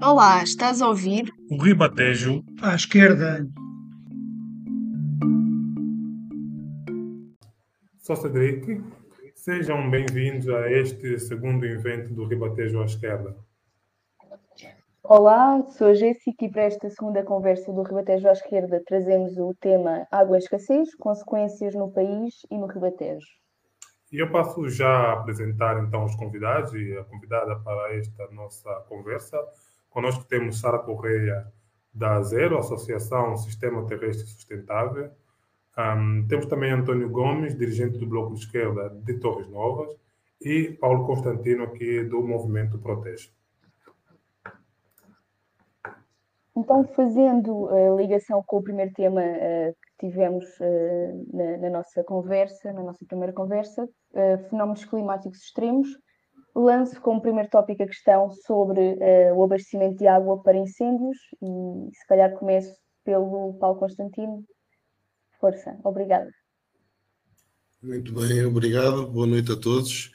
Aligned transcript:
Olá, 0.00 0.44
estás 0.44 0.80
a 0.80 0.88
ouvir? 0.88 1.28
O 1.50 1.60
Ribatejo 1.60 2.44
à 2.62 2.76
esquerda. 2.76 3.44
Sou 7.98 8.14
Cedric. 8.14 8.80
Sejam 9.34 9.90
bem-vindos 9.90 10.48
a 10.48 10.70
este 10.70 11.18
segundo 11.18 11.66
evento 11.66 12.14
do 12.14 12.26
Ribatejo 12.26 12.80
à 12.80 12.84
esquerda. 12.84 13.36
Olá, 15.02 15.64
sou 15.70 15.88
a 15.88 15.94
Jéssica 15.94 16.44
e 16.44 16.50
para 16.50 16.62
esta 16.62 16.88
segunda 16.90 17.24
conversa 17.24 17.72
do 17.72 17.82
Ribatejo 17.82 18.28
à 18.28 18.32
esquerda 18.32 18.80
trazemos 18.86 19.36
o 19.36 19.52
tema 19.60 20.06
água 20.12 20.36
e 20.36 20.38
escassez, 20.38 20.94
consequências 20.94 21.74
no 21.74 21.90
país 21.90 22.46
e 22.48 22.56
no 22.56 22.66
Ribatejo. 22.66 23.26
E 24.10 24.18
eu 24.18 24.30
passo 24.30 24.68
já 24.70 24.88
a 24.88 25.12
apresentar 25.14 25.82
então 25.82 26.04
os 26.04 26.14
convidados 26.14 26.72
e 26.74 26.96
a 26.96 27.04
convidada 27.04 27.56
para 27.56 27.94
esta 27.94 28.26
nossa 28.30 28.72
conversa. 28.88 29.38
Conosco 29.90 30.24
temos 30.24 30.60
Sara 30.60 30.78
Correia, 30.78 31.46
da 31.92 32.22
Zero, 32.22 32.58
Associação 32.58 33.36
Sistema 33.36 33.84
Terrestre 33.86 34.26
Sustentável. 34.26 35.10
Um, 35.76 36.26
temos 36.26 36.46
também 36.46 36.72
Antônio 36.72 37.08
Gomes, 37.08 37.56
dirigente 37.56 37.98
do 37.98 38.06
Bloco 38.06 38.34
de 38.34 38.40
Esquerda 38.40 38.90
de 38.90 39.14
Torres 39.14 39.48
Novas, 39.48 39.96
e 40.40 40.72
Paulo 40.80 41.06
Constantino, 41.06 41.64
aqui 41.64 42.02
do 42.04 42.22
Movimento 42.22 42.78
Protege. 42.78 43.30
Então, 46.56 46.84
fazendo 46.88 47.68
a 47.68 47.94
ligação 47.94 48.42
com 48.44 48.58
o 48.58 48.62
primeiro 48.62 48.92
tema 48.92 49.20
uh, 49.20 49.76
que 49.98 50.08
tivemos 50.08 50.44
uh, 50.58 51.36
na, 51.36 51.56
na, 51.58 51.70
nossa 51.70 52.02
conversa, 52.02 52.72
na 52.72 52.82
nossa 52.82 53.04
primeira 53.06 53.32
conversa, 53.32 53.88
fenómenos 54.48 54.84
climáticos 54.84 55.38
extremos, 55.38 55.88
lanço 56.54 57.00
como 57.00 57.22
primeiro 57.22 57.50
tópico 57.50 57.82
a 57.82 57.86
questão 57.86 58.30
sobre 58.30 58.80
uh, 58.80 59.34
o 59.34 59.44
abastecimento 59.44 59.98
de 59.98 60.06
água 60.06 60.42
para 60.42 60.56
incêndios 60.56 61.16
e 61.40 61.96
se 61.96 62.06
calhar 62.06 62.32
começo 62.32 62.74
pelo 63.04 63.54
Paulo 63.54 63.78
Constantino. 63.78 64.44
Força, 65.40 65.78
obrigada. 65.84 66.30
Muito 67.80 68.12
bem, 68.12 68.44
obrigado, 68.44 69.06
boa 69.06 69.26
noite 69.26 69.52
a 69.52 69.56
todos. 69.56 70.12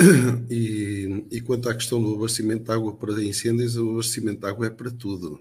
E, 0.48 1.26
e, 1.32 1.40
quanto 1.40 1.68
à 1.68 1.74
questão 1.74 2.00
do 2.00 2.14
abastecimento 2.14 2.62
de 2.62 2.70
água 2.70 2.96
para 2.96 3.20
incêndios, 3.20 3.76
o 3.76 3.94
abastecimento 3.94 4.40
de 4.40 4.46
água 4.46 4.68
é 4.68 4.70
para 4.70 4.92
tudo. 4.92 5.36
É? 5.36 5.40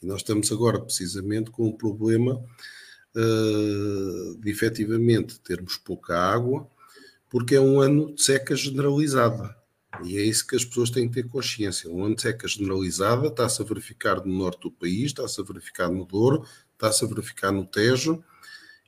E 0.00 0.06
nós 0.06 0.18
estamos 0.18 0.52
agora 0.52 0.80
precisamente 0.80 1.50
com 1.50 1.66
um 1.66 1.76
problema 1.76 2.36
uh, 2.36 4.38
de 4.38 4.50
efetivamente 4.50 5.40
termos 5.40 5.76
pouca 5.76 6.16
água 6.16 6.70
porque 7.32 7.54
é 7.54 7.60
um 7.60 7.80
ano 7.80 8.14
de 8.14 8.22
seca 8.22 8.54
generalizada. 8.54 9.56
E 10.04 10.18
é 10.18 10.22
isso 10.22 10.46
que 10.46 10.54
as 10.54 10.66
pessoas 10.66 10.90
têm 10.90 11.08
que 11.08 11.14
ter 11.14 11.28
consciência. 11.30 11.90
Um 11.90 12.04
ano 12.04 12.14
de 12.14 12.20
seca 12.20 12.46
generalizada 12.46 13.28
está-se 13.28 13.62
a 13.62 13.64
verificar 13.64 14.22
no 14.22 14.34
norte 14.34 14.60
do 14.60 14.70
país, 14.70 15.06
está-se 15.06 15.40
a 15.40 15.44
verificar 15.44 15.88
no 15.88 16.04
Douro, 16.04 16.44
está-se 16.74 17.02
a 17.02 17.08
verificar 17.08 17.50
no 17.50 17.64
Tejo 17.64 18.22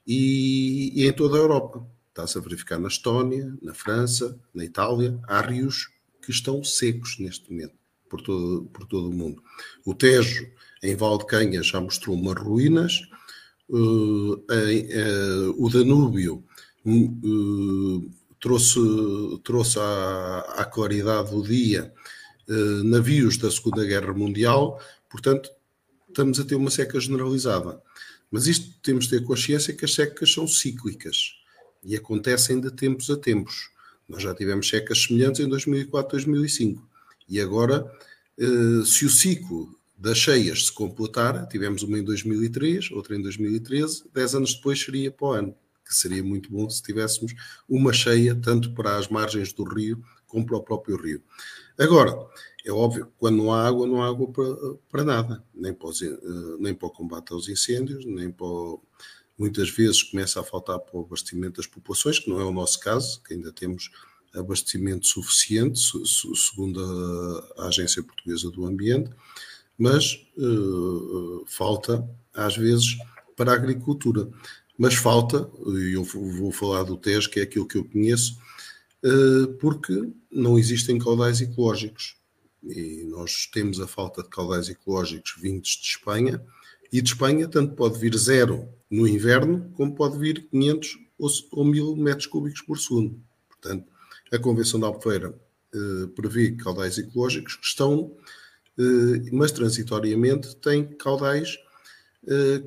e, 0.06 0.92
e 0.94 1.06
em 1.06 1.12
toda 1.14 1.38
a 1.38 1.40
Europa. 1.40 1.86
Está-se 2.10 2.36
a 2.36 2.40
verificar 2.42 2.78
na 2.78 2.88
Estónia, 2.88 3.50
na 3.62 3.72
França, 3.72 4.38
na 4.52 4.62
Itália. 4.62 5.18
Há 5.26 5.40
rios 5.40 5.90
que 6.20 6.30
estão 6.30 6.62
secos 6.62 7.18
neste 7.18 7.50
momento, 7.50 7.74
por 8.10 8.20
todo, 8.20 8.64
por 8.74 8.86
todo 8.86 9.08
o 9.08 9.12
mundo. 9.12 9.42
O 9.86 9.94
Tejo, 9.94 10.46
em 10.82 10.94
Valdecanha, 10.94 11.62
já 11.62 11.80
mostrou 11.80 12.14
umas 12.14 12.38
ruínas. 12.38 13.00
Uh, 13.70 14.34
uh, 14.34 15.54
o 15.56 15.70
Danúbio 15.70 16.44
uh, 16.84 18.10
trouxe, 18.44 18.78
trouxe 19.42 19.78
à, 19.78 20.40
à 20.58 20.64
claridade 20.66 21.30
do 21.30 21.42
dia 21.42 21.90
eh, 22.46 22.82
navios 22.84 23.38
da 23.38 23.50
Segunda 23.50 23.82
Guerra 23.86 24.12
Mundial, 24.12 24.78
portanto, 25.08 25.48
estamos 26.06 26.38
a 26.38 26.44
ter 26.44 26.54
uma 26.54 26.70
seca 26.70 27.00
generalizada. 27.00 27.80
Mas 28.30 28.46
isto 28.46 28.70
temos 28.82 29.04
de 29.04 29.12
ter 29.12 29.24
consciência 29.24 29.72
que 29.72 29.86
as 29.86 29.94
secas 29.94 30.30
são 30.30 30.46
cíclicas 30.46 31.36
e 31.82 31.96
acontecem 31.96 32.60
de 32.60 32.70
tempos 32.70 33.08
a 33.08 33.16
tempos. 33.16 33.70
Nós 34.06 34.22
já 34.22 34.34
tivemos 34.34 34.68
secas 34.68 35.04
semelhantes 35.04 35.40
em 35.40 35.48
2004, 35.48 36.10
2005. 36.10 36.86
E 37.26 37.40
agora, 37.40 37.90
eh, 38.38 38.84
se 38.84 39.06
o 39.06 39.10
ciclo 39.10 39.74
das 39.96 40.18
cheias 40.18 40.66
se 40.66 40.72
completar, 40.72 41.48
tivemos 41.48 41.82
uma 41.82 41.98
em 41.98 42.04
2003, 42.04 42.90
outra 42.90 43.16
em 43.16 43.22
2013, 43.22 44.04
10 44.12 44.34
anos 44.34 44.54
depois 44.54 44.78
seria 44.82 45.10
para 45.10 45.26
o 45.26 45.32
ano 45.32 45.56
que 45.84 45.94
seria 45.94 46.22
muito 46.22 46.50
bom 46.50 46.68
se 46.68 46.82
tivéssemos 46.82 47.34
uma 47.68 47.92
cheia 47.92 48.34
tanto 48.34 48.72
para 48.72 48.96
as 48.96 49.08
margens 49.08 49.52
do 49.52 49.64
rio 49.64 50.02
como 50.26 50.46
para 50.46 50.56
o 50.56 50.62
próprio 50.62 50.96
rio. 50.96 51.22
Agora, 51.78 52.16
é 52.64 52.72
óbvio, 52.72 53.12
quando 53.18 53.36
não 53.36 53.52
há 53.52 53.66
água, 53.66 53.86
não 53.86 54.02
há 54.02 54.08
água 54.08 54.30
para, 54.32 54.74
para 54.88 55.04
nada, 55.04 55.44
nem 55.54 55.72
para, 55.72 55.88
os, 55.88 56.02
eh, 56.02 56.18
nem 56.58 56.74
para 56.74 56.88
o 56.88 56.90
combate 56.90 57.32
aos 57.32 57.48
incêndios, 57.48 58.04
nem 58.06 58.30
para 58.30 58.46
muitas 59.38 59.68
vezes 59.68 60.02
começa 60.02 60.40
a 60.40 60.44
faltar 60.44 60.78
para 60.78 60.96
o 60.96 61.02
abastecimento 61.02 61.56
das 61.56 61.66
populações, 61.66 62.18
que 62.18 62.30
não 62.30 62.40
é 62.40 62.44
o 62.44 62.52
nosso 62.52 62.78
caso, 62.80 63.20
que 63.22 63.34
ainda 63.34 63.52
temos 63.52 63.90
abastecimento 64.34 65.06
suficiente, 65.06 65.78
segundo 66.34 66.80
a, 67.58 67.66
Agência 67.66 68.02
Portuguesa 68.02 68.50
do 68.50 68.64
Ambiente, 68.64 69.10
mas 69.76 70.26
uh, 70.36 71.44
falta, 71.46 72.08
às 72.32 72.56
vezes, 72.56 72.96
para 73.36 73.52
a 73.52 73.54
agricultura. 73.54 74.28
Mas 74.76 74.94
falta, 74.94 75.48
e 75.66 75.92
eu 75.92 76.02
vou 76.02 76.50
falar 76.50 76.82
do 76.82 76.96
TES, 76.96 77.26
que 77.26 77.40
é 77.40 77.44
aquilo 77.44 77.66
que 77.66 77.78
eu 77.78 77.84
conheço, 77.84 78.36
eh, 79.02 79.46
porque 79.60 80.12
não 80.30 80.58
existem 80.58 80.98
caudais 80.98 81.40
ecológicos. 81.40 82.16
E 82.62 83.04
nós 83.04 83.46
temos 83.52 83.78
a 83.80 83.86
falta 83.86 84.22
de 84.22 84.28
caudais 84.30 84.68
ecológicos 84.68 85.36
vindos 85.40 85.70
de 85.70 85.88
Espanha, 85.88 86.44
e 86.92 87.00
de 87.02 87.08
Espanha 87.08 87.46
tanto 87.48 87.74
pode 87.74 87.98
vir 87.98 88.16
zero 88.16 88.68
no 88.90 89.06
inverno, 89.06 89.70
como 89.74 89.94
pode 89.94 90.18
vir 90.18 90.48
500 90.50 90.98
ou 91.18 91.64
1000 91.64 91.96
metros 91.96 92.26
cúbicos 92.26 92.62
por 92.62 92.78
segundo. 92.78 93.20
Portanto, 93.48 93.86
a 94.32 94.38
Convenção 94.38 94.80
da 94.80 94.86
Albufeira 94.86 95.34
eh, 95.74 96.06
prevê 96.14 96.52
caudais 96.52 96.96
ecológicos 96.98 97.56
que 97.56 97.66
estão, 97.66 98.16
eh, 98.78 99.30
mas 99.32 99.52
transitoriamente 99.52 100.54
têm 100.56 100.84
caudais 100.84 101.58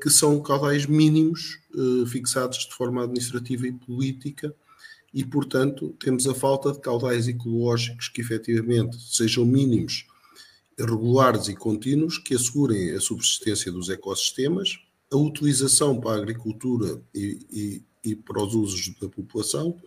que 0.02 0.10
são 0.10 0.42
caudais 0.42 0.86
mínimos 0.86 1.60
eh, 1.78 2.06
fixados 2.08 2.60
de 2.60 2.74
forma 2.74 3.04
administrativa 3.04 3.68
e 3.68 3.72
política 3.72 4.54
e, 5.14 5.24
portanto, 5.24 5.96
temos 6.00 6.28
a 6.28 6.34
falta 6.34 6.72
de 6.72 6.80
caudais 6.80 7.28
ecológicos 7.28 8.10
que 8.10 8.22
efetivamente 8.22 8.98
sejam 9.00 9.46
mínimos, 9.46 10.06
regulares 10.78 11.48
e 11.48 11.56
contínuos, 11.56 12.18
que 12.18 12.36
assegurem 12.36 12.92
a 12.96 13.00
subsistência 13.00 13.72
dos 13.72 13.90
ecossistemas, 13.90 14.80
a 15.12 15.18
utilização 15.18 16.00
para 16.00 16.12
a 16.12 16.22
agricultura 16.22 17.02
e, 17.14 17.40
e, 18.04 18.12
e 18.12 18.16
para 18.16 18.44
os 18.44 18.54
usos 18.54 18.94
da 19.00 19.08
população 19.08 19.80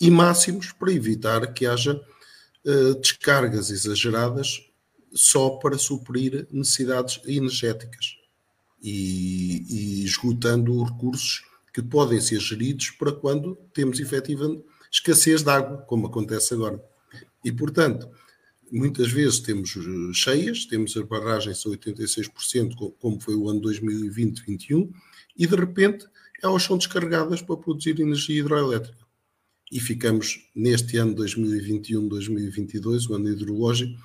e 0.00 0.10
máximos 0.10 0.72
para 0.72 0.92
evitar 0.92 1.52
que 1.52 1.66
haja 1.66 1.94
uh, 2.64 2.94
descargas 3.00 3.70
exageradas 3.70 4.62
só 5.14 5.50
para 5.50 5.78
suprir 5.78 6.46
necessidades 6.50 7.20
energéticas 7.24 8.17
e, 8.82 9.64
e 9.68 10.04
esgotando 10.04 10.82
recursos 10.82 11.44
que 11.72 11.82
podem 11.82 12.20
ser 12.20 12.40
geridos 12.40 12.90
para 12.90 13.12
quando 13.12 13.56
temos 13.72 14.00
efetiva 14.00 14.48
escassez 14.90 15.42
de 15.42 15.50
água, 15.50 15.78
como 15.78 16.06
acontece 16.06 16.54
agora. 16.54 16.82
E, 17.44 17.52
portanto, 17.52 18.08
muitas 18.70 19.10
vezes 19.10 19.40
temos 19.40 19.76
eh, 19.76 20.12
cheias, 20.12 20.64
temos 20.66 20.96
as 20.96 21.04
barragens 21.04 21.64
a 21.64 21.68
86%, 21.68 22.94
como 22.98 23.20
foi 23.20 23.34
o 23.34 23.48
ano 23.48 23.60
2020-21, 23.60 24.90
e 25.36 25.46
de 25.46 25.56
repente 25.56 26.06
elas 26.42 26.62
são 26.62 26.78
descarregadas 26.78 27.42
para 27.42 27.56
produzir 27.56 28.00
energia 28.00 28.40
hidroelétrica. 28.40 29.06
E 29.70 29.80
ficamos 29.80 30.48
neste 30.54 30.96
ano 30.96 31.14
2021-2022, 31.16 33.10
o 33.10 33.14
ano 33.14 33.28
hidrológico, 33.28 33.98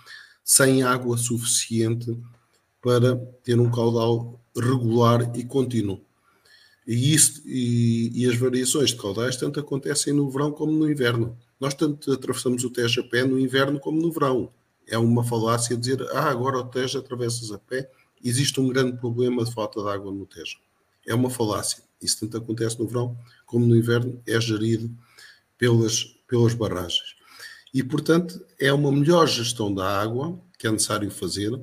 sem 0.44 0.84
água 0.84 1.18
suficiente 1.18 2.18
para 2.84 3.16
ter 3.42 3.58
um 3.58 3.72
caudal 3.72 4.38
regular 4.54 5.32
e 5.36 5.46
contínuo. 5.46 6.02
E, 6.86 7.14
isso, 7.14 7.42
e, 7.46 8.12
e, 8.14 8.30
as 8.30 8.36
variações 8.36 8.90
de 8.90 8.98
caudais 8.98 9.38
tanto 9.38 9.58
acontecem 9.58 10.12
no 10.12 10.30
verão 10.30 10.52
como 10.52 10.74
no 10.74 10.92
inverno. 10.92 11.38
Nós 11.58 11.74
tanto 11.74 12.12
atravessamos 12.12 12.62
o 12.66 12.70
Tejo 12.70 13.00
a 13.00 13.04
pé 13.06 13.24
no 13.24 13.40
inverno 13.40 13.80
como 13.80 14.02
no 14.02 14.12
verão. 14.12 14.52
É 14.86 14.98
uma 14.98 15.24
falácia 15.24 15.78
dizer, 15.78 16.06
ah, 16.12 16.30
agora 16.30 16.58
o 16.58 16.66
Tejo 16.66 17.00
atravessas 17.00 17.54
a 17.54 17.58
pé. 17.58 17.90
Existe 18.22 18.60
um 18.60 18.68
grande 18.68 18.98
problema 18.98 19.46
de 19.46 19.54
falta 19.54 19.82
de 19.82 19.88
água 19.88 20.12
no 20.12 20.26
Tejo. 20.26 20.58
É 21.08 21.16
uma 21.16 21.30
falácia. 21.30 21.82
Isso 22.02 22.20
tanto 22.20 22.36
acontece 22.36 22.78
no 22.78 22.86
verão 22.86 23.18
como 23.46 23.66
no 23.66 23.78
inverno, 23.78 24.22
é 24.28 24.42
gerido 24.42 24.94
pelas, 25.58 26.04
pelas 26.28 26.54
barragens. 26.54 27.16
E, 27.74 27.82
portanto, 27.82 28.46
é 28.60 28.74
uma 28.74 28.92
melhor 28.92 29.26
gestão 29.26 29.74
da 29.74 30.02
água 30.02 30.38
que 30.60 30.68
é 30.68 30.72
necessário 30.72 31.10
fazer 31.10 31.58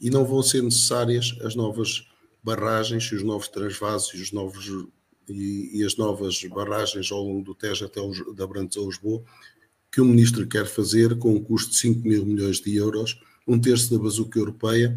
e 0.00 0.10
não 0.10 0.24
vão 0.24 0.42
ser 0.42 0.62
necessárias 0.62 1.36
as 1.42 1.54
novas 1.54 2.06
barragens 2.46 3.10
os 3.10 3.24
novos 3.24 3.48
transvasos 3.48 4.14
e, 4.14 4.22
os 4.22 4.30
novos, 4.30 4.70
e, 5.28 5.80
e, 5.80 5.84
as 5.84 5.96
novas 5.96 6.40
barragens 6.44 7.10
ao 7.10 7.20
longo 7.20 7.42
do 7.42 7.56
Tejo 7.56 7.84
até 7.84 8.00
os, 8.00 8.36
da 8.36 8.46
Brantes 8.46 8.78
a 8.78 8.82
Lisboa, 8.82 9.24
que 9.90 10.00
o 10.00 10.04
Ministro 10.04 10.46
quer 10.46 10.64
fazer 10.66 11.18
com 11.18 11.34
um 11.34 11.42
custo 11.42 11.72
de 11.72 11.78
5 11.78 12.06
mil 12.06 12.24
milhões 12.24 12.60
de 12.60 12.76
euros, 12.76 13.20
um 13.48 13.58
terço 13.58 13.92
da 13.92 14.00
bazuca 14.00 14.38
europeia, 14.38 14.96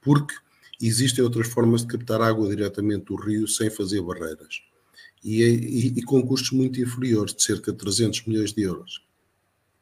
porque 0.00 0.34
existem 0.80 1.24
outras 1.24 1.48
formas 1.48 1.80
de 1.80 1.88
captar 1.88 2.20
água 2.20 2.48
diretamente 2.48 3.06
do 3.06 3.16
rio 3.16 3.48
sem 3.48 3.68
fazer 3.70 4.00
barreiras. 4.00 4.62
E, 5.24 5.42
e, 5.42 5.86
e 5.98 6.02
com 6.02 6.24
custos 6.24 6.52
muito 6.52 6.80
inferiores, 6.80 7.34
de 7.34 7.42
cerca 7.42 7.72
de 7.72 7.78
300 7.78 8.24
milhões 8.26 8.52
de 8.52 8.62
euros. 8.62 9.02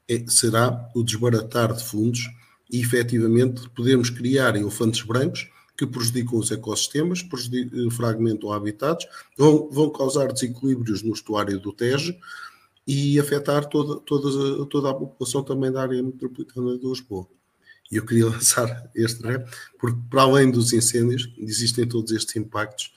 É, 0.09 0.25
será 0.29 0.89
o 0.95 1.03
desbaratar 1.03 1.75
de 1.75 1.85
fundos 1.85 2.21
e, 2.73 2.81
efetivamente, 2.81 3.69
podemos 3.71 4.09
criar 4.09 4.57
elefantes 4.57 5.03
brancos 5.03 5.49
que 5.77 5.87
prejudicam 5.87 6.39
os 6.39 6.51
ecossistemas, 6.51 7.27
fragmentam 7.93 8.51
habitats, 8.53 9.07
vão, 9.37 9.69
vão 9.71 9.91
causar 9.91 10.33
desequilíbrios 10.33 11.03
no 11.03 11.13
estuário 11.13 11.61
do 11.61 11.73
Tejo 11.73 12.15
e 12.87 13.21
afetar 13.21 13.67
toda, 13.67 14.01
toda, 14.01 14.67
toda 14.67 14.91
a 14.91 14.95
população 14.95 15.43
também 15.43 15.71
da 15.71 15.83
área 15.83 16.03
metropolitana 16.03 16.79
de 16.79 16.87
Lisboa. 16.87 17.29
E 17.91 17.97
eu 17.97 18.07
queria 18.07 18.27
lançar 18.31 18.91
este 18.95 19.23
rap, 19.23 19.49
porque 19.79 19.99
para 20.09 20.23
além 20.23 20.51
dos 20.51 20.73
incêndios, 20.73 21.31
existem 21.39 21.87
todos 21.87 22.11
estes 22.11 22.37
impactos 22.37 22.93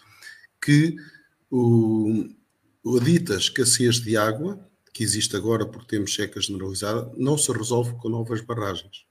que 0.62 0.96
o, 1.52 2.26
a 2.98 3.04
dita 3.04 3.36
escassez 3.36 3.96
de 3.96 4.16
água, 4.16 4.60
que 4.94 5.04
existe 5.04 5.36
agora 5.36 5.66
porque 5.66 5.88
temos 5.88 6.16
seca 6.16 6.40
generalizada, 6.40 7.12
não 7.18 7.38
se 7.38 7.52
resolve 7.52 7.96
com 7.96 8.08
novas 8.10 8.42
barragens. 8.42 9.06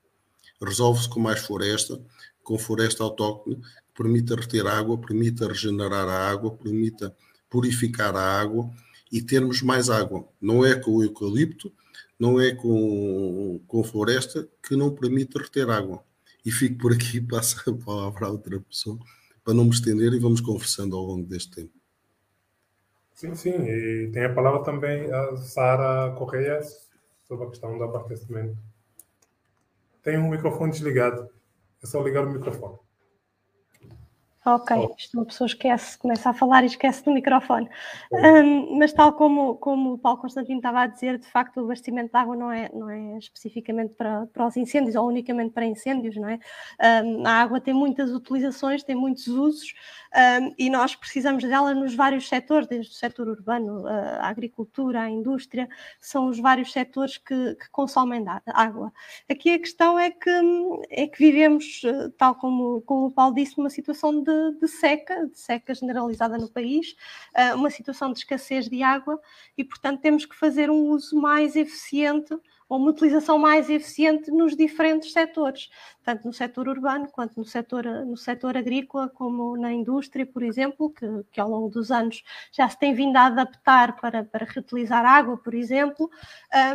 Resolve-se 0.63 1.09
com 1.09 1.21
mais 1.21 1.41
floresta, 1.41 2.01
com 2.43 2.59
floresta 2.59 3.03
autóctone, 3.03 3.57
que 3.57 4.03
permita 4.03 4.37
reter 4.37 4.67
água, 4.67 4.99
permita 4.99 5.49
regenerar 5.49 6.09
a 6.09 6.31
água, 6.31 6.57
permita 6.57 7.15
purificar 7.49 8.15
a 8.17 8.41
água 8.41 8.71
e 9.11 9.23
termos 9.23 9.63
mais 9.63 9.89
água. 9.89 10.27
Não 10.41 10.65
é 10.65 10.75
com 10.75 10.93
o 10.93 11.03
eucalipto, 11.03 11.73
não 12.19 12.41
é 12.41 12.55
com, 12.55 13.61
com 13.67 13.85
floresta 13.85 14.49
que 14.63 14.77
não 14.77 14.95
permite 14.95 15.39
reter 15.39 15.69
água. 15.71 16.03
E 16.45 16.51
fico 16.51 16.79
por 16.79 16.93
aqui, 16.93 17.21
passo 17.27 17.59
a 17.71 17.75
palavra 17.75 18.27
a 18.27 18.31
outra 18.31 18.61
pessoa 18.61 18.99
para 19.45 19.55
não 19.55 19.65
me 19.65 19.71
estender 19.71 20.13
e 20.15 20.19
vamos 20.19 20.41
conversando 20.41 20.97
ao 20.97 21.05
longo 21.05 21.29
deste 21.29 21.51
tempo. 21.51 21.73
Sim, 23.13 23.35
sim, 23.35 23.51
e 23.51 24.11
tem 24.13 24.25
a 24.25 24.35
palavra 24.35 24.65
também 24.65 25.13
a 25.13 25.37
Sara 25.37 26.13
Correia 26.17 26.61
sobre 27.29 27.47
a 27.47 27.51
questão 27.51 27.79
do 27.79 27.85
abastecimento. 27.85 28.57
Tem 30.05 30.19
um 30.19 30.29
microfone 30.29 30.71
desligado, 30.71 31.31
é 31.83 31.87
só 31.87 32.03
ligar 32.03 32.27
o 32.27 32.31
microfone. 32.31 32.79
Ok, 34.47 34.77
isto 34.99 35.17
uma 35.17 35.25
pessoa 35.25 35.47
esquece, 35.47 35.97
começa 35.97 36.29
a 36.29 36.35
falar 36.35 36.65
e 36.65 36.67
esquece 36.67 37.03
do 37.03 37.11
microfone. 37.11 37.67
Um, 38.13 38.79
mas 38.79 38.93
tal 38.93 39.15
como, 39.15 39.57
como 39.57 39.95
o 39.95 39.99
Paulo 39.99 40.21
Constantino 40.21 40.59
estava 40.59 40.83
a 40.83 40.87
dizer, 40.87 41.19
de 41.19 41.27
facto 41.27 41.57
o 41.57 41.65
abastecimento 41.65 42.11
de 42.11 42.19
água 42.19 42.37
não 42.37 42.53
é, 42.53 42.71
não 42.75 42.91
é 42.91 43.17
especificamente 43.17 43.95
para, 43.95 44.27
para 44.27 44.47
os 44.47 44.55
incêndios 44.57 44.97
ou 44.97 45.09
unicamente 45.09 45.53
para 45.53 45.65
incêndios, 45.65 46.17
não 46.17 46.29
é? 46.29 46.39
Um, 47.03 47.27
a 47.27 47.31
água 47.31 47.59
tem 47.59 47.73
muitas 47.73 48.13
utilizações, 48.13 48.83
tem 48.83 48.95
muitos 48.95 49.29
usos 49.29 49.73
um, 50.15 50.55
e 50.59 50.71
nós 50.71 50.95
precisamos 50.95 51.43
dela 51.43 51.75
nos 51.75 51.95
vários 51.95 52.29
setores, 52.29 52.69
desde 52.69 52.93
o 52.93 52.95
setor 52.95 53.29
urbano, 53.29 53.87
a 53.87 54.29
agricultura, 54.29 55.01
a 55.01 55.11
indústria, 55.11 55.69
são 55.99 56.29
os 56.29 56.39
vários 56.39 56.71
setores 56.71 57.19
que, 57.19 57.55
que 57.57 57.71
consomem 57.71 58.25
água. 58.47 58.93
Aqui 59.29 59.55
a 59.55 59.59
questão 59.59 59.99
é 59.99 60.11
que, 60.11 60.31
é 60.91 61.07
que 61.09 61.19
vivemos, 61.19 61.83
eh, 61.85 62.11
tal 62.17 62.35
como, 62.37 62.83
como 62.83 63.07
o 63.07 63.11
Paulo 63.11 63.35
disse, 63.35 63.59
uma 63.59 63.71
situação 63.71 64.23
de, 64.23 64.34
de 64.61 64.69
seca, 64.69 65.27
de 65.27 65.39
seca 65.39 65.75
generalizada 65.75 66.39
no 66.39 66.49
país, 66.49 66.97
uh, 67.37 67.57
uma 67.57 67.71
situação 67.71 68.13
de 68.13 68.19
escassez 68.19 68.69
de 68.69 68.83
água 68.83 69.21
e, 69.57 69.65
portanto, 69.65 70.01
temos 70.01 70.25
que 70.25 70.35
fazer 70.35 70.71
um 70.71 70.89
uso 70.89 71.21
mais 71.21 71.57
eficiente 71.57 72.35
ou 72.69 72.79
uma 72.79 72.91
utilização 72.91 73.39
mais 73.39 73.69
eficiente 73.69 74.31
nos 74.31 74.57
diferentes 74.57 75.13
setores, 75.13 75.71
tanto 76.03 76.27
no 76.27 76.33
setor 76.33 76.69
urbano 76.69 77.09
quanto 77.09 77.37
no 77.37 77.45
setor, 77.45 77.85
no 77.85 78.17
setor 78.17 78.57
agrícola, 78.57 79.09
como 79.09 79.57
na 79.57 79.73
indústria, 79.73 80.25
por 80.25 80.43
exemplo, 80.43 80.91
que, 80.91 81.07
que 81.31 81.41
ao 81.41 81.49
longo 81.49 81.69
dos 81.69 81.91
anos 81.91 82.23
já 82.53 82.69
se 82.69 82.79
tem 82.79 82.95
vindo 82.95 83.17
a 83.17 83.27
adaptar 83.27 83.97
para, 83.97 84.25
para 84.25 84.47
reutilizar 84.47 85.05
água, 85.05 85.37
por 85.37 85.55
exemplo, 85.55 86.11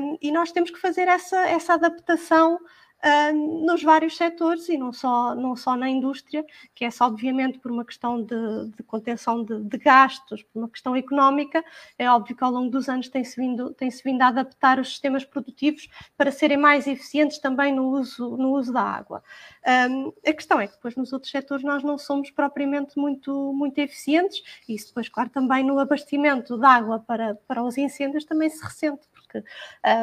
um, 0.01 0.17
e 0.21 0.31
nós 0.31 0.51
temos 0.51 0.69
que 0.69 0.79
fazer 0.79 1.07
essa, 1.07 1.37
essa 1.47 1.73
adaptação 1.73 2.59
uh, 3.03 3.65
nos 3.65 3.83
vários 3.83 4.17
setores 4.17 4.67
e 4.69 4.77
não 4.77 4.91
só, 4.91 5.35
não 5.35 5.55
só 5.55 5.75
na 5.75 5.89
indústria, 5.89 6.45
que 6.75 6.85
é 6.85 6.89
obviamente 7.01 7.59
por 7.59 7.71
uma 7.71 7.85
questão 7.85 8.21
de, 8.21 8.69
de 8.75 8.83
contenção 8.83 9.43
de, 9.43 9.59
de, 9.63 9.77
gastos, 9.77 10.43
por 10.43 10.59
uma 10.59 10.69
questão 10.69 10.95
económica. 10.95 11.63
É 11.97 12.09
óbvio 12.09 12.35
que 12.35 12.43
ao 12.43 12.51
longo 12.51 12.69
dos 12.69 12.89
anos 12.89 13.09
tem-se 13.09 13.39
vindo, 13.39 13.73
tem 13.73 13.89
vindo 14.03 14.21
a 14.21 14.27
adaptar 14.27 14.79
os 14.79 14.89
sistemas 14.89 15.23
produtivos 15.23 15.87
para 16.17 16.31
serem 16.31 16.57
mais 16.57 16.87
eficientes 16.87 17.39
também 17.39 17.73
no 17.73 17.89
uso, 17.89 18.37
no 18.37 18.51
uso 18.51 18.73
da 18.73 18.81
água. 18.81 19.23
Um, 19.89 20.13
a 20.25 20.33
questão 20.33 20.59
é 20.59 20.67
que 20.67 20.73
depois 20.73 20.95
nos 20.95 21.13
outros 21.13 21.31
setores 21.31 21.63
nós 21.63 21.83
não 21.83 21.97
somos 21.97 22.31
propriamente 22.31 22.97
muito, 22.97 23.53
muito 23.53 23.77
eficientes 23.79 24.41
e 24.67 24.75
isso 24.75 24.87
depois, 24.87 25.09
claro, 25.09 25.29
também 25.29 25.63
no 25.63 25.79
abastecimento 25.79 26.57
de 26.57 26.65
água 26.65 26.99
para, 26.99 27.35
para 27.47 27.63
os 27.63 27.77
incêndios 27.77 28.25
também 28.25 28.49
se 28.49 28.63
ressente, 28.63 29.07
porque 29.29 29.43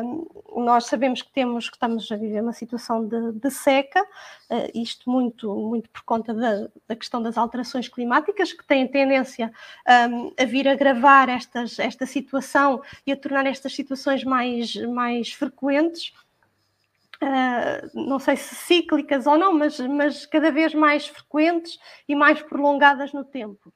um, 0.04 0.64
nós 0.64 0.86
sabemos 0.86 1.20
que 1.20 1.32
temos 1.32 1.68
que 1.68 1.76
estamos 1.76 2.10
a 2.10 2.16
viver 2.16 2.40
uma 2.40 2.52
situação 2.52 3.06
de, 3.06 3.32
de 3.32 3.50
seca, 3.50 4.00
uh, 4.02 4.70
isto 4.72 5.10
muito, 5.10 5.52
muito 5.54 5.90
por 5.90 6.02
conta 6.02 6.32
da, 6.32 6.68
da, 6.86 6.94
questão 6.94 7.20
das 7.20 7.36
alterações 7.36 7.88
climáticas, 7.88 8.52
que 8.52 8.64
têm 8.64 8.86
tendência 8.86 9.52
um, 10.10 10.32
a 10.40 10.44
vir 10.44 10.68
agravar 10.68 11.28
estas, 11.28 11.78
esta 11.78 12.06
situação 12.06 12.80
e 13.04 13.12
a 13.12 13.16
tornar 13.16 13.46
estas 13.46 13.74
situações 13.74 14.22
mais, 14.22 14.76
mais 14.76 15.32
frequentes. 15.32 16.12
Uh, 17.16 18.06
não 18.06 18.18
sei 18.18 18.36
se 18.36 18.54
cíclicas 18.54 19.26
ou 19.26 19.36
não, 19.36 19.52
mas, 19.52 19.80
mas 19.80 20.26
cada 20.26 20.52
vez 20.52 20.74
mais 20.74 21.06
frequentes 21.06 21.78
e 22.06 22.14
mais 22.14 22.40
prolongadas 22.42 23.12
no 23.12 23.24
tempo. 23.24 23.72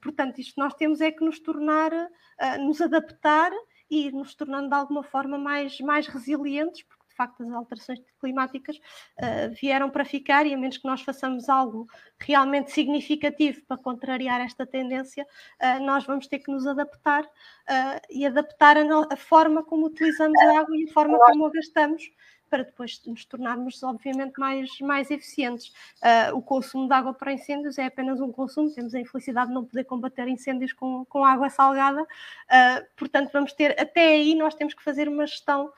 Portanto, 0.00 0.38
isto 0.38 0.58
nós 0.58 0.74
temos 0.74 1.00
é 1.00 1.10
que 1.10 1.24
nos 1.24 1.40
tornar, 1.40 1.92
uh, 1.92 2.64
nos 2.64 2.80
adaptar 2.80 3.50
e 3.90 4.10
nos 4.12 4.34
tornando 4.34 4.68
de 4.68 4.74
alguma 4.74 5.02
forma 5.02 5.36
mais, 5.36 5.80
mais 5.80 6.06
resilientes, 6.06 6.82
porque 6.82 7.08
de 7.08 7.14
facto 7.16 7.42
as 7.42 7.50
alterações 7.50 8.00
climáticas 8.20 8.76
uh, 8.76 9.54
vieram 9.60 9.90
para 9.90 10.04
ficar 10.04 10.46
e 10.46 10.54
a 10.54 10.56
menos 10.56 10.78
que 10.78 10.86
nós 10.86 11.02
façamos 11.02 11.48
algo 11.48 11.86
realmente 12.18 12.70
significativo 12.70 13.60
para 13.66 13.76
contrariar 13.76 14.40
esta 14.40 14.64
tendência, 14.64 15.26
uh, 15.60 15.84
nós 15.84 16.04
vamos 16.04 16.26
ter 16.28 16.38
que 16.38 16.50
nos 16.50 16.66
adaptar 16.66 17.24
uh, 17.24 18.00
e 18.08 18.24
adaptar 18.24 18.76
a, 18.76 18.82
a, 19.10 19.16
forma 19.16 19.64
como 19.64 19.86
utilizamos 19.86 20.38
a 20.40 20.60
água 20.60 20.76
e 20.76 20.88
a 20.88 20.92
forma 20.92 21.18
como 21.18 21.46
a 21.46 21.50
gastamos 21.50 22.10
para 22.50 22.64
depois 22.64 23.00
nos 23.06 23.24
tornarmos, 23.24 23.82
obviamente, 23.82 24.38
mais, 24.38 24.68
mais 24.80 25.10
eficientes. 25.10 25.68
Uh, 26.02 26.36
o 26.36 26.42
consumo 26.42 26.88
de 26.88 26.92
água 26.92 27.14
para 27.14 27.32
incêndios 27.32 27.78
é 27.78 27.86
apenas 27.86 28.20
um 28.20 28.32
consumo, 28.32 28.70
temos 28.74 28.94
a 28.94 29.00
infelicidade 29.00 29.48
de 29.48 29.54
não 29.54 29.64
poder 29.64 29.84
combater 29.84 30.26
incêndios 30.28 30.72
com, 30.72 31.04
com 31.06 31.24
água 31.24 31.48
salgada, 31.48 32.02
uh, 32.02 32.86
portanto, 32.96 33.30
vamos 33.32 33.52
ter, 33.52 33.80
até 33.80 34.08
aí, 34.08 34.34
nós 34.34 34.54
temos 34.54 34.74
que 34.74 34.82
fazer 34.82 35.08
uma 35.08 35.26
gestão 35.26 35.72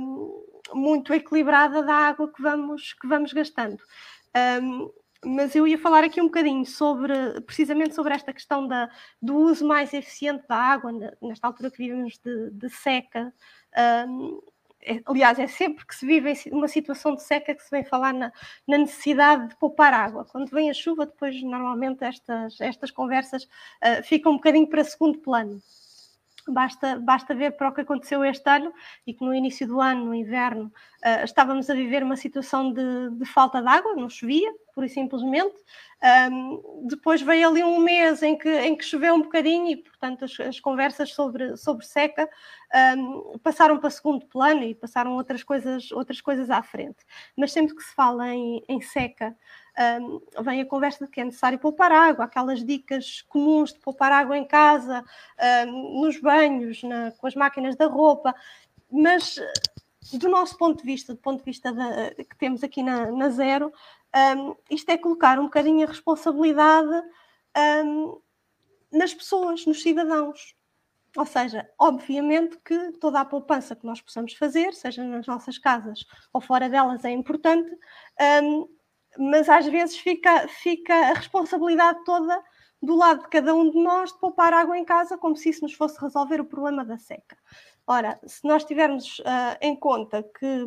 um, 0.00 0.44
muito 0.74 1.14
equilibrada 1.14 1.82
da 1.82 1.94
água 1.94 2.30
que 2.30 2.42
vamos, 2.42 2.92
que 2.92 3.06
vamos 3.06 3.32
gastando. 3.32 3.82
Mas 5.24 5.54
eu 5.54 5.68
ia 5.68 5.78
falar 5.78 6.02
aqui 6.02 6.20
um 6.20 6.24
bocadinho 6.24 6.66
sobre, 6.66 7.40
precisamente 7.42 7.94
sobre 7.94 8.12
esta 8.12 8.32
questão 8.32 8.66
da, 8.66 8.90
do 9.20 9.36
uso 9.36 9.64
mais 9.64 9.94
eficiente 9.94 10.44
da 10.48 10.56
água, 10.56 10.90
nesta 11.22 11.46
altura 11.46 11.70
que 11.70 11.78
vivemos 11.78 12.18
de, 12.18 12.50
de 12.50 12.68
seca. 12.68 13.32
Aliás, 15.06 15.38
é 15.38 15.46
sempre 15.46 15.86
que 15.86 15.94
se 15.94 16.04
vive 16.04 16.32
uma 16.50 16.68
situação 16.68 17.14
de 17.14 17.22
seca 17.22 17.54
que 17.54 17.62
se 17.62 17.70
vem 17.70 17.84
falar 17.84 18.12
na, 18.12 18.32
na, 18.66 18.78
necessidade 18.78 19.48
de 19.48 19.56
poupar 19.56 19.94
água. 19.94 20.24
Quando 20.24 20.50
vem 20.50 20.70
a 20.70 20.74
chuva, 20.74 21.06
depois 21.06 21.40
normalmente 21.42 22.04
estas, 22.04 22.60
estas 22.60 22.90
conversas 22.90 23.44
uh, 23.44 24.02
ficam 24.02 24.32
um 24.32 24.36
bocadinho 24.36 24.68
para 24.68 24.84
segundo 24.84 25.18
plano. 25.18 25.62
Basta, 26.48 26.98
basta 26.98 27.34
ver 27.34 27.52
para 27.52 27.68
o 27.68 27.72
que 27.72 27.82
aconteceu 27.82 28.24
este 28.24 28.48
ano 28.50 28.72
e 29.06 29.14
que 29.14 29.24
no 29.24 29.32
início 29.32 29.66
do 29.66 29.80
ano, 29.80 30.06
no 30.06 30.14
inverno, 30.14 30.72
uh, 31.04 31.24
estávamos 31.24 31.70
a 31.70 31.74
viver 31.74 32.02
uma 32.02 32.16
situação 32.16 32.72
de, 32.72 33.10
de 33.10 33.24
falta 33.24 33.62
de 33.62 33.68
água, 33.68 33.94
não 33.94 34.08
chovia, 34.08 34.52
pura 34.74 34.86
e 34.86 34.90
simplesmente. 34.90 35.54
Um, 36.32 36.86
depois 36.88 37.22
veio 37.22 37.48
ali 37.48 37.62
um 37.62 37.78
mês 37.78 38.22
em 38.22 38.36
que, 38.36 38.48
em 38.48 38.76
que 38.76 38.84
choveu 38.84 39.14
um 39.14 39.22
bocadinho 39.22 39.70
e, 39.70 39.76
portanto, 39.76 40.24
as, 40.24 40.40
as 40.40 40.58
conversas 40.58 41.12
sobre, 41.12 41.56
sobre 41.56 41.86
seca 41.86 42.28
um, 42.96 43.38
passaram 43.38 43.78
para 43.78 43.90
segundo 43.90 44.26
plano 44.26 44.64
e 44.64 44.74
passaram 44.74 45.12
outras 45.12 45.44
coisas, 45.44 45.92
outras 45.92 46.20
coisas 46.20 46.50
à 46.50 46.60
frente. 46.62 47.04
Mas 47.36 47.52
sempre 47.52 47.76
que 47.76 47.82
se 47.82 47.94
fala 47.94 48.34
em, 48.34 48.64
em 48.68 48.80
seca, 48.80 49.36
um, 50.00 50.20
vem 50.42 50.60
a 50.60 50.66
conversa 50.66 51.04
de 51.04 51.10
que 51.10 51.20
é 51.20 51.24
necessário 51.24 51.58
poupar 51.58 51.90
água, 51.90 52.24
aquelas 52.24 52.64
dicas 52.64 53.22
comuns 53.22 53.72
de 53.72 53.78
poupar 53.78 54.12
água 54.12 54.36
em 54.36 54.44
casa, 54.44 55.04
nos 55.66 56.18
banhos, 56.20 56.82
na, 56.82 57.10
com 57.12 57.26
as 57.26 57.34
máquinas 57.34 57.76
da 57.76 57.86
roupa, 57.86 58.34
mas 58.90 59.40
do 60.12 60.28
nosso 60.28 60.56
ponto 60.58 60.78
de 60.78 60.84
vista, 60.84 61.14
do 61.14 61.20
ponto 61.20 61.38
de 61.38 61.44
vista 61.44 61.72
da, 61.72 62.10
que 62.14 62.36
temos 62.36 62.62
aqui 62.62 62.82
na, 62.82 63.10
na 63.10 63.30
Zero, 63.30 63.72
um, 64.36 64.54
isto 64.68 64.90
é 64.90 64.98
colocar 64.98 65.38
um 65.38 65.44
bocadinho 65.44 65.84
a 65.84 65.88
responsabilidade 65.88 67.02
um, 67.84 68.20
nas 68.90 69.14
pessoas, 69.14 69.64
nos 69.64 69.80
cidadãos. 69.82 70.54
ou 71.16 71.24
seja, 71.24 71.68
obviamente 71.78 72.58
que 72.64 72.92
toda 72.92 73.20
a 73.20 73.24
poupança 73.24 73.76
que 73.76 73.86
nós 73.86 74.00
possamos 74.00 74.34
fazer, 74.34 74.74
seja 74.74 75.02
nas 75.04 75.26
nossas 75.26 75.56
casas 75.56 76.04
ou 76.32 76.40
fora 76.40 76.68
delas, 76.68 77.04
é 77.04 77.10
importante, 77.10 77.70
um, 78.42 78.68
mas 79.18 79.48
às 79.48 79.66
vezes 79.66 79.96
fica, 79.96 80.48
fica 80.48 80.94
a 80.94 81.14
responsabilidade 81.14 82.04
toda 82.04 82.42
do 82.82 82.96
lado 82.96 83.22
de 83.22 83.28
cada 83.28 83.54
um 83.54 83.70
de 83.70 83.78
nós 83.78 84.12
de 84.12 84.18
poupar 84.18 84.52
água 84.52 84.76
em 84.76 84.84
casa, 84.84 85.16
como 85.16 85.36
se 85.36 85.48
isso 85.48 85.62
nos 85.62 85.74
fosse 85.74 86.00
resolver 86.00 86.40
o 86.40 86.44
problema 86.44 86.84
da 86.84 86.98
seca. 86.98 87.36
Ora, 87.86 88.18
se 88.26 88.44
nós 88.46 88.64
tivermos 88.64 89.20
uh, 89.20 89.56
em 89.60 89.76
conta 89.76 90.22
que, 90.22 90.64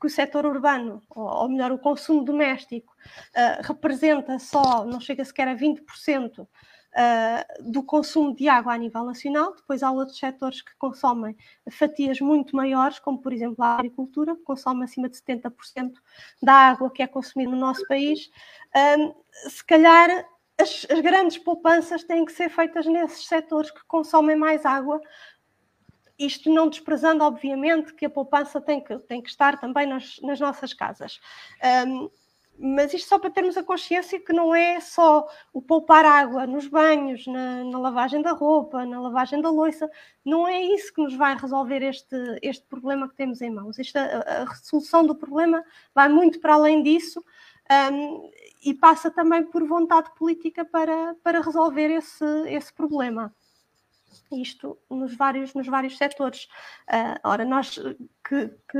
que 0.00 0.06
o 0.06 0.10
setor 0.10 0.46
urbano, 0.46 1.02
ou, 1.10 1.24
ou 1.24 1.48
melhor, 1.48 1.72
o 1.72 1.78
consumo 1.78 2.24
doméstico, 2.24 2.94
uh, 3.36 3.62
representa 3.66 4.38
só, 4.38 4.84
não 4.84 5.00
chega 5.00 5.24
sequer 5.24 5.48
a 5.48 5.56
20% 5.56 6.46
uh, 6.92 7.70
do 7.70 7.82
consumo 7.82 8.34
de 8.34 8.48
água 8.48 8.74
a 8.74 8.78
nível 8.78 9.04
nacional. 9.04 9.54
Depois 9.54 9.82
há 9.82 9.90
outros 9.90 10.18
setores 10.18 10.62
que 10.62 10.74
consomem 10.78 11.36
fatias 11.70 12.20
muito 12.20 12.54
maiores, 12.54 12.98
como 12.98 13.18
por 13.20 13.32
exemplo 13.32 13.62
a 13.64 13.76
agricultura, 13.76 14.36
que 14.36 14.42
consome 14.42 14.84
acima 14.84 15.08
de 15.08 15.16
70% 15.16 15.94
da 16.42 16.54
água 16.54 16.90
que 16.90 17.02
é 17.02 17.06
consumida 17.06 17.50
no 17.50 17.56
nosso 17.56 17.86
país. 17.86 18.30
Uh, 18.74 19.14
se 19.48 19.64
calhar 19.64 20.26
as, 20.60 20.86
as 20.90 21.00
grandes 21.00 21.38
poupanças 21.38 22.04
têm 22.04 22.24
que 22.24 22.32
ser 22.32 22.48
feitas 22.48 22.86
nesses 22.86 23.26
setores 23.26 23.70
que 23.70 23.84
consomem 23.86 24.36
mais 24.36 24.64
água, 24.64 25.00
isto 26.18 26.52
não 26.52 26.68
desprezando, 26.68 27.24
obviamente, 27.24 27.94
que 27.94 28.06
a 28.06 28.10
poupança 28.10 28.60
tem 28.60 28.80
que, 28.80 28.96
tem 29.00 29.20
que 29.20 29.30
estar 29.30 29.58
também 29.58 29.86
nas, 29.86 30.20
nas 30.22 30.38
nossas 30.38 30.72
casas. 30.72 31.20
Um, 31.86 32.10
mas 32.58 32.92
isto 32.94 33.08
só 33.08 33.18
para 33.18 33.30
termos 33.30 33.56
a 33.56 33.62
consciência 33.62 34.20
que 34.20 34.32
não 34.32 34.54
é 34.54 34.78
só 34.80 35.28
o 35.52 35.60
poupar 35.60 36.04
água 36.04 36.46
nos 36.46 36.66
banhos, 36.68 37.26
na, 37.26 37.64
na 37.64 37.78
lavagem 37.78 38.22
da 38.22 38.32
roupa, 38.32 38.84
na 38.86 39.00
lavagem 39.00 39.40
da 39.40 39.50
louça, 39.50 39.90
não 40.24 40.46
é 40.46 40.62
isso 40.62 40.92
que 40.92 41.02
nos 41.02 41.14
vai 41.14 41.36
resolver 41.36 41.82
este, 41.82 42.16
este 42.42 42.64
problema 42.66 43.08
que 43.08 43.16
temos 43.16 43.40
em 43.40 43.50
mãos. 43.50 43.78
Isto, 43.78 43.96
a, 43.96 44.02
a 44.02 44.44
resolução 44.44 45.04
do 45.04 45.14
problema 45.14 45.64
vai 45.94 46.08
muito 46.08 46.40
para 46.40 46.54
além 46.54 46.82
disso 46.82 47.24
um, 47.92 48.30
e 48.64 48.74
passa 48.74 49.10
também 49.10 49.42
por 49.42 49.66
vontade 49.66 50.10
política 50.14 50.64
para, 50.64 51.16
para 51.22 51.40
resolver 51.40 51.90
esse, 51.90 52.24
esse 52.48 52.72
problema 52.72 53.34
isto 54.30 54.78
nos 54.90 55.14
vários, 55.14 55.54
nos 55.54 55.66
vários 55.66 55.96
setores. 55.96 56.44
Uh, 56.88 57.18
ora, 57.24 57.44
nós 57.44 57.78
que, 58.26 58.48
que 58.70 58.78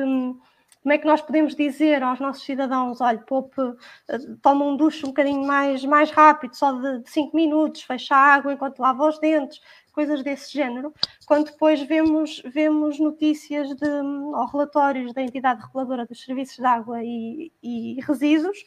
como 0.82 0.92
é 0.92 0.98
que 0.98 1.06
nós 1.06 1.22
podemos 1.22 1.54
dizer 1.54 2.02
aos 2.02 2.18
nossos 2.18 2.44
cidadãos, 2.44 3.00
olha, 3.00 3.18
poupe, 3.18 3.60
eh, 4.08 4.18
toma 4.42 4.64
um 4.64 4.76
duche 4.76 5.04
um 5.04 5.10
bocadinho 5.10 5.44
mais, 5.46 5.84
mais 5.84 6.10
rápido, 6.10 6.56
só 6.56 6.72
de 6.72 7.08
5 7.08 7.36
minutos, 7.36 7.82
fecha 7.82 8.16
a 8.16 8.34
água 8.34 8.52
enquanto 8.52 8.80
lava 8.80 9.08
os 9.08 9.18
dentes, 9.20 9.60
coisas 9.92 10.24
desse 10.24 10.52
género, 10.52 10.92
quando 11.26 11.52
depois 11.52 11.80
vemos, 11.82 12.42
vemos 12.46 12.98
notícias 12.98 13.68
de, 13.76 13.88
ou 13.88 14.46
relatórios 14.46 15.12
da 15.12 15.22
entidade 15.22 15.62
reguladora 15.62 16.04
dos 16.04 16.24
serviços 16.24 16.56
de 16.56 16.64
água 16.64 16.98
e, 17.04 17.52
e 17.62 18.00
resíduos 18.00 18.58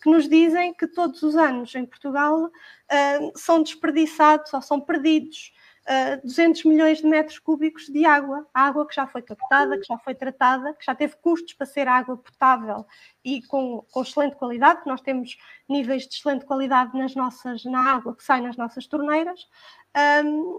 que 0.00 0.10
nos 0.10 0.28
dizem 0.28 0.74
que 0.74 0.86
todos 0.86 1.22
os 1.22 1.34
anos 1.36 1.74
em 1.74 1.86
Portugal 1.86 2.44
uh, 2.44 3.32
são 3.34 3.62
desperdiçados 3.62 4.52
ou 4.52 4.62
são 4.62 4.78
perdidos 4.80 5.52
uh, 5.84 6.26
200 6.26 6.64
milhões 6.64 6.98
de 6.98 7.06
metros 7.06 7.38
cúbicos 7.38 7.86
de 7.86 8.04
água, 8.04 8.46
água 8.52 8.86
que 8.86 8.94
já 8.94 9.06
foi 9.06 9.22
captada, 9.22 9.78
que 9.78 9.86
já 9.86 9.98
foi 9.98 10.14
tratada, 10.14 10.74
que 10.74 10.84
já 10.84 10.94
teve 10.94 11.16
custos 11.16 11.52
para 11.54 11.66
ser 11.66 11.88
água 11.88 12.16
potável 12.16 12.86
e 13.24 13.42
com, 13.42 13.84
com 13.90 14.02
excelente 14.02 14.36
qualidade, 14.36 14.82
nós 14.86 15.00
temos 15.00 15.36
níveis 15.68 16.06
de 16.06 16.14
excelente 16.14 16.44
qualidade 16.44 16.96
nas 16.96 17.14
nossas, 17.14 17.64
na 17.64 17.80
água 17.80 18.14
que 18.16 18.24
sai 18.24 18.40
nas 18.40 18.56
nossas 18.56 18.86
torneiras. 18.86 19.46
Um, 20.24 20.58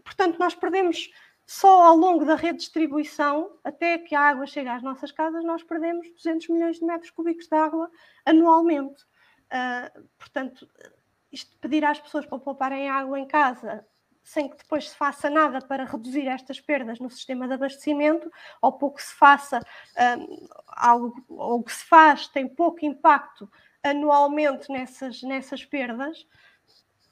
portanto, 0.00 0.38
nós 0.38 0.54
perdemos 0.54 1.10
só 1.46 1.84
ao 1.84 1.96
longo 1.96 2.24
da 2.24 2.36
rede 2.36 2.58
de 2.58 2.64
distribuição, 2.64 3.58
até 3.62 3.98
que 3.98 4.14
a 4.14 4.20
água 4.20 4.46
chegue 4.46 4.68
às 4.68 4.82
nossas 4.82 5.12
casas, 5.12 5.44
nós 5.44 5.62
perdemos 5.62 6.08
200 6.14 6.48
milhões 6.48 6.78
de 6.78 6.84
metros 6.84 7.10
cúbicos 7.10 7.46
de 7.46 7.54
água 7.54 7.90
anualmente. 8.24 9.02
Uh, 9.52 10.08
portanto, 10.18 10.66
isto 11.30 11.56
pedir 11.58 11.84
às 11.84 12.00
pessoas 12.00 12.24
para 12.24 12.38
pouparem 12.38 12.88
água 12.88 13.20
em 13.20 13.26
casa 13.26 13.86
sem 14.24 14.48
que 14.48 14.56
depois 14.56 14.88
se 14.88 14.96
faça 14.96 15.28
nada 15.28 15.60
para 15.60 15.84
reduzir 15.84 16.26
estas 16.26 16.58
perdas 16.58 16.98
no 16.98 17.10
sistema 17.10 17.46
de 17.46 17.54
abastecimento, 17.54 18.32
ou 18.60 18.72
pouco 18.72 19.00
se 19.00 19.14
faça, 19.14 19.60
um, 20.18 20.48
algo, 20.66 21.24
ou 21.28 21.62
que 21.62 21.72
se 21.72 21.84
faz 21.84 22.26
tem 22.26 22.48
pouco 22.48 22.84
impacto 22.84 23.48
anualmente 23.82 24.72
nessas, 24.72 25.22
nessas 25.22 25.62
perdas, 25.62 26.26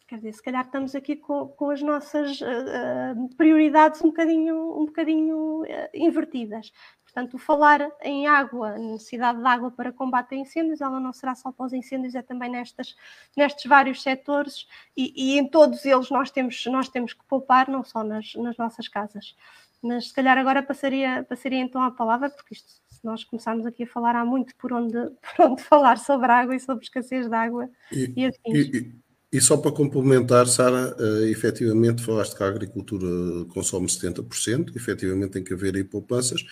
quer 0.09 0.17
dizer, 0.17 0.33
se 0.33 0.43
calhar 0.43 0.65
estamos 0.65 0.95
aqui 0.95 1.17
com, 1.17 1.49
com 1.49 1.71
as 1.71 1.83
nossas 1.83 2.41
uh, 2.41 3.37
prioridades 3.37 4.03
um 4.03 4.09
bocadinho, 4.09 4.81
um 4.81 4.87
bocadinho 4.87 5.63
uh, 5.63 5.67
invertidas. 5.93 6.73
Portanto, 7.13 7.37
falar 7.37 7.91
em 8.01 8.27
água, 8.27 8.71
a 8.71 8.79
necessidade 8.79 9.39
de 9.39 9.47
água 9.47 9.71
para 9.71 9.93
combate 9.93 10.35
a 10.35 10.39
incêndios, 10.39 10.81
ela 10.81 10.99
não 10.99 11.13
será 11.13 11.35
só 11.35 11.53
para 11.53 11.67
os 11.67 11.73
incêndios, 11.75 12.15
é 12.15 12.23
também 12.23 12.51
nestas, 12.51 12.97
nestes 13.37 13.67
vários 13.67 14.03
setores 14.03 14.67
e, 14.97 15.13
e, 15.15 15.39
em 15.39 15.47
todos 15.47 15.85
eles 15.85 16.09
nós 16.09 16.31
temos, 16.31 16.65
nós 16.67 16.89
temos 16.89 17.13
que 17.13 17.23
poupar, 17.29 17.69
não 17.69 17.85
só 17.85 18.03
nas, 18.03 18.35
nas 18.37 18.57
nossas 18.57 18.89
casas. 18.89 19.37
Mas 19.83 20.09
se 20.09 20.15
calhar 20.15 20.39
agora 20.39 20.63
passaria, 20.63 21.23
passaria 21.29 21.59
então 21.59 21.83
a 21.83 21.91
palavra, 21.91 22.31
porque 22.31 22.55
isto, 22.55 22.71
se 22.89 23.05
nós 23.05 23.25
começarmos 23.25 23.67
aqui 23.67 23.83
a 23.83 23.87
falar, 23.87 24.17
há 24.17 24.25
muito 24.25 24.57
por 24.57 24.73
onde, 24.73 24.97
por 25.37 25.51
onde 25.51 25.63
falar 25.63 25.99
sobre 25.99 26.33
água 26.33 26.57
e 26.57 26.61
sobre 26.61 26.83
escassez 26.83 27.29
de 27.29 27.35
água 27.35 27.69
e, 27.93 28.11
e 28.17 28.25
assim. 28.25 29.03
E 29.33 29.41
só 29.41 29.57
para 29.57 29.73
complementar, 29.73 30.47
Sara, 30.47 30.95
uh, 30.99 31.25
efetivamente 31.25 32.03
falaste 32.03 32.37
que 32.37 32.43
a 32.43 32.49
agricultura 32.49 33.07
consome 33.49 33.87
70%, 33.87 34.77
efetivamente 34.77 35.31
tem 35.31 35.43
que 35.43 35.55
haver 35.55 35.75
aí 35.75 35.83
poupanças, 35.83 36.45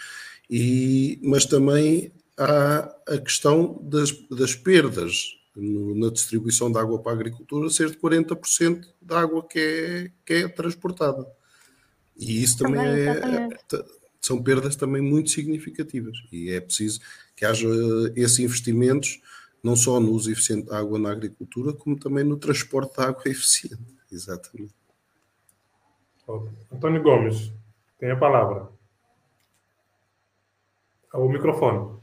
e, 0.50 1.20
mas 1.22 1.44
também 1.44 2.12
há 2.36 2.92
a 3.06 3.18
questão 3.18 3.78
das, 3.84 4.10
das 4.28 4.52
perdas 4.56 5.38
no, 5.54 5.94
na 5.94 6.10
distribuição 6.10 6.72
de 6.72 6.78
água 6.78 6.98
para 7.00 7.12
a 7.12 7.14
agricultura, 7.14 7.70
ser 7.70 7.90
de 7.90 7.96
40% 7.96 8.84
da 9.00 9.20
água 9.20 9.46
que 9.46 9.58
é, 9.60 10.10
que 10.26 10.32
é 10.32 10.48
transportada. 10.48 11.24
E 12.16 12.42
isso 12.42 12.58
também, 12.58 12.82
também 12.82 13.36
é, 13.36 13.48
é, 13.76 13.84
são 14.20 14.42
perdas 14.42 14.74
também 14.74 15.00
muito 15.00 15.30
significativas. 15.30 16.16
E 16.32 16.50
é 16.50 16.60
preciso 16.60 17.00
que 17.36 17.44
haja 17.44 17.68
esses 18.16 18.40
investimentos, 18.40 19.20
não 19.62 19.76
só 19.76 20.00
no 20.00 20.10
uso 20.10 20.32
eficiente 20.32 20.66
da 20.66 20.78
água 20.78 20.98
na 20.98 21.12
agricultura, 21.12 21.72
como 21.72 21.96
também 21.96 22.24
no 22.24 22.36
transporte 22.36 22.96
de 22.96 23.04
água 23.04 23.22
eficiente. 23.30 23.78
Exatamente. 24.10 24.74
Antônio 26.72 27.02
Gomes, 27.02 27.52
tem 27.98 28.10
a 28.10 28.16
palavra 28.16 28.68
o 31.14 31.28
microfone. 31.28 31.98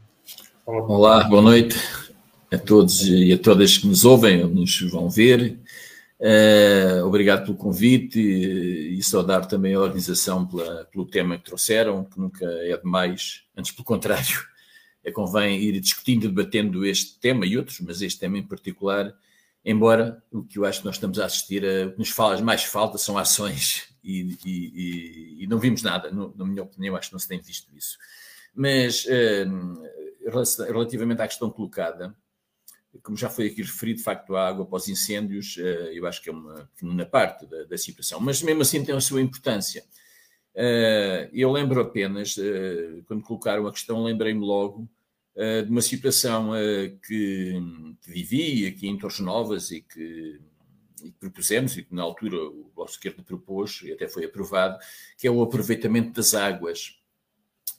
Olá, 0.66 1.24
boa 1.24 1.42
noite 1.42 1.78
a 2.52 2.58
todos 2.58 3.08
e 3.08 3.32
a 3.32 3.38
todas 3.38 3.78
que 3.78 3.88
nos 3.88 4.04
ouvem 4.04 4.44
ou 4.44 4.50
nos 4.50 4.82
vão 4.92 5.10
ver. 5.10 5.60
Uh, 6.20 7.06
obrigado 7.06 7.46
pelo 7.46 7.56
convite 7.56 8.20
e, 8.20 8.98
e 8.98 9.04
saudar 9.04 9.46
também 9.46 9.76
a 9.76 9.80
organização 9.80 10.46
pela, 10.46 10.86
pelo 10.86 11.06
tema 11.06 11.38
que 11.38 11.46
trouxeram, 11.46 12.04
que 12.04 12.20
nunca 12.20 12.46
é 12.46 12.76
demais, 12.76 13.44
antes 13.56 13.72
pelo 13.72 13.86
contrário, 13.86 14.46
é 15.04 15.12
convém 15.12 15.62
ir 15.62 15.80
discutindo 15.80 16.26
e 16.26 16.28
debatendo 16.28 16.86
este 16.86 17.20
tema 17.20 17.46
e 17.46 17.58
outros, 17.58 17.80
mas 17.80 18.02
este 18.02 18.20
tema 18.20 18.38
em 18.38 18.44
particular, 18.44 19.14
embora 19.64 20.22
o 20.32 20.44
que 20.44 20.60
eu 20.60 20.66
acho 20.66 20.80
que 20.80 20.86
nós 20.86 20.96
estamos 20.96 21.20
a 21.20 21.26
assistir 21.26 21.64
a, 21.64 21.88
o 21.88 21.92
que 21.92 22.00
nos 22.00 22.10
faz 22.10 22.42
mais 22.42 22.64
falta 22.64 22.98
são 22.98 23.18
ações 23.18 23.88
e, 24.04 24.38
e, 24.44 25.44
e 25.44 25.48
não 25.48 25.60
vimos 25.60 25.82
nada, 25.82 26.12
no, 26.12 26.34
na 26.36 26.46
minha 26.46 26.64
opinião, 26.64 26.96
acho 26.96 27.10
que 27.10 27.14
não 27.14 27.20
se 27.20 27.28
tem 27.28 27.40
visto 27.40 27.70
isso. 27.74 27.98
Mas 28.58 29.06
hum, 29.06 29.76
relativamente 30.26 31.22
à 31.22 31.28
questão 31.28 31.50
colocada, 31.50 32.16
como 33.04 33.18
já 33.18 33.30
foi 33.30 33.48
aqui 33.48 33.62
referido, 33.62 34.00
de 34.00 34.04
facto, 34.04 34.36
a 34.36 34.48
água 34.48 34.64
após 34.64 34.88
incêndios, 34.88 35.58
eh, 35.58 35.92
eu 35.94 36.06
acho 36.08 36.22
que 36.22 36.30
é 36.30 36.32
uma 36.32 36.70
pequena 36.76 37.06
parte 37.06 37.46
da, 37.46 37.64
da, 37.66 37.78
situação, 37.78 38.20
mas 38.20 38.42
mesmo 38.42 38.62
assim 38.62 38.84
tem 38.84 38.96
a 38.96 39.02
sua 39.02 39.22
importância. 39.22 39.84
Eh, 40.56 41.30
eu 41.34 41.52
lembro 41.52 41.80
apenas, 41.80 42.38
eh, 42.38 43.02
quando 43.06 43.24
colocaram 43.24 43.68
a 43.68 43.72
questão, 43.72 44.04
lembrei-me 44.04 44.42
logo 44.42 44.90
de 45.64 45.70
uma 45.70 45.84
situação 45.84 46.54
que, 47.06 47.54
que 48.02 48.10
vivi 48.12 48.66
aqui 48.66 48.88
em 48.88 48.98
Torres 48.98 49.20
Novas 49.20 49.70
e 49.70 49.82
que, 49.82 50.42
e 51.04 51.12
que 51.12 51.20
propusemos, 51.20 51.78
e 51.78 51.84
que 51.84 51.94
na 51.94 52.02
altura 52.02 52.38
o 52.38 52.72
Bloco 52.74 52.90
Esquerdo 52.90 53.24
propôs, 53.24 53.82
e 53.84 53.92
até 53.92 54.08
foi 54.08 54.26
aprovado, 54.26 54.80
que 55.16 55.28
é 55.28 55.32
o 55.32 55.44
aproveitamento 55.44 56.12
das 56.12 56.34
águas 56.34 56.97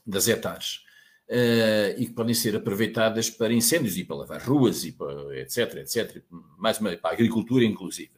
das 0.08 0.26
hectares, 0.26 0.84
uh, 1.28 1.98
e 1.98 2.06
que 2.06 2.12
podem 2.12 2.34
ser 2.34 2.56
aproveitadas 2.56 3.28
para 3.28 3.52
incêndios 3.52 3.96
e 3.96 4.04
para 4.04 4.16
lavar 4.16 4.42
ruas 4.42 4.84
e 4.84 4.92
para 4.92 5.38
etc, 5.38 5.76
etc, 5.76 6.22
mais 6.56 6.80
uma, 6.80 6.96
para 6.96 7.10
a 7.10 7.12
agricultura 7.12 7.64
inclusive. 7.64 8.12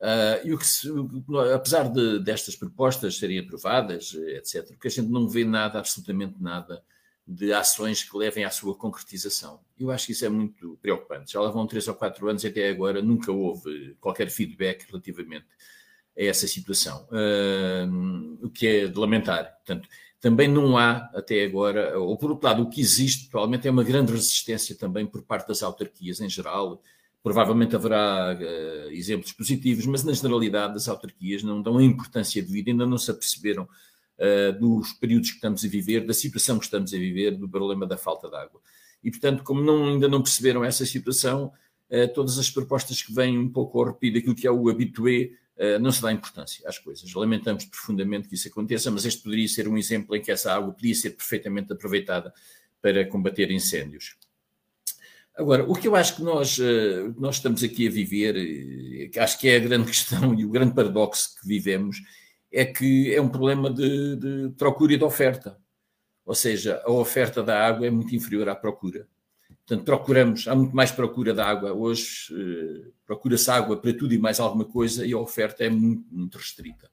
Uh, 0.00 0.46
e 0.46 0.54
o 0.54 0.58
que 0.58 0.66
se, 0.66 0.88
apesar 1.54 1.88
de, 1.88 2.20
destas 2.20 2.54
propostas 2.54 3.18
serem 3.18 3.40
aprovadas, 3.40 4.14
etc., 4.14 4.68
porque 4.68 4.88
a 4.88 4.90
gente 4.90 5.08
não 5.08 5.28
vê 5.28 5.44
nada, 5.44 5.78
absolutamente 5.78 6.36
nada, 6.40 6.82
de 7.26 7.52
ações 7.52 8.02
que 8.02 8.16
levem 8.16 8.44
à 8.44 8.50
sua 8.50 8.74
concretização. 8.74 9.60
Eu 9.78 9.90
acho 9.90 10.06
que 10.06 10.12
isso 10.12 10.24
é 10.24 10.30
muito 10.30 10.78
preocupante. 10.80 11.32
Já 11.32 11.40
lá 11.40 11.50
vão 11.50 11.66
três 11.66 11.86
ou 11.86 11.94
quatro 11.94 12.26
anos 12.26 12.42
e 12.42 12.46
até 12.46 12.70
agora 12.70 13.02
nunca 13.02 13.30
houve 13.30 13.94
qualquer 14.00 14.30
feedback 14.30 14.86
relativamente 14.88 15.44
a 16.18 16.22
essa 16.22 16.48
situação, 16.48 17.06
o 18.42 18.48
que 18.48 18.66
é 18.66 18.86
de 18.86 18.98
lamentar. 18.98 19.56
Portanto, 19.58 19.88
também 20.20 20.48
não 20.48 20.76
há, 20.76 21.10
até 21.14 21.44
agora, 21.44 21.98
ou 21.98 22.16
por 22.16 22.30
outro 22.30 22.46
lado, 22.46 22.62
o 22.62 22.68
que 22.68 22.80
existe, 22.80 23.28
provavelmente, 23.28 23.68
é 23.68 23.70
uma 23.70 23.84
grande 23.84 24.12
resistência 24.12 24.76
também 24.76 25.06
por 25.06 25.22
parte 25.22 25.48
das 25.48 25.62
autarquias 25.62 26.20
em 26.20 26.28
geral. 26.28 26.82
Provavelmente 27.22 27.76
haverá 27.76 28.36
uh, 28.36 28.90
exemplos 28.90 29.32
positivos, 29.32 29.86
mas 29.86 30.02
na 30.02 30.12
generalidade 30.12 30.76
as 30.76 30.88
autarquias 30.88 31.42
não 31.42 31.62
dão 31.62 31.78
a 31.78 31.84
importância 31.84 32.42
devida, 32.42 32.70
ainda 32.70 32.86
não 32.86 32.98
se 32.98 33.10
aperceberam 33.10 33.64
uh, 33.64 34.58
dos 34.58 34.92
períodos 34.94 35.30
que 35.30 35.36
estamos 35.36 35.64
a 35.64 35.68
viver, 35.68 36.04
da 36.04 36.14
situação 36.14 36.58
que 36.58 36.64
estamos 36.64 36.92
a 36.92 36.96
viver, 36.96 37.32
do 37.32 37.48
problema 37.48 37.86
da 37.86 37.96
falta 37.96 38.28
de 38.28 38.36
água. 38.36 38.60
E, 39.04 39.10
portanto, 39.10 39.44
como 39.44 39.62
não, 39.62 39.88
ainda 39.88 40.08
não 40.08 40.20
perceberam 40.20 40.64
essa 40.64 40.84
situação, 40.84 41.52
uh, 41.90 42.12
todas 42.12 42.38
as 42.38 42.50
propostas 42.50 43.02
que 43.02 43.14
vêm 43.14 43.38
um 43.38 43.48
pouco 43.48 43.78
ao 43.78 43.86
repito 43.86 44.14
daquilo 44.14 44.34
que 44.34 44.48
é 44.48 44.50
o 44.50 44.68
habitué, 44.68 45.30
não 45.80 45.90
se 45.90 46.00
dá 46.00 46.12
importância 46.12 46.68
às 46.68 46.78
coisas. 46.78 47.12
Lamentamos 47.14 47.64
profundamente 47.64 48.28
que 48.28 48.34
isso 48.34 48.46
aconteça, 48.48 48.90
mas 48.90 49.04
este 49.04 49.22
poderia 49.22 49.48
ser 49.48 49.66
um 49.66 49.76
exemplo 49.76 50.14
em 50.14 50.22
que 50.22 50.30
essa 50.30 50.52
água 50.52 50.72
podia 50.72 50.94
ser 50.94 51.10
perfeitamente 51.10 51.72
aproveitada 51.72 52.32
para 52.80 53.04
combater 53.06 53.50
incêndios. 53.50 54.16
Agora, 55.38 55.64
o 55.64 55.72
que 55.72 55.86
eu 55.86 55.94
acho 55.94 56.16
que 56.16 56.22
nós, 56.22 56.58
eh, 56.58 57.12
nós 57.16 57.36
estamos 57.36 57.62
aqui 57.62 57.86
a 57.86 57.90
viver, 57.90 58.36
eh, 58.36 59.20
acho 59.20 59.38
que 59.38 59.48
é 59.48 59.56
a 59.56 59.60
grande 59.60 59.86
questão 59.90 60.34
e 60.34 60.44
o 60.44 60.50
grande 60.50 60.74
paradoxo 60.74 61.36
que 61.40 61.46
vivemos, 61.46 61.98
é 62.50 62.64
que 62.64 63.14
é 63.14 63.20
um 63.20 63.28
problema 63.28 63.72
de, 63.72 64.16
de 64.16 64.50
procura 64.56 64.94
e 64.94 64.96
de 64.96 65.04
oferta. 65.04 65.56
Ou 66.24 66.34
seja, 66.34 66.82
a 66.84 66.90
oferta 66.90 67.42
da 67.42 67.64
água 67.66 67.86
é 67.86 67.90
muito 67.90 68.14
inferior 68.16 68.48
à 68.48 68.56
procura. 68.56 69.06
Portanto, 69.68 69.84
procuramos, 69.84 70.48
há 70.48 70.54
muito 70.54 70.74
mais 70.74 70.90
procura 70.90 71.34
de 71.34 71.40
água. 71.42 71.74
Hoje 71.74 72.32
eh, 72.32 72.88
procura-se 73.04 73.50
água 73.50 73.76
para 73.76 73.92
tudo 73.92 74.14
e 74.14 74.18
mais 74.18 74.40
alguma 74.40 74.64
coisa 74.64 75.04
e 75.04 75.12
a 75.12 75.18
oferta 75.18 75.62
é 75.62 75.68
muito, 75.68 76.06
muito 76.10 76.38
restrita. 76.38 76.90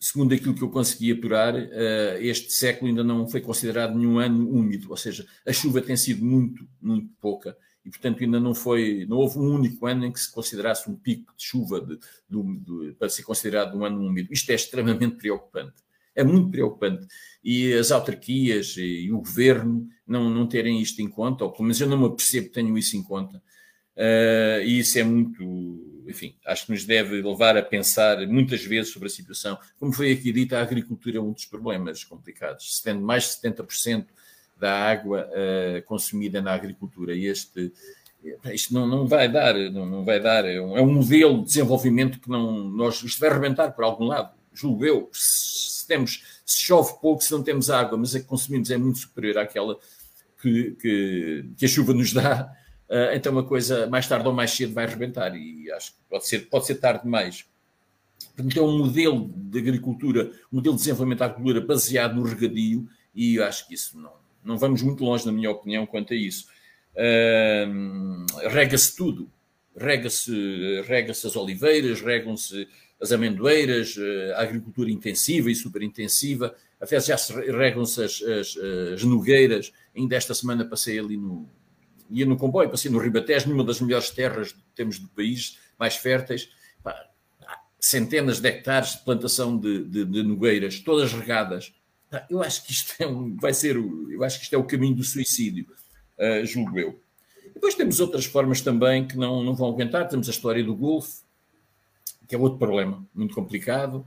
Segundo 0.00 0.34
aquilo 0.34 0.56
que 0.56 0.62
eu 0.62 0.68
consegui 0.68 1.12
apurar, 1.12 1.54
eh, 1.54 2.18
este 2.20 2.52
século 2.52 2.88
ainda 2.88 3.04
não 3.04 3.28
foi 3.28 3.40
considerado 3.40 3.96
nenhum 3.96 4.18
ano 4.18 4.50
úmido, 4.50 4.90
ou 4.90 4.96
seja, 4.96 5.24
a 5.46 5.52
chuva 5.52 5.80
tem 5.80 5.96
sido 5.96 6.24
muito, 6.24 6.66
muito 6.80 7.08
pouca 7.20 7.56
e, 7.84 7.90
portanto, 7.90 8.24
ainda 8.24 8.40
não 8.40 8.52
foi, 8.56 9.06
não 9.08 9.18
houve 9.18 9.38
um 9.38 9.54
único 9.54 9.86
ano 9.86 10.04
em 10.04 10.10
que 10.10 10.18
se 10.18 10.32
considerasse 10.32 10.90
um 10.90 10.96
pico 10.96 11.32
de 11.36 11.44
chuva 11.44 11.80
de, 11.80 11.96
de, 12.28 12.58
de, 12.58 12.92
para 12.94 13.08
ser 13.08 13.22
considerado 13.22 13.78
um 13.78 13.84
ano 13.84 14.04
úmido. 14.04 14.32
Isto 14.32 14.50
é 14.50 14.56
extremamente 14.56 15.14
preocupante. 15.14 15.74
É 16.14 16.22
muito 16.22 16.50
preocupante. 16.50 17.06
E 17.42 17.72
as 17.74 17.90
autarquias 17.90 18.76
e 18.76 19.10
o 19.10 19.18
governo 19.18 19.88
não, 20.06 20.30
não 20.30 20.46
terem 20.46 20.80
isto 20.80 21.00
em 21.00 21.08
conta, 21.08 21.44
ou 21.44 21.50
pelo 21.50 21.64
menos 21.64 21.80
eu 21.80 21.88
não 21.88 21.98
me 21.98 22.06
apercebo 22.06 22.48
que 22.48 22.52
tenham 22.52 22.76
isso 22.76 22.96
em 22.96 23.02
conta. 23.02 23.42
Uh, 23.94 24.62
e 24.64 24.78
isso 24.78 24.98
é 24.98 25.02
muito, 25.02 26.02
enfim, 26.08 26.34
acho 26.46 26.66
que 26.66 26.72
nos 26.72 26.84
deve 26.84 27.20
levar 27.20 27.56
a 27.56 27.62
pensar 27.62 28.26
muitas 28.26 28.64
vezes 28.64 28.92
sobre 28.92 29.08
a 29.08 29.10
situação. 29.10 29.58
Como 29.78 29.92
foi 29.92 30.12
aqui 30.12 30.32
dito, 30.32 30.54
a 30.54 30.62
agricultura 30.62 31.18
é 31.18 31.20
um 31.20 31.32
dos 31.32 31.44
problemas 31.44 32.04
complicados. 32.04 32.80
Tem 32.80 32.94
mais 32.94 33.24
de 33.24 33.48
70% 33.48 34.06
da 34.58 34.72
água 34.72 35.28
uh, 35.28 35.82
consumida 35.86 36.40
na 36.40 36.54
agricultura. 36.54 37.14
E 37.14 37.26
este, 37.26 37.72
isto 38.52 38.72
não, 38.72 38.86
não 38.86 39.06
vai 39.06 39.28
dar, 39.28 39.54
não, 39.54 39.84
não 39.84 40.04
vai 40.04 40.20
dar. 40.20 40.44
É 40.44 40.60
um, 40.60 40.76
é 40.76 40.80
um, 40.80 40.92
modelo 40.92 41.38
de 41.38 41.46
desenvolvimento 41.46 42.20
que 42.20 42.30
não, 42.30 42.64
nós, 42.70 43.02
isto 43.02 43.20
vai 43.20 43.28
arrebentar 43.28 43.72
por 43.72 43.84
algum 43.84 44.04
lado, 44.04 44.32
julgo 44.52 44.84
eu. 44.84 45.10
Se, 45.12 45.86
temos, 45.86 46.24
se 46.44 46.60
chove 46.60 46.94
pouco, 47.00 47.22
se 47.22 47.32
não 47.32 47.42
temos 47.42 47.70
água, 47.70 47.98
mas 47.98 48.14
a 48.14 48.20
que 48.20 48.26
consumimos 48.26 48.70
é 48.70 48.76
muito 48.76 48.98
superior 48.98 49.38
àquela 49.38 49.78
que, 50.40 50.72
que, 50.72 51.44
que 51.56 51.64
a 51.64 51.68
chuva 51.68 51.94
nos 51.94 52.12
dá, 52.12 52.52
uh, 52.88 53.14
então 53.14 53.32
uma 53.32 53.44
coisa 53.44 53.86
mais 53.86 54.06
tarde 54.06 54.26
ou 54.26 54.34
mais 54.34 54.50
cedo 54.50 54.74
vai 54.74 54.84
arrebentar 54.84 55.34
e 55.36 55.70
acho 55.72 55.92
que 55.92 55.98
pode 56.08 56.26
ser, 56.26 56.40
pode 56.48 56.66
ser 56.66 56.76
tarde 56.76 57.04
demais. 57.04 57.46
Portanto, 58.34 58.58
é 58.58 58.62
um 58.62 58.78
modelo 58.78 59.30
de 59.34 59.58
agricultura, 59.58 60.30
um 60.52 60.56
modelo 60.56 60.74
de 60.74 60.82
desenvolvimento 60.82 61.18
da 61.18 61.26
agricultura 61.26 61.60
baseado 61.60 62.14
no 62.14 62.22
regadio 62.22 62.88
e 63.14 63.40
acho 63.40 63.66
que 63.66 63.74
isso 63.74 63.98
não, 63.98 64.12
não 64.44 64.58
vamos 64.58 64.82
muito 64.82 65.04
longe, 65.04 65.26
na 65.26 65.32
minha 65.32 65.50
opinião, 65.50 65.86
quanto 65.86 66.12
a 66.12 66.16
isso. 66.16 66.46
Uh, 66.94 68.48
rega-se 68.48 68.96
tudo, 68.96 69.30
rega-se 69.76 70.82
rega 70.82 71.12
as 71.12 71.36
oliveiras, 71.36 72.00
regam-se 72.00 72.68
as 73.02 73.10
amendoeiras, 73.10 73.96
eh, 73.98 74.32
a 74.36 74.42
agricultura 74.42 74.90
intensiva 74.90 75.50
e 75.50 75.54
superintensiva, 75.54 76.54
até 76.80 77.00
já 77.00 77.16
se 77.18 77.32
regam-se 77.50 78.02
as, 78.02 78.22
as, 78.22 78.56
as, 78.94 79.04
nogueiras. 79.04 79.72
Ainda 79.94 80.14
esta 80.14 80.32
semana 80.34 80.64
passei 80.64 80.98
ali 80.98 81.16
no. 81.16 81.48
ia 82.10 82.24
no 82.24 82.36
comboio, 82.36 82.70
passei 82.70 82.90
no 82.90 82.98
Ribatejo, 82.98 83.48
numa 83.48 83.64
das 83.64 83.80
melhores 83.80 84.10
terras 84.10 84.52
que 84.52 84.62
temos 84.74 84.98
do 84.98 85.08
país, 85.08 85.58
mais 85.78 85.96
férteis. 85.96 86.48
Pá, 86.82 87.08
centenas 87.80 88.38
de 88.38 88.48
hectares 88.48 88.92
de 88.92 88.98
plantação 88.98 89.58
de, 89.58 89.84
de, 89.84 90.04
de 90.04 90.22
nogueiras, 90.22 90.78
todas 90.78 91.12
regadas. 91.12 91.74
Eu 92.30 92.40
acho 92.40 92.64
que 92.64 92.72
isto 92.72 92.94
é 93.00 93.06
um, 93.06 93.36
vai 93.36 93.52
ser 93.52 93.76
o, 93.76 94.10
eu 94.12 94.22
acho 94.22 94.38
que 94.38 94.44
isto 94.44 94.54
é 94.54 94.58
o 94.58 94.64
caminho 94.64 94.94
do 94.94 95.02
suicídio, 95.02 95.66
uh, 96.18 96.46
julgo 96.46 96.78
eu. 96.78 97.00
Depois 97.52 97.74
temos 97.74 97.98
outras 98.00 98.24
formas 98.24 98.60
também 98.60 99.06
que 99.06 99.16
não, 99.16 99.42
não 99.42 99.54
vão 99.54 99.68
aguentar. 99.68 100.08
Temos 100.08 100.28
a 100.28 100.30
história 100.30 100.62
do 100.62 100.74
Golfo, 100.74 101.21
que 102.26 102.34
é 102.34 102.38
outro 102.38 102.58
problema 102.58 103.06
muito 103.14 103.34
complicado, 103.34 104.06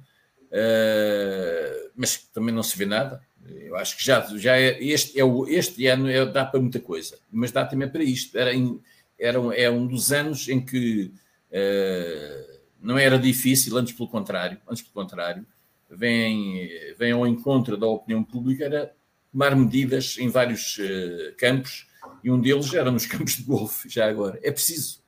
uh, 0.51 1.91
mas 1.95 2.17
também 2.33 2.53
não 2.53 2.63
se 2.63 2.77
vê 2.77 2.85
nada. 2.85 3.21
Eu 3.47 3.75
acho 3.75 3.97
que 3.97 4.03
já, 4.03 4.21
já 4.37 4.57
é, 4.57 4.83
este, 4.83 5.19
é 5.19 5.23
o, 5.23 5.47
este 5.47 5.85
ano 5.87 6.09
é, 6.09 6.25
dá 6.25 6.45
para 6.45 6.59
muita 6.59 6.79
coisa, 6.79 7.17
mas 7.31 7.51
dá 7.51 7.65
também 7.65 7.87
para 7.87 8.03
isto. 8.03 8.35
Era, 8.37 8.53
em, 8.53 8.79
era 9.19 9.37
é 9.55 9.69
um 9.69 9.85
dos 9.85 10.11
anos 10.11 10.49
em 10.49 10.59
que 10.59 11.11
uh, 11.51 12.59
não 12.81 12.97
era 12.97 13.19
difícil, 13.19 13.77
antes 13.77 13.93
pelo 13.93 14.09
contrário, 14.09 14.59
antes 14.67 14.81
pelo 14.81 14.93
contrário, 14.93 15.45
vem, 15.89 16.69
vem 16.97 17.11
ao 17.11 17.27
encontro 17.27 17.77
da 17.77 17.87
opinião 17.87 18.23
pública, 18.23 18.65
era 18.65 18.91
tomar 19.31 19.55
medidas 19.55 20.17
em 20.17 20.29
vários 20.29 20.77
uh, 20.77 21.35
campos, 21.37 21.87
e 22.23 22.31
um 22.31 22.39
deles 22.39 22.73
era 22.73 22.89
nos 22.91 23.05
campos 23.07 23.35
de 23.35 23.43
golfe, 23.43 23.87
já 23.89 24.09
agora. 24.09 24.39
É 24.41 24.51
preciso 24.51 25.04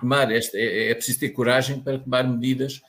tomar 0.00 0.30
esta, 0.30 0.56
é, 0.58 0.90
é 0.90 0.94
preciso 0.94 1.20
ter 1.20 1.30
coragem 1.30 1.80
para 1.80 1.98
tomar 1.98 2.24
medidas 2.24 2.80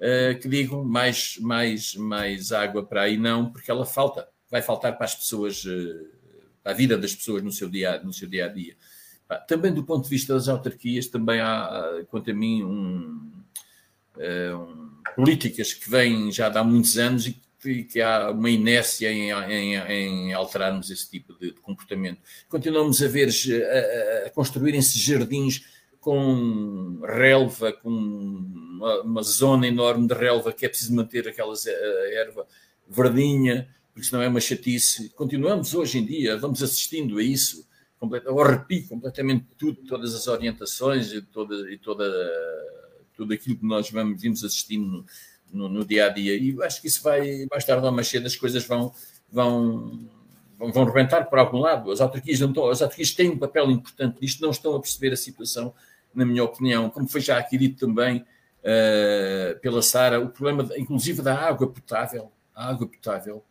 uh, 0.00 0.38
que 0.40 0.48
digam 0.48 0.84
mais, 0.84 1.36
mais, 1.38 1.94
mais 1.94 2.52
água 2.52 2.84
para 2.84 3.02
aí 3.02 3.16
não, 3.16 3.50
porque 3.50 3.70
ela 3.70 3.84
falta, 3.84 4.26
vai 4.50 4.62
faltar 4.62 4.96
para 4.96 5.04
as 5.04 5.14
pessoas, 5.14 5.64
uh, 5.64 6.08
para 6.62 6.72
a 6.72 6.74
vida 6.74 6.96
das 6.96 7.14
pessoas 7.14 7.42
no 7.42 7.52
seu 7.52 7.68
dia, 7.68 8.00
no 8.02 8.12
seu 8.12 8.28
dia 8.28 8.46
a 8.46 8.48
dia. 8.48 8.76
Também 9.46 9.72
do 9.72 9.84
ponto 9.84 10.04
de 10.04 10.10
vista 10.10 10.34
das 10.34 10.48
autarquias, 10.48 11.06
também 11.06 11.40
há, 11.40 12.02
quanto 12.08 12.32
a 12.32 12.34
mim, 12.34 12.64
um, 12.64 13.32
uh, 14.16 14.56
um, 14.56 14.90
políticas 15.14 15.72
que 15.72 15.88
vêm 15.88 16.32
já 16.32 16.48
há 16.48 16.64
muitos 16.64 16.98
anos 16.98 17.28
e 17.28 17.40
que, 17.60 17.84
que 17.84 18.00
há 18.00 18.30
uma 18.30 18.50
inércia 18.50 19.12
em, 19.12 19.30
em, 19.30 19.76
em, 19.76 20.32
alterarmos 20.32 20.90
esse 20.90 21.08
tipo 21.08 21.34
de, 21.38 21.52
de 21.52 21.60
comportamento. 21.60 22.20
Continuamos 22.48 23.00
a 23.02 23.06
ver, 23.06 23.28
a, 23.28 24.26
a 24.26 24.30
construírem-se 24.30 24.98
jardins 24.98 25.64
com 26.00 27.00
relva, 27.04 27.72
com 27.72 27.90
uma, 27.90 29.02
uma, 29.02 29.22
zona 29.22 29.66
enorme 29.66 30.08
de 30.08 30.14
relva 30.14 30.52
que 30.52 30.64
é 30.64 30.68
preciso 30.68 30.94
manter 30.94 31.28
aquela 31.28 31.52
erva 32.12 32.46
verdinha, 32.88 33.68
porque 33.92 34.08
senão 34.08 34.22
é 34.22 34.28
uma 34.28 34.40
chatice. 34.40 35.10
Continuamos 35.10 35.74
hoje 35.74 35.98
em 35.98 36.06
dia, 36.06 36.38
vamos 36.38 36.62
assistindo 36.62 37.18
a 37.18 37.22
isso, 37.22 37.68
ao 38.26 38.40
arrepio 38.40 38.88
completamente 38.88 39.46
tudo, 39.58 39.82
todas 39.86 40.14
as 40.14 40.26
orientações 40.26 41.12
e, 41.12 41.20
toda, 41.20 41.70
e 41.70 41.76
toda, 41.76 42.10
tudo 43.14 43.34
aquilo 43.34 43.56
que 43.56 43.66
nós 43.66 43.90
vamos, 43.90 44.20
vimos 44.20 44.42
assistindo 44.42 44.86
no, 44.86 45.04
no, 45.52 45.68
no, 45.68 45.84
dia 45.84 46.06
a 46.06 46.08
dia. 46.08 46.34
E 46.34 46.56
acho 46.62 46.80
que 46.80 46.88
isso 46.88 47.02
vai, 47.02 47.46
mais 47.50 47.64
tarde 47.64 47.84
ou 47.84 47.92
mais 47.92 48.08
cedo, 48.08 48.26
as 48.26 48.36
coisas 48.36 48.64
vão, 48.64 48.90
vão, 49.30 50.08
vão, 50.58 50.72
vão 50.72 50.84
rebentar 50.86 51.28
por 51.28 51.38
algum 51.38 51.58
lado. 51.58 51.90
As 51.90 52.00
autarquias, 52.00 52.40
não 52.40 52.48
estão, 52.48 52.70
as 52.70 52.80
autarquias 52.80 53.12
têm 53.12 53.28
um 53.28 53.38
papel 53.38 53.70
importante 53.70 54.16
nisto, 54.18 54.40
não 54.40 54.50
estão 54.50 54.74
a 54.74 54.80
perceber 54.80 55.12
a 55.12 55.16
situação 55.16 55.74
na 56.14 56.24
minha 56.24 56.44
opinião, 56.44 56.90
como 56.90 57.08
foi 57.08 57.20
já 57.20 57.38
aqui 57.38 57.56
dito 57.56 57.86
também 57.86 58.18
uh, 58.18 59.58
pela 59.60 59.82
Sara, 59.82 60.20
o 60.20 60.28
problema, 60.28 60.68
inclusive, 60.76 61.22
da 61.22 61.34
água 61.34 61.68
potável, 61.68 62.30
a 62.54 62.68
água 62.68 62.86
potável, 62.86 63.44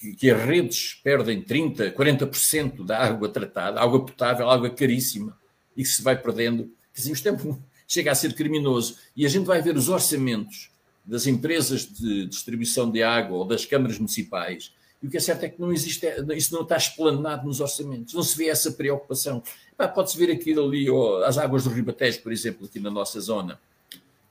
que, 0.00 0.14
que 0.14 0.30
as 0.30 0.42
redes 0.42 1.00
perdem 1.02 1.42
30%, 1.42 1.94
40% 1.94 2.84
da 2.84 2.98
água 2.98 3.28
tratada, 3.28 3.80
água 3.80 4.04
potável, 4.04 4.50
água 4.50 4.70
caríssima, 4.70 5.36
e 5.76 5.82
que 5.82 5.88
se 5.88 6.02
vai 6.02 6.16
perdendo. 6.16 6.64
Quer 6.94 7.00
dizer, 7.00 7.12
isto 7.12 7.62
chega 7.86 8.10
a 8.10 8.14
ser 8.14 8.34
criminoso. 8.34 8.96
E 9.16 9.24
a 9.24 9.28
gente 9.28 9.46
vai 9.46 9.62
ver 9.62 9.76
os 9.76 9.88
orçamentos 9.88 10.70
das 11.04 11.26
empresas 11.26 11.86
de 11.86 12.26
distribuição 12.26 12.90
de 12.90 13.02
água 13.02 13.38
ou 13.38 13.44
das 13.44 13.64
câmaras 13.64 13.98
municipais 13.98 14.72
e 15.02 15.06
o 15.06 15.10
que 15.10 15.16
é 15.16 15.20
certo 15.20 15.44
é 15.44 15.48
que 15.48 15.60
não 15.60 15.72
existe, 15.72 16.06
isso 16.34 16.54
não 16.54 16.62
está 16.62 16.76
explanado 16.76 17.46
nos 17.46 17.60
orçamentos, 17.60 18.14
não 18.14 18.22
se 18.22 18.36
vê 18.36 18.48
essa 18.48 18.72
preocupação. 18.72 19.42
Pode-se 19.94 20.16
ver 20.16 20.30
aquilo 20.32 20.66
ali, 20.66 20.86
as 21.24 21.36
águas 21.36 21.64
do 21.64 21.70
Ribatejo, 21.70 22.22
por 22.22 22.32
exemplo, 22.32 22.66
aqui 22.66 22.80
na 22.80 22.90
nossa 22.90 23.20
zona. 23.20 23.60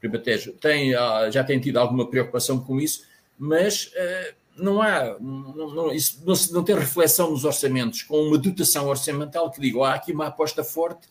Ribatejo 0.02 0.54
tem, 0.54 0.96
ah, 0.96 1.30
já 1.30 1.44
tem 1.44 1.60
tido 1.60 1.78
alguma 1.78 2.10
preocupação 2.10 2.60
com 2.60 2.80
isso, 2.80 3.04
mas 3.38 3.88
uh, 3.88 4.36
não 4.58 4.82
há, 4.82 5.18
não, 5.20 5.70
não, 5.74 5.92
isso, 5.92 6.22
não, 6.26 6.34
não, 6.52 6.64
tem 6.64 6.76
reflexão 6.76 7.32
nos 7.32 7.44
orçamentos, 7.44 8.04
com 8.04 8.22
uma 8.22 8.38
dotação 8.38 8.88
orçamental 8.88 9.52
que 9.52 9.60
diga, 9.60 9.80
oh, 9.80 9.84
há 9.84 9.96
aqui 9.96 10.12
uma 10.12 10.28
aposta 10.28 10.64
forte 10.64 11.08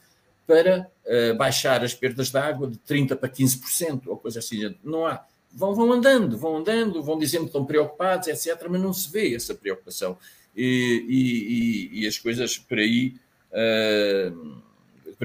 para 0.46 0.90
uh, 1.06 1.36
baixar 1.36 1.84
as 1.84 1.94
perdas 1.94 2.30
de 2.30 2.38
água 2.38 2.68
de 2.68 2.78
30% 2.78 3.16
para 3.16 3.28
15%, 3.28 4.02
ou 4.06 4.16
coisa 4.16 4.38
assim. 4.38 4.74
Não 4.82 5.06
há. 5.06 5.24
Vão, 5.52 5.74
vão 5.74 5.92
andando, 5.92 6.36
vão 6.36 6.56
andando, 6.56 7.02
vão 7.02 7.18
dizendo 7.18 7.42
que 7.42 7.48
estão 7.48 7.64
preocupados, 7.64 8.28
etc., 8.28 8.66
mas 8.68 8.80
não 8.80 8.92
se 8.92 9.10
vê 9.10 9.34
essa 9.34 9.54
preocupação. 9.54 10.18
E, 10.56 11.04
e, 11.08 11.98
e, 11.98 12.02
e 12.02 12.06
as 12.06 12.18
coisas 12.18 12.58
por 12.58 12.78
aí, 12.78 13.14
uh, 13.54 14.62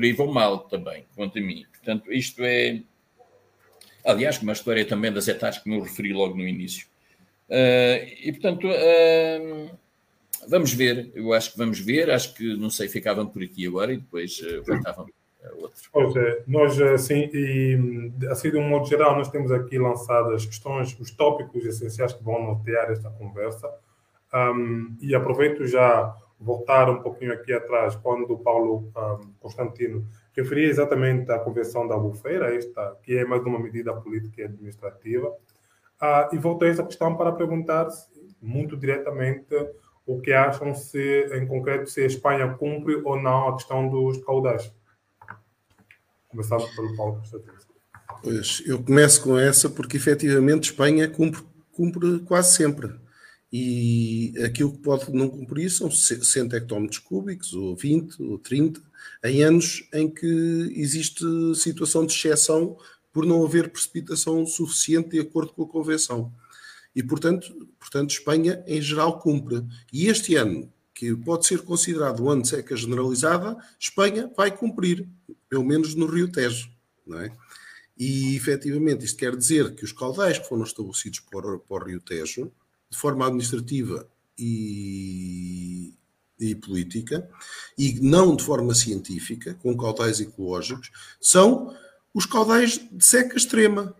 aí 0.01 0.13
vão 0.13 0.27
mal 0.27 0.59
também, 0.59 1.05
quanto 1.15 1.37
a 1.37 1.41
mim. 1.41 1.65
Portanto, 1.71 2.11
isto 2.11 2.41
é. 2.43 2.81
Aliás, 4.05 4.37
como 4.37 4.51
a 4.51 4.53
história 4.53 4.85
também 4.85 5.11
das 5.11 5.27
etapas 5.27 5.57
que 5.59 5.69
me 5.69 5.79
referi 5.79 6.13
logo 6.13 6.35
no 6.35 6.47
início. 6.47 6.87
Uh, 7.49 8.05
e, 8.23 8.31
portanto, 8.31 8.67
uh, 8.67 9.77
vamos 10.47 10.73
ver, 10.73 11.11
eu 11.13 11.33
acho 11.33 11.51
que 11.51 11.57
vamos 11.57 11.79
ver, 11.79 12.09
acho 12.09 12.33
que, 12.33 12.55
não 12.55 12.69
sei, 12.69 12.87
ficavam 12.87 13.27
por 13.27 13.43
aqui 13.43 13.67
agora 13.67 13.91
e 13.91 13.97
depois 13.97 14.39
uh, 14.39 14.63
voltavam 14.63 15.07
a 15.43 15.55
outro. 15.55 15.81
Pois 15.91 16.15
é, 16.15 16.43
nós, 16.47 16.79
assim, 16.79 17.29
e, 17.33 18.11
assim, 18.29 18.51
de 18.51 18.57
um 18.57 18.67
modo 18.67 18.87
geral, 18.87 19.15
nós 19.15 19.29
temos 19.29 19.51
aqui 19.51 19.77
lançado 19.77 20.31
as 20.33 20.45
questões, 20.45 20.97
os 20.99 21.11
tópicos 21.11 21.65
essenciais 21.65 22.13
que 22.13 22.23
vão 22.23 22.41
nortear 22.41 22.91
esta 22.91 23.09
conversa. 23.09 23.69
Um, 24.31 24.95
e 25.01 25.15
aproveito 25.15 25.65
já 25.65 26.15
voltar 26.39 26.89
um 26.89 27.01
pouquinho 27.01 27.33
aqui 27.33 27.51
atrás, 27.51 27.95
quando 27.97 28.31
o 28.31 28.39
Paulo 28.39 28.91
um, 28.95 29.33
Constantino 29.39 30.07
referia 30.33 30.69
exatamente 30.69 31.29
à 31.31 31.39
Convenção 31.39 31.85
da 31.85 31.95
Albufeira, 31.95 32.55
esta, 32.55 32.97
que 33.03 33.17
é 33.17 33.25
mais 33.25 33.43
uma 33.43 33.59
medida 33.59 33.93
política 33.93 34.41
e 34.41 34.45
administrativa, 34.45 35.27
uh, 35.29 36.33
e 36.33 36.37
voltei 36.37 36.69
a 36.69 36.71
essa 36.71 36.83
questão 36.83 37.15
para 37.15 37.33
perguntar 37.33 37.87
muito 38.41 38.77
diretamente 38.77 39.53
o 40.05 40.21
que 40.21 40.31
acham 40.31 40.73
se, 40.73 41.29
em 41.33 41.45
concreto, 41.45 41.89
se 41.89 42.01
a 42.01 42.07
Espanha 42.07 42.53
cumpre 42.53 42.95
ou 43.03 43.21
não 43.21 43.49
a 43.49 43.53
questão 43.55 43.89
dos 43.89 44.23
caudais. 44.23 44.73
Começando 46.29 46.65
pelo 46.73 46.95
Paulo 46.95 47.17
Constantino. 47.17 47.53
Pois, 48.23 48.63
eu 48.65 48.81
começo 48.81 49.23
com 49.23 49.37
essa 49.37 49.69
porque 49.69 49.97
efetivamente 49.97 50.71
Espanha 50.71 51.07
cumpre, 51.07 51.43
cumpre 51.71 52.19
quase 52.19 52.55
sempre 52.55 52.93
e 53.51 54.33
aquilo 54.45 54.71
que 54.71 54.79
pode 54.79 55.11
não 55.11 55.27
cumprir 55.27 55.69
são 55.71 55.89
100 55.89 56.53
hectómetros 56.53 56.99
cúbicos, 56.99 57.53
ou 57.53 57.75
20, 57.75 58.21
ou 58.21 58.37
30, 58.37 58.81
em 59.23 59.43
anos 59.43 59.87
em 59.93 60.09
que 60.09 60.73
existe 60.75 61.23
situação 61.55 62.05
de 62.05 62.13
exceção 62.13 62.77
por 63.11 63.25
não 63.25 63.43
haver 63.43 63.69
precipitação 63.69 64.45
suficiente 64.45 65.09
de 65.09 65.19
acordo 65.19 65.51
com 65.53 65.63
a 65.63 65.67
Convenção. 65.67 66.31
E, 66.95 67.01
portanto, 67.01 67.67
portanto 67.79 68.11
Espanha, 68.11 68.63
em 68.67 68.81
geral, 68.81 69.19
cumpre. 69.19 69.65
E 69.91 70.07
este 70.07 70.35
ano, 70.35 70.71
que 70.93 71.15
pode 71.15 71.47
ser 71.47 71.61
considerado 71.61 72.23
um 72.23 72.29
ano 72.29 72.43
de 72.43 72.49
seca 72.49 72.75
generalizada, 72.75 73.57
Espanha 73.79 74.31
vai 74.35 74.55
cumprir, 74.55 75.07
pelo 75.47 75.63
menos 75.63 75.95
no 75.95 76.05
Rio 76.05 76.31
Tejo. 76.31 76.69
Não 77.05 77.19
é? 77.19 77.31
E, 77.97 78.35
efetivamente, 78.35 79.05
isto 79.05 79.17
quer 79.17 79.35
dizer 79.35 79.73
que 79.75 79.83
os 79.83 79.91
caudais 79.91 80.37
que 80.37 80.47
foram 80.47 80.63
estabelecidos 80.63 81.19
para, 81.21 81.57
para 81.57 81.83
o 81.83 81.87
Rio 81.87 81.99
Tejo 81.99 82.51
de 82.89 82.97
forma 82.97 83.25
administrativa 83.25 84.07
e, 84.37 85.93
e 86.39 86.55
política, 86.55 87.29
e 87.77 87.99
não 88.01 88.35
de 88.35 88.43
forma 88.43 88.73
científica, 88.73 89.53
com 89.61 89.77
caudais 89.77 90.19
ecológicos, 90.19 90.89
são 91.21 91.75
os 92.13 92.25
caudais 92.25 92.79
de 92.91 93.05
seca 93.05 93.37
extrema. 93.37 93.95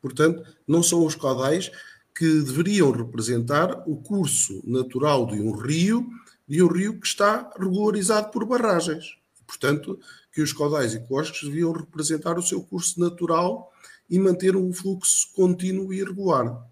Portanto, 0.00 0.44
não 0.66 0.82
são 0.82 1.04
os 1.04 1.14
caudais 1.14 1.70
que 2.14 2.42
deveriam 2.42 2.90
representar 2.90 3.82
o 3.88 3.96
curso 3.96 4.62
natural 4.64 5.26
de 5.26 5.40
um 5.40 5.52
rio, 5.52 6.06
de 6.46 6.62
um 6.62 6.68
rio 6.68 7.00
que 7.00 7.06
está 7.06 7.50
regularizado 7.58 8.30
por 8.30 8.44
barragens. 8.44 9.16
Portanto, 9.46 9.98
que 10.32 10.42
os 10.42 10.52
caudais 10.52 10.94
ecológicos 10.94 11.42
deviam 11.42 11.72
representar 11.72 12.38
o 12.38 12.42
seu 12.42 12.62
curso 12.62 13.00
natural 13.00 13.72
e 14.08 14.18
manter 14.18 14.56
um 14.56 14.72
fluxo 14.72 15.28
contínuo 15.34 15.92
e 15.92 16.04
regular 16.04 16.70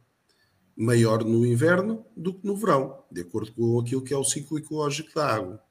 maior 0.81 1.23
no 1.25 1.45
inverno 1.45 2.05
do 2.17 2.33
que 2.33 2.47
no 2.47 2.57
verão, 2.57 3.05
de 3.13 3.21
acordo 3.21 3.53
com 3.53 3.79
aquilo 3.79 4.03
que 4.03 4.15
é 4.15 4.17
o 4.17 4.25
ciclo 4.25 4.59
ecológico 4.59 5.15
da 5.15 5.27
água. 5.27 5.63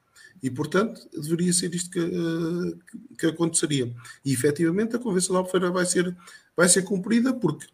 E, 0.41 0.52
portanto, 0.52 1.10
deveria 1.12 1.52
ser 1.52 1.74
isto 1.74 1.89
que, 1.89 2.00
que, 2.00 3.17
que 3.17 3.26
aconteceria. 3.26 3.93
E, 4.24 4.32
efetivamente, 4.32 4.95
a 4.95 5.00
Convenção 5.00 5.34
da 5.34 5.39
Albufeira 5.39 5.72
vai 5.72 5.86
ser, 5.86 6.15
vai 6.56 6.69
ser 6.69 6.84
cumprida, 6.84 7.34
porque 7.34 7.65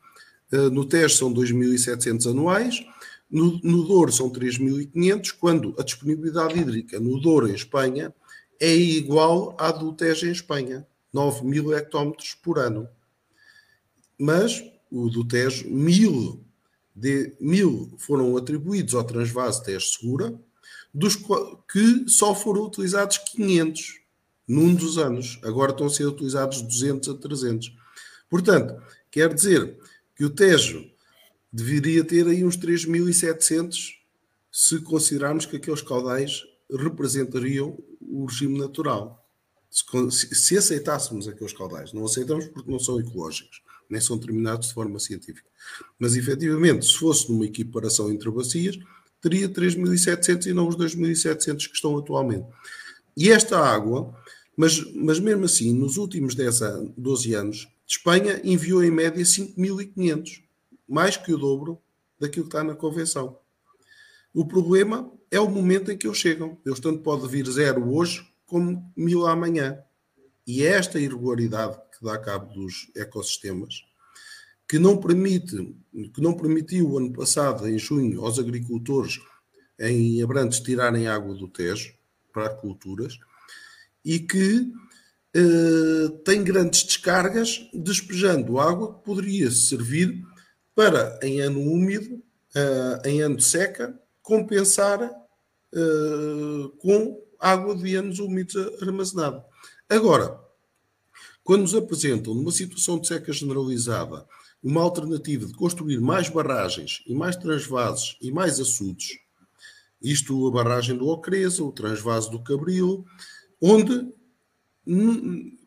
uh, 0.53 0.69
no 0.69 0.85
Tejo 0.85 1.13
são 1.13 1.33
2.700 1.33 2.31
anuais, 2.31 2.85
no, 3.29 3.59
no 3.61 3.83
Douro 3.83 4.11
são 4.13 4.29
3.500, 4.29 5.35
quando 5.37 5.75
a 5.77 5.83
disponibilidade 5.83 6.57
hídrica 6.57 6.99
no 7.01 7.19
Douro, 7.19 7.49
em 7.49 7.53
Espanha, 7.53 8.13
é 8.59 8.73
igual 8.73 9.55
à 9.59 9.71
do 9.71 9.91
Tejo 9.91 10.25
em 10.25 10.31
Espanha, 10.31 10.87
9.000 11.13 11.77
hectómetros 11.77 12.33
por 12.35 12.59
ano. 12.59 12.87
Mas 14.17 14.63
o 14.89 15.09
do 15.09 15.27
Tejo, 15.27 15.67
1.000 15.69 16.44
de 16.95 17.35
mil 17.41 17.93
foram 17.97 18.37
atribuídos 18.37 18.95
ao 18.95 19.03
transvase 19.03 19.63
teste 19.63 19.99
segura, 19.99 20.33
dos 20.93 21.17
que 21.17 22.07
só 22.07 22.33
foram 22.33 22.63
utilizados 22.63 23.17
500 23.17 23.99
num 24.47 24.73
dos 24.73 24.97
anos. 24.97 25.37
Agora 25.43 25.71
estão 25.71 25.87
a 25.87 25.89
ser 25.89 26.05
utilizados 26.05 26.61
200 26.61 27.09
a 27.09 27.13
300. 27.15 27.75
Portanto, 28.29 28.81
quer 29.11 29.33
dizer 29.33 29.77
que 30.15 30.23
o 30.23 30.29
Tejo 30.29 30.89
deveria 31.51 32.03
ter 32.03 32.27
aí 32.27 32.45
uns 32.45 32.57
3.700 32.57 33.95
se 34.49 34.79
considerarmos 34.79 35.45
que 35.45 35.57
aqueles 35.57 35.81
caudais 35.81 36.43
representariam 36.71 37.77
o 37.99 38.25
regime 38.25 38.57
natural. 38.57 39.21
Se, 39.69 40.33
se 40.33 40.57
aceitássemos 40.57 41.27
aqueles 41.27 41.51
caudais, 41.51 41.91
não 41.91 42.05
aceitamos 42.05 42.45
porque 42.47 42.71
não 42.71 42.79
são 42.79 42.99
ecológicos 42.99 43.64
nem 43.89 44.01
são 44.01 44.17
determinados 44.17 44.67
de 44.67 44.73
forma 44.73 44.99
científica. 44.99 45.49
Mas, 45.99 46.15
efetivamente, 46.15 46.85
se 46.85 46.95
fosse 46.95 47.31
numa 47.31 47.45
equiparação 47.45 48.11
entre 48.11 48.29
bacias, 48.31 48.77
teria 49.21 49.49
3.700 49.49 50.45
e 50.47 50.53
não 50.53 50.67
os 50.67 50.75
2.700 50.75 51.67
que 51.67 51.75
estão 51.75 51.97
atualmente. 51.97 52.45
E 53.17 53.31
esta 53.31 53.59
água, 53.59 54.13
mas, 54.55 54.79
mas 54.93 55.19
mesmo 55.19 55.45
assim, 55.45 55.73
nos 55.73 55.97
últimos 55.97 56.35
10 56.35 56.61
anos, 56.61 56.91
12 56.97 57.33
anos, 57.33 57.67
Espanha 57.87 58.41
enviou 58.43 58.83
em 58.83 58.91
média 58.91 59.23
5.500, 59.23 60.41
mais 60.87 61.17
que 61.17 61.33
o 61.33 61.37
dobro 61.37 61.79
daquilo 62.19 62.45
que 62.45 62.49
está 62.49 62.63
na 62.63 62.75
Convenção. 62.75 63.37
O 64.33 64.45
problema 64.45 65.11
é 65.31 65.39
o 65.39 65.49
momento 65.49 65.91
em 65.91 65.97
que 65.97 66.05
eles 66.05 66.17
chegam. 66.17 66.57
Eles 66.65 66.79
tanto 66.79 66.99
pode 66.99 67.27
vir 67.27 67.45
zero 67.47 67.93
hoje 67.93 68.27
como 68.45 68.91
mil 68.95 69.25
amanhã. 69.25 69.79
E 70.45 70.63
é 70.63 70.71
esta 70.71 70.99
irregularidade 70.99 71.79
que 71.97 72.05
dá 72.05 72.17
cabo 72.17 72.53
dos 72.53 72.89
ecossistemas, 72.95 73.83
que 74.67 74.79
não 74.79 74.97
permite, 74.97 75.75
que 76.13 76.21
não 76.21 76.33
permitiu 76.33 76.97
ano 76.97 77.13
passado, 77.13 77.67
em 77.67 77.77
junho, 77.77 78.23
aos 78.23 78.39
agricultores 78.39 79.19
em 79.79 80.21
Abrantes 80.21 80.59
tirarem 80.59 81.07
água 81.07 81.35
do 81.35 81.47
Tejo 81.47 81.93
para 82.33 82.49
culturas 82.49 83.17
e 84.03 84.19
que 84.19 84.71
eh, 85.33 86.09
tem 86.23 86.43
grandes 86.43 86.83
descargas, 86.83 87.67
despejando 87.73 88.59
água 88.59 88.93
que 88.93 89.03
poderia 89.03 89.51
servir 89.51 90.23
para, 90.73 91.19
em 91.21 91.41
ano 91.41 91.59
úmido, 91.59 92.23
eh, 92.55 93.01
em 93.05 93.21
ano 93.21 93.39
seca, 93.41 93.99
compensar 94.21 95.01
eh, 95.03 96.69
com 96.79 97.21
água 97.39 97.75
de 97.75 97.95
anos 97.95 98.19
úmidos 98.19 98.55
armazenada. 98.81 99.43
Agora, 99.89 100.39
quando 101.45 101.61
nos 101.61 101.75
apresentam, 101.75 102.33
numa 102.33 102.51
situação 102.51 102.99
de 102.99 103.07
seca 103.07 103.31
generalizada, 103.31 104.27
uma 104.63 104.81
alternativa 104.81 105.45
de 105.45 105.53
construir 105.53 106.01
mais 106.01 106.27
barragens 106.27 107.03
e 107.05 107.13
mais 107.13 107.35
transvases 107.35 108.17
e 108.19 108.31
mais 108.31 108.59
açudes, 108.59 109.19
isto 110.01 110.47
a 110.47 110.51
barragem 110.51 110.97
do 110.97 111.07
Ocreza, 111.07 111.63
o 111.63 111.71
transvase 111.71 112.31
do 112.31 112.43
Cabril, 112.43 113.05
onde 113.61 114.11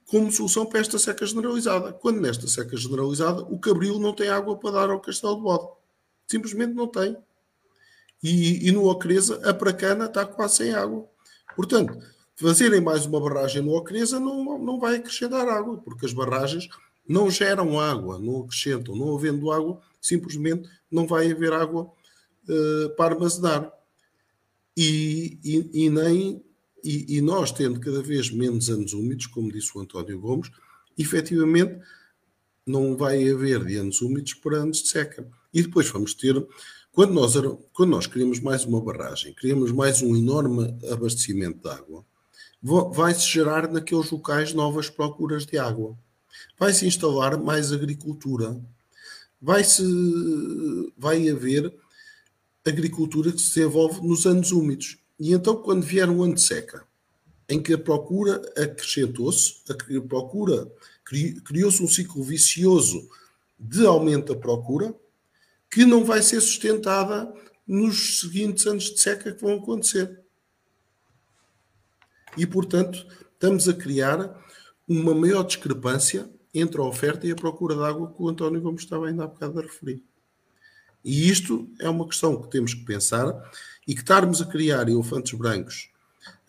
como 0.04 0.32
solução 0.32 0.66
para 0.66 0.80
esta 0.80 0.98
seca 0.98 1.24
generalizada. 1.24 1.92
Quando 1.92 2.20
nesta 2.20 2.48
seca 2.48 2.76
generalizada 2.76 3.42
o 3.42 3.58
Cabril 3.58 4.00
não 4.00 4.12
tem 4.12 4.28
água 4.28 4.58
para 4.58 4.72
dar 4.72 4.90
ao 4.90 5.00
Castelo 5.00 5.36
de 5.36 5.42
Bode. 5.42 5.68
Simplesmente 6.26 6.74
não 6.74 6.88
tem. 6.88 7.16
E, 8.20 8.68
e 8.68 8.72
no 8.72 8.88
Ocreza 8.88 9.40
a 9.48 9.54
Pracana 9.54 10.06
está 10.06 10.26
quase 10.26 10.56
sem 10.56 10.74
água. 10.74 11.06
Portanto, 11.54 11.96
fazerem 12.38 12.80
mais 12.80 13.04
uma 13.04 13.20
barragem 13.20 13.62
no 13.62 13.74
Ocreza 13.74 14.20
não, 14.20 14.58
não 14.58 14.78
vai 14.78 14.96
acrescentar 14.96 15.48
água, 15.48 15.76
porque 15.78 16.06
as 16.06 16.12
barragens 16.12 16.68
não 17.06 17.28
geram 17.30 17.80
água, 17.80 18.18
não 18.18 18.42
acrescentam. 18.42 18.94
Não 18.94 19.16
havendo 19.16 19.50
água, 19.50 19.80
simplesmente 20.00 20.68
não 20.90 21.06
vai 21.06 21.32
haver 21.32 21.52
água 21.52 21.90
uh, 22.48 22.90
para 22.96 23.14
armazenar. 23.14 23.72
E, 24.76 25.38
e, 25.42 25.86
e 25.86 25.90
nem 25.90 26.44
e, 26.84 27.16
e, 27.16 27.20
nós, 27.20 27.50
tendo 27.50 27.80
cada 27.80 28.00
vez 28.00 28.30
menos 28.30 28.70
anos 28.70 28.92
úmidos, 28.92 29.26
como 29.26 29.50
disse 29.50 29.76
o 29.76 29.80
António 29.80 30.20
Gomes, 30.20 30.48
efetivamente 30.96 31.80
não 32.64 32.96
vai 32.96 33.28
haver 33.28 33.64
de 33.64 33.76
anos 33.76 34.00
úmidos 34.00 34.34
para 34.34 34.58
anos 34.58 34.82
de 34.82 34.88
seca. 34.88 35.28
E 35.52 35.62
depois 35.62 35.88
vamos 35.88 36.14
ter, 36.14 36.46
quando 36.92 37.12
nós, 37.12 37.34
quando 37.72 37.90
nós 37.90 38.06
criamos 38.06 38.38
mais 38.38 38.64
uma 38.64 38.80
barragem, 38.80 39.34
criamos 39.34 39.72
mais 39.72 40.02
um 40.02 40.16
enorme 40.16 40.78
abastecimento 40.88 41.60
de 41.62 41.68
água, 41.68 42.04
vai-se 42.62 43.26
gerar 43.26 43.68
naqueles 43.68 44.10
locais 44.10 44.52
novas 44.52 44.90
procuras 44.90 45.46
de 45.46 45.58
água. 45.58 45.96
Vai-se 46.58 46.86
instalar 46.86 47.38
mais 47.38 47.72
agricultura. 47.72 48.60
Vai-se, 49.40 49.82
vai 50.96 51.28
haver 51.28 51.72
agricultura 52.66 53.32
que 53.32 53.40
se 53.40 53.54
desenvolve 53.54 54.06
nos 54.06 54.26
anos 54.26 54.52
úmidos. 54.52 54.98
E 55.18 55.32
então, 55.32 55.56
quando 55.56 55.82
vier 55.82 56.08
um 56.08 56.22
ano 56.22 56.34
de 56.34 56.42
seca, 56.42 56.84
em 57.48 57.62
que 57.62 57.72
a 57.72 57.78
procura 57.78 58.42
acrescentou-se, 58.56 59.62
a 59.68 60.00
procura 60.06 60.70
criou-se 61.44 61.82
um 61.82 61.88
ciclo 61.88 62.22
vicioso 62.22 63.08
de 63.58 63.86
aumento 63.86 64.34
da 64.34 64.38
procura, 64.38 64.94
que 65.70 65.84
não 65.84 66.04
vai 66.04 66.22
ser 66.22 66.40
sustentada 66.40 67.32
nos 67.66 68.20
seguintes 68.20 68.66
anos 68.66 68.84
de 68.84 69.00
seca 69.00 69.32
que 69.32 69.40
vão 69.40 69.54
acontecer. 69.54 70.20
E, 72.36 72.46
portanto, 72.46 73.06
estamos 73.32 73.68
a 73.68 73.74
criar 73.74 74.36
uma 74.86 75.14
maior 75.14 75.44
discrepância 75.44 76.28
entre 76.52 76.80
a 76.80 76.84
oferta 76.84 77.26
e 77.26 77.30
a 77.30 77.36
procura 77.36 77.74
de 77.74 77.82
água 77.82 78.12
que 78.12 78.22
o 78.22 78.28
António 78.28 78.60
Gomes 78.60 78.82
estava 78.82 79.06
ainda 79.06 79.24
há 79.24 79.26
bocado 79.26 79.58
a 79.58 79.62
referir. 79.62 80.02
E 81.04 81.28
isto 81.28 81.68
é 81.80 81.88
uma 81.88 82.06
questão 82.06 82.40
que 82.40 82.50
temos 82.50 82.74
que 82.74 82.84
pensar 82.84 83.32
e 83.86 83.94
que 83.94 84.00
estarmos 84.00 84.42
a 84.42 84.46
criar 84.46 84.88
elefantes 84.88 85.38
brancos, 85.38 85.90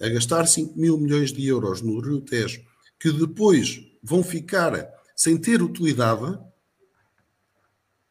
a 0.01 0.09
gastar 0.09 0.45
5 0.47 0.77
mil 0.77 0.97
milhões 0.97 1.31
de 1.31 1.45
euros 1.45 1.81
no 1.81 1.99
Rio 1.99 2.21
Tejo, 2.21 2.61
que 2.99 3.11
depois 3.11 3.81
vão 4.01 4.23
ficar 4.23 4.89
sem 5.15 5.37
ter 5.37 5.61
utilidade, 5.61 6.39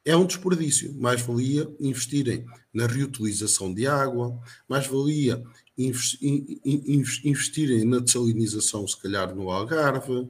é 0.05 0.17
um 0.17 0.25
desperdício. 0.25 0.95
Mais 0.95 1.21
valia 1.21 1.71
investirem 1.81 2.47
na 2.73 2.87
reutilização 2.87 3.73
de 3.73 3.87
água, 3.87 4.39
mais 4.67 4.87
valia 4.87 5.43
investirem 5.79 7.85
na 7.85 8.01
desalinização, 8.01 8.87
se 8.87 9.01
calhar 9.01 9.35
no 9.35 9.51
Algarve, 9.51 10.29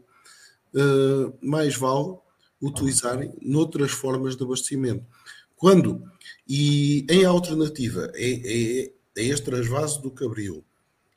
eh, 0.75 1.33
mais 1.41 1.75
vale 1.75 2.17
utilizarem 2.61 3.33
noutras 3.41 3.91
formas 3.91 4.37
de 4.37 4.43
abastecimento. 4.43 5.05
Quando, 5.57 6.03
e 6.47 7.07
em 7.09 7.25
alternativa 7.25 8.03
a, 8.03 8.07
a, 8.07 9.21
a 9.21 9.23
este 9.23 9.45
transvaso 9.45 10.03
do 10.03 10.11
Cabril 10.11 10.63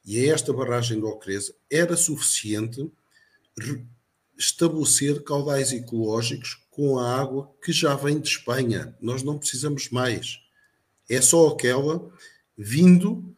e 0.06 0.18
a 0.18 0.34
esta 0.34 0.54
barragem 0.54 1.00
do 1.00 1.08
Ocreza, 1.08 1.54
era 1.70 1.98
suficiente 1.98 2.90
estabelecer 4.38 5.24
caudais 5.24 5.72
ecológicos 5.72 6.66
com 6.72 6.98
a 6.98 7.20
água 7.20 7.52
que 7.64 7.72
já 7.72 7.96
vem 7.96 8.20
de 8.20 8.30
Espanha. 8.30 8.96
Nós 9.02 9.22
não 9.22 9.38
precisamos 9.38 9.90
mais. 9.90 10.40
É 11.10 11.22
só 11.22 11.50
aquela 11.50 12.10
vindo 12.58 13.36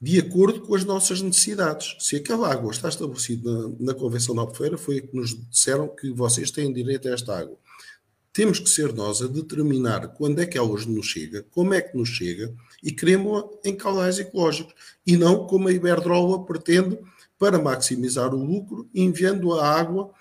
de 0.00 0.18
acordo 0.18 0.60
com 0.60 0.74
as 0.74 0.84
nossas 0.84 1.20
necessidades. 1.20 1.96
Se 1.98 2.16
aquela 2.16 2.50
água 2.50 2.70
está 2.70 2.88
estabelecida 2.88 3.50
na, 3.50 3.74
na 3.80 3.94
Convenção 3.94 4.34
da 4.34 4.42
Albufeira, 4.42 4.78
foi 4.78 4.98
a 4.98 5.02
que 5.02 5.14
nos 5.14 5.36
disseram 5.50 5.88
que 5.88 6.10
vocês 6.10 6.50
têm 6.50 6.72
direito 6.72 7.08
a 7.08 7.12
esta 7.12 7.36
água. 7.36 7.56
Temos 8.32 8.60
que 8.60 8.70
ser 8.70 8.92
nós 8.92 9.20
a 9.20 9.26
determinar 9.26 10.08
quando 10.08 10.40
é 10.40 10.46
que 10.46 10.56
ela 10.56 10.68
nos 10.68 11.06
chega, 11.06 11.44
como 11.50 11.74
é 11.74 11.80
que 11.80 11.96
nos 11.96 12.08
chega 12.10 12.54
e 12.80 12.92
queremos-la 12.92 13.48
em 13.64 13.74
caudais 13.74 14.20
ecológicos 14.20 14.74
e 15.04 15.16
não 15.16 15.46
como 15.46 15.66
a 15.66 15.72
Iberdrola 15.72 16.44
pretende 16.44 16.98
para 17.36 17.58
maximizar 17.58 18.32
o 18.32 18.44
lucro, 18.44 18.88
enviando 18.94 19.52
a 19.54 19.66
água 19.66 20.12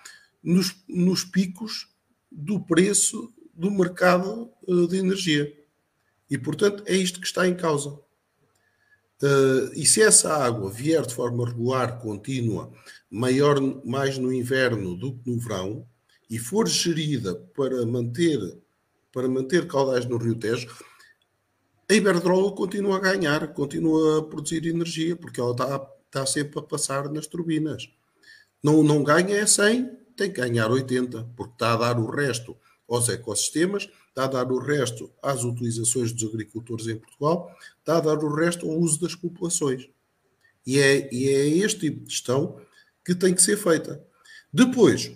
nos, 0.44 0.76
nos 0.88 1.24
picos 1.24 1.90
do 2.32 2.60
preço 2.60 3.32
do 3.54 3.70
mercado 3.70 4.50
uh, 4.68 4.88
de 4.88 4.98
energia. 4.98 5.54
E, 6.30 6.38
portanto, 6.38 6.84
é 6.86 6.96
isto 6.96 7.20
que 7.20 7.26
está 7.28 7.48
em 7.48 7.56
causa. 7.56 8.00
Uh, 9.22 9.74
e 9.74 9.86
se 9.86 10.02
essa 10.02 10.32
água 10.32 10.70
vier 10.70 11.06
de 11.06 11.14
forma 11.14 11.46
regular, 11.46 12.00
contínua, 12.00 12.72
maior 13.10 13.60
mais 13.86 14.18
no 14.18 14.32
inverno 14.32 14.96
do 14.96 15.16
que 15.16 15.30
no 15.30 15.40
verão, 15.40 15.88
e 16.30 16.38
for 16.38 16.68
gerida 16.68 17.36
para 17.56 17.86
manter, 17.86 18.40
para 19.12 19.28
manter 19.28 19.68
caudais 19.68 20.06
no 20.06 20.18
Rio 20.18 20.36
Tejo, 20.36 20.68
a 21.90 21.94
Iberdrola 21.94 22.52
continua 22.52 22.98
a 22.98 23.00
ganhar, 23.00 23.54
continua 23.54 24.20
a 24.20 24.24
produzir 24.24 24.66
energia, 24.68 25.16
porque 25.16 25.40
ela 25.40 25.52
está, 25.52 25.90
está 26.06 26.26
sempre 26.26 26.60
a 26.60 26.62
passar 26.62 27.10
nas 27.10 27.28
turbinas. 27.28 27.90
Não, 28.62 28.84
não 28.84 29.04
ganha 29.04 29.38
é 29.38 29.46
100, 29.46 29.90
tem 30.16 30.32
que 30.32 30.42
ganhar 30.42 30.70
80, 30.70 31.32
porque 31.36 31.54
está 31.54 31.74
a 31.74 31.78
dar 31.78 32.00
o 32.00 32.10
resto 32.10 32.58
aos 32.90 33.08
ecossistemas, 33.08 33.90
está 34.18 34.24
a 34.24 34.44
dar 34.44 34.52
o 34.52 34.58
resto 34.58 35.12
às 35.22 35.44
utilizações 35.44 36.12
dos 36.12 36.28
agricultores 36.28 36.88
em 36.88 36.98
Portugal, 36.98 37.56
está 37.78 37.98
a 37.98 38.02
dar 38.02 38.18
o 38.18 38.34
resto 38.34 38.68
ao 38.68 38.76
uso 38.76 39.00
das 39.00 39.14
populações. 39.14 39.88
E 40.66 40.80
é, 40.80 41.14
e 41.14 41.30
é 41.30 41.48
este 41.48 41.82
tipo 41.82 42.04
de 42.04 42.12
gestão 42.12 42.60
que 43.06 43.14
tem 43.14 43.34
que 43.36 43.42
ser 43.44 43.58
feita. 43.58 44.04
Depois, 44.52 45.12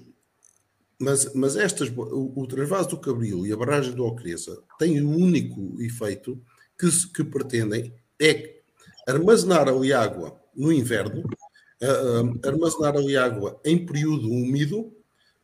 mas, 1.00 1.34
mas 1.34 1.56
estas, 1.56 1.90
o, 1.90 2.32
o 2.36 2.46
do 2.46 2.98
Cabril 3.00 3.44
e 3.46 3.52
a 3.52 3.58
barragem 3.58 3.94
do 3.94 4.06
Ocreza 4.06 4.62
têm 4.78 5.02
um 5.02 5.18
único 5.18 5.82
efeito 5.82 6.40
que, 6.78 6.88
que 7.08 7.24
pretendem 7.24 7.92
é 8.22 8.60
armazenar 9.08 9.68
ali 9.68 9.92
água 9.92 10.40
no 10.56 10.72
inverno 10.72 11.22
uh, 11.22 12.48
armazenar 12.48 12.96
ali 12.96 13.18
água 13.18 13.60
em 13.66 13.84
período 13.84 14.30
úmido 14.30 14.94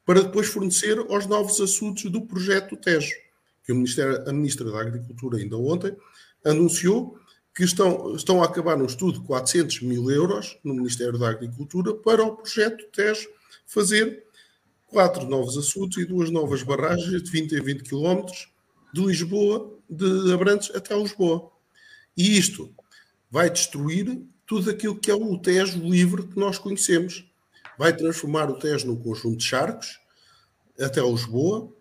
para 0.06 0.22
depois 0.22 0.48
fornecer 0.48 1.00
aos 1.00 1.26
novos 1.26 1.60
açudes 1.60 2.10
do 2.12 2.22
projeto 2.22 2.78
Tejo, 2.78 3.16
que 3.68 3.74
o 3.74 3.76
Ministério, 3.76 4.24
a 4.28 4.32
Ministra 4.32 4.72
da 4.72 4.80
Agricultura 4.80 5.38
ainda 5.38 5.58
ontem 5.58 5.94
anunciou 6.46 7.20
que 7.54 7.66
estão, 7.66 8.16
estão 8.16 8.42
a 8.42 8.46
acabar 8.46 8.82
um 8.82 8.86
estudo 8.86 9.20
de 9.20 9.26
400 9.26 9.82
mil 9.82 10.10
euros 10.10 10.58
no 10.64 10.74
Ministério 10.74 11.20
da 11.20 11.30
Agricultura 11.30 11.94
para 11.94 12.24
o 12.24 12.38
projeto 12.38 12.86
Tejo 12.94 13.28
fazer 13.66 14.24
quatro 14.86 15.28
novos 15.28 15.58
açudes 15.58 15.98
e 15.98 16.06
duas 16.06 16.30
novas 16.30 16.64
barragens 16.64 17.22
de 17.22 17.30
20 17.30 17.58
a 17.58 17.62
20 17.62 17.84
quilómetros 17.84 18.50
de 18.94 19.06
Lisboa, 19.06 19.78
de 19.90 20.32
Abrantes 20.32 20.74
até 20.74 20.96
Lisboa. 20.96 21.52
E 22.16 22.38
isto 22.38 22.74
vai 23.30 23.50
destruir 23.50 24.22
tudo 24.46 24.70
aquilo 24.70 24.98
que 24.98 25.12
é 25.12 25.14
o 25.14 25.38
Tejo 25.38 25.80
livre 25.80 26.26
que 26.26 26.40
nós 26.40 26.58
conhecemos. 26.58 27.30
Vai 27.78 27.94
transformar 27.94 28.50
o 28.50 28.58
Tejo 28.58 28.88
num 28.88 28.96
conjunto 28.96 29.36
de 29.36 29.44
charcos 29.44 30.00
até 30.80 31.02
Lisboa 31.02 31.76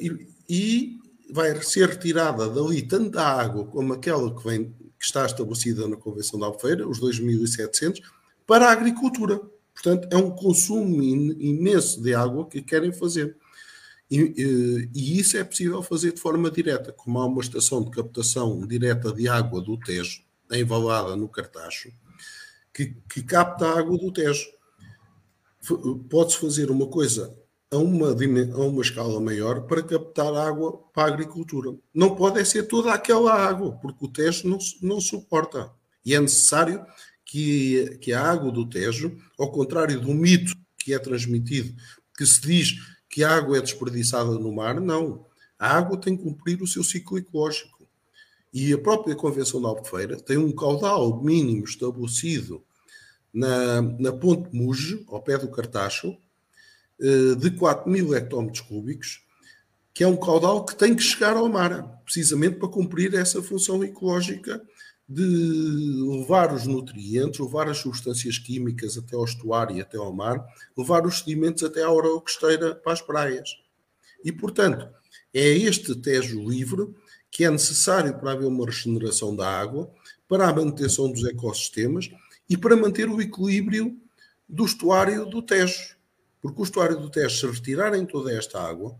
e, 0.00 0.28
e 0.48 1.00
vai 1.30 1.60
ser 1.62 1.88
retirada 1.88 2.48
dali 2.48 2.82
tanta 2.82 3.22
água 3.22 3.66
como 3.66 3.92
aquela 3.92 4.34
que, 4.34 4.44
vem, 4.46 4.64
que 4.98 5.04
está 5.04 5.26
estabelecida 5.26 5.88
na 5.88 5.96
Convenção 5.96 6.38
da 6.38 6.46
Albufeira, 6.46 6.86
os 6.86 7.00
2.700, 7.00 8.00
para 8.46 8.68
a 8.68 8.72
agricultura. 8.72 9.40
Portanto, 9.74 10.08
é 10.10 10.16
um 10.16 10.30
consumo 10.30 11.02
imenso 11.02 12.00
de 12.02 12.14
água 12.14 12.48
que 12.48 12.62
querem 12.62 12.92
fazer. 12.92 13.36
E, 14.10 14.18
e, 14.18 14.90
e, 14.94 15.18
isso 15.18 15.36
é 15.36 15.42
possível 15.42 15.82
fazer 15.82 16.12
de 16.12 16.20
forma 16.20 16.50
direta, 16.50 16.92
como 16.92 17.18
há 17.18 17.26
uma 17.26 17.42
estação 17.42 17.82
de 17.82 17.90
captação 17.90 18.64
direta 18.66 19.12
de 19.12 19.28
água 19.28 19.60
do 19.60 19.76
Tejo, 19.78 20.22
envalada 20.52 21.16
no 21.16 21.28
Cartacho, 21.28 21.90
que, 22.72 22.96
que 23.08 23.22
capta 23.22 23.66
a 23.66 23.78
água 23.78 23.98
do 23.98 24.12
Tejo. 24.12 24.46
Pode-se 26.08 26.38
fazer 26.38 26.70
uma 26.70 26.86
coisa 26.86 27.36
a 27.70 27.78
uma, 27.78 28.10
a 28.10 28.60
uma 28.66 28.82
escala 28.82 29.20
maior 29.20 29.62
para 29.62 29.82
captar 29.82 30.32
água 30.34 30.78
para 30.92 31.04
a 31.04 31.14
agricultura. 31.14 31.76
Não 31.92 32.14
pode 32.14 32.44
ser 32.44 32.64
toda 32.64 32.92
aquela 32.92 33.34
água, 33.34 33.72
porque 33.72 34.04
o 34.04 34.08
Tejo 34.08 34.48
não, 34.48 34.58
não 34.80 35.00
suporta. 35.00 35.72
E 36.04 36.14
é 36.14 36.20
necessário 36.20 36.84
que, 37.24 37.98
que 38.00 38.12
a 38.12 38.22
água 38.22 38.52
do 38.52 38.68
Tejo, 38.68 39.16
ao 39.38 39.50
contrário 39.50 40.00
do 40.00 40.14
mito 40.14 40.54
que 40.78 40.94
é 40.94 40.98
transmitido, 40.98 41.74
que 42.16 42.24
se 42.24 42.40
diz 42.40 42.74
que 43.10 43.24
a 43.24 43.34
água 43.34 43.58
é 43.58 43.60
desperdiçada 43.60 44.30
no 44.38 44.52
mar, 44.52 44.80
não. 44.80 45.26
A 45.58 45.76
água 45.76 45.96
tem 45.96 46.16
que 46.16 46.22
cumprir 46.22 46.62
o 46.62 46.66
seu 46.66 46.84
ciclo 46.84 47.18
ecológico. 47.18 47.88
E 48.52 48.72
a 48.72 48.78
própria 48.78 49.16
Convenção 49.16 49.60
da 49.60 49.68
Albufeira 49.68 50.16
tem 50.16 50.38
um 50.38 50.52
caudal 50.52 51.20
mínimo 51.22 51.64
estabelecido 51.64 52.62
na, 53.34 53.82
na 53.82 54.12
Ponte 54.12 54.48
Muge, 54.54 55.04
ao 55.08 55.20
pé 55.20 55.36
do 55.36 55.50
Cartacho, 55.50 56.16
de 56.98 57.50
4 57.50 57.90
mil 57.90 58.14
hectómetros 58.14 58.60
cúbicos, 58.60 59.22
que 59.92 60.04
é 60.04 60.08
um 60.08 60.16
caudal 60.16 60.64
que 60.64 60.76
tem 60.76 60.94
que 60.94 61.02
chegar 61.02 61.36
ao 61.36 61.48
mar, 61.48 62.00
precisamente 62.04 62.56
para 62.56 62.68
cumprir 62.68 63.14
essa 63.14 63.42
função 63.42 63.82
ecológica 63.82 64.62
de 65.08 65.22
levar 65.22 66.52
os 66.52 66.66
nutrientes, 66.66 67.38
levar 67.38 67.68
as 67.68 67.78
substâncias 67.78 68.38
químicas 68.38 68.98
até 68.98 69.14
ao 69.14 69.24
estuário 69.24 69.76
e 69.76 69.80
até 69.80 69.96
ao 69.96 70.12
mar, 70.12 70.44
levar 70.76 71.06
os 71.06 71.20
sedimentos 71.20 71.62
até 71.62 71.82
à 71.82 71.90
hora 71.90 72.08
costeira 72.20 72.74
para 72.74 72.92
as 72.92 73.00
praias. 73.00 73.50
E, 74.24 74.32
portanto, 74.32 74.88
é 75.32 75.48
este 75.48 75.94
Tejo 75.94 76.42
livre 76.48 76.92
que 77.30 77.44
é 77.44 77.50
necessário 77.50 78.18
para 78.18 78.32
haver 78.32 78.46
uma 78.46 78.64
regeneração 78.64 79.36
da 79.36 79.48
água, 79.48 79.90
para 80.28 80.48
a 80.48 80.52
manutenção 80.52 81.10
dos 81.10 81.24
ecossistemas 81.24 82.10
e 82.48 82.56
para 82.56 82.76
manter 82.76 83.08
o 83.08 83.20
equilíbrio 83.20 83.96
do 84.48 84.64
estuário 84.64 85.26
do 85.26 85.42
Tejo. 85.42 85.95
Porque 86.46 86.60
o 86.60 86.64
estuário 86.64 87.00
do 87.00 87.10
Tejo, 87.10 87.36
se 87.36 87.46
retirarem 87.46 88.06
toda 88.06 88.32
esta 88.32 88.60
água, 88.62 88.96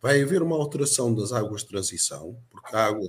vai 0.00 0.22
haver 0.22 0.40
uma 0.42 0.56
alteração 0.56 1.14
das 1.14 1.32
águas 1.32 1.60
de 1.60 1.68
transição, 1.68 2.40
porque 2.48 2.74
a 2.74 2.86
água, 2.86 3.06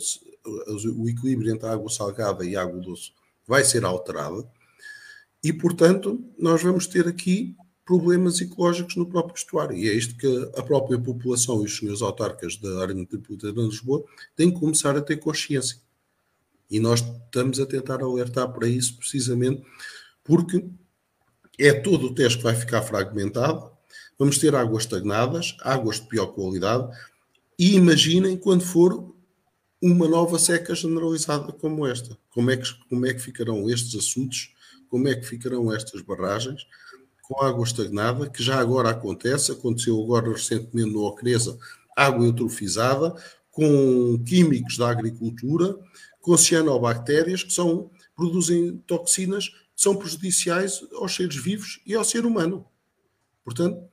o 0.97 1.07
equilíbrio 1.07 1.53
entre 1.53 1.65
a 1.65 1.71
água 1.71 1.89
salgada 1.89 2.43
e 2.43 2.57
a 2.57 2.61
água 2.61 2.81
doce 2.81 3.13
vai 3.47 3.63
ser 3.63 3.85
alterado, 3.85 4.45
E, 5.41 5.53
portanto, 5.53 6.21
nós 6.37 6.61
vamos 6.61 6.85
ter 6.87 7.07
aqui 7.07 7.55
problemas 7.85 8.41
ecológicos 8.41 8.97
no 8.97 9.05
próprio 9.05 9.37
estuário. 9.37 9.77
E 9.77 9.87
é 9.87 9.93
isto 9.93 10.17
que 10.17 10.27
a 10.57 10.61
própria 10.61 10.99
população 10.99 11.61
e 11.61 11.65
os 11.65 11.77
senhores 11.77 12.01
autarcas 12.01 12.57
da 12.57 12.81
área 12.81 12.93
metropolitana 12.93 13.53
de 13.53 13.61
Lisboa 13.61 14.03
têm 14.35 14.51
que 14.51 14.59
começar 14.59 14.97
a 14.97 15.01
ter 15.01 15.15
consciência. 15.15 15.77
E 16.69 16.81
nós 16.81 16.99
estamos 16.99 17.59
a 17.61 17.65
tentar 17.65 18.03
alertar 18.03 18.51
para 18.51 18.67
isso 18.67 18.97
precisamente 18.97 19.63
porque 20.21 20.69
é 21.59 21.73
todo 21.73 22.07
o 22.07 22.15
teste 22.15 22.37
que 22.37 22.43
vai 22.43 22.55
ficar 22.55 22.81
fragmentado, 22.81 23.69
vamos 24.17 24.37
ter 24.37 24.55
águas 24.55 24.83
estagnadas, 24.83 25.55
águas 25.61 25.99
de 25.99 26.07
pior 26.07 26.27
qualidade, 26.27 26.89
e 27.57 27.75
imaginem 27.75 28.37
quando 28.37 28.63
for 28.63 29.13
uma 29.81 30.07
nova 30.07 30.39
seca 30.39 30.73
generalizada 30.73 31.51
como 31.53 31.85
esta. 31.85 32.17
Como 32.29 32.51
é 32.51 32.57
que, 32.57 32.69
como 32.89 33.05
é 33.05 33.13
que 33.13 33.19
ficarão 33.19 33.69
estes 33.69 33.95
açudes, 33.95 34.49
como 34.89 35.07
é 35.07 35.15
que 35.15 35.25
ficarão 35.25 35.73
estas 35.73 36.01
barragens? 36.01 36.65
Com 37.21 37.43
água 37.43 37.63
estagnada, 37.63 38.29
que 38.29 38.41
já 38.41 38.59
agora 38.59 38.89
acontece, 38.89 39.51
aconteceu 39.51 40.01
agora 40.01 40.31
recentemente 40.31 40.91
no 40.91 41.03
Ocreza, 41.03 41.57
água 41.95 42.25
eutrofizada, 42.25 43.13
com 43.51 44.21
químicos 44.25 44.77
da 44.77 44.89
agricultura, 44.89 45.77
com 46.21 46.37
cianobactérias 46.37 47.43
que 47.43 47.53
são, 47.53 47.89
produzem 48.15 48.77
toxinas 48.87 49.51
são 49.79 49.95
prejudiciais 49.95 50.85
aos 50.93 51.15
seres 51.15 51.37
vivos 51.37 51.81
e 51.85 51.95
ao 51.95 52.03
ser 52.03 52.25
humano. 52.25 52.67
Portanto, 53.45 53.89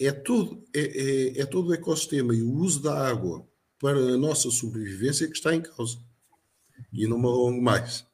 é 0.00 0.10
todo, 0.10 0.64
é, 0.74 0.80
é, 0.80 1.40
é 1.42 1.44
todo 1.44 1.68
o 1.68 1.74
ecossistema 1.74 2.34
e 2.34 2.40
o 2.40 2.50
uso 2.54 2.82
da 2.82 3.06
água 3.06 3.46
para 3.78 3.98
a 3.98 4.16
nossa 4.16 4.50
sobrevivência 4.50 5.26
que 5.26 5.34
está 5.34 5.54
em 5.54 5.60
causa. 5.60 5.98
E 6.90 7.06
não 7.06 7.18
me 7.18 7.26
alongo 7.26 7.60
mais. 7.60 8.06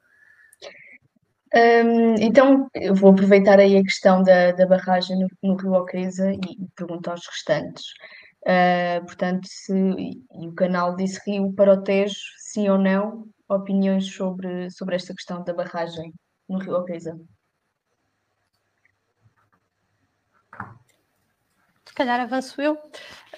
Um, 1.54 2.14
então, 2.18 2.68
eu 2.74 2.92
vou 2.92 3.12
aproveitar 3.12 3.60
aí 3.60 3.76
a 3.76 3.84
questão 3.84 4.24
da, 4.24 4.50
da 4.50 4.66
barragem 4.66 5.16
no, 5.16 5.28
no 5.44 5.54
Rio 5.54 5.74
Ocreza 5.74 6.32
e 6.32 6.66
pergunto 6.74 7.08
aos 7.08 7.24
restantes. 7.24 7.84
Uh, 8.42 9.06
portanto, 9.06 9.46
se 9.46 9.72
e 9.72 10.48
o 10.48 10.54
canal 10.54 10.96
disse 10.96 11.20
Rio 11.24 11.52
para 11.52 11.74
o 11.74 11.82
Tejo, 11.84 12.18
sim 12.38 12.68
ou 12.68 12.78
não, 12.78 13.28
opiniões 13.48 14.12
sobre, 14.12 14.68
sobre 14.72 14.96
esta 14.96 15.14
questão 15.14 15.44
da 15.44 15.54
barragem 15.54 16.12
no 16.52 16.58
Rio 16.58 16.76
Ocreza? 16.76 17.18
Se 21.84 21.94
calhar 21.94 22.20
avanço 22.20 22.60
eu. 22.60 22.78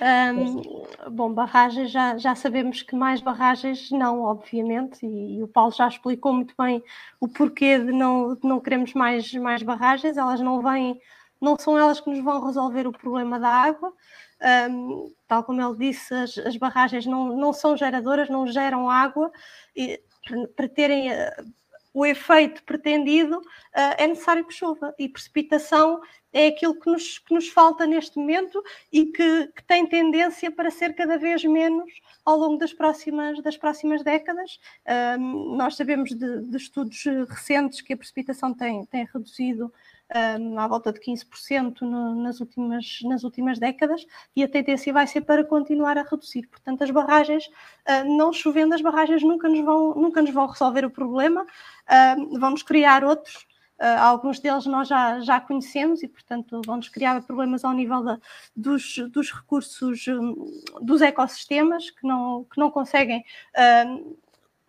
Um, 0.00 1.10
bom, 1.10 1.32
barragens, 1.32 1.90
já, 1.90 2.16
já 2.16 2.34
sabemos 2.34 2.82
que 2.82 2.94
mais 2.94 3.20
barragens 3.20 3.90
não, 3.90 4.22
obviamente, 4.22 5.04
e, 5.04 5.38
e, 5.38 5.42
o 5.42 5.48
Paulo 5.48 5.72
já 5.72 5.88
explicou 5.88 6.32
muito 6.32 6.54
bem 6.56 6.82
o 7.20 7.26
porquê 7.26 7.78
de 7.78 7.90
não, 7.90 8.34
de 8.34 8.46
não 8.46 8.60
queremos 8.60 8.92
mais, 8.94 9.32
mais 9.34 9.62
barragens, 9.62 10.16
elas 10.16 10.40
não 10.40 10.62
vêm, 10.62 11.00
não 11.40 11.58
são 11.58 11.76
elas 11.76 12.00
que 12.00 12.10
nos 12.10 12.22
vão 12.22 12.44
resolver 12.44 12.86
o 12.86 12.92
problema 12.92 13.40
da 13.40 13.48
água. 13.48 13.92
Um, 14.70 15.12
tal 15.26 15.42
como 15.42 15.60
ele 15.60 15.76
disse, 15.76 16.14
as, 16.14 16.38
as, 16.38 16.56
barragens 16.56 17.06
não, 17.06 17.36
não 17.36 17.52
são 17.52 17.76
geradoras, 17.76 18.28
não 18.28 18.46
geram 18.46 18.88
água, 18.90 19.32
e 19.74 20.00
para 20.54 20.68
terem 20.68 21.10
o 21.94 22.04
efeito 22.04 22.64
pretendido, 22.64 23.38
uh, 23.38 23.94
é 23.96 24.06
necessário 24.08 24.44
que 24.44 24.52
chova. 24.52 24.92
E 24.98 25.08
precipitação 25.08 26.00
é 26.32 26.48
aquilo 26.48 26.78
que 26.78 26.90
nos, 26.90 27.20
que 27.20 27.32
nos 27.32 27.48
falta 27.48 27.86
neste 27.86 28.18
momento 28.18 28.60
e 28.92 29.06
que, 29.06 29.46
que, 29.46 29.62
tem 29.64 29.86
tendência 29.86 30.50
para 30.50 30.72
ser 30.72 30.94
cada 30.94 31.16
vez 31.16 31.44
menos 31.44 31.88
ao 32.24 32.36
longo 32.36 32.58
das 32.58 32.72
próximas, 32.72 33.40
das 33.40 33.56
próximas 33.56 34.02
décadas. 34.02 34.58
Uh, 34.84 35.56
nós 35.56 35.76
sabemos 35.76 36.10
de, 36.10 36.40
de, 36.40 36.56
estudos 36.56 37.04
recentes 37.28 37.80
que 37.80 37.92
a 37.92 37.96
precipitação 37.96 38.52
tem, 38.52 38.84
tem 38.86 39.08
reduzido 39.14 39.72
um, 40.38 40.58
à 40.58 40.68
volta 40.68 40.92
de 40.92 41.00
15% 41.00 41.80
no, 41.82 42.14
nas, 42.22 42.40
últimas, 42.40 42.98
nas 43.04 43.24
últimas 43.24 43.58
décadas 43.58 44.04
e 44.34 44.42
a 44.42 44.48
tendência 44.48 44.92
vai 44.92 45.06
ser 45.06 45.22
para 45.22 45.44
continuar 45.44 45.96
a 45.98 46.02
reduzir. 46.02 46.46
Portanto, 46.48 46.82
as 46.82 46.90
barragens, 46.90 47.46
uh, 47.46 48.16
não 48.16 48.32
chovendo, 48.32 48.74
as 48.74 48.80
barragens 48.80 49.22
nunca 49.22 49.48
nos 49.48 49.64
vão, 49.64 49.94
nunca 49.94 50.22
nos 50.22 50.32
vão 50.32 50.46
resolver 50.46 50.84
o 50.84 50.90
problema, 50.90 51.42
uh, 51.42 52.38
vamos 52.38 52.62
criar 52.62 53.04
outros. 53.04 53.46
Uh, 53.80 53.98
alguns 53.98 54.38
deles 54.38 54.66
nós 54.66 54.86
já, 54.86 55.18
já 55.18 55.40
conhecemos 55.40 56.00
e, 56.04 56.08
portanto, 56.08 56.60
vão-nos 56.64 56.88
criar 56.88 57.20
problemas 57.22 57.64
ao 57.64 57.72
nível 57.72 58.04
da, 58.04 58.20
dos, 58.54 58.98
dos 59.10 59.32
recursos 59.32 60.06
um, 60.06 60.62
dos 60.80 61.02
ecossistemas 61.02 61.90
que 61.90 62.06
não, 62.06 62.44
que 62.44 62.58
não 62.58 62.70
conseguem 62.70 63.24
uh, 63.56 64.16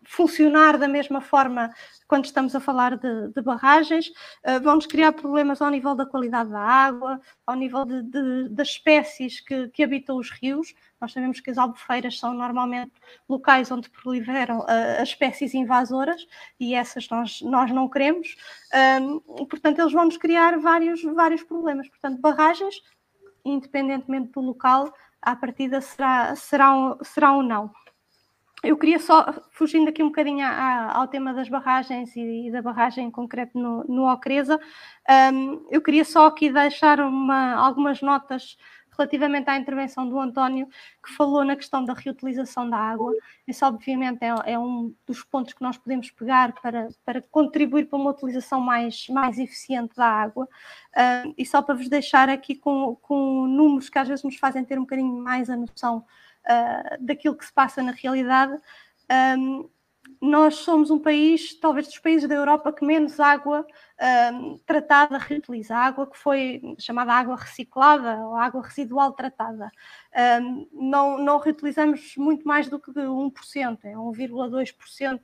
funcionar 0.06 0.78
da 0.78 0.88
mesma 0.88 1.20
forma 1.20 1.70
quando 2.06 2.24
estamos 2.24 2.54
a 2.54 2.60
falar 2.60 2.96
de, 2.96 3.28
de 3.28 3.42
barragens, 3.42 4.08
uh, 4.08 4.60
vão-nos 4.62 4.86
criar 4.86 5.12
problemas 5.12 5.60
ao 5.60 5.70
nível 5.70 5.94
da 5.94 6.06
qualidade 6.06 6.50
da 6.50 6.60
água, 6.60 7.20
ao 7.46 7.56
nível 7.56 7.84
de, 7.84 8.02
de, 8.02 8.48
das 8.50 8.68
espécies 8.68 9.40
que, 9.40 9.68
que, 9.68 9.82
habitam 9.82 10.16
os 10.16 10.30
rios. 10.30 10.72
Nós 11.00 11.12
sabemos 11.12 11.40
que 11.40 11.50
as 11.50 11.58
albufeiras 11.58 12.18
são 12.18 12.32
normalmente 12.32 12.92
locais 13.28 13.70
onde 13.70 13.90
proliferam 13.90 14.60
uh, 14.60 15.02
as 15.02 15.08
espécies 15.08 15.52
invasoras 15.52 16.26
e 16.60 16.74
essas 16.74 17.08
nós, 17.08 17.42
nós 17.42 17.70
não 17.72 17.88
queremos. 17.88 18.36
Um, 19.02 19.46
portanto, 19.46 19.80
eles 19.80 19.92
vão-nos 19.92 20.16
criar 20.16 20.58
vários, 20.58 21.02
vários 21.02 21.42
problemas. 21.42 21.88
Portanto, 21.88 22.20
barragens, 22.20 22.76
independentemente 23.44 24.30
do 24.32 24.40
local, 24.40 24.92
à 25.20 25.34
partida 25.34 25.80
será, 25.80 26.36
será, 26.36 26.96
será 27.02 27.32
ou 27.32 27.42
não. 27.42 27.70
Eu 28.66 28.76
queria 28.76 28.98
só, 28.98 29.32
fugindo 29.52 29.88
aqui 29.88 30.02
um 30.02 30.08
bocadinho 30.08 30.44
à, 30.44 30.92
ao 30.96 31.06
tema 31.06 31.32
das 31.32 31.48
barragens 31.48 32.16
e, 32.16 32.48
e, 32.48 32.50
da 32.50 32.60
barragem 32.60 33.06
em 33.06 33.10
concreto 33.10 33.56
no, 33.56 33.84
no 33.84 34.06
um, 34.06 35.66
eu 35.70 35.80
queria 35.80 36.04
só 36.04 36.26
aqui 36.26 36.50
deixar 36.50 36.98
uma, 37.00 37.54
algumas 37.54 38.02
notas 38.02 38.56
relativamente 38.96 39.48
à 39.50 39.56
intervenção 39.56 40.08
do 40.08 40.18
António, 40.18 40.66
que 41.04 41.12
falou 41.12 41.44
na 41.44 41.54
questão 41.54 41.84
da 41.84 41.92
reutilização 41.92 42.68
da 42.68 42.78
água. 42.78 43.12
Esse, 43.46 43.64
obviamente, 43.64 44.22
é, 44.22 44.52
é 44.52 44.58
um 44.58 44.92
dos 45.06 45.22
pontos 45.22 45.52
que 45.52 45.62
nós 45.62 45.76
podemos 45.76 46.10
pegar 46.10 46.52
para, 46.60 46.88
para 47.04 47.22
contribuir 47.22 47.86
para 47.86 47.98
uma 47.98 48.10
utilização 48.10 48.60
mais, 48.60 49.06
mais 49.08 49.38
eficiente 49.38 49.94
da 49.94 50.06
água. 50.06 50.46
Uh, 50.96 51.34
e 51.36 51.44
só 51.44 51.60
para 51.62 51.74
vos 51.74 51.88
deixar 51.88 52.28
aqui 52.28 52.54
com, 52.54 52.96
com 52.96 53.46
números 53.46 53.88
que 53.88 53.98
às 53.98 54.08
vezes 54.08 54.24
nos 54.24 54.36
fazem 54.36 54.64
ter 54.64 54.78
um 54.78 54.82
bocadinho 54.82 55.12
mais 55.22 55.50
a 55.50 55.56
noção 55.56 56.04
uh, 56.48 56.96
daquilo 57.04 57.36
que 57.36 57.44
se 57.44 57.52
passa 57.52 57.82
na 57.82 57.92
realidade. 57.92 58.58
Um, 59.38 59.68
nós 60.20 60.56
somos 60.56 60.90
um 60.90 60.98
país, 60.98 61.54
talvez 61.54 61.86
dos 61.86 61.98
países 61.98 62.28
da 62.28 62.34
Europa, 62.34 62.72
que 62.72 62.84
menos 62.84 63.18
água 63.18 63.66
um, 64.32 64.56
tratada 64.58 65.18
reutiliza, 65.18 65.74
água 65.74 66.06
que 66.06 66.16
foi 66.16 66.62
chamada 66.78 67.12
água 67.12 67.36
reciclada 67.36 68.16
ou 68.24 68.34
água 68.34 68.62
residual 68.62 69.12
tratada. 69.12 69.70
Um, 70.40 70.68
não, 70.72 71.18
não 71.18 71.38
reutilizamos 71.38 72.14
muito 72.16 72.46
mais 72.46 72.68
do 72.68 72.78
que 72.78 72.90
1%, 72.90 73.78
é 73.84 73.94
1,2% 73.94 75.20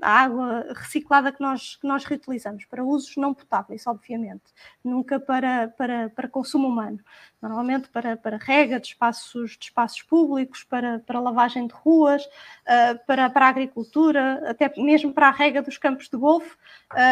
a 0.00 0.10
água 0.22 0.66
reciclada 0.72 1.32
que 1.32 1.40
nós, 1.40 1.76
que 1.76 1.86
nós 1.86 2.04
reutilizamos 2.04 2.64
para 2.66 2.84
usos 2.84 3.16
não 3.16 3.34
potáveis, 3.34 3.86
obviamente, 3.88 4.44
nunca 4.84 5.18
para, 5.18 5.68
para, 5.76 6.10
para 6.10 6.28
consumo 6.28 6.68
humano, 6.68 7.00
normalmente 7.42 7.88
para, 7.88 8.16
para 8.16 8.36
rega 8.36 8.78
de 8.78 8.88
espaços, 8.88 9.56
de 9.58 9.64
espaços 9.64 10.02
públicos, 10.02 10.62
para, 10.62 11.00
para 11.00 11.18
lavagem 11.18 11.66
de 11.66 11.74
ruas, 11.74 12.24
uh, 12.24 13.04
para, 13.04 13.28
para 13.28 13.46
a 13.46 13.48
agricultura, 13.48 14.48
até 14.48 14.72
mesmo 14.76 15.12
para 15.12 15.26
a 15.26 15.32
rega 15.32 15.60
dos 15.60 15.76
campos 15.76 16.08
de 16.08 16.16
golfe. 16.16 16.56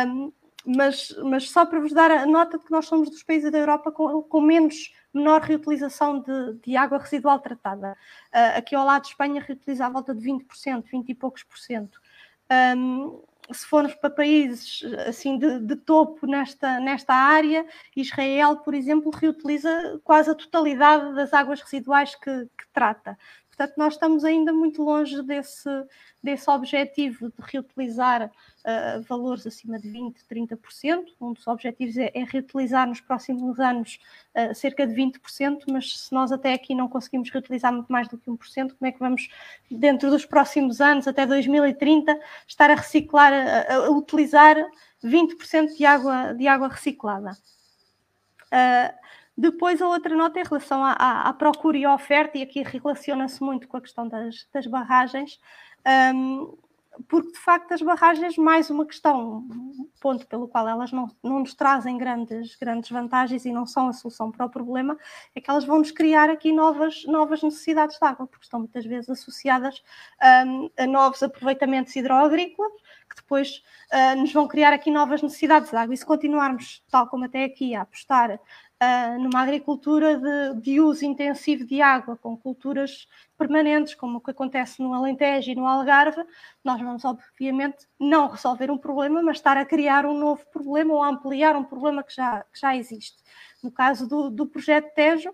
Um, 0.07 0.33
mas, 0.67 1.15
mas 1.23 1.49
só 1.49 1.65
para 1.65 1.79
vos 1.79 1.93
dar 1.93 2.11
a 2.11 2.27
nota 2.27 2.59
de 2.59 2.65
que 2.65 2.73
nós 2.73 2.87
somos 2.87 3.09
dos 3.09 3.23
países 3.23 3.53
da 3.53 3.59
Europa 3.59 3.93
com, 3.93 4.21
com 4.23 4.41
menos 4.41 4.93
menor 5.15 5.41
reutilização 5.41 6.21
de, 6.21 6.55
de 6.65 6.77
água 6.77 6.99
residual 6.99 7.39
tratada. 7.39 7.97
Uh, 8.35 8.59
aqui 8.59 8.75
ao 8.75 8.85
lado 8.85 9.03
de 9.03 9.09
Espanha 9.09 9.41
reutiliza 9.41 9.87
à 9.87 9.89
volta 9.89 10.15
de 10.15 10.21
20%, 10.21 10.85
20 10.91 11.09
e 11.09 11.15
poucos 11.15 11.43
por 11.45 11.57
cento. 11.57 12.01
Um, 12.51 13.23
se 13.53 13.67
formos 13.67 13.95
para 13.95 14.11
países 14.11 14.83
assim 15.07 15.39
de, 15.39 15.61
de, 15.61 15.77
topo 15.77 16.27
nesta, 16.27 16.81
nesta 16.81 17.15
área, 17.15 17.65
Israel, 17.95 18.57
por 18.57 18.75
exemplo, 18.75 19.11
reutiliza 19.11 20.01
quase 20.03 20.31
a 20.31 20.35
totalidade 20.35 21.15
das 21.15 21.33
águas 21.33 21.61
residuais 21.61 22.15
que, 22.15 22.47
que 22.47 22.67
trata. 22.73 23.17
Portanto, 23.57 23.79
nós 23.79 23.95
estamos 23.95 24.23
ainda 24.23 24.53
muito 24.53 24.83
longe 24.83 25.23
desse, 25.23 25.71
desse 26.23 26.51
objetivo 26.51 27.29
de 27.31 27.35
reutilizar 27.39 28.27
uh, 28.27 29.03
valores 29.09 29.47
acima 29.47 29.79
de 29.79 29.89
20%, 29.89 30.15
30%. 30.31 31.07
Um 31.19 31.33
dos 31.33 31.47
objetivos 31.47 31.97
é, 31.97 32.11
é 32.15 32.23
reutilizar 32.25 32.87
nos 32.87 33.01
próximos 33.01 33.59
anos 33.59 33.99
uh, 34.35 34.55
cerca 34.55 34.87
de 34.87 34.95
20%, 34.95 35.63
mas 35.69 36.01
se 36.01 36.13
nós 36.13 36.33
até 36.33 36.53
aqui 36.53 36.75
não 36.75 36.87
conseguimos 36.87 37.31
reutilizar 37.31 37.73
muito 37.73 37.91
mais 37.91 38.07
do 38.09 38.19
que 38.19 38.31
1%, 38.31 38.75
como 38.79 38.89
é 38.89 38.93
que 38.93 38.99
vamos, 38.99 39.27
dentro 39.71 40.11
dos 40.11 40.27
próximos 40.27 40.83
anos, 40.83 41.09
até 41.09 41.25
2030, 41.25 42.21
estar 42.47 42.71
a 42.71 42.75
reciclar, 42.75 43.33
a, 43.33 43.75
a 43.75 43.91
utilizar 43.91 44.55
20% 45.03 45.75
de 45.75 45.87
água, 45.87 46.35
de 46.35 46.47
água 46.47 46.69
reciclada? 46.69 47.31
Uh, 48.53 49.07
depois, 49.37 49.83
a 49.83 49.89
outra 49.89 50.17
nota 50.17 50.41
em 50.41 50.45
relação 50.45 50.83
à, 50.83 50.93
à, 50.93 51.29
à 51.29 51.33
procura 51.33 51.77
e 51.77 51.85
à 51.85 51.95
oferta, 51.95 52.39
e 52.39 52.43
aqui 52.43 52.63
relaciona-se 52.63 53.43
muito 53.43 53.69
com 53.69 53.77
a 53.77 53.81
questão 53.81 54.09
das, 54.09 54.47
das 54.53 54.67
barragens. 54.67 55.39
Um, 56.15 56.57
porque 57.09 57.33
de 57.33 57.39
facto 57.39 57.73
as 57.73 57.83
barragens, 57.83 58.37
mais 58.37 58.71
uma 58.71 58.87
questão, 58.87 59.39
um 59.51 59.89
ponto 60.01 60.27
pelo 60.27 60.49
qual 60.49 60.67
elas 60.69 60.93
não, 60.93 61.09
não 61.23 61.41
nos 61.41 61.55
trazem 61.55 61.99
grandes, 61.99 62.57
grandes 62.57 62.91
vantagens 62.91 63.45
e 63.45 63.53
não 63.53 63.67
são 63.67 63.89
a 63.89 63.93
solução 63.93 64.31
para 64.31 64.47
o 64.47 64.51
problema, 64.51 64.97
é 65.35 65.41
que 65.41 65.51
elas 65.51 65.65
vão 65.65 65.79
nos 65.79 65.91
criar 65.91 66.31
aqui 66.31 66.53
novas, 66.53 67.05
novas 67.07 67.43
necessidades 67.43 67.99
de 67.99 68.07
água, 68.07 68.27
porque 68.27 68.45
estão 68.45 68.61
muitas 68.61 68.85
vezes 68.85 69.11
associadas 69.11 69.83
um, 70.47 70.71
a 70.77 70.87
novos 70.87 71.23
aproveitamentos 71.23 71.95
hidroagrícolas, 71.95 72.73
que 73.09 73.17
depois 73.17 73.63
uh, 73.93 74.17
nos 74.17 74.33
vão 74.33 74.49
criar 74.49 74.73
aqui 74.73 74.91
novas 74.91 75.23
necessidades 75.23 75.71
de 75.71 75.77
água. 75.77 75.95
E 75.95 75.97
se 75.97 76.07
continuarmos, 76.07 76.83
tal 76.91 77.07
como 77.09 77.25
até 77.25 77.45
aqui, 77.45 77.75
a 77.75 77.83
apostar 77.83 78.41
uh, 78.83 79.21
numa 79.21 79.41
agricultura 79.41 80.19
de, 80.19 80.61
de, 80.61 80.81
uso 80.81 81.05
intensivo 81.05 81.65
de 81.65 81.81
água, 81.81 82.17
com 82.17 82.37
culturas 82.37 83.09
permanentes, 83.37 83.95
como 83.95 84.19
o 84.19 84.21
que 84.21 84.31
acontece 84.31 84.83
no 84.83 84.93
Alentejo 84.93 85.51
e 85.51 85.55
no 85.55 85.67
Algarve, 85.67 86.23
nós 86.65 86.81
vamos, 86.81 87.05
obviamente, 87.05 87.87
não 87.99 88.29
resolver 88.29 88.71
um 88.71 88.79
problema, 88.79 89.23
mas 89.23 89.37
estar 89.39 89.57
a 89.57 89.65
criar 89.65 90.07
um 90.07 90.19
novo 90.19 90.45
problema 90.47 90.95
ou 90.95 91.03
a 91.03 91.09
ampliar 91.09 91.57
um 91.57 91.65
problema 91.65 92.03
que 92.03 92.15
já, 92.15 92.43
que 92.53 92.61
já 92.61 92.77
existe. 92.77 93.23
No 93.63 93.71
caso 93.71 94.09
do, 94.09 94.31
do 94.31 94.47
projeto 94.47 94.93
Tejo, 94.95 95.33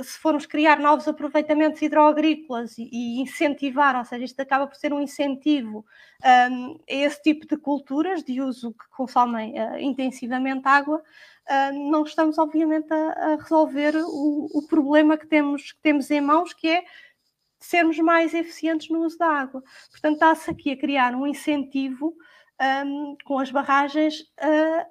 se 0.00 0.18
formos 0.18 0.46
criar 0.46 0.78
novos 0.78 1.06
aproveitamentos 1.06 1.82
hidroagrícolas 1.82 2.78
e, 2.78 3.20
incentivar, 3.20 3.96
ou 3.96 4.04
seja, 4.04 4.24
isto 4.24 4.40
acaba 4.40 4.66
por 4.66 4.76
ser 4.76 4.92
um 4.92 5.00
incentivo 5.00 5.84
um, 6.50 6.74
a 6.88 6.94
esse 6.94 7.22
tipo 7.22 7.46
de 7.46 7.56
culturas 7.56 8.22
de 8.22 8.40
uso 8.40 8.72
que 8.72 8.88
consomem 8.90 9.54
uh, 9.60 9.78
intensivamente 9.78 10.66
água, 10.66 10.98
uh, 10.98 11.90
não 11.90 12.04
estamos, 12.04 12.38
obviamente, 12.38 12.92
a, 12.92 13.34
a 13.34 13.36
resolver 13.36 13.96
o, 13.96 14.48
o, 14.54 14.66
problema 14.66 15.18
que 15.18 15.26
temos, 15.26 15.72
que 15.72 15.80
temos 15.82 16.10
em 16.10 16.20
mãos, 16.20 16.52
que 16.54 16.68
é 16.68 16.84
sermos 17.58 17.98
mais 17.98 18.34
eficientes 18.34 18.88
no 18.88 19.04
uso 19.04 19.18
da 19.18 19.28
água. 19.28 19.62
Portanto, 19.90 20.14
está-se 20.14 20.50
aqui 20.50 20.72
a 20.72 20.76
criar 20.76 21.14
um 21.14 21.26
incentivo 21.26 22.14
um, 22.84 23.16
com 23.24 23.38
as 23.38 23.50
barragens 23.50 24.24
a 24.40 24.86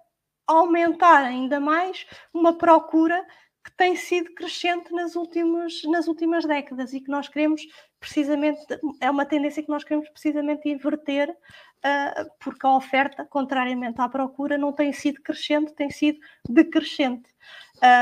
aumentar 0.48 1.24
ainda 1.24 1.60
mais 1.60 2.06
uma 2.34 2.58
procura 2.58 3.26
que 3.64 3.72
tem 3.78 3.96
sido 3.96 4.34
crescente 4.34 4.92
nas 4.92 5.16
últimas, 5.16 5.84
nas 5.84 6.08
últimas 6.08 6.46
décadas 6.46 6.94
e 6.94 7.02
que 7.02 7.12
nós 7.12 7.28
queremos 7.28 7.62
precisamente, 8.00 8.60
é 9.00 9.12
uma 9.12 9.26
tendência 9.26 9.62
que 9.62 9.70
nós 9.70 9.84
queremos 9.84 10.10
precisamente 10.10 10.68
inverter, 10.68 11.30
uh, 11.30 12.32
porque 12.40 12.66
a 12.66 12.76
oferta, 12.76 13.24
contrariamente 13.26 14.02
à 14.02 14.10
procura, 14.10 14.58
não 14.58 14.74
tem 14.74 14.92
sido 14.92 15.22
crescente, 15.22 15.74
tem 15.74 15.92
sido 15.92 16.20
decrescente. 16.50 17.30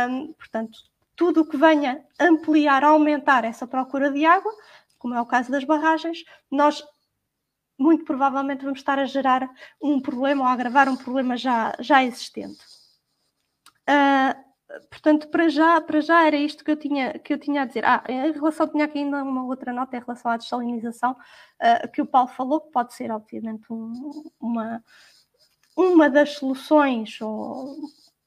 Um, 0.10 0.32
portanto, 0.34 0.80
tudo 1.16 1.42
o 1.42 1.46
que 1.46 1.58
venha 1.58 2.06
ampliar, 2.18 2.86
aumentar 2.86 3.44
essa 3.44 3.68
procura 3.68 4.10
de 4.10 4.26
água, 4.26 4.54
como 4.98 5.14
é 5.14 5.22
o 5.22 5.26
caso 5.26 5.52
das 5.52 5.66
barragens, 5.66 6.24
nós 6.50 6.82
muito 7.78 8.06
provavelmente 8.06 8.64
vamos 8.64 8.80
estar 8.80 9.00
a 9.00 9.06
gerar 9.06 9.50
um 9.82 10.02
problema 10.02 10.44
ou 10.44 10.48
a 10.48 10.54
agravar 10.54 10.88
um 10.88 10.96
problema 10.96 11.36
já, 11.36 11.74
já 11.80 12.04
existente. 12.04 12.60
Uh, 13.90 14.49
portanto, 14.90 15.28
para 15.30 15.50
já, 15.50 15.82
para 15.82 16.02
já 16.02 16.26
era 16.26 16.36
isto 16.36 16.64
que 16.64 16.72
eu 16.72 16.78
tinha, 16.78 17.18
que 17.20 17.34
eu 17.34 17.40
tinha 17.40 17.64
a 17.64 17.66
dizer. 17.66 17.84
Ah, 17.86 18.04
em 18.08 18.32
relação, 18.32 18.68
tinha 18.68 18.86
aqui 18.86 19.00
ainda 19.00 19.24
uma 19.24 19.46
outra 19.46 19.74
nota 19.74 19.98
em 19.98 20.00
relação 20.00 20.32
à 20.32 20.38
desalinização, 20.38 21.12
uh, 21.14 21.92
que 21.92 22.02
o 22.02 22.06
Paulo 22.06 22.30
falou, 22.30 22.62
que 22.62 22.72
pode 22.72 22.94
ser, 22.94 23.12
obviamente, 23.12 23.66
um, 23.72 24.24
uma, 24.40 24.84
uma 25.76 26.10
das 26.10 26.34
soluções 26.36 27.20
ou 27.22 27.78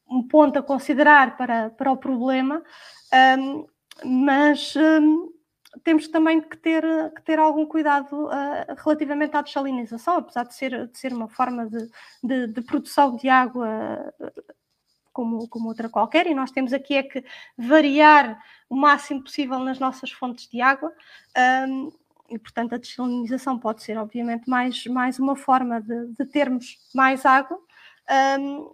um 0.09 0.27
ponto 0.27 0.59
a 0.59 0.63
considerar 0.63 1.37
para, 1.37 1.69
para 1.71 1.91
o 1.91 1.97
problema, 1.97 2.61
um, 3.39 3.65
mas 4.03 4.75
um, 4.75 5.31
temos 5.83 6.07
também 6.07 6.41
que 6.41 6.57
ter, 6.57 6.83
que 7.13 7.21
ter 7.23 7.39
algum 7.39 7.65
cuidado 7.65 8.25
uh, 8.25 8.75
relativamente 8.83 9.35
à 9.35 9.41
desalinização, 9.41 10.17
apesar 10.17 10.43
de 10.43 10.53
ser, 10.53 10.87
de 10.87 10.97
ser 10.97 11.13
uma 11.13 11.29
forma 11.29 11.67
de, 11.67 11.89
de, 12.23 12.47
de 12.47 12.61
produção 12.61 13.15
de 13.15 13.29
água 13.29 14.13
como, 15.13 15.47
como 15.47 15.69
outra 15.69 15.87
qualquer, 15.87 16.27
e 16.27 16.33
nós 16.33 16.51
temos 16.51 16.73
aqui 16.73 16.95
é 16.95 17.03
que 17.03 17.23
variar 17.57 18.37
o 18.69 18.75
máximo 18.75 19.23
possível 19.23 19.59
nas 19.59 19.79
nossas 19.79 20.11
fontes 20.11 20.49
de 20.49 20.61
água. 20.61 20.91
Um, 21.67 21.91
e, 22.29 22.39
portanto, 22.39 22.73
a 22.73 22.77
desalinização 22.77 23.59
pode 23.59 23.83
ser, 23.83 23.97
obviamente, 23.97 24.49
mais, 24.49 24.85
mais 24.87 25.19
uma 25.19 25.35
forma 25.35 25.79
de, 25.79 26.07
de 26.17 26.25
termos 26.25 26.77
mais 26.93 27.25
água, 27.25 27.59
um, 28.39 28.73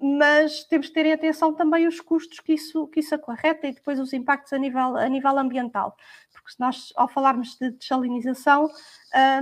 mas 0.00 0.64
temos 0.64 0.88
que 0.88 0.94
ter 0.94 1.12
atenção 1.12 1.52
também 1.52 1.86
os 1.86 2.00
custos 2.00 2.40
que 2.40 2.54
isso, 2.54 2.86
que 2.86 3.00
isso 3.00 3.14
acarreta 3.14 3.66
e 3.66 3.72
depois 3.72 3.98
os 4.00 4.12
impactos 4.12 4.52
a 4.52 4.58
nível, 4.58 4.96
a 4.96 5.08
nível 5.08 5.36
ambiental. 5.38 5.94
Porque 6.32 6.52
se 6.52 6.60
nós, 6.60 6.92
ao 6.96 7.08
falarmos 7.08 7.56
de 7.58 7.70
desalinização, 7.72 8.70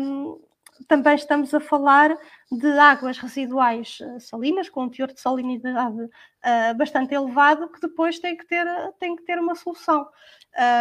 um, 0.01 0.41
também 0.87 1.15
estamos 1.15 1.53
a 1.53 1.61
falar 1.61 2.17
de 2.51 2.79
águas 2.79 3.19
residuais 3.19 3.99
eh, 4.01 4.21
salinas, 4.21 4.69
com 4.69 4.85
um 4.85 4.89
teor 4.89 5.13
de 5.13 5.21
salinidade 5.21 6.01
uh, 6.01 6.75
bastante 6.77 7.15
elevado, 7.15 7.69
que 7.69 7.81
depois 7.81 8.19
tem 8.19 8.37
que 8.37 8.47
ter, 8.47 8.67
tem 8.99 9.17
que 9.17 9.23
ter 9.25 9.39
uma 9.39 9.55
solução. 9.55 10.09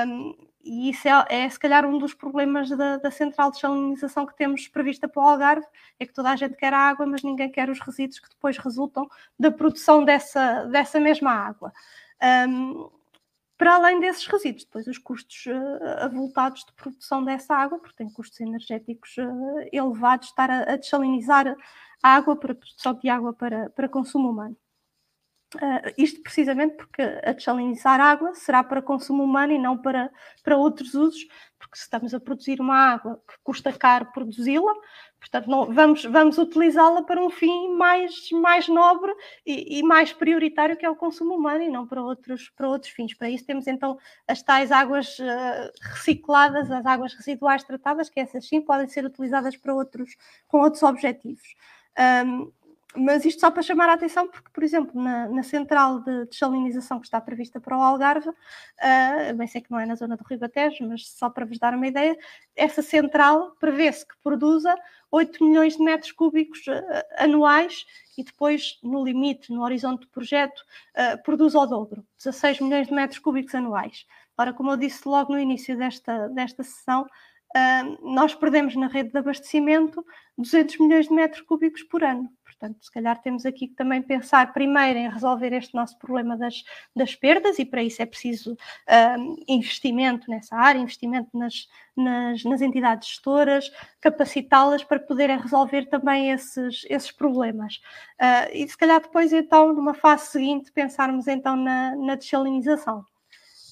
Um, 0.08 0.36
e 0.64 0.90
isso 0.90 1.08
é, 1.08 1.26
é, 1.30 1.50
se 1.50 1.58
calhar, 1.58 1.86
um 1.86 1.98
dos 1.98 2.14
problemas 2.14 2.70
da, 2.70 2.98
da, 2.98 3.10
central 3.10 3.52
de 3.52 3.60
salinização 3.60 4.26
que 4.26 4.36
temos 4.36 4.68
prevista 4.68 5.08
para 5.08 5.24
o 5.24 5.26
Algarve, 5.26 5.66
é 5.98 6.06
que 6.06 6.14
toda 6.14 6.30
a 6.30 6.36
gente 6.36 6.56
quer 6.56 6.74
a 6.74 6.78
água, 6.78 7.06
mas 7.06 7.24
ninguém 7.24 7.50
quer 7.50 7.70
os 7.70 7.80
resíduos 7.80 8.20
que 8.20 8.30
depois 8.30 8.58
resultam 8.58 9.10
da 9.40 9.50
produção 9.50 10.04
dessa, 10.04 10.66
dessa 10.66 11.00
mesma 11.00 11.32
água. 11.32 11.72
Um, 12.50 12.90
para 13.58 13.76
além 13.76 14.00
desses 14.00 14.26
resíduos, 14.28 14.66
depois 14.66 14.86
os 14.88 14.98
custos 14.98 15.46
uh, 15.48 16.04
avultados 16.04 16.64
de 16.64 16.74
produção 16.74 17.24
dessa 17.24 17.56
água, 17.56 17.80
porque 17.80 17.96
tem 17.96 18.10
custos 18.10 18.40
energéticos 18.40 19.18
uh, 19.18 19.68
elevados, 19.72 20.28
estar 20.28 20.50
a, 20.50 20.74
a 20.74 20.76
desalinizar 20.76 21.56
a 22.04 22.10
água 22.10 22.36
para 22.36 22.54
produção 22.54 22.94
de 22.94 23.10
água 23.10 23.34
para, 23.34 23.70
para 23.72 23.90
consumo 23.90 24.30
humano. 24.30 24.56
Uh, 25.56 25.94
isto 25.98 26.22
precisamente 26.22 26.76
porque 26.76 27.02
a 27.02 27.32
desalinizar 27.32 28.02
água 28.02 28.36
será 28.36 28.62
para 28.62 28.82
consumo 28.82 29.24
humano 29.24 29.54
e 29.54 29.58
não 29.58 29.78
para, 29.78 30.12
para 30.44 30.58
outros 30.58 30.94
usos, 30.94 31.26
porque 31.58 31.78
se 31.78 31.84
estamos 31.84 32.14
a 32.14 32.20
produzir 32.20 32.60
uma 32.60 32.76
água 32.76 33.22
que 33.26 33.36
custa 33.46 33.72
caro 33.72 34.12
produzi-la, 34.12 34.74
portanto 35.18 35.50
não, 35.50 35.74
vamos, 35.74 36.04
vamos 36.04 36.38
utilizá-la 36.38 37.02
para 37.04 37.24
um 37.24 37.30
fim 37.30 37.70
mais, 37.78 38.30
mais 38.32 38.68
nobre 38.68 39.10
e, 39.46 39.80
e, 39.80 39.84
mais 39.84 40.12
prioritário 40.12 40.76
que 40.76 40.86
é 40.86 40.90
o 40.90 40.98
consumo 40.98 41.36
humano 41.36 41.64
e 41.64 41.70
não 41.70 41.88
para 41.88 42.04
outros, 42.04 42.50
para 42.50 42.68
outros 42.68 42.92
fins. 42.92 43.14
Para 43.14 43.30
isso 43.30 43.46
temos 43.46 43.68
então 43.68 43.98
as 44.28 44.42
tais 44.44 44.70
águas 44.70 45.18
uh, 45.18 45.72
recicladas, 45.82 46.70
as 46.70 46.86
águas 46.86 47.14
residuais 47.14 47.64
tratadas, 47.64 48.10
que 48.10 48.20
essas 48.20 48.46
sim 48.46 48.60
podem 48.60 48.90
ser 48.90 49.06
utilizadas 49.06 49.56
para 49.56 49.74
outros, 49.74 50.10
com 50.46 50.60
outros 50.60 50.84
objetivos. 50.84 51.56
Um, 51.98 52.52
mas 52.96 53.26
isto 53.26 53.42
só 53.42 53.52
para 53.52 53.62
chamar 53.62 53.90
a 53.90 53.94
atenção, 53.94 54.28
porque, 54.28 54.50
por 54.52 54.64
exemplo, 54.64 55.00
na, 55.00 55.28
na 55.28 55.44
central 55.44 56.00
de 56.00 56.26
desalinização 56.26 57.00
que 57.00 57.06
está 57.06 57.20
prevista 57.20 57.60
para 57.60 57.78
o 57.78 57.82
Algarve, 57.82 58.30
uh, 58.30 59.36
bem 59.36 59.48
sei 59.48 59.62
que 59.62 59.70
não 59.70 59.80
é 59.80 59.86
na 59.86 59.96
zona 59.96 60.16
do 60.16 60.24
Ribatejo, 60.24 60.88
mas 60.88 61.08
só 61.10 61.30
para 61.30 61.46
vos 61.46 61.60
dar 61.60 61.74
uma 61.74 61.88
ideia, 61.88 62.18
essa 62.56 62.82
central 62.82 63.56
prevê-se 63.60 64.08
que 64.08 64.16
produza 64.24 64.74
8 65.12 65.44
milhões 65.44 65.76
de 65.76 65.84
metros 65.84 66.12
cúbicos 66.12 66.60
uh, 66.68 66.82
anuais 67.18 67.86
e 68.18 68.24
depois, 68.24 68.80
no 68.82 69.04
limite, 69.04 69.52
no 69.52 69.64
horizonte 69.64 70.02
do 70.02 70.08
projeto, 70.08 70.60
uh, 70.96 71.22
produz 71.24 71.56
ao 71.56 71.68
dobro, 71.68 72.06
16 72.18 72.62
milhões 72.62 72.88
de 72.88 72.94
metros 72.94 73.20
cúbicos 73.20 73.54
anuais. 73.54 74.06
Ora, 74.38 74.54
como 74.54 74.72
eu 74.72 74.78
disse 74.78 75.08
logo 75.08 75.34
no 75.34 75.40
início 75.40 75.78
desta, 75.78 76.30
desta 76.30 76.64
sessão, 76.64 77.06
uh, 77.56 78.14
nós 78.14 78.34
perdemos 78.36 78.76
na 78.76 78.88
rede 78.88 79.12
de 79.12 79.18
abastecimento 79.18 80.06
200 80.38 80.78
milhões 80.80 81.08
de 81.08 81.14
metros 81.14 81.42
cúbicos 81.42 81.84
por 81.84 82.04
ano. 82.04 82.30
Portanto, 82.60 82.84
se 82.84 82.92
calhar 82.92 83.22
temos 83.22 83.46
aqui 83.46 83.68
que 83.68 83.76
também 83.76 84.02
pensar 84.02 84.52
primeiro 84.52 84.98
em 84.98 85.10
resolver 85.10 85.54
este 85.54 85.76
nosso 85.76 85.98
problema 86.00 86.36
das, 86.36 86.64
das 86.96 87.14
perdas, 87.14 87.60
e 87.60 87.66
para 87.66 87.84
isso 87.84 88.02
é 88.02 88.06
preciso 88.06 88.58
um, 89.20 89.36
investimento 89.48 90.30
nessa 90.30 90.56
área, 90.56 90.80
investimento 90.80 91.30
nas, 91.38 91.68
nas, 91.96 92.44
nas 92.44 92.62
entidades 92.62 93.10
gestoras, 93.10 93.72
capacitá-las 94.02 94.84
para 94.84 95.00
poderem 95.00 95.38
resolver 95.38 95.86
também 95.86 96.32
esses, 96.32 96.84
esses 96.90 97.12
problemas. 97.12 97.76
Uh, 98.20 98.50
e 98.52 98.68
se 98.68 98.76
calhar 98.76 99.02
depois, 99.02 99.32
então, 99.32 99.72
numa 99.72 99.94
fase 99.94 100.32
seguinte, 100.32 100.72
pensarmos 100.72 101.28
então 101.28 101.56
na, 101.56 101.96
na 101.96 102.16
desalinização. 102.16 103.06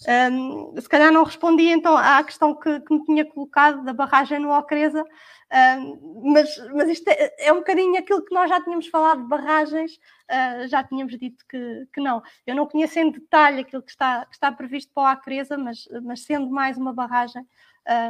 Um, 0.07 0.79
se 0.79 0.87
calhar 0.87 1.11
não 1.11 1.23
respondi 1.23 1.67
então 1.67 1.97
à 1.97 2.23
questão 2.23 2.53
que, 2.53 2.79
que 2.81 2.93
me 2.93 3.03
tinha 3.05 3.25
colocado 3.25 3.83
da 3.83 3.91
barragem 3.91 4.39
no 4.39 4.55
Ocreza, 4.55 5.03
um, 5.51 6.31
mas, 6.31 6.57
mas 6.73 6.89
isto 6.89 7.07
é, 7.07 7.47
é, 7.47 7.53
um 7.53 7.57
bocadinho 7.57 7.97
aquilo 7.97 8.23
que 8.23 8.33
nós 8.33 8.49
já 8.49 8.61
tínhamos 8.63 8.87
falado 8.87 9.21
de 9.21 9.27
barragens, 9.27 9.93
uh, 9.93 10.67
já 10.67 10.83
tínhamos 10.83 11.17
dito 11.17 11.43
que, 11.49 11.87
que 11.93 12.01
não. 12.01 12.21
Eu 12.45 12.55
não 12.55 12.67
conheço 12.67 12.99
em 12.99 13.11
detalhe 13.11 13.61
aquilo 13.61 13.81
que 13.81 13.91
está, 13.91 14.25
que 14.25 14.33
está 14.33 14.51
previsto 14.51 14.91
para 14.93 15.03
o 15.03 15.07
Acresa, 15.07 15.57
mas, 15.57 15.87
mas 16.03 16.23
sendo 16.23 16.49
mais 16.49 16.77
uma 16.77 16.93
barragem, 16.93 17.43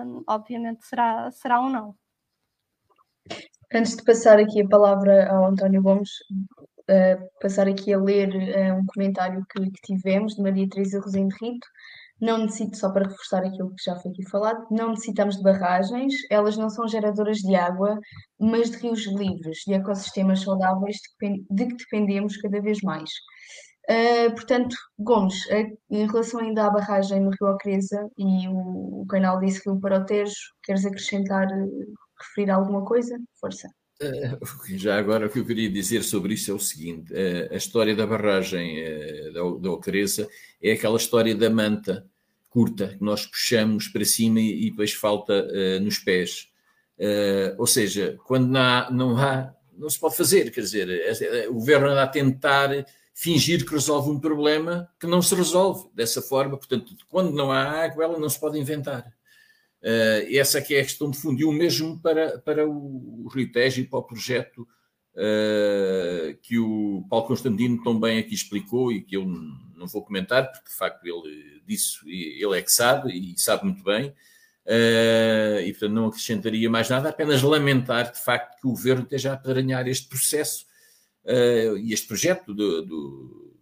um, 0.05 0.23
obviamente 0.27 0.85
será, 0.85 1.29
será 1.31 1.61
não. 1.61 1.95
Antes 3.73 3.95
de 3.95 4.03
passar 4.03 4.39
aqui 4.39 4.61
a 4.61 4.67
palavra 4.67 5.29
ao 5.29 5.45
António 5.45 5.81
Gomes, 5.81 6.11
uh, 6.89 7.29
passar 7.41 7.67
aqui 7.67 7.93
a 7.93 7.99
ler 7.99 8.29
uh, 8.29 8.79
um 8.79 8.86
comentário 8.86 9.45
que, 9.49 9.71
que, 9.71 9.81
tivemos 9.83 10.36
de 10.36 10.41
Maria 10.41 10.67
Teresa 10.69 10.99
Rosendo 10.99 11.36
Rito, 11.41 11.67
não 12.21 12.39
necessito, 12.39 12.77
só 12.77 12.91
para 12.91 13.07
reforçar 13.07 13.43
aquilo 13.43 13.73
que 13.75 13.83
já 13.83 13.95
foi 13.97 14.11
aqui 14.11 14.29
falado, 14.29 14.65
não 14.71 14.91
necessitamos 14.91 15.36
de 15.36 15.43
barragens, 15.43 16.13
elas 16.31 16.55
não 16.55 16.69
são 16.69 16.88
geradoras 16.88 17.38
de 17.39 17.55
água, 17.55 17.99
mas 18.39 18.71
de 18.71 18.77
rios 18.77 19.05
livres, 19.07 19.59
de 19.67 19.73
ecossistemas 19.73 20.41
saudáveis 20.41 20.95
de, 20.95 21.36
que 21.67 21.75
dependemos 21.75 22.38
cada 22.38 22.61
vez 22.61 22.79
mais. 22.81 23.09
Uh, 23.89 24.33
portanto, 24.33 24.75
Gomes, 24.97 25.45
em 25.91 26.07
relação 26.07 26.39
ainda 26.39 26.65
à 26.65 26.71
barragem 26.71 27.19
no 27.19 27.29
Rio 27.29 27.53
Ocreza 27.53 28.09
e 28.17 28.47
o, 28.47 29.01
o 29.01 29.05
canal 29.07 29.39
disse 29.39 29.61
Rio 29.63 29.79
para 29.79 29.99
o 29.99 30.05
Tejo, 30.05 30.33
queres 30.63 30.86
acrescentar, 30.86 31.45
uh, 31.47 31.93
referir 32.19 32.49
alguma 32.49 32.83
coisa? 32.83 33.15
Força. 33.39 33.67
Já 34.75 34.97
agora 34.97 35.27
o 35.27 35.29
que 35.29 35.39
eu 35.39 35.45
queria 35.45 35.69
dizer 35.69 36.03
sobre 36.03 36.33
isso 36.33 36.51
é 36.51 36.53
o 36.53 36.59
seguinte: 36.59 37.13
a 37.51 37.55
história 37.55 37.95
da 37.95 38.05
barragem 38.05 38.83
da 39.33 39.71
Ocreza 39.71 40.27
é 40.61 40.73
aquela 40.73 40.97
história 40.97 41.33
da 41.33 41.49
manta 41.49 42.05
curta 42.49 42.89
que 42.97 43.03
nós 43.03 43.25
puxamos 43.25 43.87
para 43.87 44.05
cima 44.05 44.39
e 44.39 44.69
depois 44.69 44.93
falta 44.93 45.47
nos 45.79 45.99
pés. 45.99 46.49
Ou 47.57 47.67
seja, 47.67 48.17
quando 48.25 48.47
não 48.47 48.61
há, 48.61 48.91
não 48.91 49.17
há, 49.17 49.53
não 49.77 49.89
se 49.89 49.99
pode 49.99 50.15
fazer, 50.15 50.51
quer 50.51 50.61
dizer, 50.61 51.47
o 51.49 51.53
governo 51.53 51.87
anda 51.87 52.03
a 52.03 52.07
tentar 52.07 52.69
fingir 53.13 53.65
que 53.65 53.71
resolve 53.71 54.09
um 54.09 54.19
problema 54.19 54.89
que 54.99 55.07
não 55.07 55.21
se 55.21 55.33
resolve 55.35 55.89
dessa 55.93 56.21
forma. 56.21 56.57
Portanto, 56.57 56.93
quando 57.09 57.31
não 57.31 57.51
há 57.51 57.63
água, 57.83 58.03
ela 58.03 58.19
não 58.19 58.29
se 58.29 58.39
pode 58.39 58.59
inventar. 58.59 59.05
Uh, 59.86 60.25
essa 60.36 60.59
que 60.59 60.73
é 60.73 60.79
a 60.79 60.83
questão 60.83 61.11
de 61.11 61.17
fundo. 61.17 61.39
E 61.39 61.45
o 61.45 61.51
mesmo 61.51 61.99
para, 61.99 62.39
para 62.39 62.67
o, 62.67 63.27
Rio 63.31 63.51
Tejo 63.51 63.81
e 63.81 63.83
para 63.88 63.99
o 63.99 64.03
projeto 64.03 64.67
uh, 65.13 66.36
que 66.41 66.57
o 66.57 67.05
Paulo 67.07 67.27
Constantino 67.27 67.83
tão 67.83 67.99
bem 67.99 68.17
aqui 68.17 68.33
explicou 68.33 68.91
e 68.91 69.03
que 69.03 69.15
eu 69.15 69.23
não 69.23 69.86
vou 69.86 70.03
comentar, 70.03 70.51
porque 70.51 70.69
de 70.69 70.75
facto 70.75 71.05
ele 71.05 71.61
disse, 71.67 71.99
ele 72.09 72.57
é 72.57 72.63
que 72.63 72.71
sabe 72.71 73.13
e 73.13 73.39
sabe 73.39 73.65
muito 73.65 73.83
bem. 73.83 74.09
Uh, 74.65 75.61
e 75.63 75.71
portanto 75.73 75.93
não 75.93 76.07
acrescentaria 76.07 76.67
mais 76.67 76.89
nada, 76.89 77.09
apenas 77.09 77.43
lamentar 77.43 78.11
de 78.11 78.19
facto 78.19 78.59
que 78.59 78.65
o 78.65 78.71
governo 78.71 79.03
esteja 79.03 79.29
a 79.29 79.33
aparanhar 79.36 79.88
este 79.88 80.07
processo 80.07 80.65
e 81.79 81.91
este 81.91 82.07
projeto 82.07 82.53
do, 82.53 82.83
do, 82.83 83.55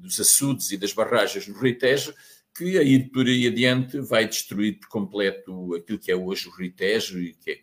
dos 0.00 0.20
açudes 0.20 0.70
e 0.70 0.76
das 0.76 0.92
barragens 0.92 1.46
no 1.48 1.58
Rio 1.58 1.78
Tejo, 1.78 2.14
que 2.58 2.76
a 2.76 2.82
ir 2.82 3.10
por 3.10 3.24
aí 3.24 3.46
adiante 3.46 4.00
vai 4.00 4.26
destruir 4.26 4.80
por 4.80 4.88
completo 4.88 5.74
aquilo 5.76 5.98
que 5.98 6.10
é 6.10 6.16
hoje 6.16 6.48
o 6.48 6.50
Rio 6.50 6.72
Tejo 6.72 7.20
e 7.20 7.32
que 7.34 7.52
é 7.52 7.58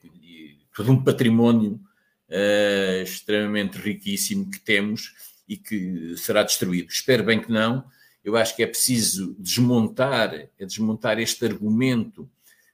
todo 0.74 0.90
um 0.90 1.04
património 1.04 1.82
uh, 2.30 3.04
extremamente 3.04 3.78
riquíssimo 3.78 4.50
que 4.50 4.60
temos 4.60 5.14
e 5.48 5.58
que 5.58 6.16
será 6.16 6.44
destruído. 6.44 6.90
Espero 6.90 7.26
bem 7.26 7.42
que 7.42 7.52
não. 7.52 7.84
Eu 8.24 8.38
acho 8.38 8.56
que 8.56 8.64
é 8.64 8.68
preciso 8.68 9.36
desmontar, 9.38 10.34
é 10.34 10.66
desmontar 10.66 11.20
este 11.20 11.44
argumento 11.44 12.30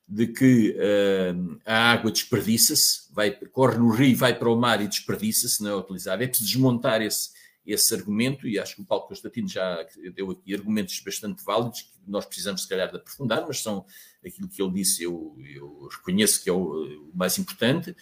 de 0.07 0.27
que 0.27 0.77
uh, 0.77 1.59
a 1.65 1.91
água 1.91 2.11
desperdiça-se, 2.11 3.09
corre 3.51 3.77
no 3.77 3.89
rio, 3.89 4.15
vai 4.15 4.37
para 4.37 4.49
o 4.49 4.55
mar 4.55 4.79
e 4.81 4.87
desperdiça-se, 4.87 5.63
não 5.63 5.71
é 5.71 5.75
utilizar. 5.75 6.21
É 6.21 6.27
preciso 6.27 6.49
desmontar 6.49 7.01
esse, 7.01 7.31
esse 7.65 7.93
argumento, 7.95 8.47
e 8.47 8.59
acho 8.59 8.75
que 8.75 8.81
o 8.81 8.85
Paulo 8.85 9.07
Constantino 9.07 9.47
já 9.47 9.83
deu 10.13 10.31
aqui 10.31 10.53
argumentos 10.53 10.99
bastante 10.99 11.43
válidos, 11.43 11.90
nós 12.07 12.25
precisamos, 12.25 12.63
se 12.63 12.67
calhar, 12.67 12.89
de 12.89 12.97
aprofundar, 12.97 13.45
mas 13.47 13.61
são 13.61 13.85
aquilo 14.25 14.47
que 14.47 14.61
ele 14.61 14.73
disse, 14.73 15.03
eu, 15.03 15.35
eu 15.39 15.87
reconheço 15.91 16.43
que 16.43 16.49
é 16.49 16.53
o, 16.53 17.11
o 17.11 17.11
mais 17.13 17.37
importante. 17.37 17.95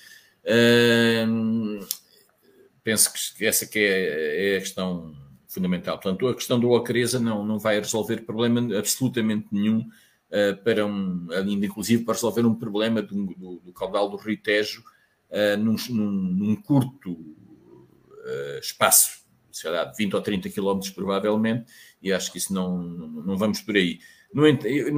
Uh, 0.43 1.85
penso 2.83 3.11
que 3.35 3.45
essa 3.45 3.65
que 3.65 3.79
é, 3.79 4.53
é, 4.53 4.57
a 4.57 4.59
questão 4.59 5.15
fundamental. 5.47 5.99
Portanto, 5.99 6.27
a 6.27 6.35
questão 6.35 6.59
da 6.59 6.67
Ocreza 6.67 7.19
não, 7.19 7.43
não 7.43 7.59
vai 7.59 7.79
resolver 7.79 8.21
problema 8.21 8.77
absolutamente 8.77 9.47
nenhum 9.51 9.79
uh, 9.79 10.63
para 10.63 10.85
um, 10.85 11.27
ainda 11.31 11.65
inclusive 11.65 12.03
para 12.03 12.13
resolver 12.13 12.45
um 12.45 12.55
problema 12.55 13.01
do, 13.01 13.25
do, 13.35 13.59
do 13.59 13.73
caudal 13.73 14.09
do 14.09 14.17
Rio 14.17 14.37
Tejo 14.41 14.83
uh, 15.29 15.57
num, 15.57 15.75
num, 15.89 16.11
num, 16.11 16.55
curto 16.55 17.11
uh, 17.11 18.59
espaço, 18.61 19.23
lá, 19.65 19.85
de 19.85 19.97
20 19.97 20.15
ou 20.15 20.21
30 20.21 20.49
quilómetros 20.49 20.91
provavelmente, 20.91 21.65
e 22.01 22.11
acho 22.11 22.31
que 22.31 22.37
isso 22.37 22.53
não, 22.53 22.77
não, 22.77 23.37
vamos 23.37 23.61
por 23.61 23.75
aí. 23.75 23.99
No, 24.33 24.47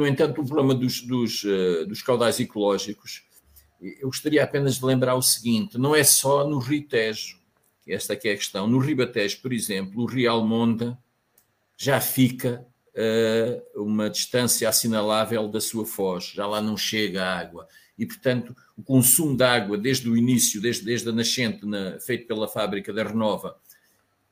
entanto, 0.05 0.41
o 0.41 0.45
problema 0.45 0.75
dos, 0.75 1.01
dos, 1.01 1.43
dos 1.87 2.01
caudais 2.01 2.39
ecológicos, 2.39 3.23
eu 3.81 4.07
gostaria 4.07 4.43
apenas 4.43 4.75
de 4.75 4.85
lembrar 4.85 5.15
o 5.15 5.21
seguinte, 5.21 5.77
não 5.77 5.95
é 5.95 6.03
só 6.03 6.47
no 6.47 6.59
Rio 6.59 6.85
Tejo, 6.87 7.41
esta 7.87 8.13
é 8.13 8.15
a 8.15 8.19
questão. 8.19 8.67
No 8.67 8.79
Ribatejo, 8.79 9.41
por 9.41 9.51
exemplo, 9.51 10.03
o 10.03 10.05
Rio 10.05 10.31
Almonda 10.31 10.97
já 11.77 11.99
fica 11.99 12.65
uh, 12.95 13.81
uma 13.81 14.09
distância 14.09 14.69
assinalável 14.69 15.47
da 15.47 15.59
sua 15.59 15.85
foz, 15.85 16.31
já 16.35 16.45
lá 16.45 16.61
não 16.61 16.77
chega 16.77 17.23
a 17.23 17.39
água. 17.39 17.67
E, 17.97 18.05
portanto, 18.05 18.55
o 18.77 18.83
consumo 18.83 19.35
de 19.35 19.43
água 19.43 19.77
desde 19.77 20.09
o 20.09 20.17
início, 20.17 20.61
desde, 20.61 20.85
desde 20.85 21.09
a 21.09 21.11
nascente 21.11 21.65
na, 21.65 21.99
feito 21.99 22.27
pela 22.27 22.47
fábrica 22.47 22.93
da 22.93 23.03
Renova, 23.03 23.55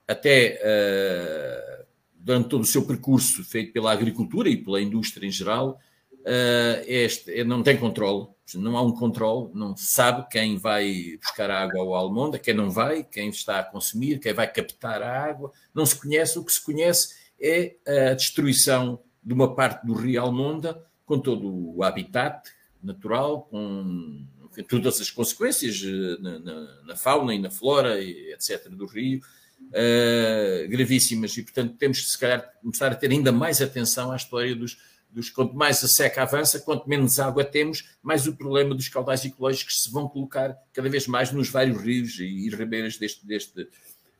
até 0.09 0.59
uh, 0.63 1.85
durante 2.15 2.49
todo 2.49 2.63
o 2.63 2.65
seu 2.65 2.83
percurso 2.83 3.43
feito 3.43 3.71
pela 3.71 3.91
agricultura 3.91 4.49
e 4.49 4.57
pela 4.57 4.81
indústria 4.81 5.27
em 5.27 5.31
geral, 5.31 5.79
uh, 6.21 6.83
este, 6.87 7.31
é, 7.31 7.43
não 7.43 7.61
tem 7.61 7.77
controle, 7.77 8.27
não 8.55 8.75
há 8.75 8.81
um 8.81 8.91
controle, 8.91 9.51
não 9.53 9.77
se 9.77 9.85
sabe 9.85 10.27
quem 10.31 10.57
vai 10.57 11.15
buscar 11.21 11.51
a 11.51 11.61
água 11.61 11.81
ao 11.81 11.93
Almonda, 11.93 12.39
quem 12.39 12.55
não 12.55 12.71
vai, 12.71 13.03
quem 13.03 13.29
está 13.29 13.59
a 13.59 13.63
consumir, 13.63 14.19
quem 14.19 14.33
vai 14.33 14.51
captar 14.51 15.03
a 15.03 15.23
água, 15.23 15.51
não 15.75 15.85
se 15.85 15.95
conhece, 15.95 16.39
o 16.39 16.43
que 16.43 16.51
se 16.51 16.65
conhece 16.65 17.13
é 17.39 17.75
a 18.09 18.15
destruição 18.15 18.99
de 19.23 19.31
uma 19.31 19.53
parte 19.53 19.85
do 19.85 19.93
rio 19.93 20.19
Almonda, 20.21 20.83
com 21.05 21.19
todo 21.19 21.75
o 21.75 21.83
habitat 21.83 22.49
natural, 22.81 23.43
com 23.43 24.25
todas 24.67 24.99
as 24.99 25.11
consequências 25.11 25.81
eh, 25.83 26.21
na, 26.21 26.39
na, 26.39 26.83
na, 26.83 26.95
fauna 26.95 27.33
e 27.33 27.39
na 27.39 27.49
flora, 27.49 28.01
etc., 28.01 28.69
do 28.69 28.85
rio, 28.85 29.21
uh, 29.67 30.69
gravíssimas. 30.69 31.35
E, 31.37 31.43
portanto, 31.43 31.75
temos 31.77 32.01
que, 32.01 32.07
se 32.07 32.17
calhar, 32.17 32.53
começar 32.61 32.91
a 32.91 32.95
ter 32.95 33.11
ainda 33.11 33.31
mais 33.31 33.61
atenção 33.61 34.11
à 34.11 34.15
história 34.15 34.55
dos, 34.55 34.77
dos. 35.09 35.29
Quanto 35.29 35.55
mais 35.55 35.83
a 35.83 35.87
seca 35.87 36.23
avança, 36.23 36.59
quanto 36.59 36.87
menos 36.87 37.19
água 37.19 37.43
temos, 37.43 37.89
mais 38.01 38.27
o 38.27 38.35
problema 38.35 38.73
dos 38.75 38.87
caudais 38.87 39.23
ecológicos 39.25 39.83
se 39.83 39.91
vão 39.91 40.07
colocar 40.07 40.57
cada 40.73 40.89
vez 40.89 41.07
mais 41.07 41.31
nos 41.31 41.49
vários 41.49 41.81
rios 41.81 42.19
e, 42.19 42.25
e 42.25 42.49
ribeiras 42.49 42.97
deste, 42.97 43.25
deste, 43.25 43.67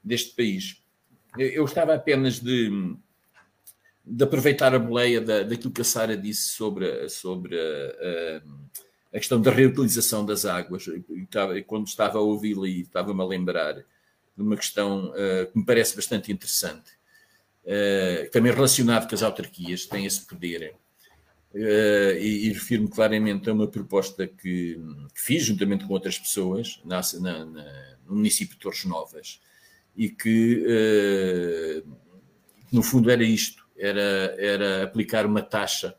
deste 0.03 0.35
país. 0.35 0.81
Eu 1.37 1.65
estava 1.65 1.93
apenas 1.93 2.39
de 2.39 2.97
de 4.09 4.23
aproveitar 4.23 4.73
a 4.73 4.79
boleia 4.79 5.21
da, 5.21 5.43
daquilo 5.43 5.71
que 5.71 5.81
a 5.81 5.85
Sara 5.85 6.17
disse 6.17 6.49
sobre, 6.49 7.07
sobre 7.09 7.55
a, 7.59 7.61
a, 7.63 9.17
a, 9.17 9.19
questão 9.19 9.39
da 9.39 9.51
reutilização 9.51 10.25
das 10.25 10.45
águas. 10.45 10.85
Quando 11.67 11.85
estava 11.85 12.17
a 12.17 12.21
ouvi-la 12.21 12.67
e 12.67 12.81
estava-me 12.81 13.21
a 13.21 13.25
lembrar 13.25 13.75
de 14.39 14.47
uma 14.47 14.55
questão 14.55 15.09
uh, 15.09 15.51
que 15.51 15.57
me 15.57 15.65
parece 15.65 15.95
bastante 15.95 16.31
interessante, 16.31 16.91
uh, 17.65 18.29
também 18.31 18.51
relacionado 18.51 19.07
com 19.07 19.15
as 19.15 19.23
autarquias, 19.23 19.85
têm 19.85 20.05
esse 20.05 20.25
poder. 20.25 20.75
Uh, 21.53 22.15
e, 22.19 22.47
e 22.47 22.53
refiro-me 22.53 22.89
claramente 22.89 23.49
a 23.49 23.53
uma 23.53 23.67
proposta 23.67 24.27
que, 24.27 24.79
que, 25.13 25.21
fiz 25.21 25.43
juntamente 25.43 25.85
com 25.85 25.93
outras 25.93 26.17
pessoas 26.17 26.79
na, 26.85 27.01
na, 27.19 27.45
na, 27.45 27.97
no 28.07 28.15
município 28.15 28.53
de 28.53 28.61
Torres 28.61 28.85
Novas 28.85 29.41
e 29.97 30.09
que, 30.09 31.83
no 32.71 32.83
fundo, 32.83 33.09
era 33.09 33.23
isto 33.23 33.67
era, 33.79 34.35
era 34.37 34.83
aplicar 34.83 35.25
uma 35.25 35.41
taxa, 35.41 35.95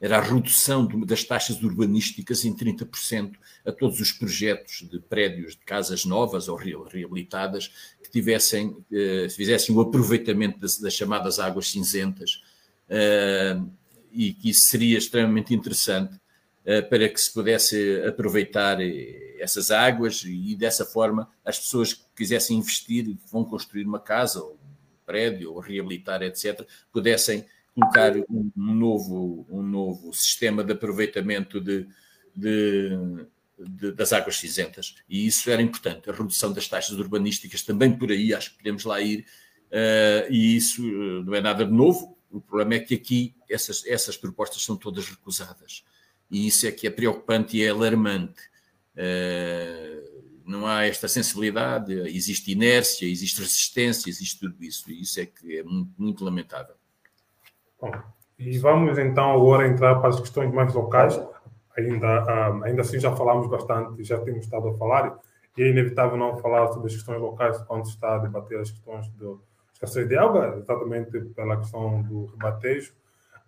era 0.00 0.18
a 0.18 0.20
redução 0.20 0.86
das 1.04 1.24
taxas 1.24 1.60
urbanísticas 1.62 2.44
em 2.44 2.54
30% 2.54 3.32
a 3.64 3.72
todos 3.72 4.00
os 4.00 4.12
projetos 4.12 4.88
de 4.88 5.00
prédios 5.00 5.56
de 5.56 5.64
casas 5.64 6.04
novas 6.04 6.48
ou 6.48 6.56
reabilitadas 6.56 7.72
que 8.02 8.10
tivessem, 8.10 8.76
eh, 8.92 9.28
fizessem 9.28 9.74
o 9.74 9.80
aproveitamento 9.80 10.60
das, 10.60 10.78
das 10.78 10.94
chamadas 10.94 11.40
águas 11.40 11.70
cinzentas 11.70 12.42
eh, 12.88 13.60
e 14.12 14.32
que 14.32 14.50
isso 14.50 14.68
seria 14.68 14.96
extremamente 14.96 15.52
interessante 15.52 16.18
eh, 16.64 16.80
para 16.80 17.08
que 17.08 17.20
se 17.20 17.32
pudesse 17.32 18.02
aproveitar 18.06 18.78
essas 19.40 19.70
águas 19.72 20.22
e 20.24 20.54
dessa 20.54 20.84
forma 20.84 21.28
as 21.44 21.58
pessoas 21.58 21.92
que 21.92 22.04
quisessem 22.16 22.58
investir 22.58 23.08
e 23.08 23.18
vão 23.30 23.44
construir 23.44 23.84
uma 23.84 24.00
casa 24.00 24.40
ou 24.40 24.58
prédio, 25.04 25.54
ou 25.54 25.60
reabilitar, 25.60 26.22
etc., 26.22 26.66
pudessem 26.92 27.46
colocar 27.78 28.12
um, 28.28 28.50
novo, 28.56 29.46
um 29.48 29.62
novo 29.62 30.12
sistema 30.12 30.64
de 30.64 30.72
aproveitamento 30.72 31.60
de, 31.60 31.86
de, 32.34 32.90
de, 33.58 33.92
das 33.92 34.12
águas 34.12 34.36
cinzentas. 34.36 34.96
E 35.08 35.26
isso 35.26 35.48
era 35.50 35.62
importante. 35.62 36.10
A 36.10 36.12
redução 36.12 36.52
das 36.52 36.66
taxas 36.66 36.98
urbanísticas 36.98 37.62
também 37.62 37.96
por 37.96 38.10
aí, 38.10 38.34
acho 38.34 38.50
que 38.50 38.58
podemos 38.58 38.84
lá 38.84 39.00
ir. 39.00 39.24
Uh, 39.70 40.30
e 40.30 40.56
isso 40.56 40.82
uh, 40.82 41.22
não 41.24 41.34
é 41.34 41.40
nada 41.40 41.64
de 41.64 41.72
novo. 41.72 42.18
O 42.30 42.40
problema 42.40 42.74
é 42.74 42.80
que 42.80 42.94
aqui 42.94 43.34
essas, 43.48 43.86
essas 43.86 44.16
propostas 44.16 44.62
são 44.62 44.76
todas 44.76 45.08
recusadas. 45.08 45.84
E 46.30 46.46
isso 46.46 46.66
é 46.66 46.72
que 46.72 46.86
é 46.86 46.90
preocupante 46.90 47.56
e 47.56 47.62
é 47.62 47.68
alarmante. 47.68 48.42
Uh, 48.94 50.18
não 50.44 50.66
há 50.66 50.84
esta 50.84 51.06
sensibilidade, 51.06 51.92
existe 52.08 52.50
inércia, 52.50 53.06
existe 53.06 53.38
resistência, 53.40 54.08
existe 54.08 54.40
tudo 54.40 54.56
isso, 54.64 54.90
e 54.90 55.02
isso 55.02 55.20
é 55.20 55.26
que 55.26 55.58
é 55.58 55.62
muito, 55.62 55.92
muito 55.98 56.24
lamentável. 56.24 56.74
Bom, 57.80 57.92
E 58.38 58.58
vamos 58.58 58.98
então 58.98 59.32
agora 59.32 59.68
entrar 59.68 59.96
para 59.96 60.08
as 60.08 60.18
questões 60.18 60.52
mais 60.52 60.74
locais. 60.74 61.20
Ainda, 61.76 62.52
um, 62.52 62.64
ainda 62.64 62.82
assim 62.82 62.98
já 62.98 63.14
falamos 63.14 63.48
bastante, 63.48 64.02
já 64.02 64.18
temos 64.18 64.44
estado 64.44 64.68
a 64.68 64.74
falar, 64.74 65.16
e 65.56 65.62
é 65.62 65.68
inevitável 65.70 66.16
não 66.16 66.36
falar 66.38 66.68
sobre 66.68 66.88
as 66.88 66.94
questões 66.94 67.20
locais 67.20 67.58
quando 67.62 67.84
se 67.84 67.92
está 67.92 68.16
a 68.16 68.18
debater 68.18 68.58
as 68.58 68.70
questões 68.70 69.08
do 69.10 69.40
escassez 69.72 70.08
de 70.08 70.16
água, 70.16 70.56
exatamente 70.58 71.20
pela 71.20 71.56
questão 71.56 72.02
do 72.02 72.26
rebatejo. 72.26 72.92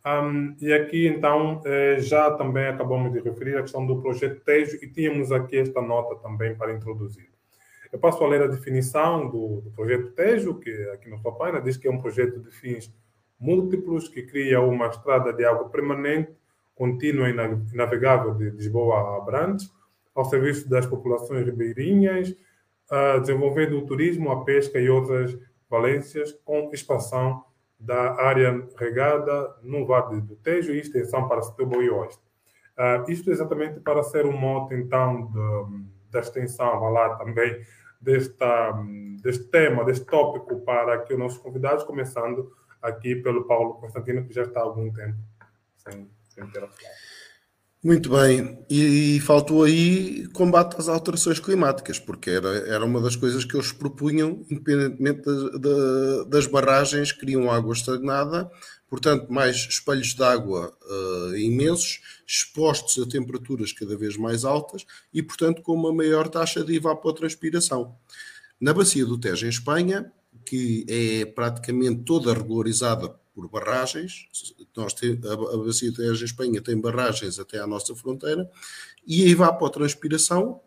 Um, 0.06 0.56
e 0.60 0.72
aqui, 0.72 1.08
então, 1.08 1.60
eh, 1.64 2.00
já 2.00 2.30
também 2.30 2.68
acabamos 2.68 3.12
de 3.12 3.20
referir 3.20 3.58
a 3.58 3.62
questão 3.62 3.84
do 3.84 4.00
projeto 4.00 4.40
Tejo 4.44 4.78
e 4.80 4.88
tínhamos 4.88 5.30
aqui 5.30 5.58
esta 5.58 5.82
nota 5.82 6.16
também 6.16 6.54
para 6.54 6.72
introduzir. 6.72 7.28
Eu 7.92 7.98
passo 7.98 8.22
a 8.22 8.28
ler 8.28 8.42
a 8.42 8.46
definição 8.46 9.28
do, 9.28 9.60
do 9.60 9.70
projeto 9.72 10.12
Tejo, 10.12 10.54
que 10.58 10.70
aqui 10.94 11.10
na 11.10 11.18
sua 11.18 11.32
página 11.32 11.60
diz 11.60 11.76
que 11.76 11.88
é 11.88 11.90
um 11.90 12.00
projeto 12.00 12.40
de 12.40 12.50
fins 12.50 12.90
múltiplos 13.40 14.06
que 14.08 14.22
cria 14.22 14.60
uma 14.60 14.88
estrada 14.88 15.32
de 15.32 15.44
água 15.44 15.68
permanente, 15.70 16.30
contínua 16.74 17.28
e 17.28 17.32
navegável 17.74 18.34
de 18.34 18.50
Lisboa 18.50 18.96
a 18.96 19.16
Abrantes, 19.16 19.72
ao 20.14 20.24
serviço 20.24 20.68
das 20.68 20.86
populações 20.86 21.46
ribeirinhas, 21.46 22.34
desenvolvendo 23.20 23.78
o 23.78 23.86
turismo, 23.86 24.30
a 24.30 24.44
pesca 24.44 24.78
e 24.78 24.90
outras 24.90 25.38
valências, 25.68 26.32
com 26.44 26.70
expansão 26.72 27.44
da 27.78 28.20
área 28.20 28.66
regada 28.76 29.54
no 29.62 29.86
Vale 29.86 30.20
do 30.20 30.36
Tejo 30.36 30.72
e 30.72 30.80
extensão 30.80 31.26
para 31.28 31.40
Setúbal 31.40 31.82
e 31.82 31.90
Oeste. 31.90 32.22
Isto 33.08 33.30
exatamente 33.30 33.80
para 33.80 34.02
ser 34.02 34.26
um 34.26 34.36
mote, 34.36 34.74
então, 34.74 35.30
da 36.10 36.20
extensão, 36.20 36.90
lá 36.90 37.14
também, 37.16 37.64
desta, 38.00 38.72
deste 39.22 39.44
tema, 39.44 39.84
deste 39.84 40.04
tópico 40.04 40.60
para 40.60 40.94
aqui 40.94 41.12
os 41.12 41.18
nossos 41.18 41.38
convidados, 41.38 41.84
começando 41.84 42.52
aqui 42.82 43.16
pelo 43.16 43.46
Paulo 43.46 43.74
Constantino, 43.74 44.26
que 44.26 44.34
já 44.34 44.42
está 44.42 44.60
há 44.60 44.64
algum 44.64 44.92
tempo 44.92 45.16
sem, 45.76 46.08
sem 46.34 46.46
ter 46.48 46.64
a 46.64 46.68
falar. 46.68 46.90
Muito 47.82 48.10
bem, 48.10 48.62
e, 48.68 49.16
e, 49.16 49.20
faltou 49.20 49.64
aí 49.64 50.26
combate 50.34 50.76
às 50.76 50.86
alterações 50.86 51.40
climáticas, 51.40 51.98
porque 51.98 52.28
era, 52.28 52.48
era 52.68 52.84
uma 52.84 53.00
das 53.00 53.16
coisas 53.16 53.42
que 53.42 53.56
eles 53.56 53.72
propunham, 53.72 54.44
independentemente 54.50 55.22
de, 55.22 55.58
de, 55.58 56.24
das 56.28 56.46
barragens, 56.46 57.10
queriam 57.10 57.50
água 57.50 57.72
estagnada, 57.72 58.50
portanto, 58.86 59.32
mais 59.32 59.56
espelhos 59.56 60.14
de 60.14 60.22
água 60.22 60.76
uh, 60.82 61.36
imensos, 61.38 62.02
expostos 62.26 63.02
a 63.02 63.08
temperaturas 63.08 63.72
cada 63.72 63.96
vez 63.96 64.14
mais 64.14 64.44
altas 64.44 64.84
e, 65.10 65.22
portanto, 65.22 65.62
com 65.62 65.72
uma 65.72 65.90
maior 65.90 66.28
taxa 66.28 66.62
de 66.62 66.76
evapotranspiração. 66.76 67.96
Na 68.60 68.74
bacia 68.74 69.06
do 69.06 69.16
Tejo, 69.16 69.46
em 69.46 69.48
Espanha, 69.48 70.12
que 70.44 70.84
é 70.88 71.24
praticamente 71.24 72.02
toda 72.02 72.32
regularizada 72.32 73.08
por 73.34 73.48
barragens. 73.48 74.28
Nós 74.76 74.92
temos, 74.94 75.24
a, 75.28 75.36
bacia 75.58 75.90
de 75.90 76.24
Espanha 76.24 76.60
tem 76.60 76.78
barragens 76.78 77.38
até 77.38 77.58
à 77.58 77.66
nossa 77.66 77.94
fronteira 77.94 78.50
e 79.06 79.24
a 79.24 79.28
evapotranspiração 79.28 80.60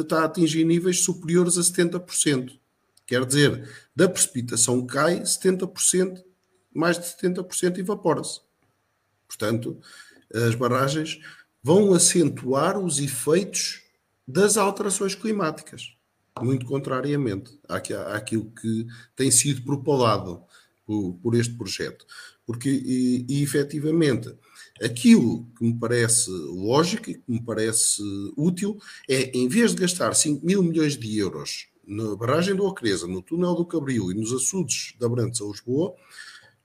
está 0.00 0.22
a 0.22 0.24
atingir 0.24 0.64
níveis 0.64 1.00
superiores 1.00 1.56
a 1.56 1.60
70%. 1.60 2.58
Quer 3.06 3.24
dizer, 3.24 3.68
da 3.94 4.08
precipitação 4.08 4.84
cai 4.86 5.20
70%, 5.20 6.24
mais 6.72 6.98
de 6.98 7.04
70% 7.04 7.78
evapora-se. 7.78 8.40
Portanto, 9.28 9.78
as 10.32 10.54
barragens 10.54 11.20
vão 11.62 11.94
acentuar 11.94 12.78
os 12.78 12.98
efeitos 12.98 13.82
das 14.26 14.56
alterações 14.56 15.14
climáticas 15.14 15.93
muito 16.42 16.66
contrariamente 16.66 17.58
àquilo 17.68 18.50
que 18.50 18.86
tem 19.14 19.30
sido 19.30 19.62
propalado 19.62 20.42
por, 20.86 21.34
este 21.34 21.54
projeto. 21.54 22.04
Porque, 22.44 22.68
e, 22.68 23.24
e 23.28 23.42
efetivamente, 23.42 24.34
aquilo 24.82 25.46
que 25.56 25.64
me 25.64 25.78
parece 25.78 26.30
lógico 26.30 27.10
e 27.10 27.14
que 27.14 27.24
me 27.30 27.40
parece 27.40 28.02
útil 28.36 28.78
é, 29.08 29.30
em 29.36 29.48
vez 29.48 29.74
de 29.74 29.80
gastar 29.80 30.14
5 30.14 30.44
mil 30.44 30.62
milhões 30.62 30.96
de 30.96 31.18
euros 31.18 31.68
na 31.86 32.16
barragem 32.16 32.54
do 32.54 32.64
Ocreza, 32.64 33.06
no 33.06 33.22
túnel 33.22 33.54
do 33.54 33.64
Cabril 33.64 34.10
e 34.10 34.14
nos 34.14 34.32
açudes 34.32 34.94
da 34.98 35.08
Brantes 35.08 35.40
a 35.40 35.44
Lisboa, 35.44 35.94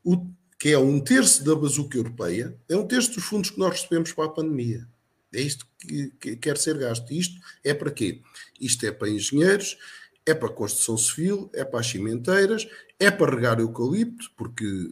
o, 0.03 0.25
que 0.57 0.69
é 0.69 0.77
um 0.77 0.99
terço 0.99 1.43
da 1.43 1.55
bazuca 1.55 1.97
europeia, 1.97 2.57
é 2.67 2.75
um 2.75 2.87
terço 2.87 3.13
dos 3.13 3.23
fundos 3.23 3.49
que 3.49 3.59
nós 3.59 3.71
recebemos 3.71 4.11
para 4.11 4.25
a 4.25 4.29
pandemia. 4.29 4.87
É 5.33 5.41
isto 5.41 5.65
que, 5.79 6.09
que 6.19 6.35
quer 6.35 6.57
ser 6.57 6.77
gasto. 6.77 7.11
Isto 7.11 7.39
é 7.63 7.73
para 7.73 7.91
quê? 7.91 8.21
Isto 8.59 8.85
é 8.85 8.91
para 8.91 9.09
engenheiros, 9.09 9.77
é 10.25 10.33
para 10.33 10.49
construção 10.49 10.97
civil, 10.97 11.49
é 11.53 11.63
para 11.63 11.79
as 11.79 11.87
cimenteiras, 11.87 12.67
é 12.99 13.09
para 13.09 13.33
regar 13.33 13.59
eucalipto, 13.59 14.31
porque 14.35 14.91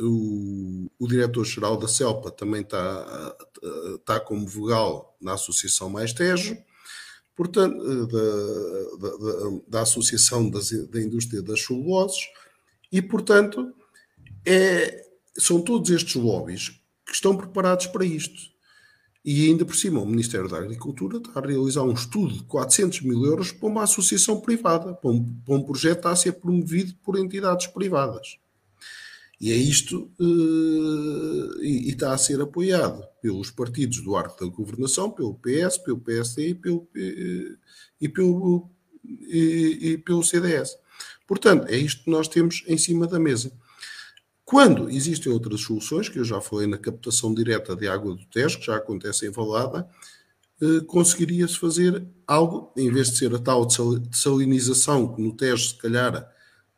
o, 0.00 0.86
o 0.98 1.08
diretor-geral 1.08 1.76
da 1.76 1.88
CELPA 1.88 2.30
também 2.30 2.62
está, 2.62 3.36
está 3.96 4.20
como 4.20 4.46
vogal 4.46 5.16
na 5.20 5.34
Associação 5.34 5.90
Mais 5.90 6.12
Tejo, 6.12 6.56
portanto, 7.34 8.06
da, 8.06 8.18
da, 8.96 9.60
da 9.68 9.80
Associação 9.82 10.48
das, 10.48 10.70
da 10.88 11.00
Indústria 11.00 11.42
das 11.42 11.64
Celuloses, 11.64 12.28
e, 12.90 13.02
portanto, 13.02 13.74
é, 14.46 15.04
são 15.36 15.60
todos 15.60 15.90
estes 15.90 16.14
lobbies 16.14 16.80
que 17.04 17.12
estão 17.12 17.36
preparados 17.36 17.86
para 17.86 18.04
isto. 18.04 18.57
E 19.24 19.46
ainda 19.46 19.64
por 19.64 19.74
cima, 19.74 20.00
o 20.00 20.06
Ministério 20.06 20.48
da 20.48 20.58
Agricultura 20.58 21.18
está 21.18 21.38
a 21.38 21.46
realizar 21.46 21.82
um 21.82 21.92
estudo 21.92 22.34
de 22.34 22.44
400 22.44 23.02
mil 23.02 23.24
euros 23.24 23.52
para 23.52 23.68
uma 23.68 23.82
associação 23.82 24.40
privada, 24.40 24.94
para 24.94 25.10
um, 25.10 25.24
para 25.44 25.54
um 25.54 25.62
projeto 25.62 26.06
a 26.06 26.16
ser 26.16 26.32
promovido 26.32 26.94
por 27.02 27.18
entidades 27.18 27.66
privadas. 27.66 28.38
E 29.40 29.52
é 29.52 29.56
isto, 29.56 30.10
uh, 30.18 31.62
e, 31.62 31.86
e, 31.86 31.90
está 31.90 32.12
a 32.12 32.18
ser 32.18 32.40
apoiado 32.40 33.04
pelos 33.22 33.50
partidos 33.50 34.00
do 34.00 34.16
arco 34.16 34.44
da 34.44 34.50
governação, 34.50 35.10
pelo 35.10 35.34
PS, 35.34 35.78
pelo 35.78 36.00
PSD 36.00 36.48
e 36.48 36.54
pelo, 36.54 36.88
e 38.00 38.08
pelo, 38.08 38.68
e, 39.04 39.78
e 39.80 39.98
pelo 39.98 40.24
CDS. 40.24 40.76
Portanto, 41.26 41.68
é 41.68 41.76
isto 41.76 42.04
que 42.04 42.10
nós 42.10 42.26
temos 42.26 42.64
em 42.66 42.76
cima 42.76 43.06
da 43.06 43.18
mesa. 43.18 43.52
Quando 44.48 44.88
existem 44.88 45.30
outras 45.30 45.60
soluções, 45.60 46.08
que 46.08 46.18
eu 46.18 46.24
já 46.24 46.40
falei 46.40 46.66
na 46.66 46.78
captação 46.78 47.34
direta 47.34 47.76
de 47.76 47.86
água 47.86 48.14
do 48.14 48.24
Tejo, 48.24 48.58
que 48.58 48.64
já 48.64 48.76
acontece 48.76 49.26
em 49.26 49.30
Valada, 49.30 49.86
eh, 50.62 50.80
conseguiria-se 50.86 51.58
fazer 51.58 52.02
algo, 52.26 52.72
em 52.74 52.90
vez 52.90 53.10
de 53.10 53.18
ser 53.18 53.34
a 53.34 53.38
tal 53.38 53.68
salinização, 54.10 55.14
que 55.14 55.20
no 55.20 55.36
Tejo, 55.36 55.68
se 55.68 55.76
calhar, 55.76 56.26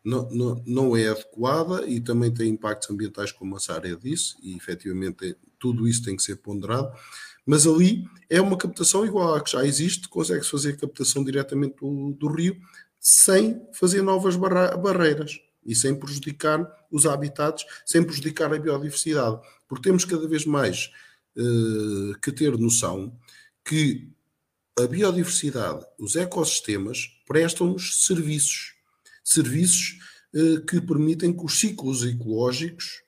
não, 0.05 0.29
não, 0.33 0.62
não 0.66 0.97
é 0.97 1.11
adequada 1.11 1.87
e 1.87 2.01
também 2.01 2.35
tem 2.35 2.49
impactos 2.49 2.91
ambientais, 2.91 3.31
como 3.31 3.55
a 3.55 3.61
Sária 3.61 3.97
disse, 3.97 4.35
e 4.43 4.57
efetivamente 4.57 5.37
tudo 5.57 5.87
isso 5.87 6.03
tem 6.03 6.16
que 6.16 6.25
ser 6.25 6.39
ponderado, 6.39 6.93
mas 7.47 7.68
ali 7.68 8.05
é 8.29 8.41
uma 8.41 8.57
captação 8.57 9.07
igual 9.07 9.33
à 9.33 9.41
que 9.41 9.53
já 9.53 9.64
existe, 9.64 10.09
consegue-se 10.09 10.51
fazer 10.51 10.77
captação 10.77 11.23
diretamente 11.23 11.77
do, 11.77 12.14
do 12.14 12.27
rio, 12.27 12.57
sem 12.99 13.64
fazer 13.73 14.03
novas 14.03 14.35
barra 14.35 14.77
barreiras 14.77 15.39
e 15.64 15.73
sem 15.73 15.95
prejudicar 15.95 16.80
os 16.91 17.07
habitats, 17.07 17.64
sem 17.86 18.03
prejudicar 18.03 18.53
a 18.53 18.59
biodiversidade. 18.59 19.41
Porque 19.68 19.88
temos 19.88 20.05
cada 20.05 20.26
vez 20.26 20.45
mais 20.45 20.91
uh, 21.36 22.18
que 22.20 22.32
ter 22.32 22.57
noção 22.59 23.16
que 23.64 24.11
a 24.78 24.86
biodiversidade, 24.86 25.84
os 25.99 26.16
ecossistemas, 26.16 27.09
prestam-nos 27.26 28.05
serviços. 28.07 28.74
Serviços 29.22 29.99
uh, 30.34 30.61
que 30.66 30.80
permitem 30.80 31.32
que 31.32 31.45
os 31.45 31.59
ciclos 31.59 32.05
ecológicos 32.05 33.03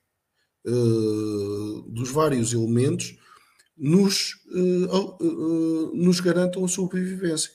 uh, 0.65 1.81
dos 1.89 2.09
vários 2.09 2.53
elementos 2.53 3.17
nos, 3.75 4.35
nos 5.93 6.19
garantam 6.19 6.63
a 6.63 6.67
sobrevivência. 6.67 7.51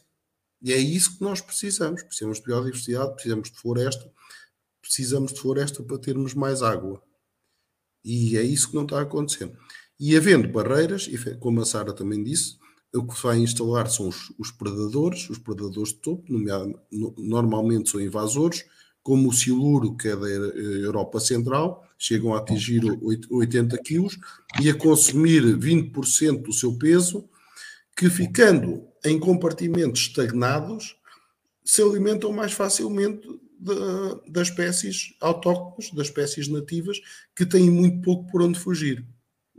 E 0.60 0.72
é 0.72 0.76
isso 0.76 1.16
que 1.16 1.22
nós 1.22 1.40
precisamos. 1.40 2.02
Precisamos 2.02 2.38
de 2.38 2.44
biodiversidade, 2.44 3.12
precisamos 3.12 3.50
de 3.50 3.56
floresta, 3.56 4.10
precisamos 4.88 5.34
de 5.34 5.40
floresta 5.40 5.82
para 5.82 5.98
termos 5.98 6.32
mais 6.32 6.62
água. 6.62 7.02
E 8.02 8.38
é 8.38 8.42
isso 8.42 8.70
que 8.70 8.74
não 8.74 8.84
está 8.84 9.02
acontecendo. 9.02 9.52
E 10.00 10.16
havendo 10.16 10.48
barreiras, 10.48 11.10
como 11.40 11.60
a 11.60 11.66
Sara 11.66 11.92
também 11.92 12.24
disse, 12.24 12.56
o 12.94 13.06
que 13.06 13.22
vai 13.22 13.38
instalar 13.38 13.90
são 13.90 14.08
os, 14.08 14.32
os 14.38 14.50
predadores, 14.50 15.28
os 15.28 15.36
predadores 15.36 15.90
de 15.90 15.96
topo, 15.96 16.24
normalmente 17.18 17.90
são 17.90 18.00
invasores, 18.00 18.64
como 19.02 19.28
o 19.28 19.32
siluro, 19.32 19.94
que 19.94 20.08
é 20.08 20.16
da 20.16 20.26
Europa 20.26 21.20
Central, 21.20 21.86
chegam 21.98 22.34
a 22.34 22.38
atingir 22.38 22.82
80 23.30 23.76
quilos 23.78 24.18
e 24.60 24.70
a 24.70 24.74
consumir 24.74 25.42
20% 25.42 26.42
do 26.42 26.52
seu 26.52 26.78
peso, 26.78 27.28
que 27.94 28.08
ficando 28.08 28.86
em 29.04 29.18
compartimentos 29.18 30.02
estagnados, 30.02 30.96
se 31.62 31.82
alimentam 31.82 32.32
mais 32.32 32.52
facilmente 32.52 33.28
das 34.28 34.48
espécies 34.48 35.14
autóctones, 35.20 35.92
das 35.92 36.08
espécies 36.08 36.48
nativas, 36.48 37.00
que 37.34 37.44
têm 37.44 37.70
muito 37.70 38.00
pouco 38.02 38.30
por 38.30 38.42
onde 38.42 38.58
fugir, 38.58 39.04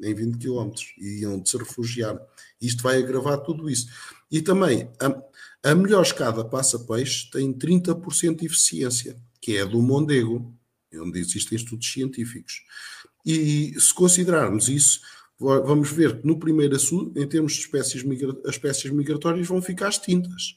em 0.01 0.13
20 0.13 0.37
km, 0.37 0.71
e 0.97 1.25
onde 1.25 1.49
se 1.49 1.57
refugiar. 1.57 2.19
Isto 2.61 2.83
vai 2.83 2.97
agravar 2.97 3.39
tudo 3.39 3.69
isso. 3.69 3.87
E 4.31 4.41
também, 4.41 4.89
a, 4.99 5.71
a 5.71 5.75
melhor 5.75 6.03
escada 6.03 6.45
passa-peixe 6.45 7.29
tem 7.29 7.53
30% 7.53 8.39
de 8.39 8.45
eficiência, 8.45 9.17
que 9.41 9.57
é 9.57 9.61
a 9.61 9.65
do 9.65 9.81
Mondego, 9.81 10.53
onde 10.93 11.19
existem 11.19 11.57
estudos 11.57 11.91
científicos. 11.91 12.63
E 13.25 13.75
se 13.79 13.93
considerarmos 13.93 14.69
isso, 14.69 15.01
vamos 15.37 15.91
ver 15.91 16.21
que 16.21 16.27
no 16.27 16.39
primeiro 16.39 16.75
açude, 16.75 17.19
em 17.21 17.27
termos 17.27 17.53
de 17.53 17.59
espécies, 17.59 18.03
as 18.45 18.55
espécies 18.55 18.91
migratórias 18.91 19.47
vão 19.47 19.61
ficar 19.61 19.89
extintas. 19.89 20.55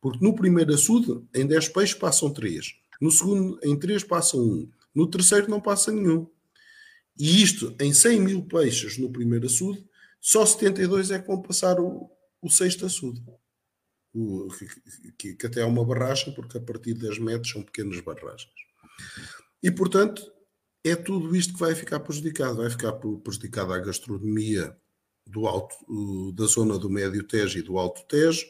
Porque 0.00 0.24
no 0.24 0.34
primeiro 0.34 0.74
açude, 0.74 1.22
em 1.34 1.46
10 1.46 1.68
peixes 1.68 1.94
passam 1.94 2.32
3. 2.32 2.74
No 3.00 3.10
segundo, 3.10 3.58
em 3.62 3.78
3 3.78 4.04
passam 4.04 4.40
1. 4.40 4.70
No 4.94 5.06
terceiro 5.08 5.50
não 5.50 5.60
passa 5.60 5.92
nenhum. 5.92 6.28
E 7.18 7.42
isto, 7.42 7.74
em 7.80 7.92
100 7.92 8.20
mil 8.20 8.42
peixes 8.42 8.96
no 8.96 9.10
primeiro 9.10 9.46
açude, 9.46 9.84
só 10.20 10.46
72 10.46 11.10
é 11.10 11.18
que 11.18 11.26
vão 11.26 11.42
passar 11.42 11.80
o, 11.80 12.10
o 12.40 12.48
sexto 12.48 12.86
açude. 12.86 13.22
O, 14.14 14.48
que, 15.18 15.34
que, 15.34 15.46
até 15.46 15.60
é 15.60 15.64
uma 15.64 15.84
barragem, 15.84 16.34
porque 16.34 16.58
a 16.58 16.60
partir 16.60 16.94
10 16.94 17.18
metros 17.18 17.52
são 17.52 17.62
pequenas 17.62 18.00
barragens. 18.00 18.50
E, 19.62 19.70
portanto, 19.70 20.22
é 20.84 20.94
tudo 20.94 21.34
isto 21.36 21.52
que 21.52 21.60
vai 21.60 21.74
ficar 21.74 22.00
prejudicado. 22.00 22.56
Vai 22.56 22.70
ficar 22.70 22.92
prejudicada 22.92 23.74
a 23.74 23.80
gastronomia 23.80 24.76
do 25.26 25.46
alto, 25.46 26.32
da 26.32 26.46
zona 26.46 26.78
do 26.78 26.88
Médio 26.88 27.22
Tejo 27.22 27.58
e 27.58 27.62
do 27.62 27.78
Alto 27.78 28.02
Tejo, 28.06 28.46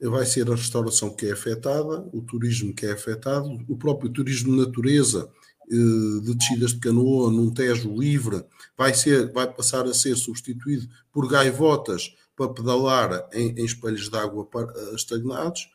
vai 0.00 0.24
ser 0.24 0.48
a 0.50 0.54
restauração 0.54 1.10
que 1.10 1.26
é 1.26 1.32
afetada, 1.32 2.08
o 2.12 2.22
turismo 2.22 2.72
que 2.72 2.86
é 2.86 2.92
afetado, 2.92 3.64
o 3.68 3.76
próprio 3.76 4.10
turismo 4.10 4.52
de 4.52 4.64
natureza 4.64 5.28
eh, 5.70 6.20
de 6.22 6.34
descidas 6.34 6.72
de 6.72 6.78
canoa 6.78 7.30
num 7.30 7.52
Tejo 7.52 7.94
livre 7.94 8.44
vai, 8.76 8.94
ser, 8.94 9.32
vai 9.32 9.52
passar 9.52 9.86
a 9.86 9.92
ser 9.92 10.16
substituído 10.16 10.88
por 11.12 11.28
gaivotas 11.28 12.14
para 12.36 12.52
pedalar 12.52 13.28
em, 13.32 13.50
em 13.58 13.64
espelhos 13.64 14.08
de 14.08 14.16
água 14.16 14.48
eh, 14.54 14.94
estagnados. 14.94 15.68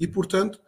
E, 0.00 0.06
portanto, 0.06 0.58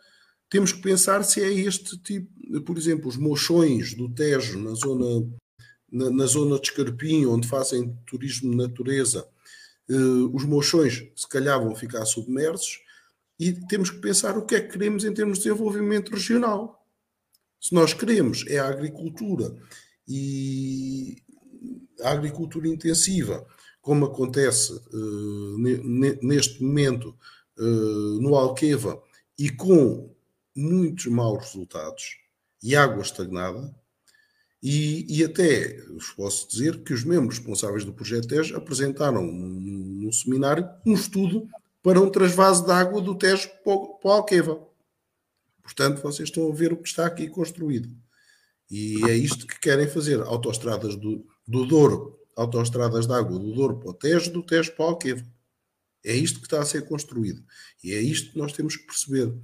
temos 0.51 0.73
que 0.73 0.83
pensar 0.83 1.25
se 1.25 1.41
é 1.41 1.51
este 1.51 1.97
tipo, 1.99 2.61
por 2.63 2.77
exemplo, 2.77 3.09
os 3.09 3.17
mochões 3.17 3.95
do 3.95 4.11
Tejo 4.11 4.59
na 4.59 4.75
zona, 4.75 5.27
na, 5.91 6.11
na 6.11 6.27
zona 6.27 6.57
de 6.59 6.69
Escarpinho, 6.69 7.33
onde 7.33 7.49
fazem 7.49 7.97
turismo 8.07 8.51
de 8.51 8.57
natureza, 8.57 9.27
eh, 9.89 9.95
os 10.33 10.45
mochões 10.45 11.03
se 11.17 11.29
calhar 11.29 11.59
vão 11.59 11.75
ficar 11.75 12.05
submersos 12.05 12.79
e 13.41 13.55
temos 13.55 13.89
que 13.89 13.97
pensar 13.97 14.37
o 14.37 14.45
que 14.45 14.55
é 14.55 14.61
que 14.61 14.73
queremos 14.73 15.03
em 15.03 15.15
termos 15.15 15.39
de 15.39 15.45
desenvolvimento 15.45 16.11
regional. 16.11 16.87
Se 17.59 17.75
nós 17.75 17.95
queremos 17.95 18.45
é 18.47 18.59
a 18.59 18.69
agricultura 18.69 19.57
e 20.07 21.17
a 22.03 22.11
agricultura 22.11 22.69
intensiva, 22.69 23.47
como 23.81 24.05
acontece 24.05 24.75
uh, 24.75 25.59
neste 26.23 26.63
momento 26.63 27.17
uh, 27.59 28.21
no 28.21 28.35
Alqueva, 28.35 29.03
e 29.39 29.49
com 29.49 30.15
muitos 30.55 31.07
maus 31.07 31.43
resultados 31.47 32.19
e 32.63 32.77
água 32.77 33.01
estagnada, 33.01 33.75
e, 34.63 35.07
e, 35.09 35.25
até 35.25 35.81
vos 35.85 36.11
posso 36.11 36.47
dizer 36.47 36.83
que 36.83 36.93
os 36.93 37.03
membros 37.03 37.39
responsáveis 37.39 37.83
do 37.83 37.95
projeto 37.95 38.29
Tejo 38.29 38.55
apresentaram 38.55 39.23
num 39.23 40.13
seminário 40.13 40.69
um 40.85 40.93
estudo 40.93 41.49
para 41.83 42.01
um 42.01 42.11
trasvase 42.11 42.65
de 42.65 42.71
água 42.71 43.01
do 43.01 43.15
Tejo 43.15 43.49
para 43.65 43.73
o 43.73 44.13
Alqueva. 44.13 44.67
Portanto, 45.63 46.03
vocês 46.03 46.29
estão 46.29 46.51
a 46.51 46.55
ver 46.55 46.73
o 46.73 46.77
que 46.77 46.89
está 46.89 47.07
aqui 47.07 47.29
construído. 47.29 47.89
E 48.71 49.03
é 49.09 49.15
isto 49.15 49.47
que 49.47 49.59
querem 49.59 49.89
fazer. 49.89 50.21
Autoestradas 50.21 50.97
do, 50.97 51.27
do 51.47 51.67
Douro, 51.67 52.19
autoestradas 52.37 53.07
de 53.07 53.13
água 53.13 53.39
do 53.39 53.53
Douro 53.53 53.79
para 53.79 53.91
o 53.91 53.95
Tejo, 53.95 54.33
do 54.33 54.43
Tejo 54.43 54.73
para 54.73 54.85
o 54.85 54.89
Alqueva. 54.89 55.25
É 56.05 56.15
isto 56.15 56.39
que 56.39 56.47
está 56.47 56.61
a 56.61 56.65
ser 56.65 56.87
construído. 56.87 57.45
E 57.83 57.93
é 57.93 58.01
isto 58.01 58.33
que 58.33 58.39
nós 58.39 58.53
temos 58.53 58.77
que 58.77 58.87
perceber. 58.87 59.35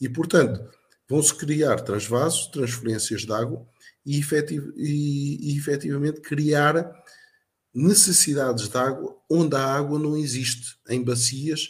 E, 0.00 0.08
portanto, 0.08 0.70
vão-se 1.08 1.34
criar 1.34 1.80
transvasos, 1.80 2.46
transferências 2.46 3.22
de 3.22 3.32
água 3.32 3.66
e, 4.04 4.18
efetiv 4.18 4.72
e, 4.76 5.52
e 5.52 5.58
efetivamente 5.58 6.20
criar 6.20 6.90
necessidades 7.74 8.68
de 8.68 8.76
água 8.76 9.16
onde 9.30 9.56
a 9.56 9.64
água 9.64 9.98
não 9.98 10.16
existe, 10.16 10.76
em 10.88 11.02
bacias 11.02 11.68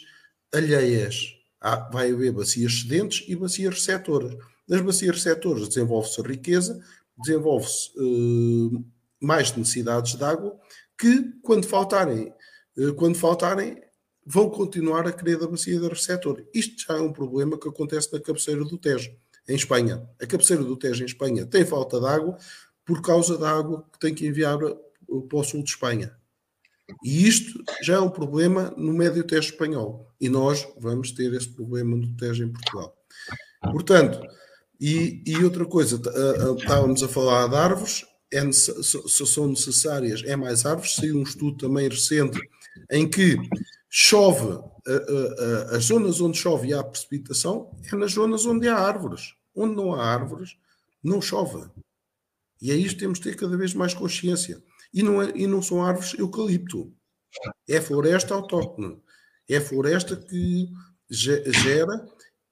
alheias 0.53 1.39
há, 1.61 1.89
vai 1.89 2.11
haver 2.11 2.31
bacias 2.31 2.81
sedentes 2.81 3.25
e 3.27 3.35
bacias 3.35 3.75
receptoras. 3.75 4.35
Nas 4.67 4.81
bacias 4.81 5.15
receptoras 5.15 5.67
desenvolve-se 5.67 6.21
riqueza, 6.21 6.79
desenvolve-se 7.17 7.91
uh, 7.97 8.85
mais 9.21 9.55
necessidades 9.55 10.15
de 10.15 10.23
água 10.23 10.57
que, 10.97 11.33
quando 11.41 11.65
faltarem, 11.65 12.33
uh, 12.77 12.93
quando 12.95 13.17
faltarem, 13.17 13.81
vão 14.25 14.49
continuar 14.49 15.07
a 15.07 15.11
querer 15.11 15.39
da 15.39 15.47
bacia 15.47 15.79
da 15.79 15.87
receptor. 15.87 16.45
Isto 16.53 16.85
já 16.87 16.97
é 16.97 17.01
um 17.01 17.11
problema 17.11 17.57
que 17.57 17.67
acontece 17.67 18.13
na 18.13 18.19
cabeceira 18.19 18.63
do 18.63 18.77
Tejo, 18.77 19.11
em 19.47 19.55
Espanha. 19.55 20.07
A 20.21 20.27
cabeceira 20.27 20.63
do 20.63 20.77
Tejo, 20.77 21.01
em 21.01 21.07
Espanha, 21.07 21.45
tem 21.45 21.65
falta 21.65 21.99
de 21.99 22.05
água 22.05 22.37
por 22.85 23.01
causa 23.01 23.37
da 23.37 23.49
água 23.49 23.85
que 23.91 23.99
tem 23.99 24.13
que 24.13 24.27
enviar 24.27 24.59
para 25.27 25.39
o 25.39 25.43
sul 25.43 25.63
de 25.63 25.69
Espanha. 25.69 26.15
E 27.03 27.27
isto 27.27 27.63
já 27.83 27.95
é 27.95 27.99
um 27.99 28.09
problema 28.09 28.73
no 28.75 28.93
médio 28.93 29.23
Tejo 29.23 29.51
espanhol. 29.51 30.11
E 30.19 30.27
nós 30.27 30.67
vamos 30.77 31.11
ter 31.11 31.33
esse 31.33 31.49
problema 31.49 31.95
no 31.95 32.15
Tejo 32.15 32.43
em 32.43 32.51
Portugal. 32.51 32.95
Portanto, 33.71 34.19
e, 34.79 35.21
e 35.25 35.43
outra 35.43 35.65
coisa, 35.65 36.01
estávamos 36.57 37.03
a 37.03 37.07
falar 37.07 37.47
de 37.47 37.55
árvores, 37.55 38.05
é, 38.31 38.51
se 38.51 39.25
são 39.25 39.47
necessárias, 39.47 40.23
é 40.23 40.35
mais 40.35 40.65
árvores. 40.65 40.95
Saiu 40.95 41.17
um 41.17 41.23
estudo 41.23 41.57
também 41.57 41.87
recente 41.87 42.39
em 42.91 43.07
que 43.07 43.37
chove, 43.89 44.59
as 45.71 45.85
zonas 45.85 46.21
onde 46.21 46.37
chove 46.37 46.69
e 46.69 46.73
há 46.73 46.83
precipitação 46.83 47.71
é 47.91 47.95
nas 47.95 48.13
zonas 48.13 48.45
onde 48.45 48.67
há 48.67 48.77
árvores. 48.77 49.33
Onde 49.55 49.75
não 49.75 49.93
há 49.93 50.05
árvores, 50.05 50.55
não 51.03 51.21
chove. 51.21 51.69
E 52.61 52.71
é 52.71 52.75
isto 52.75 52.95
que 52.95 53.01
temos 53.01 53.19
de 53.19 53.25
ter 53.25 53.35
cada 53.35 53.57
vez 53.57 53.73
mais 53.73 53.93
consciência. 53.93 54.61
E 54.93 55.03
não, 55.03 55.21
é, 55.21 55.31
e 55.35 55.47
não 55.47 55.61
são 55.61 55.83
árvores 55.83 56.13
eucalipto. 56.17 56.91
É 57.67 57.79
floresta 57.79 58.33
autóctone. 58.33 59.01
É 59.47 59.59
floresta 59.59 60.15
que 60.15 60.69
gera 61.09 62.05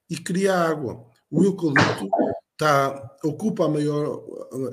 e 0.10 0.18
cria 0.18 0.56
água. 0.56 1.06
O 1.30 1.44
eucalipto 1.44 2.10
tá, 2.58 3.18
ocupa 3.24 3.66
a 3.66 3.70
maior, 3.70 4.24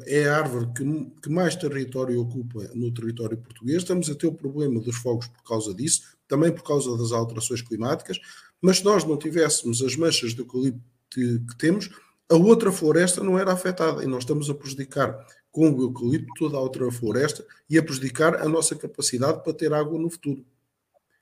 é 0.07 0.27
a 0.29 0.39
árvore 0.39 0.73
que, 0.75 1.21
que 1.23 1.29
mais 1.29 1.55
território 1.57 2.21
ocupa 2.21 2.71
no 2.75 2.93
território 2.93 3.37
português. 3.37 3.79
Estamos 3.79 4.09
a 4.09 4.15
ter 4.15 4.27
o 4.27 4.35
problema 4.35 4.81
dos 4.81 4.97
fogos 4.97 5.27
por 5.29 5.43
causa 5.43 5.75
disso, 5.75 6.17
também 6.27 6.53
por 6.53 6.63
causa 6.63 6.97
das 6.97 7.13
alterações 7.13 7.63
climáticas. 7.63 8.19
Mas 8.61 8.79
se 8.79 8.85
nós 8.85 9.05
não 9.05 9.19
tivéssemos 9.19 9.83
as 9.83 9.97
manchas 9.97 10.33
de 10.33 10.41
eucalipto 10.41 10.81
que, 11.11 11.39
que 11.41 11.57
temos, 11.59 11.91
a 12.31 12.37
outra 12.37 12.73
floresta 12.73 13.23
não 13.23 13.39
era 13.39 13.53
afetada 13.53 14.03
e 14.03 14.07
nós 14.07 14.23
estamos 14.23 14.49
a 14.49 14.55
prejudicar 14.55 15.27
com 15.55 15.71
o 15.71 15.83
eucalipto 15.83 16.35
toda 16.37 16.57
a 16.57 16.61
outra 16.61 16.91
floresta 16.91 17.47
e 17.71 17.79
a 17.79 17.83
prejudicar 17.83 18.43
a 18.43 18.49
nossa 18.49 18.75
capacidade 18.75 19.45
para 19.45 19.55
ter 19.55 19.73
água 19.73 19.97
no 19.97 20.11
futuro. 20.11 20.45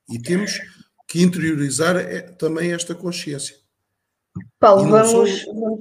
E 0.09 0.18
temos 0.18 0.59
que 1.07 1.22
interiorizar 1.22 1.97
é, 1.97 2.22
também 2.22 2.72
esta 2.72 2.95
consciência. 2.95 3.57
Paulo, 4.59 4.89
vamos, 4.89 5.45
vamos, 5.45 5.80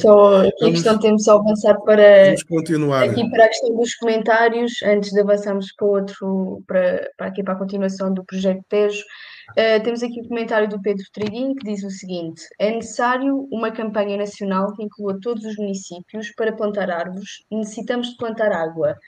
só 0.00 0.40
aqui 0.48 0.64
a 0.64 0.70
questão 0.70 0.98
temos 0.98 1.24
só 1.24 1.38
avançar 1.38 1.78
para 1.82 2.24
vamos 2.24 2.42
continuar. 2.44 3.02
aqui 3.04 3.28
para 3.28 3.44
a 3.44 3.48
questão 3.48 3.76
dos 3.76 3.94
comentários, 3.96 4.82
antes 4.82 5.10
de 5.10 5.20
avançarmos 5.20 5.70
para 5.76 5.86
outro, 5.86 6.62
para, 6.66 7.10
para 7.18 7.26
aqui 7.26 7.44
para 7.44 7.52
a 7.52 7.58
continuação 7.58 8.14
do 8.14 8.24
projeto 8.24 8.64
Tejo. 8.70 9.04
Uh, 9.52 9.82
temos 9.84 10.02
aqui 10.02 10.20
o 10.20 10.28
comentário 10.28 10.68
do 10.68 10.82
Pedro 10.82 11.04
Triguinho 11.12 11.54
que 11.54 11.64
diz 11.64 11.84
o 11.84 11.90
seguinte: 11.90 12.42
é 12.58 12.70
necessário 12.72 13.46
uma 13.52 13.70
campanha 13.70 14.16
nacional 14.16 14.72
que 14.74 14.82
inclua 14.82 15.20
todos 15.20 15.44
os 15.44 15.56
municípios 15.56 16.32
para 16.34 16.52
plantar 16.54 16.90
árvores. 16.90 17.44
Necessitamos 17.50 18.10
de 18.10 18.16
plantar 18.16 18.50
água, 18.50 18.98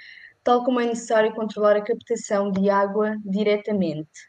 tal 0.45 0.64
como 0.64 0.80
é 0.80 0.86
necessário 0.86 1.34
controlar 1.34 1.76
a 1.76 1.82
captação 1.82 2.53
de 2.53 2.70
água 2.70 3.16
diretamente. 3.24 4.28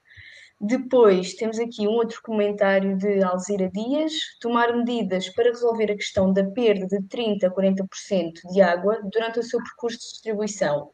Depois 0.59 1.35
temos 1.35 1.59
aqui 1.59 1.87
um 1.87 1.91
outro 1.91 2.19
comentário 2.23 2.97
de 2.97 3.23
Alzira 3.23 3.69
Dias: 3.69 4.13
tomar 4.41 4.75
medidas 4.75 5.29
para 5.29 5.49
resolver 5.49 5.91
a 5.91 5.95
questão 5.95 6.33
da 6.33 6.43
perda 6.43 6.87
de 6.87 7.01
30% 7.07 7.43
a 7.43 7.51
40% 7.51 8.51
de 8.51 8.61
água 8.61 8.99
durante 9.11 9.39
o 9.39 9.43
seu 9.43 9.61
percurso 9.61 9.99
de 9.99 10.05
distribuição 10.05 10.89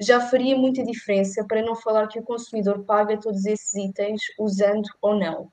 já 0.00 0.20
faria 0.20 0.56
muita 0.56 0.84
diferença, 0.84 1.44
para 1.46 1.62
não 1.62 1.74
falar 1.74 2.08
que 2.08 2.18
o 2.18 2.22
consumidor 2.22 2.84
paga 2.84 3.18
todos 3.18 3.44
esses 3.44 3.74
itens 3.74 4.22
usando 4.38 4.88
ou 5.00 5.16
não. 5.18 5.50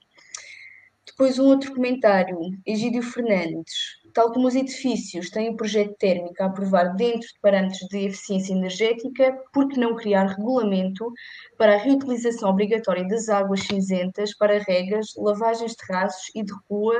Depois 1.05 1.39
um 1.39 1.45
outro 1.45 1.73
comentário, 1.73 2.37
Egídio 2.65 3.01
Fernandes. 3.01 3.73
Tal 4.13 4.31
como 4.33 4.47
os 4.47 4.55
edifícios 4.55 5.29
têm 5.29 5.49
um 5.49 5.55
projeto 5.55 5.95
térmico 5.97 6.41
a 6.41 6.47
aprovar 6.47 6.95
dentro 6.95 7.27
de 7.27 7.39
parâmetros 7.41 7.87
de 7.89 8.05
eficiência 8.05 8.53
energética, 8.53 9.37
por 9.53 9.67
que 9.67 9.79
não 9.79 9.95
criar 9.95 10.25
regulamento 10.25 11.09
para 11.57 11.75
a 11.75 11.77
reutilização 11.77 12.49
obrigatória 12.49 13.07
das 13.07 13.29
águas 13.29 13.61
cinzentas 13.61 14.35
para 14.35 14.59
regas, 14.59 15.13
lavagens 15.17 15.71
de 15.71 15.77
terraços 15.77 16.31
e 16.35 16.43
de 16.43 16.53
rua, 16.69 16.97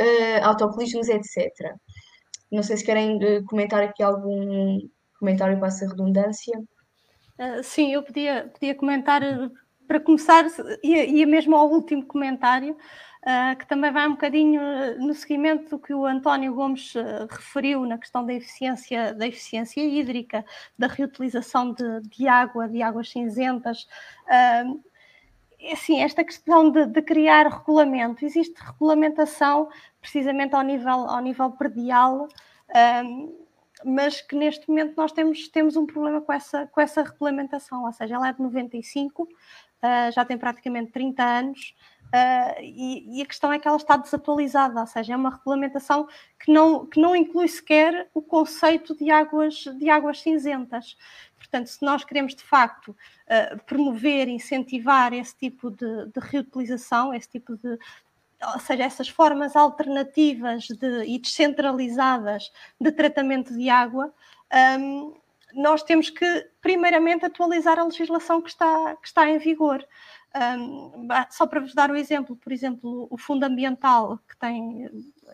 uh, 0.00 0.44
autocolismos, 0.44 1.08
etc. 1.08 1.50
Não 2.50 2.62
sei 2.62 2.76
se 2.76 2.84
querem 2.84 3.16
uh, 3.16 3.44
comentar 3.44 3.82
aqui 3.82 4.02
algum, 4.02 4.78
comentário 5.22 5.60
passa 5.60 5.86
redundância. 5.86 6.58
Uh, 7.38 7.62
sim, 7.62 7.92
eu 7.92 8.02
podia, 8.02 8.50
podia 8.52 8.74
comentar, 8.74 9.22
para 9.86 10.00
começar, 10.00 10.44
ia, 10.82 11.04
ia 11.04 11.26
mesmo 11.26 11.54
ao 11.54 11.70
último 11.70 12.04
comentário, 12.04 12.72
uh, 12.72 13.56
que 13.56 13.66
também 13.66 13.92
vai 13.92 14.06
um 14.08 14.12
bocadinho 14.12 14.60
no 14.98 15.14
seguimento 15.14 15.70
do 15.70 15.78
que 15.78 15.94
o 15.94 16.04
António 16.04 16.54
Gomes 16.54 16.94
uh, 16.96 17.26
referiu 17.30 17.86
na 17.86 17.98
questão 17.98 18.26
da 18.26 18.34
eficiência, 18.34 19.14
da 19.14 19.26
eficiência 19.26 19.80
hídrica, 19.80 20.44
da 20.76 20.88
reutilização 20.88 21.72
de, 21.72 22.00
de 22.08 22.26
água, 22.26 22.68
de 22.68 22.82
águas 22.82 23.10
cinzentas. 23.10 23.86
Uh, 24.26 24.82
assim, 25.72 26.00
esta 26.00 26.24
questão 26.24 26.70
de, 26.70 26.86
de, 26.86 27.02
criar 27.02 27.46
regulamento, 27.46 28.24
existe 28.24 28.54
regulamentação 28.60 29.68
precisamente 30.00 30.54
ao 30.54 30.62
nível, 30.62 31.08
ao 31.08 31.20
nível 31.20 31.50
predial, 31.52 32.28
um, 33.04 33.41
mas 33.84 34.20
que 34.20 34.36
neste 34.36 34.68
momento 34.68 34.94
nós 34.96 35.12
temos, 35.12 35.48
temos 35.48 35.76
um 35.76 35.86
problema 35.86 36.20
com 36.20 36.32
essa, 36.32 36.66
com 36.66 36.80
essa 36.80 37.02
regulamentação, 37.02 37.84
ou 37.84 37.92
seja, 37.92 38.14
ela 38.14 38.28
é 38.28 38.32
de 38.32 38.40
95, 38.40 39.22
uh, 39.22 39.28
já 40.12 40.24
tem 40.24 40.38
praticamente 40.38 40.92
30 40.92 41.22
anos, 41.22 41.74
Uh, 42.12 42.60
e, 42.60 43.18
e, 43.18 43.22
a 43.22 43.26
questão 43.26 43.50
é 43.50 43.58
que 43.58 43.66
ela 43.66 43.78
está 43.78 43.96
desatualizada, 43.96 44.78
ou 44.78 44.86
seja, 44.86 45.14
é 45.14 45.16
uma 45.16 45.30
regulamentação 45.30 46.06
que 46.38 46.52
não, 46.52 46.84
que 46.84 47.00
não 47.00 47.16
inclui 47.16 47.48
sequer 47.48 48.06
o 48.12 48.20
conceito 48.20 48.94
de 48.94 49.10
águas, 49.10 49.64
de 49.78 49.88
águas 49.88 50.20
cinzentas. 50.20 50.94
Portanto, 51.38 51.68
se 51.68 51.82
nós 51.82 52.04
queremos 52.04 52.34
de 52.34 52.42
facto 52.42 52.88
uh, 52.90 53.64
promover, 53.64 54.28
incentivar 54.28 55.14
esse 55.14 55.34
tipo 55.34 55.70
de, 55.70 56.06
de, 56.08 56.20
reutilização, 56.20 57.14
esse 57.14 57.30
tipo 57.30 57.56
de. 57.56 57.78
Ou 58.54 58.60
seja, 58.60 58.84
essas 58.84 59.08
formas 59.08 59.54
alternativas 59.54 60.66
de, 60.66 61.04
e 61.04 61.18
descentralizadas 61.18 62.50
de 62.80 62.90
tratamento 62.90 63.54
de 63.56 63.70
água, 63.70 64.12
um, 64.78 65.14
nós 65.54 65.82
temos 65.82 66.10
que, 66.10 66.48
primeiramente, 66.60 67.24
atualizar 67.24 67.78
a 67.78 67.84
legislação 67.84 68.40
que 68.40 68.50
está, 68.50 68.96
que 68.96 69.06
está 69.06 69.28
em 69.28 69.38
vigor. 69.38 69.86
Um, 70.34 71.08
só 71.30 71.46
para 71.46 71.60
vos 71.60 71.74
dar 71.74 71.90
um 71.90 71.96
exemplo, 71.96 72.34
por 72.36 72.52
exemplo, 72.52 73.06
o 73.10 73.18
Fundo 73.18 73.44
Ambiental, 73.44 74.18
que 74.26 74.36
tem 74.38 74.88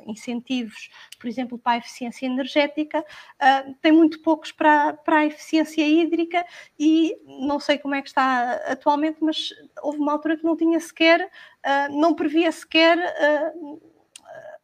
incentivos, 0.06 0.90
por 1.18 1.28
exemplo, 1.28 1.56
para 1.56 1.74
a 1.74 1.78
eficiência 1.78 2.26
energética, 2.26 3.00
uh, 3.00 3.74
tem 3.80 3.92
muito 3.92 4.20
poucos 4.22 4.50
para, 4.50 4.94
para 4.94 5.18
a 5.18 5.26
eficiência 5.26 5.86
hídrica 5.86 6.44
e 6.78 7.16
não 7.24 7.60
sei 7.60 7.78
como 7.78 7.94
é 7.94 8.02
que 8.02 8.08
está 8.08 8.54
atualmente, 8.66 9.18
mas 9.20 9.50
houve 9.82 9.98
uma 9.98 10.12
altura 10.12 10.36
que 10.36 10.44
não 10.44 10.56
tinha 10.56 10.80
sequer, 10.80 11.24
uh, 11.24 12.00
não 12.00 12.14
previa 12.14 12.50
sequer. 12.50 12.98
Uh, 12.98 13.88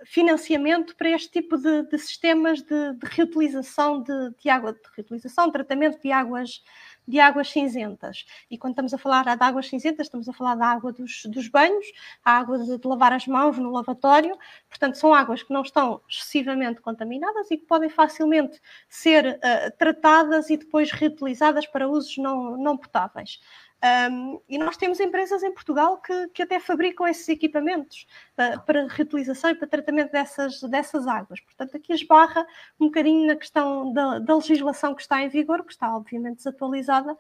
financiamento 0.05 0.95
para 0.97 1.11
este 1.11 1.31
tipo 1.31 1.57
de, 1.57 1.83
de 1.85 1.99
sistemas 1.99 2.63
de, 2.63 2.93
de 2.95 3.07
reutilização 3.07 4.03
de, 4.03 4.35
de, 4.39 4.51
água, 4.51 4.73
de 4.73 4.81
reutilização, 4.95 5.51
tratamento 5.51 6.01
de 6.01 6.13
águas, 6.13 6.63
de 7.07 7.21
águas 7.21 7.51
cinzentas. 7.51 8.25
E 8.51 8.57
quando 8.57 8.73
estamos 8.73 8.95
a 8.95 8.99
falar 8.99 9.37
de 9.37 9.45
águas 9.45 9.69
cinzentas, 9.69 10.07
estamos 10.07 10.29
a 10.29 10.33
falar 10.33 10.55
da 10.55 10.67
água 10.67 10.93
dos, 10.93 11.23
dos 11.27 11.49
banhos, 11.49 11.87
a 12.25 12.39
água 12.39 12.59
de, 12.59 12.79
de, 12.79 12.89
lavar 12.89 13.13
as 13.13 13.27
mãos 13.27 13.59
no 13.59 13.71
lavatório. 13.71 14.37
Portanto, 14.69 14.97
são 14.97 15.15
águas 15.15 15.43
que 15.43 15.53
não 15.53 15.63
estão 15.63 16.01
excessivamente 16.09 16.81
contaminadas 16.81 17.51
e 17.51 17.57
que 17.57 17.67
podem 17.67 17.89
facilmente 17.89 18.61
ser 18.89 19.39
uh, 19.39 19.77
tratadas 19.79 20.51
e 20.51 20.57
depois 20.57 20.91
reutilizadas 20.91 21.67
para 21.67 21.89
usos 21.89 22.17
não, 22.17 22.57
não 22.57 22.77
potáveis. 22.77 23.41
Um, 23.85 24.41
e 24.49 24.57
nós 24.57 24.79
temos 24.79 24.99
empresas 24.99 25.43
em 25.43 25.53
Portugal 25.53 25.99
que, 25.99 26.29
que 26.29 26.43
até 26.43 26.59
fabricam 26.59 27.07
esses 27.07 27.29
equipamentos 27.29 28.07
uh, 28.39 28.59
para 28.65 28.87
reutilização 28.89 29.51
e 29.51 29.55
para 29.55 29.69
tratamento 29.69 30.11
dessas, 30.11 30.63
dessas 30.63 31.07
águas. 31.07 31.39
Portanto, 31.41 31.77
aqui 31.77 31.93
esbarra 31.93 32.47
um 32.81 32.87
bocadinho 32.87 33.27
na 33.27 33.37
questão 33.37 33.93
da, 33.93 34.21
da 34.21 34.37
legislação 34.37 34.95
que 34.95 35.03
está 35.03 35.21
em 35.21 35.29
vigor, 35.29 35.63
que 35.65 35.73
está 35.73 35.95
obviamente 35.95 36.37
desatualizada 36.37 37.13
uh, 37.13 37.19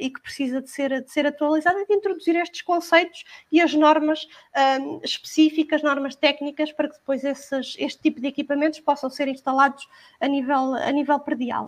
e 0.00 0.08
que 0.08 0.18
precisa 0.22 0.62
de 0.62 0.70
ser, 0.70 1.02
de 1.02 1.12
ser 1.12 1.26
atualizada 1.26 1.78
e 1.78 1.86
de 1.86 1.92
introduzir 1.92 2.36
estes 2.36 2.62
conceitos 2.62 3.24
e 3.50 3.60
as 3.60 3.74
normas 3.74 4.26
um, 4.80 4.98
específicas, 5.04 5.82
normas 5.82 6.16
técnicas, 6.16 6.72
para 6.72 6.88
que 6.88 6.96
depois 6.96 7.22
esses, 7.22 7.76
este 7.78 8.00
tipo 8.00 8.18
de 8.18 8.28
equipamentos 8.28 8.80
possam 8.80 9.10
ser 9.10 9.28
instalados 9.28 9.86
a 10.18 10.26
nível, 10.26 10.74
a 10.74 10.90
nível 10.90 11.20
predial. 11.20 11.66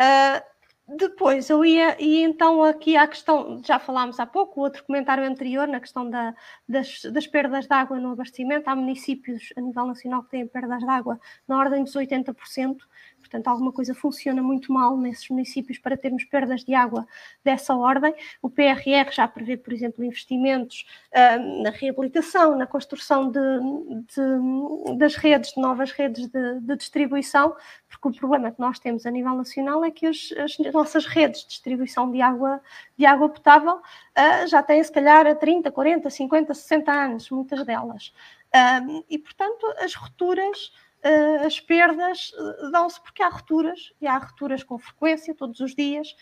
Uh, 0.00 0.51
depois 0.96 1.48
eu 1.50 1.64
ia, 1.64 1.96
e 2.00 2.22
então 2.22 2.62
aqui 2.62 2.96
a 2.96 3.06
questão, 3.06 3.60
já 3.64 3.78
falámos 3.78 4.18
há 4.20 4.26
pouco, 4.26 4.60
o 4.60 4.62
outro 4.64 4.84
comentário 4.84 5.24
anterior, 5.24 5.66
na 5.66 5.80
questão 5.80 6.08
da, 6.08 6.34
das, 6.68 7.02
das 7.12 7.26
perdas 7.26 7.66
de 7.66 7.74
água 7.74 7.98
no 7.98 8.12
abastecimento. 8.12 8.68
Há 8.68 8.76
municípios 8.76 9.52
a 9.56 9.60
nível 9.60 9.86
nacional 9.86 10.22
que 10.24 10.30
têm 10.30 10.46
perdas 10.46 10.80
de 10.80 10.88
água 10.88 11.20
na 11.46 11.58
ordem 11.58 11.84
dos 11.84 11.94
80%, 11.94 12.76
Portanto, 13.22 13.46
alguma 13.48 13.72
coisa 13.72 13.94
funciona 13.94 14.42
muito 14.42 14.72
mal 14.72 14.96
nesses 14.96 15.28
municípios 15.28 15.78
para 15.78 15.96
termos 15.96 16.24
perdas 16.24 16.64
de 16.64 16.74
água 16.74 17.06
dessa 17.44 17.74
ordem. 17.74 18.12
O 18.42 18.50
PRR 18.50 19.10
já 19.12 19.28
prevê, 19.28 19.56
por 19.56 19.72
exemplo, 19.72 20.04
investimentos 20.04 20.84
uh, 21.12 21.62
na 21.62 21.70
reabilitação, 21.70 22.58
na 22.58 22.66
construção 22.66 23.30
de, 23.30 23.40
de, 23.40 24.98
das 24.98 25.14
redes, 25.14 25.52
de 25.52 25.60
novas 25.60 25.92
redes 25.92 26.26
de, 26.28 26.60
de, 26.60 26.76
distribuição, 26.76 27.54
porque 27.88 28.08
o 28.08 28.12
problema 28.20 28.50
que 28.50 28.60
nós 28.60 28.78
temos 28.78 29.06
a 29.06 29.10
nível 29.10 29.34
nacional 29.34 29.84
é 29.84 29.90
que 29.90 30.06
as, 30.06 30.30
as 30.36 30.58
nossas 30.72 31.06
redes 31.06 31.42
de 31.42 31.48
distribuição 31.48 32.10
de 32.10 32.20
água, 32.20 32.60
de 32.98 33.06
água 33.06 33.28
potável 33.28 33.76
uh, 33.76 34.46
já 34.48 34.62
têm, 34.62 34.82
se 34.82 34.90
calhar, 34.90 35.34
30, 35.38 35.70
40, 35.70 36.10
50, 36.10 36.54
60 36.54 36.92
anos, 36.92 37.30
muitas 37.30 37.64
delas. 37.64 38.12
Uh, 38.54 39.02
e, 39.08 39.18
portanto, 39.18 39.66
as 39.78 39.94
rupturas 39.94 40.72
uh, 41.04 41.46
as 41.46 41.60
perdas 41.60 42.32
uh, 42.32 42.70
dão-se 42.70 43.00
porque 43.00 43.22
há 43.22 43.28
rupturas, 43.28 43.92
e 44.00 44.06
há 44.06 44.16
rupturas 44.18 44.62
com 44.62 44.78
frequência, 44.78 45.34
todos 45.34 45.60
os 45.60 45.74
dias. 45.74 46.14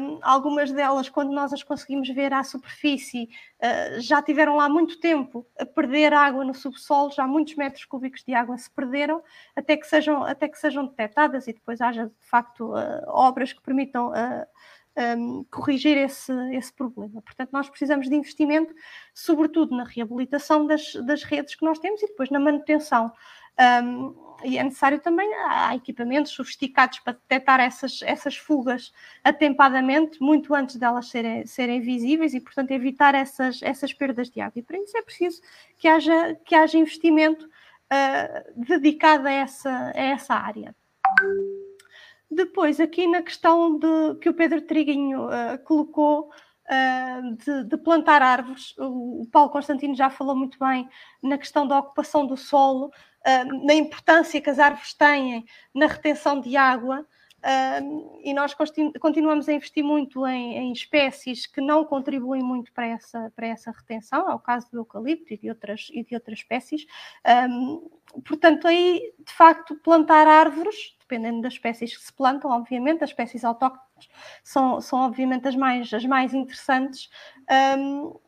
Um, 0.00 0.20
algumas 0.22 0.70
delas, 0.70 1.08
quando 1.08 1.32
nós 1.32 1.52
as 1.52 1.62
conseguimos 1.62 2.08
ver 2.08 2.32
à 2.32 2.44
superfície, 2.44 3.28
uh, 3.60 4.00
já 4.00 4.22
tiveram 4.22 4.56
lá 4.56 4.68
muito 4.68 5.00
tempo 5.00 5.46
a 5.58 5.66
perder 5.66 6.12
água 6.12 6.44
no 6.44 6.54
subsolo, 6.54 7.10
já 7.10 7.26
muitos 7.26 7.56
metros 7.56 7.84
cúbicos 7.84 8.22
de 8.24 8.32
água 8.32 8.56
se 8.56 8.70
perderam, 8.70 9.22
até 9.56 9.76
que 9.76 9.86
sejam, 9.86 10.22
até 10.24 10.48
que 10.48 10.58
sejam 10.58 10.86
detectadas 10.86 11.48
e 11.48 11.52
depois 11.52 11.80
haja, 11.80 12.06
de 12.06 12.28
facto, 12.28 12.72
obras 13.08 13.52
que 13.52 13.60
permitam 13.60 14.12
um, 14.96 15.44
corrigir 15.50 15.96
esse, 15.96 16.32
esse 16.54 16.72
problema. 16.72 17.20
Portanto, 17.22 17.50
nós 17.52 17.68
precisamos 17.68 18.08
de 18.08 18.14
investimento, 18.14 18.74
sobretudo 19.14 19.76
na 19.76 19.84
reabilitação 19.84 20.66
das, 20.66 20.94
das 20.94 21.22
redes 21.22 21.54
que 21.54 21.64
nós 21.64 21.78
temos 21.78 22.02
e 22.02 22.06
depois 22.06 22.30
na 22.30 22.40
manutenção. 22.40 23.12
Um, 23.58 24.26
e 24.44 24.58
é 24.58 24.62
necessário 24.62 25.00
também, 25.00 25.32
há 25.34 25.74
equipamentos 25.74 26.32
sofisticados 26.32 26.98
para 26.98 27.14
detectar 27.14 27.58
essas, 27.58 28.00
essas 28.02 28.36
fugas 28.36 28.92
atempadamente, 29.24 30.20
muito 30.20 30.54
antes 30.54 30.76
delas 30.76 31.08
serem, 31.08 31.46
serem 31.46 31.80
visíveis 31.80 32.34
e, 32.34 32.40
portanto, 32.40 32.70
evitar 32.70 33.14
essas, 33.14 33.62
essas 33.62 33.92
perdas 33.92 34.28
de 34.28 34.40
água. 34.40 34.58
E 34.58 34.62
para 34.62 34.78
isso 34.78 34.96
é 34.96 35.02
preciso 35.02 35.40
que 35.78 35.88
haja, 35.88 36.34
que 36.44 36.54
haja 36.54 36.78
investimento 36.78 37.46
uh, 37.46 38.64
dedicado 38.66 39.26
a 39.26 39.32
essa, 39.32 39.92
a 39.94 40.00
essa 40.00 40.34
área. 40.34 40.74
Depois, 42.30 42.78
aqui 42.78 43.06
na 43.06 43.22
questão 43.22 43.78
de, 43.78 44.16
que 44.20 44.28
o 44.28 44.34
Pedro 44.34 44.60
Triguinho 44.60 45.26
uh, 45.26 45.58
colocou, 45.64 46.30
Uh, 46.68 47.36
de, 47.36 47.64
de, 47.64 47.76
plantar 47.76 48.22
árvores. 48.22 48.74
O, 48.76 49.26
Paulo 49.30 49.50
Constantino 49.50 49.94
já 49.94 50.10
falou 50.10 50.34
muito 50.34 50.58
bem 50.58 50.88
na 51.22 51.38
questão 51.38 51.66
da 51.66 51.78
ocupação 51.78 52.26
do 52.26 52.36
solo 52.36 52.90
na 53.64 53.74
importância 53.74 54.40
que 54.40 54.48
as 54.48 54.58
árvores 54.58 54.94
têm 54.94 55.44
na 55.74 55.86
retenção 55.86 56.40
de 56.40 56.56
água. 56.56 57.04
E 58.22 58.34
nós 58.34 58.54
continuamos 59.00 59.48
a 59.48 59.52
investir 59.52 59.84
muito 59.84 60.26
em, 60.26 60.56
em, 60.56 60.72
espécies 60.72 61.46
que 61.46 61.60
não 61.60 61.84
contribuem 61.84 62.42
muito 62.42 62.72
para 62.72 62.86
essa, 62.86 63.32
para 63.36 63.46
essa 63.46 63.70
retenção, 63.70 64.28
é 64.28 64.34
o 64.34 64.38
caso 64.38 64.68
do 64.70 64.78
eucalipto 64.78 65.32
e 65.32 65.38
de 65.38 65.48
outras, 65.48 65.88
e 65.92 66.02
de 66.02 66.14
outras 66.14 66.38
espécies. 66.38 66.86
Um, 67.48 67.88
portanto, 68.26 68.66
aí, 68.66 69.12
de 69.24 69.32
facto, 69.32 69.76
plantar 69.76 70.26
árvores, 70.26 70.96
dependendo 70.98 71.40
das 71.40 71.52
espécies 71.52 71.96
que 71.96 72.02
se 72.02 72.12
plantam, 72.12 72.50
obviamente, 72.50 73.04
as 73.04 73.10
espécies 73.10 73.44
autóctones 73.44 74.08
são, 74.42 74.80
são 74.80 75.00
obviamente 75.00 75.46
as 75.46 75.54
mais, 75.54 75.92
as 75.92 76.04
mais 76.04 76.34
interessantes. 76.34 77.08
Um, 77.78 78.18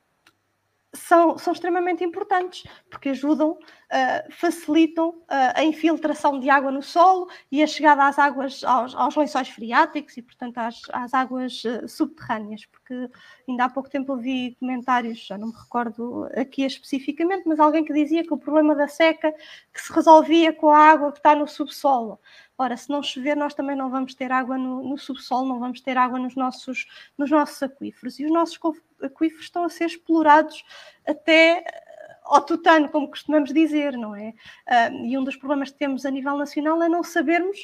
são, 0.94 1.36
são 1.36 1.52
extremamente 1.52 2.02
importantes, 2.02 2.64
porque 2.88 3.10
ajudam, 3.10 3.50
uh, 3.50 4.32
facilitam 4.32 5.10
uh, 5.10 5.52
a 5.54 5.62
infiltração 5.62 6.40
de 6.40 6.48
água 6.48 6.70
no 6.70 6.82
solo 6.82 7.28
e 7.52 7.62
a 7.62 7.66
chegada 7.66 8.06
às 8.06 8.18
águas, 8.18 8.64
aos, 8.64 8.94
aos 8.94 9.14
lençóis 9.14 9.48
freáticos 9.48 10.16
e, 10.16 10.22
portanto, 10.22 10.56
às, 10.58 10.82
às 10.90 11.12
águas 11.12 11.62
uh, 11.64 11.86
subterrâneas, 11.86 12.64
porque 12.66 13.10
ainda 13.46 13.64
há 13.64 13.68
pouco 13.68 13.90
tempo 13.90 14.12
ouvi 14.12 14.56
comentários, 14.58 15.26
já 15.26 15.36
não 15.36 15.48
me 15.48 15.54
recordo 15.54 16.28
aqui 16.34 16.64
especificamente, 16.64 17.46
mas 17.46 17.60
alguém 17.60 17.84
que 17.84 17.92
dizia 17.92 18.22
que 18.22 18.32
o 18.32 18.38
problema 18.38 18.74
da 18.74 18.88
seca 18.88 19.32
que 19.72 19.80
se 19.80 19.92
resolvia 19.92 20.52
com 20.52 20.70
a 20.70 20.78
água 20.78 21.12
que 21.12 21.18
está 21.18 21.34
no 21.34 21.46
subsolo. 21.46 22.18
Ora, 22.60 22.76
se 22.76 22.90
não 22.90 23.00
chover, 23.04 23.36
nós 23.36 23.54
também 23.54 23.76
não 23.76 23.88
vamos 23.88 24.14
ter 24.14 24.32
água 24.32 24.58
no, 24.58 24.82
no 24.82 24.98
subsolo, 24.98 25.48
não 25.48 25.60
vamos 25.60 25.80
ter 25.80 25.96
água 25.96 26.18
nos 26.18 26.34
nossos, 26.34 26.86
nos 27.16 27.30
nossos 27.30 27.62
aquíferos. 27.62 28.18
E 28.18 28.24
os 28.24 28.32
nossos 28.32 28.58
aquíferos 29.00 29.44
estão 29.44 29.62
a 29.62 29.68
ser 29.68 29.86
explorados 29.86 30.64
até 31.06 31.58
eh, 31.58 32.18
ao 32.24 32.44
tutano, 32.44 32.88
como 32.88 33.08
costumamos 33.08 33.52
dizer, 33.52 33.96
não 33.96 34.14
é? 34.16 34.34
Uh, 34.66 35.06
e 35.06 35.16
um 35.16 35.22
dos 35.22 35.36
problemas 35.36 35.70
que 35.70 35.78
temos 35.78 36.04
a 36.04 36.10
nível 36.10 36.36
nacional 36.36 36.82
é 36.82 36.88
não 36.88 37.04
sabermos 37.04 37.58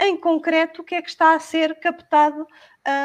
em 0.00 0.16
concreto 0.16 0.82
o 0.82 0.84
que 0.84 0.96
é 0.96 1.02
que 1.02 1.10
está 1.10 1.34
a 1.34 1.40
ser 1.40 1.78
captado 1.78 2.44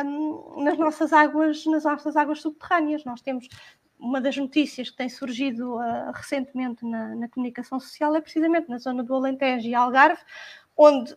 um, 0.03 0.63
nas 0.63 0.77
nossas 0.79 1.13
águas, 1.13 1.63
nas 1.67 1.83
nossas 1.83 2.15
águas 2.15 2.41
subterrâneas. 2.41 3.05
Nós 3.05 3.21
temos 3.21 3.47
uma 3.99 4.19
das 4.19 4.35
notícias 4.35 4.89
que 4.89 4.97
tem 4.97 5.09
surgido 5.09 5.75
uh, 5.75 6.11
recentemente 6.13 6.85
na, 6.85 7.15
na, 7.15 7.29
comunicação 7.29 7.79
social 7.79 8.15
é 8.15 8.21
precisamente 8.21 8.69
na 8.69 8.77
zona 8.77 9.03
do 9.03 9.13
Alentejo 9.13 9.67
e 9.67 9.75
Algarve, 9.75 10.21
onde 10.75 11.15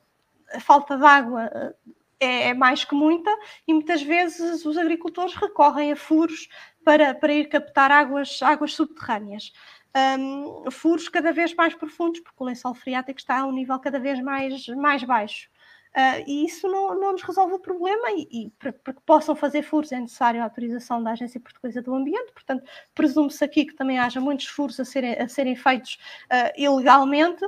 a 0.53 0.61
falta 0.61 0.97
de 0.97 1.05
água 1.05 1.51
uh, 1.55 1.93
é, 2.21 2.49
é, 2.49 2.55
mais 2.55 2.85
que 2.85 2.95
muita 2.95 3.31
e 3.67 3.73
muitas 3.73 4.03
vezes 4.03 4.65
os 4.65 4.77
agricultores 4.77 5.35
recorrem 5.35 5.93
a 5.93 5.97
furos 5.97 6.49
para, 6.85 7.15
para 7.15 7.33
ir 7.33 7.49
captar 7.49 7.91
águas, 7.91 8.43
águas 8.43 8.75
subterrâneas. 8.75 9.53
Um, 9.97 10.71
furos 10.71 11.09
cada 11.09 11.33
vez 11.33 11.55
mais 11.55 11.75
profundos, 11.75 12.21
porque 12.21 12.37
o 12.43 12.45
lençol 12.45 12.75
freático 12.75 13.19
está 13.19 13.39
a 13.39 13.47
um 13.47 13.53
nível 13.53 13.79
cada 13.79 13.99
vez 13.99 14.21
mais, 14.21 14.67
mais 14.69 15.03
baixo. 15.03 15.49
Uh, 15.97 16.23
e 16.27 16.45
isso 16.45 16.69
não, 16.69 16.95
não 17.01 17.13
nos 17.13 17.23
resolve 17.23 17.55
o 17.55 17.59
problema 17.59 18.11
e, 18.11 18.29
e 18.31 18.51
para, 18.59 18.73
para, 18.73 18.93
que 18.93 19.01
possam 19.03 19.35
fazer 19.35 19.63
furos 19.63 19.91
é 19.91 19.99
necessário 19.99 20.41
a 20.41 20.45
autorização 20.45 21.03
da 21.03 21.13
Agência 21.13 21.41
Portuguesa 21.41 21.81
do 21.81 21.95
Ambiente, 21.95 22.31
portanto, 22.33 22.63
presume-se 22.95 23.43
aqui 23.43 23.65
que 23.65 23.75
também 23.75 23.99
haja 23.99 24.21
muitos 24.21 24.47
furos 24.47 24.79
a 24.79 24.85
serem, 24.85 25.15
a 25.19 25.27
serem 25.29 25.57
feitos 25.57 25.99
uh, 26.27 26.53
ilegalmente 26.61 27.45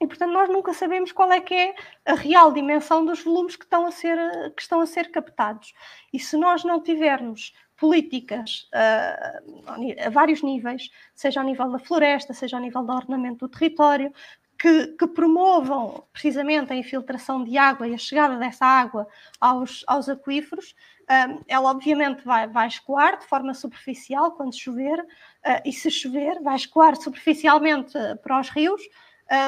e, 0.00 0.06
portanto, 0.06 0.32
nós 0.32 0.48
nunca 0.48 0.72
sabemos 0.72 1.10
qual 1.10 1.32
é 1.32 1.40
que 1.40 1.54
é 1.54 1.74
a 2.06 2.14
real 2.14 2.52
dimensão 2.52 3.04
dos 3.04 3.22
volumes 3.22 3.56
que 3.56 3.64
estão 3.64 3.84
a 3.84 3.90
ser, 3.90 4.16
que 4.54 4.62
estão 4.62 4.80
a 4.80 4.86
ser 4.86 5.10
captados. 5.10 5.74
E 6.12 6.20
se 6.20 6.36
nós 6.36 6.62
não 6.62 6.80
tivermos 6.80 7.52
políticas 7.76 8.68
uh, 8.74 10.06
a 10.06 10.10
vários 10.10 10.42
níveis, 10.42 10.90
seja 11.14 11.40
ao 11.40 11.46
nível 11.46 11.70
da 11.70 11.78
floresta, 11.78 12.32
seja 12.32 12.56
ao 12.56 12.62
nível 12.62 12.82
do 12.82 12.92
ordenamento 12.92 13.46
do 13.46 13.48
território, 13.48 14.12
que, 14.58 14.88
que, 14.88 15.06
promovam 15.06 16.04
precisamente 16.12 16.72
a 16.72 16.76
infiltração 16.76 17.44
de 17.44 17.56
água 17.56 17.86
e 17.86 17.94
a 17.94 17.98
chegada 17.98 18.36
dessa 18.36 18.66
água 18.66 19.06
aos, 19.40 19.84
aos 19.86 20.08
aquíferos, 20.08 20.74
um, 21.08 21.40
ela 21.46 21.70
obviamente 21.70 22.24
vai, 22.24 22.48
vai 22.48 22.66
escoar 22.66 23.18
de 23.18 23.24
forma 23.26 23.54
superficial 23.54 24.32
quando 24.32 24.58
chover, 24.58 25.00
uh, 25.00 25.62
e 25.64 25.72
se 25.72 25.90
chover, 25.90 26.40
vai 26.42 26.56
escoar 26.56 26.96
superficialmente 26.96 27.92
para 28.22 28.40
os 28.40 28.48
rios. 28.48 28.82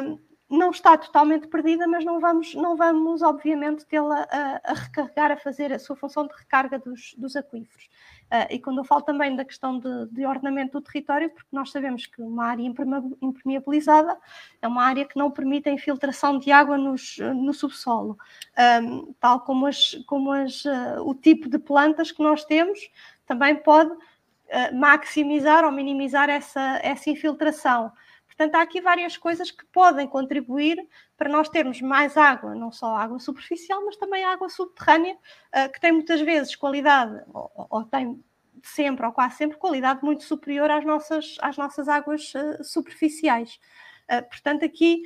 Um, 0.05 0.30
não 0.51 0.71
está 0.71 0.99
totalmente 0.99 1.47
perdida, 1.47 1.87
mas 1.87 2.05
não 2.05 2.19
vamos, 2.19 2.55
não 2.55 2.77
vamos 2.77 3.23
obviamente, 3.23 3.87
tê-la 3.87 4.27
a, 4.29 4.61
a, 4.65 4.75
recarregar, 4.75 5.31
a 5.31 5.37
fazer 5.37 5.73
a 5.73 5.79
sua 5.79 5.95
função 5.95 6.27
de 6.27 6.35
recarga 6.35 6.79
dos, 6.79 7.15
dos 7.17 7.37
aquíferos. 7.37 7.89
Uh, 8.33 8.47
e 8.51 8.59
quando 8.59 8.79
eu 8.79 8.85
falo 8.85 9.03
também 9.03 9.35
da 9.35 9.45
questão 9.45 9.79
de, 9.79 10.07
de, 10.07 10.27
ordenamento 10.27 10.79
do 10.79 10.85
território, 10.85 11.31
porque 11.31 11.49
nós 11.53 11.71
sabemos 11.71 12.07
que 12.07 12.21
uma 12.21 12.47
área 12.47 12.63
impermeabilizada 12.63 14.17
é 14.61 14.69
uma 14.69 14.85
área 14.85 15.05
que 15.05 15.17
não 15.17 15.31
permite 15.31 15.69
a 15.69 15.73
infiltração 15.73 16.39
de 16.39 16.51
água 16.51 16.77
nos, 16.77 17.19
no 17.19 17.53
subsolo, 17.53 18.17
um, 18.83 19.13
tal 19.21 19.41
como, 19.41 19.67
as, 19.67 19.95
como 20.07 20.33
as, 20.33 20.65
uh, 20.65 21.03
o 21.05 21.15
tipo 21.15 21.49
de 21.49 21.59
plantas 21.59 22.13
que 22.13 22.23
nós 22.23 22.45
temos 22.45 22.79
também 23.27 23.57
pode 23.57 23.91
uh, 23.93 23.99
maximizar 24.75 25.65
ou 25.65 25.73
minimizar 25.73 26.29
essa, 26.29 26.81
essa 26.83 27.11
infiltração. 27.11 27.93
Portanto, 28.41 28.55
há 28.55 28.62
aqui 28.62 28.80
várias 28.80 29.18
coisas 29.18 29.51
que 29.51 29.66
podem 29.66 30.09
contribuir 30.09 30.78
para 31.14 31.28
nós 31.28 31.51
termos 31.51 31.78
mais 31.82 32.16
água, 32.16 32.55
não 32.55 32.72
só 32.72 32.97
água 32.97 33.18
superficial, 33.18 33.84
mas 33.84 33.99
também 33.99 34.24
água 34.24 34.49
subterrânea, 34.49 35.14
uh, 35.14 35.70
que 35.70 35.78
tem 35.78 35.93
muitas 35.93 36.22
vezes 36.22 36.57
qualidade, 36.57 37.22
ou, 37.34 37.66
ou, 37.68 37.84
tem 37.84 38.24
sempre, 38.62 39.05
ou 39.05 39.12
quase 39.12 39.36
sempre, 39.36 39.59
qualidade 39.59 40.03
muito 40.03 40.22
superior 40.22 40.70
às 40.70 40.86
nossas, 40.86 41.36
às 41.43 41.59
nossas 41.59 41.86
águas 41.86 42.32
uh, 42.34 42.64
superficiais. 42.64 43.61
Uh, 44.11 44.26
portanto, 44.26 44.64
aqui 44.64 45.03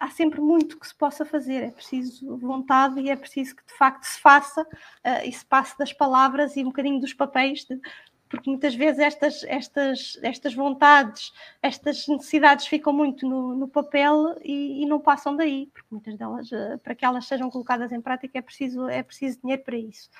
há 0.00 0.10
sempre 0.10 0.40
muito 0.40 0.76
que 0.76 0.88
se 0.88 0.94
possa 0.96 1.24
fazer, 1.24 1.62
é 1.62 1.70
preciso 1.70 2.36
vontade 2.36 2.98
e 3.00 3.08
é 3.10 3.14
preciso 3.14 3.54
que 3.54 3.64
de 3.64 3.74
facto 3.74 4.02
se 4.02 4.18
faça 4.18 4.62
uh, 4.62 5.24
e 5.24 5.30
se 5.30 5.46
passe 5.46 5.78
das 5.78 5.92
palavras 5.92 6.56
e 6.56 6.62
um 6.62 6.66
bocadinho 6.66 7.00
dos 7.00 7.14
papéis 7.14 7.64
de 7.64 7.80
porque 8.28 8.50
muitas 8.50 8.74
vezes 8.74 8.98
estas, 8.98 9.44
estas, 9.44 10.18
estas 10.22 10.54
vontades, 10.54 11.32
estas 11.62 12.06
necessidades 12.08 12.66
ficam 12.66 12.92
muito 12.92 13.26
no, 13.26 13.54
no 13.54 13.68
papel 13.68 14.36
e, 14.42 14.82
e, 14.82 14.86
não 14.86 15.00
passam 15.00 15.36
daí, 15.36 15.70
porque 15.72 15.88
muitas 15.90 16.16
delas, 16.16 16.50
eh, 16.52 16.76
para 16.78 16.94
que 16.94 17.04
elas 17.04 17.26
sejam 17.26 17.50
colocadas 17.50 17.92
em 17.92 18.00
prática, 18.00 18.38
é 18.38 18.42
preciso, 18.42 18.88
é 18.88 19.02
preciso 19.02 19.40
dinheiro 19.40 19.62
para 19.62 19.76
isso. 19.76 20.10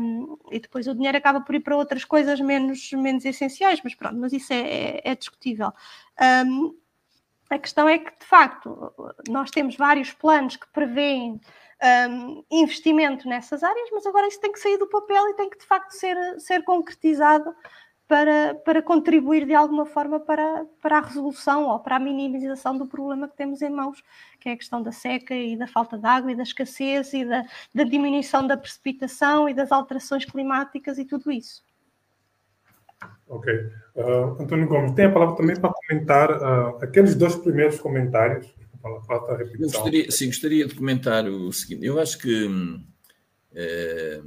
Um, 0.00 0.38
e 0.50 0.58
depois 0.58 0.86
o 0.86 0.94
dinheiro 0.94 1.18
acaba 1.18 1.40
por 1.40 1.54
ir 1.54 1.60
para 1.60 1.76
outras 1.76 2.04
coisas 2.04 2.40
menos, 2.40 2.90
menos 2.92 3.24
essenciais, 3.24 3.80
mas 3.84 3.94
pronto, 3.94 4.16
mas 4.16 4.32
isso 4.32 4.52
é, 4.52 4.60
é, 4.60 5.00
é 5.04 5.14
discutível. 5.14 5.72
Um, 6.46 6.74
a 7.50 7.58
questão 7.58 7.88
é 7.88 7.98
que, 7.98 8.10
de 8.18 8.26
facto, 8.26 8.92
nós 9.28 9.50
temos 9.50 9.76
vários 9.76 10.12
planos 10.12 10.56
que 10.56 10.66
prevêem 10.68 11.40
um, 11.84 12.44
investimento 12.50 13.28
nessas 13.28 13.62
áreas, 13.62 13.88
mas 13.92 14.06
agora 14.06 14.26
isso 14.26 14.40
tem 14.40 14.52
que 14.52 14.58
sair 14.58 14.78
do 14.78 14.88
papel 14.88 15.28
e 15.28 15.34
tem 15.34 15.50
que 15.50 15.58
de 15.58 15.66
facto 15.66 15.92
ser, 15.92 16.16
ser 16.40 16.62
concretizado 16.64 17.54
para, 18.06 18.54
para 18.64 18.82
contribuir 18.82 19.46
de 19.46 19.54
alguma 19.54 19.86
forma 19.86 20.20
para, 20.20 20.66
para 20.80 20.98
a 20.98 21.00
resolução 21.00 21.68
ou 21.68 21.78
para 21.78 21.96
a 21.96 22.00
minimização 22.00 22.76
do 22.76 22.86
problema 22.86 23.28
que 23.28 23.36
temos 23.36 23.62
em 23.62 23.70
mãos, 23.70 24.02
que 24.38 24.48
é 24.48 24.52
a 24.52 24.56
questão 24.56 24.82
da 24.82 24.92
seca 24.92 25.34
e 25.34 25.56
da 25.56 25.66
falta 25.66 25.98
de 25.98 26.06
água 26.06 26.32
e 26.32 26.36
da 26.36 26.42
escassez 26.42 27.12
e 27.12 27.24
da, 27.24 27.44
da 27.74 27.84
diminuição 27.84 28.46
da 28.46 28.56
precipitação 28.56 29.48
e 29.48 29.54
das 29.54 29.72
alterações 29.72 30.24
climáticas 30.24 30.98
e 30.98 31.04
tudo 31.04 31.32
isso. 31.32 31.62
Ok. 33.26 33.52
Uh, 33.96 34.42
Antônio 34.42 34.68
Gomes, 34.68 34.92
tem 34.92 35.06
a 35.06 35.12
palavra 35.12 35.36
também 35.36 35.58
para 35.58 35.72
comentar 35.72 36.30
uh, 36.30 36.76
aqueles 36.82 37.14
dois 37.14 37.36
primeiros 37.36 37.80
comentários 37.80 38.54
falta 39.06 39.36
repetição. 39.36 39.80
Gostaria, 39.80 40.10
sim, 40.10 40.26
gostaria 40.26 40.66
de 40.66 40.74
comentar 40.74 41.28
o 41.28 41.52
seguinte. 41.52 41.84
Eu 41.84 41.98
acho 41.98 42.18
que 42.18 42.48
é, 43.54 44.20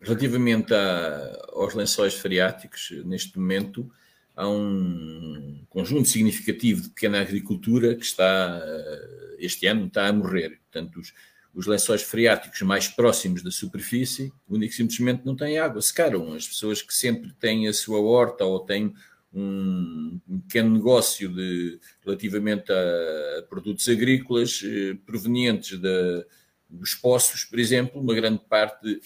relativamente 0.00 0.74
a, 0.74 1.38
aos 1.52 1.74
lençóis 1.74 2.14
freáticos, 2.14 2.90
neste 3.04 3.38
momento, 3.38 3.90
há 4.36 4.48
um 4.48 5.64
conjunto 5.68 6.08
significativo 6.08 6.82
de 6.82 6.88
pequena 6.90 7.20
agricultura 7.20 7.94
que 7.94 8.04
está, 8.04 8.60
eh, 8.62 9.36
este 9.40 9.66
ano, 9.66 9.86
está 9.86 10.06
a 10.06 10.12
morrer. 10.12 10.60
Portanto, 10.70 11.00
os, 11.00 11.12
os 11.52 11.66
lençóis 11.66 12.02
freáticos 12.02 12.62
mais 12.62 12.86
próximos 12.86 13.42
da 13.42 13.50
superfície, 13.50 14.32
único 14.48 14.72
simplesmente 14.72 15.26
não 15.26 15.34
têm 15.34 15.58
água, 15.58 15.82
secaram. 15.82 16.32
As 16.34 16.46
pessoas 16.46 16.80
que 16.80 16.94
sempre 16.94 17.32
têm 17.32 17.66
a 17.66 17.72
sua 17.72 18.00
horta 18.00 18.44
ou 18.44 18.60
têm 18.60 18.94
um, 19.32 20.20
pequeno 20.46 20.70
negócio 20.70 21.28
de, 21.28 21.78
relativamente 22.04 22.72
a 22.72 23.42
produtos 23.48 23.88
agrícolas 23.88 24.62
eh, 24.64 24.96
provenientes 25.04 25.78
de, 25.78 26.26
dos 26.68 26.94
poços, 26.94 27.44
por 27.44 27.58
exemplo, 27.58 28.00
uma 28.00 28.14
grande 28.14 28.40
parte 28.48 29.00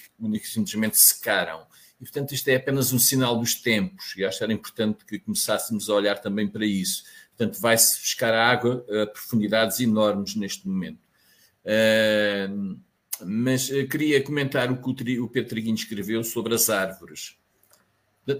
simplesmente 0.45 0.97
secaram. 0.97 1.67
E, 2.01 2.05
portanto, 2.05 2.33
isto 2.33 2.49
é 2.49 2.57
apenas 2.57 2.93
um 2.93 2.99
sinal 2.99 3.39
dos 3.39 3.55
tempos, 3.55 4.15
e 4.17 4.25
acho 4.25 4.39
que 4.39 4.45
era 4.45 4.53
importante 4.53 5.05
que 5.05 5.19
começássemos 5.19 5.89
a 5.89 5.95
olhar 5.95 6.19
também 6.19 6.49
para 6.49 6.67
isso. 6.67 7.05
Portanto, 7.37 7.61
vai-se 7.61 8.01
buscar 8.01 8.35
a 8.35 8.49
água 8.49 8.85
a 9.03 9.07
profundidades 9.07 9.81
enormes 9.81 10.35
neste 10.35 10.67
momento. 10.67 11.01
Uh, 11.65 12.79
mas 13.25 13.71
uh, 13.71 13.87
queria 13.87 14.23
comentar 14.23 14.71
o 14.71 14.83
que 14.83 15.21
o 15.21 15.29
Pedro 15.29 15.49
Triguinho 15.49 15.77
escreveu 15.77 16.25
sobre 16.25 16.55
as 16.55 16.69
árvores 16.69 17.37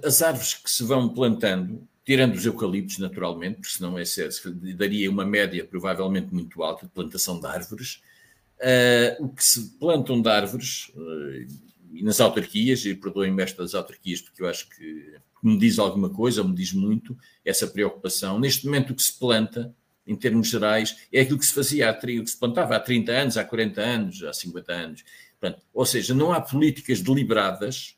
as 0.05 0.23
árvores 0.23 0.55
que 0.55 0.71
se 0.71 0.85
vão 0.85 1.09
plantando, 1.09 1.87
tirando 2.05 2.35
os 2.35 2.45
eucaliptos, 2.45 2.99
naturalmente, 2.99 3.57
porque 3.61 3.77
senão 3.77 3.99
é, 3.99 4.05
daria 4.75 5.11
uma 5.11 5.25
média 5.25 5.65
provavelmente 5.65 6.33
muito 6.33 6.63
alta 6.63 6.87
de 6.87 6.93
plantação 6.93 7.41
de 7.41 7.47
árvores. 7.47 8.03
Uh, 8.59 9.25
o 9.25 9.29
que 9.29 9.45
se 9.45 9.77
plantam 9.79 10.23
de 10.23 10.29
árvores, 10.29 10.93
uh, 10.95 11.73
e 11.93 12.03
nas 12.03 12.21
autarquias, 12.21 12.85
e 12.85 12.95
perdoem-me 12.95 13.43
estas 13.43 13.75
autarquias, 13.75 14.21
porque 14.21 14.43
eu 14.43 14.49
acho 14.49 14.69
que 14.69 15.17
me 15.43 15.59
diz 15.59 15.79
alguma 15.79 16.09
coisa, 16.09 16.45
me 16.45 16.55
diz 16.55 16.73
muito, 16.73 17.17
essa 17.45 17.67
preocupação. 17.67 18.39
Neste 18.39 18.65
momento, 18.65 18.93
o 18.93 18.95
que 18.95 19.03
se 19.03 19.19
planta, 19.19 19.75
em 20.07 20.15
termos 20.15 20.49
gerais, 20.49 20.97
é 21.13 21.21
aquilo 21.21 21.39
que 21.39 21.47
se 21.47 21.55
fazia, 21.55 21.91
há, 21.91 21.95
que 21.95 22.27
se 22.27 22.39
plantava 22.39 22.77
há 22.77 22.81
30 22.81 23.13
anos, 23.13 23.37
há 23.37 23.45
40 23.45 23.81
anos, 23.81 24.23
há 24.23 24.33
50 24.33 24.73
anos. 24.73 25.05
Portanto, 25.39 25.63
ou 25.75 25.85
seja, 25.85 26.15
não 26.15 26.33
há 26.33 26.41
políticas 26.41 27.01
deliberadas 27.01 27.97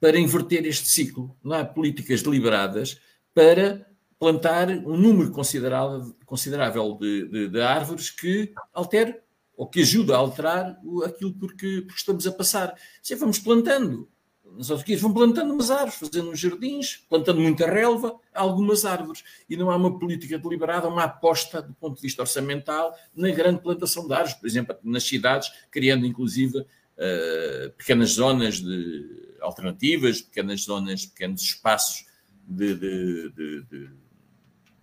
para 0.00 0.18
inverter 0.18 0.66
este 0.66 0.88
ciclo. 0.88 1.36
Não 1.42 1.56
há 1.56 1.64
políticas 1.64 2.22
deliberadas 2.22 3.00
para 3.34 3.86
plantar 4.18 4.68
um 4.70 4.96
número 4.96 5.30
considerável, 5.30 6.16
considerável 6.24 6.96
de, 7.00 7.28
de, 7.28 7.48
de, 7.48 7.60
árvores 7.60 8.10
que 8.10 8.52
altere 8.72 9.20
ou 9.56 9.66
que 9.68 9.82
ajude 9.82 10.12
a 10.12 10.16
alterar 10.16 10.78
aquilo 11.04 11.34
porque, 11.34 11.82
porque 11.82 11.98
estamos 11.98 12.26
a 12.26 12.32
passar. 12.32 12.74
Se 13.02 13.14
vamos 13.14 13.38
plantando, 13.38 14.08
nas 14.56 14.70
autarquias 14.70 15.00
vão 15.00 15.12
plantando 15.12 15.52
umas 15.52 15.70
árvores, 15.70 15.96
fazendo 15.96 16.30
uns 16.30 16.38
jardins, 16.38 17.04
plantando 17.08 17.40
muita 17.40 17.66
relva, 17.66 18.18
algumas 18.34 18.84
árvores. 18.84 19.22
E 19.48 19.56
não 19.56 19.70
há 19.70 19.76
uma 19.76 19.98
política 19.98 20.38
deliberada, 20.38 20.88
uma 20.88 21.04
aposta 21.04 21.60
do 21.60 21.74
ponto 21.74 21.96
de 21.96 22.02
vista 22.02 22.22
orçamental 22.22 22.94
na 23.14 23.30
grande 23.30 23.60
plantação 23.60 24.06
de 24.06 24.14
árvores, 24.14 24.34
por 24.34 24.46
exemplo, 24.46 24.76
nas 24.82 25.04
cidades, 25.04 25.50
criando 25.70 26.06
inclusive 26.06 26.58
uh, 26.58 27.70
pequenas 27.76 28.10
zonas 28.10 28.60
de 28.60 29.25
alternativas, 29.40 30.20
pequenas 30.20 30.62
zonas, 30.62 31.06
pequenos 31.06 31.42
espaços 31.42 32.04
de, 32.46 32.74
de, 32.74 33.30
de, 33.30 33.62
de 33.64 33.90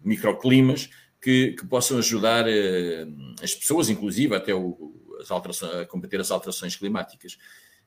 microclimas 0.03 0.89
que, 1.21 1.53
que, 1.53 1.65
possam 1.65 1.97
ajudar 1.97 2.45
uh, 2.45 3.35
as 3.41 3.55
pessoas, 3.55 3.89
inclusive 3.89 4.35
até 4.35 4.53
o, 4.53 4.93
as 5.21 5.31
alterações, 5.31 5.73
a 5.75 5.85
combater 5.85 6.19
as 6.19 6.31
alterações 6.31 6.75
climáticas. 6.75 7.37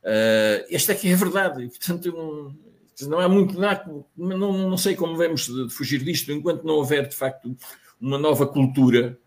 Uh, 0.02 0.64
esta 0.70 0.92
aqui 0.92 1.08
é 1.08 1.14
a 1.14 1.16
verdade, 1.16 1.64
e, 1.64 1.68
portanto, 1.68 2.14
um, 2.16 3.06
Não 3.06 3.18
há 3.18 3.28
muito, 3.28 3.58
não, 3.58 4.38
não, 4.38 4.70
não 4.70 4.78
sei 4.78 4.94
como 4.94 5.16
vamos 5.16 5.48
fugir 5.70 6.02
disto 6.02 6.32
enquanto 6.32 6.64
não 6.64 6.74
houver, 6.74 7.06
de 7.08 7.14
facto, 7.14 7.54
uma 8.00 8.18
nova 8.18 8.46
cultura 8.46 9.18
eh, 9.18 9.25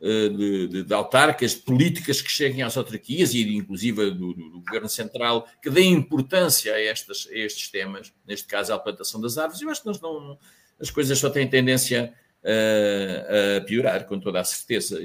de, 0.00 0.68
de, 0.68 0.82
de, 0.82 0.94
autarcas, 0.94 1.52
de 1.52 1.62
políticas 1.62 2.20
que 2.20 2.30
cheguem 2.30 2.62
às 2.62 2.76
autarquias 2.76 3.32
e 3.32 3.56
inclusive 3.56 4.10
do, 4.10 4.34
do, 4.34 4.50
do 4.50 4.60
Governo 4.60 4.88
Central, 4.88 5.48
que 5.62 5.70
deem 5.70 5.94
importância 5.94 6.74
a, 6.74 6.80
estas, 6.80 7.26
a, 7.30 7.34
estes 7.36 7.70
temas, 7.70 8.12
neste 8.26 8.46
caso 8.46 8.72
à 8.72 8.78
plantação 8.78 9.20
das 9.20 9.38
árvores. 9.38 9.62
Eu 9.62 9.70
acho 9.70 9.82
que 9.82 10.02
não, 10.02 10.38
as 10.78 10.90
coisas 10.90 11.18
só 11.18 11.30
têm 11.30 11.48
tendência 11.48 12.12
a, 12.44 13.56
a 13.56 13.60
piorar, 13.62 14.06
com 14.06 14.20
toda 14.20 14.40
a 14.40 14.44
certeza. 14.44 15.00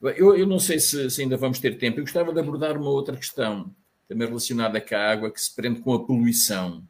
Eu, 0.00 0.36
eu 0.36 0.46
não 0.46 0.60
sei 0.60 0.78
se, 0.78 1.10
se, 1.10 1.22
ainda 1.22 1.36
vamos 1.36 1.58
ter 1.58 1.76
tempo. 1.76 1.98
Eu 1.98 2.04
gostava 2.04 2.32
de 2.32 2.38
abordar 2.38 2.76
uma 2.76 2.90
outra 2.90 3.16
questão, 3.16 3.74
também 4.06 4.28
relacionada 4.28 4.80
com 4.80 4.94
a 4.94 4.98
água, 4.98 5.30
que 5.30 5.40
se 5.40 5.52
prende 5.52 5.80
com 5.80 5.92
a 5.94 6.04
poluição, 6.04 6.86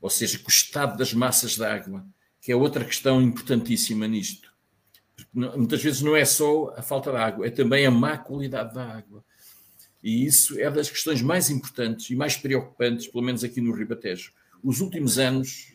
ou 0.00 0.10
seja, 0.10 0.38
com 0.38 0.48
o 0.48 0.50
estado 0.50 0.98
das 0.98 1.12
massas 1.14 1.54
de 1.54 1.64
água, 1.64 2.04
que 2.40 2.50
é 2.50 2.56
outra 2.56 2.84
questão 2.84 3.22
importantíssima 3.22 4.08
nisto 4.08 4.49
muitas 5.32 5.82
vezes 5.82 6.02
não 6.02 6.16
é 6.16 6.24
só 6.24 6.74
a 6.76 6.82
falta 6.82 7.10
de 7.10 7.16
água, 7.16 7.46
é 7.46 7.50
também 7.50 7.86
a 7.86 7.90
má 7.90 8.18
qualidade 8.18 8.74
da 8.74 8.84
água. 8.84 9.24
E 10.02 10.24
isso 10.24 10.58
é 10.58 10.70
das 10.70 10.90
questões 10.90 11.20
mais 11.20 11.50
importantes 11.50 12.08
e 12.10 12.16
mais 12.16 12.36
preocupantes, 12.36 13.06
pelo 13.06 13.24
menos 13.24 13.44
aqui 13.44 13.60
no 13.60 13.72
Ribatejo. 13.72 14.32
Os 14.62 14.80
últimos 14.80 15.18
anos, 15.18 15.72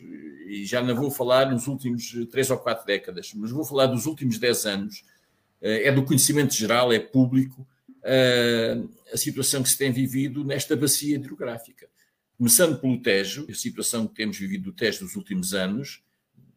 e 0.48 0.64
já 0.64 0.82
não 0.82 0.94
vou 0.94 1.10
falar 1.10 1.50
nos 1.50 1.66
últimos 1.66 2.12
três 2.30 2.50
ou 2.50 2.58
quatro 2.58 2.86
décadas, 2.86 3.32
mas 3.34 3.50
vou 3.50 3.64
falar 3.64 3.86
dos 3.86 4.06
últimos 4.06 4.38
dez 4.38 4.66
anos, 4.66 5.04
eh, 5.60 5.88
é 5.88 5.92
do 5.92 6.04
conhecimento 6.04 6.54
geral, 6.54 6.92
é 6.92 6.98
público, 6.98 7.66
eh, 8.02 8.80
a 9.12 9.16
situação 9.16 9.62
que 9.62 9.68
se 9.68 9.78
tem 9.78 9.92
vivido 9.92 10.44
nesta 10.44 10.76
bacia 10.76 11.16
hidrográfica. 11.16 11.88
Começando 12.36 12.78
pelo 12.78 13.00
Tejo, 13.00 13.46
a 13.50 13.54
situação 13.54 14.06
que 14.06 14.14
temos 14.14 14.38
vivido 14.38 14.64
do 14.64 14.72
Tejo 14.72 15.04
nos 15.04 15.16
últimos 15.16 15.54
anos, 15.54 16.02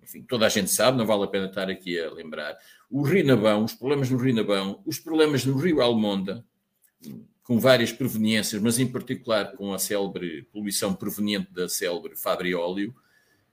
enfim, 0.03 0.23
toda 0.23 0.45
a 0.45 0.49
gente 0.49 0.71
sabe, 0.71 0.97
não 0.97 1.05
vale 1.05 1.23
a 1.23 1.27
pena 1.27 1.45
estar 1.45 1.69
aqui 1.69 1.99
a 1.99 2.11
lembrar. 2.11 2.57
O 2.89 3.03
Rinabão, 3.03 3.63
os 3.63 3.73
problemas 3.73 4.09
no 4.09 4.17
Rinabão, 4.17 4.81
os 4.85 4.99
problemas 4.99 5.45
no 5.45 5.57
Rio 5.57 5.81
Almonda, 5.81 6.43
com 7.43 7.59
várias 7.59 7.91
proveniências, 7.91 8.61
mas 8.61 8.79
em 8.79 8.87
particular 8.87 9.53
com 9.53 9.73
a 9.73 9.79
célebre 9.79 10.43
poluição 10.51 10.93
proveniente 10.93 11.51
da 11.51 11.67
célebre 11.67 12.15
Fabrióleo, 12.15 12.93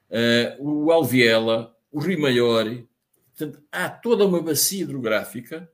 uh, 0.09 0.63
o 0.63 0.91
Alviela, 0.91 1.75
o 1.91 1.99
Rio 1.99 2.21
Maior, 2.21 2.65
portanto, 3.35 3.63
há 3.71 3.89
toda 3.89 4.25
uma 4.25 4.41
bacia 4.41 4.83
hidrográfica 4.83 5.67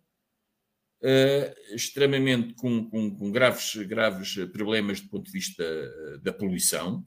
uh, 1.01 1.75
extremamente 1.75 2.53
com, 2.53 2.89
com, 2.89 3.13
com, 3.13 3.31
graves, 3.31 3.75
graves 3.85 4.35
problemas 4.51 5.01
do 5.01 5.09
ponto 5.09 5.25
de 5.25 5.31
vista 5.31 5.63
uh, 5.63 6.17
da 6.19 6.31
poluição, 6.31 7.05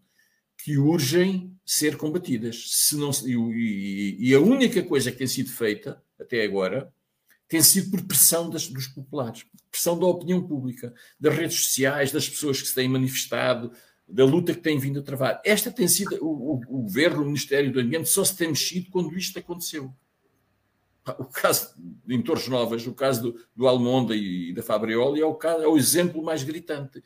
que 0.59 0.79
urgem 0.79 1.57
ser 1.65 1.97
combatidas. 1.97 2.65
Se 2.69 2.97
não, 2.97 3.11
e, 3.25 4.17
e, 4.19 4.35
a 4.35 4.41
única 4.41 4.83
coisa 4.83 5.11
que 5.11 5.19
tem 5.19 5.27
sido 5.27 5.51
feita 5.51 6.03
até 6.19 6.43
agora 6.43 6.93
tem 7.49 7.63
sido 7.63 7.91
por 7.91 8.03
pressão 8.03 8.51
das, 8.51 8.67
dos 8.69 8.89
populares, 8.89 9.45
pressão 9.71 9.99
da 9.99 10.07
opinião 10.07 10.43
pública, 10.47 10.93
das 11.19 11.35
redes 11.35 11.65
sociais, 11.65 12.11
das 12.11 12.29
pessoas 12.29 12.61
que 12.61 12.69
se 12.69 12.75
têm 12.75 12.89
manifestado, 12.89 13.71
da 14.09 14.25
luta 14.25 14.55
que 14.55 14.61
têm 14.61 14.79
vindo 14.79 15.01
a 15.01 15.03
travar. 15.03 15.41
Esta 15.45 15.71
tem 15.71 15.87
sido 15.89 16.17
o, 16.21 16.55
o, 16.55 16.61
o 16.69 16.83
governo, 16.83 17.23
o 17.23 17.27
Ministério 17.27 17.73
do 17.73 17.81
Ambiente 17.81 18.09
só 18.09 18.25
se 18.25 18.37
tem 18.37 18.49
mexido 18.49 18.91
quando 18.91 19.17
isto 19.17 19.39
aconteceu. 19.39 19.93
O 21.19 21.25
caso 21.25 21.75
em 22.09 22.21
Torres 22.21 22.49
Novas, 22.49 22.85
o 22.87 22.93
caso 22.93 23.23
do, 23.23 23.41
do 23.55 23.69
Almonda 23.69 24.15
e 24.17 24.53
da 24.53 24.63
Fabrioli 24.63 25.21
é 25.21 25.25
o, 25.25 25.35
caso, 25.35 25.63
é 25.63 25.69
o 25.69 25.77
exemplo 25.77 26.23
mais 26.23 26.43
gritante. 26.43 27.03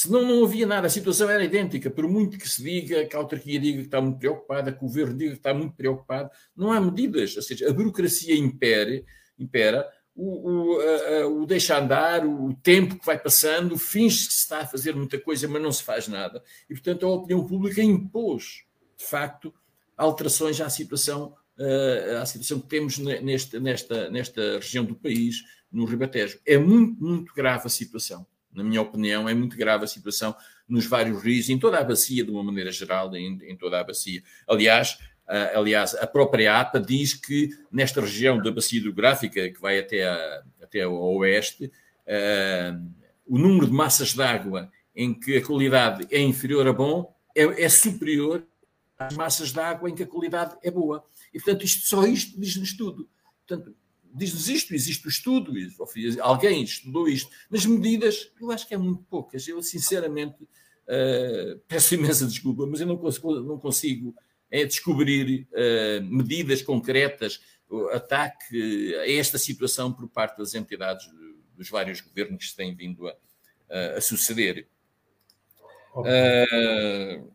Senão 0.00 0.24
não 0.24 0.44
havia 0.44 0.64
nada, 0.64 0.86
a 0.86 0.90
situação 0.90 1.28
era 1.28 1.42
idêntica. 1.42 1.90
Por 1.90 2.06
muito 2.06 2.38
que 2.38 2.48
se 2.48 2.62
diga, 2.62 3.04
que 3.04 3.16
a 3.16 3.18
autarquia 3.18 3.58
diga 3.58 3.80
que 3.80 3.86
está 3.86 4.00
muito 4.00 4.16
preocupada, 4.16 4.70
que 4.70 4.78
o 4.78 4.86
governo 4.86 5.18
diga 5.18 5.32
que 5.32 5.38
está 5.38 5.52
muito 5.52 5.74
preocupado, 5.74 6.30
não 6.56 6.70
há 6.70 6.80
medidas. 6.80 7.34
Ou 7.34 7.42
seja, 7.42 7.68
a 7.68 7.72
burocracia 7.72 8.32
impere, 8.36 9.04
impera, 9.36 9.84
o, 10.14 10.76
o, 10.76 10.80
a, 10.80 11.26
o 11.26 11.44
deixa 11.44 11.76
andar, 11.76 12.24
o 12.24 12.54
tempo 12.62 12.96
que 12.96 13.04
vai 13.04 13.18
passando, 13.18 13.76
finge 13.76 14.28
que 14.28 14.34
se 14.34 14.42
está 14.42 14.60
a 14.60 14.66
fazer 14.68 14.94
muita 14.94 15.18
coisa, 15.18 15.48
mas 15.48 15.60
não 15.60 15.72
se 15.72 15.82
faz 15.82 16.06
nada. 16.06 16.44
E, 16.70 16.74
portanto, 16.74 17.04
a 17.04 17.10
opinião 17.10 17.44
pública 17.44 17.82
impôs, 17.82 18.62
de 18.96 19.04
facto, 19.04 19.52
alterações 19.96 20.60
à 20.60 20.70
situação, 20.70 21.34
uh, 21.58 22.18
à 22.22 22.24
situação 22.24 22.60
que 22.60 22.68
temos 22.68 22.98
nesta, 22.98 23.58
nesta, 23.58 24.08
nesta 24.10 24.60
região 24.60 24.84
do 24.84 24.94
país, 24.94 25.42
no 25.72 25.84
Ribatejo. 25.84 26.38
É 26.46 26.56
muito, 26.56 27.02
muito 27.02 27.34
grave 27.34 27.66
a 27.66 27.68
situação 27.68 28.24
na 28.58 28.64
minha 28.64 28.82
opinião, 28.82 29.28
é 29.28 29.34
muito 29.34 29.56
grave 29.56 29.84
a 29.84 29.86
situação 29.86 30.34
nos 30.68 30.84
vários 30.84 31.22
rios, 31.22 31.48
em 31.48 31.58
toda 31.58 31.78
a 31.78 31.84
bacia, 31.84 32.24
de 32.24 32.30
uma 32.30 32.42
maneira 32.42 32.70
geral, 32.70 33.14
em, 33.14 33.38
em 33.42 33.56
toda 33.56 33.80
a 33.80 33.84
bacia. 33.84 34.22
Aliás, 34.46 34.98
uh, 35.28 35.58
aliás, 35.58 35.94
a 35.94 36.06
própria 36.06 36.60
APA 36.60 36.80
diz 36.80 37.14
que 37.14 37.50
nesta 37.72 38.00
região 38.00 38.42
da 38.42 38.50
bacia 38.50 38.78
hidrográfica, 38.78 39.48
que 39.48 39.60
vai 39.60 39.78
até, 39.78 40.06
a, 40.06 40.42
até 40.62 40.82
ao 40.82 40.94
oeste, 41.16 41.66
uh, 41.66 42.92
o 43.26 43.38
número 43.38 43.66
de 43.66 43.72
massas 43.72 44.12
de 44.12 44.22
água 44.22 44.70
em 44.94 45.14
que 45.14 45.36
a 45.36 45.44
qualidade 45.44 46.06
é 46.10 46.20
inferior 46.20 46.66
a 46.66 46.72
bom 46.72 47.14
é, 47.34 47.64
é 47.64 47.68
superior 47.68 48.44
às 48.98 49.14
massas 49.14 49.52
de 49.52 49.60
água 49.60 49.88
em 49.88 49.94
que 49.94 50.02
a 50.02 50.06
qualidade 50.06 50.56
é 50.62 50.70
boa. 50.70 51.04
E, 51.32 51.38
portanto, 51.38 51.64
isto, 51.64 51.86
só 51.86 52.04
isto 52.04 52.38
diz-nos 52.38 52.76
tudo. 52.76 53.08
Portanto, 53.46 53.74
diz-nos 54.18 54.48
isto, 54.48 54.74
existe 54.74 55.06
o 55.06 55.08
estudo, 55.08 55.52
alguém 56.20 56.62
estudou 56.62 57.08
isto, 57.08 57.30
mas 57.48 57.64
medidas, 57.64 58.30
eu 58.40 58.50
acho 58.50 58.66
que 58.66 58.74
é 58.74 58.78
muito 58.78 59.02
poucas. 59.04 59.46
Eu, 59.46 59.62
sinceramente, 59.62 60.42
uh, 60.42 61.58
peço 61.68 61.94
imensa 61.94 62.26
desculpa, 62.26 62.66
mas 62.66 62.80
eu 62.80 62.86
não 62.86 62.96
consigo, 62.96 63.40
não 63.40 63.58
consigo 63.58 64.14
é, 64.50 64.64
descobrir 64.64 65.46
uh, 65.52 66.04
medidas 66.04 66.62
concretas, 66.62 67.40
ataque 67.92 68.94
a 68.96 69.10
esta 69.12 69.36
situação 69.36 69.92
por 69.92 70.08
parte 70.08 70.38
das 70.38 70.54
entidades 70.54 71.06
dos 71.54 71.68
vários 71.68 72.00
governos 72.00 72.44
que 72.44 72.50
se 72.50 72.56
têm 72.56 72.74
vindo 72.74 73.06
a, 73.06 73.14
a 73.96 74.00
suceder. 74.00 74.66
Uh, 75.94 77.30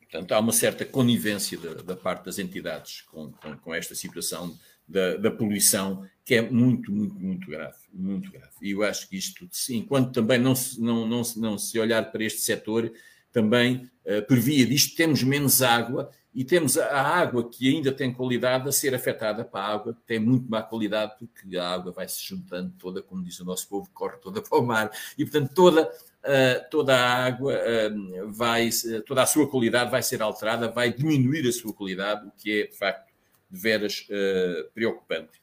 portanto, 0.00 0.32
há 0.32 0.40
uma 0.40 0.52
certa 0.52 0.84
conivência 0.84 1.58
da, 1.58 1.74
da 1.74 1.96
parte 1.96 2.24
das 2.24 2.38
entidades 2.38 3.02
com, 3.02 3.30
com, 3.32 3.56
com 3.58 3.74
esta 3.74 3.94
situação 3.94 4.58
da, 4.92 5.16
da, 5.16 5.30
poluição, 5.30 6.06
que 6.24 6.34
é 6.34 6.42
muito, 6.42 6.92
muito, 6.92 7.14
muito 7.18 7.48
grave, 7.48 7.78
muito 7.92 8.30
grave. 8.30 8.52
E 8.60 8.70
eu 8.70 8.82
acho 8.82 9.08
que 9.08 9.16
isto, 9.16 9.48
enquanto 9.70 10.12
também 10.12 10.38
não 10.38 10.54
se, 10.54 10.80
não, 10.80 11.06
não, 11.06 11.22
não 11.36 11.58
se 11.58 11.78
olhar 11.78 12.12
para 12.12 12.22
este 12.22 12.40
setor, 12.42 12.92
também 13.32 13.90
uh, 14.04 14.26
por 14.28 14.38
via 14.38 14.66
disto 14.66 14.94
temos 14.94 15.22
menos 15.22 15.62
água 15.62 16.10
e 16.34 16.44
temos 16.44 16.78
a, 16.78 17.00
água 17.00 17.48
que 17.48 17.74
ainda 17.74 17.90
tem 17.92 18.12
qualidade 18.12 18.68
a 18.68 18.72
ser 18.72 18.94
afetada 18.94 19.44
para 19.44 19.60
a 19.60 19.72
água 19.72 19.94
que 19.94 20.02
tem 20.06 20.18
muito 20.18 20.50
má 20.50 20.62
qualidade, 20.62 21.14
porque 21.18 21.56
a 21.56 21.68
água 21.68 21.92
vai 21.92 22.08
se 22.08 22.22
juntando 22.26 22.72
toda, 22.78 23.02
como 23.02 23.22
diz 23.22 23.38
o 23.40 23.44
nosso 23.44 23.68
povo, 23.68 23.90
corre 23.92 24.16
toda 24.18 24.40
para 24.40 24.58
o 24.58 24.62
mar, 24.62 24.90
e 25.18 25.24
portanto 25.24 25.52
toda, 25.54 25.82
uh, 25.84 26.70
toda 26.70 26.96
a 26.96 27.24
água 27.26 27.54
uh, 27.54 28.32
vai, 28.32 28.70
toda 29.06 29.22
a 29.22 29.26
sua 29.26 29.48
qualidade 29.48 29.90
vai 29.90 30.02
ser 30.02 30.22
alterada, 30.22 30.68
vai 30.68 30.92
diminuir 30.92 31.46
a 31.46 31.52
sua 31.52 31.72
qualidade, 31.72 32.26
o 32.26 32.30
que 32.30 32.62
é 32.62 32.66
de 32.66 32.76
facto 32.76 33.11
de 33.52 33.60
veras 33.60 34.08
uh, 34.08 34.72
preocupante. 34.72 35.42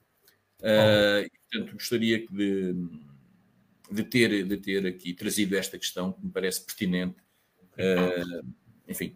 Uh, 0.60 1.22
e, 1.23 1.31
portanto, 1.52 1.73
gostaria 1.73 2.26
de, 2.27 2.76
de, 3.91 4.03
ter, 4.03 4.44
de 4.44 4.57
ter 4.57 4.88
aqui 4.88 5.14
trazido 5.14 5.56
esta 5.56 5.77
questão 5.77 6.11
que 6.14 6.26
me 6.26 6.31
parece 6.31 6.65
pertinente. 6.65 7.18
Uh, 7.76 8.44
enfim. 8.88 9.15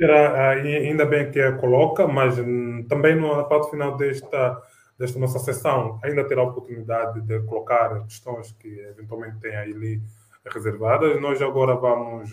Era, 0.00 0.50
ainda 0.50 1.04
bem 1.04 1.30
que 1.30 1.40
a 1.40 1.52
coloca, 1.56 2.06
mas 2.06 2.38
hum, 2.38 2.86
também 2.88 3.16
na 3.16 3.44
parte 3.44 3.70
final 3.70 3.96
desta, 3.96 4.62
desta 4.98 5.18
nossa 5.18 5.38
sessão 5.40 6.00
ainda 6.02 6.26
terá 6.26 6.40
a 6.40 6.44
oportunidade 6.44 7.20
de 7.20 7.40
colocar 7.42 8.04
questões 8.04 8.52
que 8.52 8.68
eventualmente 8.68 9.38
tem 9.40 9.54
ali 9.54 10.00
reservadas. 10.46 11.20
Nós 11.20 11.40
agora 11.40 11.76
vamos 11.76 12.30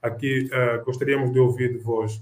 aqui, 0.00 0.48
gostaríamos 0.84 1.32
de 1.32 1.38
ouvir 1.38 1.72
de 1.72 1.78
vós 1.78 2.20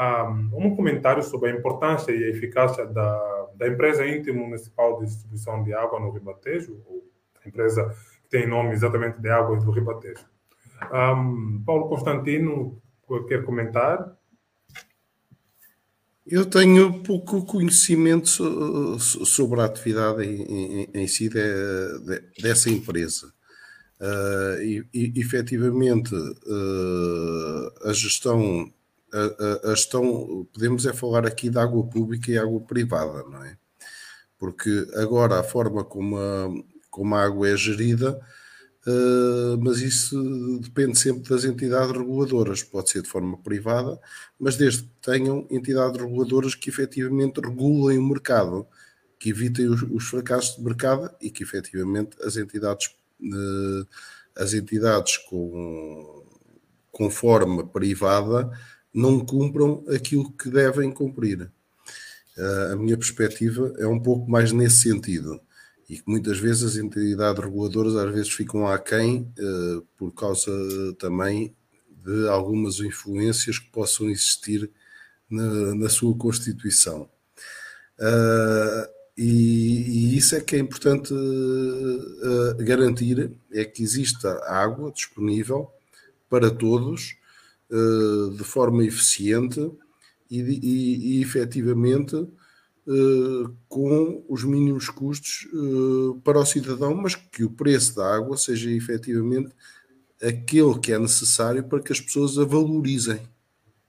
um, 0.00 0.76
comentário 0.76 1.22
sobre 1.22 1.50
a 1.50 1.54
importância 1.54 2.12
e 2.12 2.24
a 2.24 2.28
eficácia 2.28 2.86
da, 2.86 3.48
da 3.56 3.68
empresa 3.68 4.06
intermunicipal 4.06 4.98
de 4.98 5.06
distribuição 5.06 5.62
de 5.64 5.74
água 5.74 5.98
no 5.98 6.10
Ribatejo, 6.10 6.80
a 7.44 7.48
empresa 7.48 7.94
que 8.22 8.28
tem 8.30 8.46
nome 8.46 8.72
exatamente 8.72 9.20
de 9.20 9.28
Águas 9.28 9.64
do 9.64 9.70
Ribatejo. 9.72 10.24
Um, 10.92 11.62
Paulo 11.64 11.88
Constantino, 11.88 12.80
quer 13.26 13.44
comentar? 13.44 14.16
Eu 16.24 16.44
tenho 16.44 17.02
pouco 17.02 17.44
conhecimento 17.44 18.28
sobre 18.98 19.60
a 19.60 19.64
atividade 19.64 20.24
em, 20.24 21.08
si 21.08 21.28
de, 21.28 21.40
de, 22.00 22.42
dessa 22.42 22.68
empresa. 22.70 23.32
Uh, 23.98 24.62
e, 24.62 24.88
e, 24.94 25.20
efetivamente, 25.20 26.14
uh, 26.14 27.88
a 27.88 27.92
gestão 27.92 28.70
a, 29.12 29.70
a, 29.70 29.72
a 29.72 30.46
podemos 30.52 30.86
é 30.86 30.92
falar 30.92 31.26
aqui 31.26 31.48
de 31.50 31.58
água 31.58 31.84
pública 31.86 32.30
e 32.30 32.38
água 32.38 32.60
privada, 32.60 33.24
não 33.24 33.44
é? 33.44 33.56
Porque 34.38 34.86
agora 34.94 35.40
a 35.40 35.42
forma 35.42 35.84
como 35.84 36.16
a, 36.16 36.48
como 36.90 37.14
a 37.14 37.24
água 37.24 37.48
é 37.48 37.56
gerida 37.56 38.20
Uh, 38.88 39.58
mas 39.62 39.82
isso 39.82 40.58
depende 40.60 40.98
sempre 40.98 41.28
das 41.28 41.44
entidades 41.44 41.92
reguladoras, 41.92 42.62
pode 42.62 42.88
ser 42.88 43.02
de 43.02 43.08
forma 43.08 43.36
privada, 43.36 44.00
mas 44.38 44.56
desde 44.56 44.84
que 44.84 44.90
tenham 45.02 45.46
entidades 45.50 46.00
reguladoras 46.00 46.54
que 46.54 46.70
efetivamente 46.70 47.38
regulem 47.38 47.98
o 47.98 48.08
mercado, 48.08 48.66
que 49.18 49.28
evitem 49.28 49.68
os, 49.68 49.82
os 49.82 50.04
fracassos 50.08 50.56
de 50.56 50.62
mercado 50.62 51.10
e 51.20 51.30
que 51.30 51.42
efetivamente 51.42 52.16
as 52.22 52.38
entidades, 52.38 52.86
uh, 53.20 53.86
as 54.34 54.54
entidades 54.54 55.18
com, 55.18 56.24
com 56.90 57.10
forma 57.10 57.66
privada 57.66 58.50
não 58.98 59.20
cumpram 59.20 59.84
aquilo 59.88 60.32
que 60.32 60.50
devem 60.50 60.90
cumprir. 60.90 61.50
Uh, 62.36 62.72
a 62.72 62.76
minha 62.76 62.96
perspectiva 62.96 63.74
é 63.78 63.86
um 63.86 64.00
pouco 64.00 64.30
mais 64.30 64.52
nesse 64.52 64.82
sentido 64.82 65.40
e 65.88 65.96
que 65.96 66.04
muitas 66.06 66.38
vezes 66.38 66.62
as 66.62 66.76
entidades 66.76 67.42
reguladoras 67.42 67.96
às 67.96 68.12
vezes 68.12 68.30
ficam 68.30 68.66
aquém 68.66 69.32
uh, 69.38 69.82
por 69.96 70.12
causa 70.12 70.52
também 70.98 71.54
de 72.04 72.28
algumas 72.28 72.80
influências 72.80 73.58
que 73.58 73.70
possam 73.70 74.08
existir 74.10 74.70
na, 75.30 75.74
na 75.74 75.88
sua 75.88 76.16
constituição. 76.16 77.08
Uh, 77.98 78.88
e, 79.16 80.12
e, 80.12 80.16
isso 80.16 80.36
é 80.36 80.40
que 80.40 80.54
é 80.54 80.58
importante 80.58 81.12
uh, 81.12 82.54
garantir, 82.58 83.32
é 83.52 83.64
que 83.64 83.82
exista 83.82 84.30
água 84.46 84.92
disponível 84.92 85.70
para 86.28 86.50
todos 86.50 87.17
de 87.70 88.44
forma 88.44 88.84
eficiente 88.84 89.60
e, 90.30 90.40
e, 90.40 91.18
e 91.18 91.22
efetivamente 91.22 92.16
uh, 92.16 93.56
com 93.68 94.24
os 94.28 94.44
mínimos 94.44 94.88
custos 94.88 95.46
uh, 95.52 96.20
para 96.24 96.40
o 96.40 96.46
cidadão, 96.46 96.94
mas 96.94 97.14
que 97.14 97.44
o 97.44 97.50
preço 97.50 97.96
da 97.96 98.14
água 98.14 98.36
seja 98.36 98.70
efetivamente 98.70 99.50
aquele 100.22 100.78
que 100.78 100.92
é 100.92 100.98
necessário 100.98 101.62
para 101.64 101.80
que 101.80 101.92
as 101.92 102.00
pessoas 102.00 102.38
a 102.38 102.44
valorizem. 102.44 103.20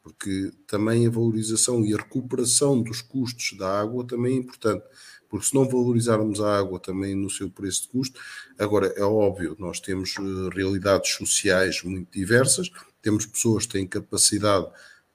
Porque 0.03 0.51
também 0.65 1.05
a 1.05 1.09
valorização 1.09 1.85
e 1.85 1.93
a 1.93 1.97
recuperação 1.97 2.81
dos 2.81 3.01
custos 3.01 3.57
da 3.57 3.79
água 3.79 4.05
também 4.05 4.35
é 4.35 4.39
importante. 4.39 4.83
Porque 5.29 5.45
se 5.45 5.53
não 5.53 5.67
valorizarmos 5.67 6.41
a 6.41 6.57
água 6.57 6.79
também 6.79 7.15
no 7.15 7.29
seu 7.29 7.49
preço 7.49 7.83
de 7.83 7.89
custo, 7.89 8.19
agora 8.57 8.87
é 8.95 9.03
óbvio, 9.03 9.55
nós 9.59 9.79
temos 9.79 10.15
uh, 10.17 10.49
realidades 10.49 11.11
sociais 11.11 11.83
muito 11.83 12.11
diversas, 12.11 12.71
temos 13.01 13.25
pessoas 13.25 13.65
que 13.65 13.73
têm 13.73 13.87
capacidade 13.87 14.67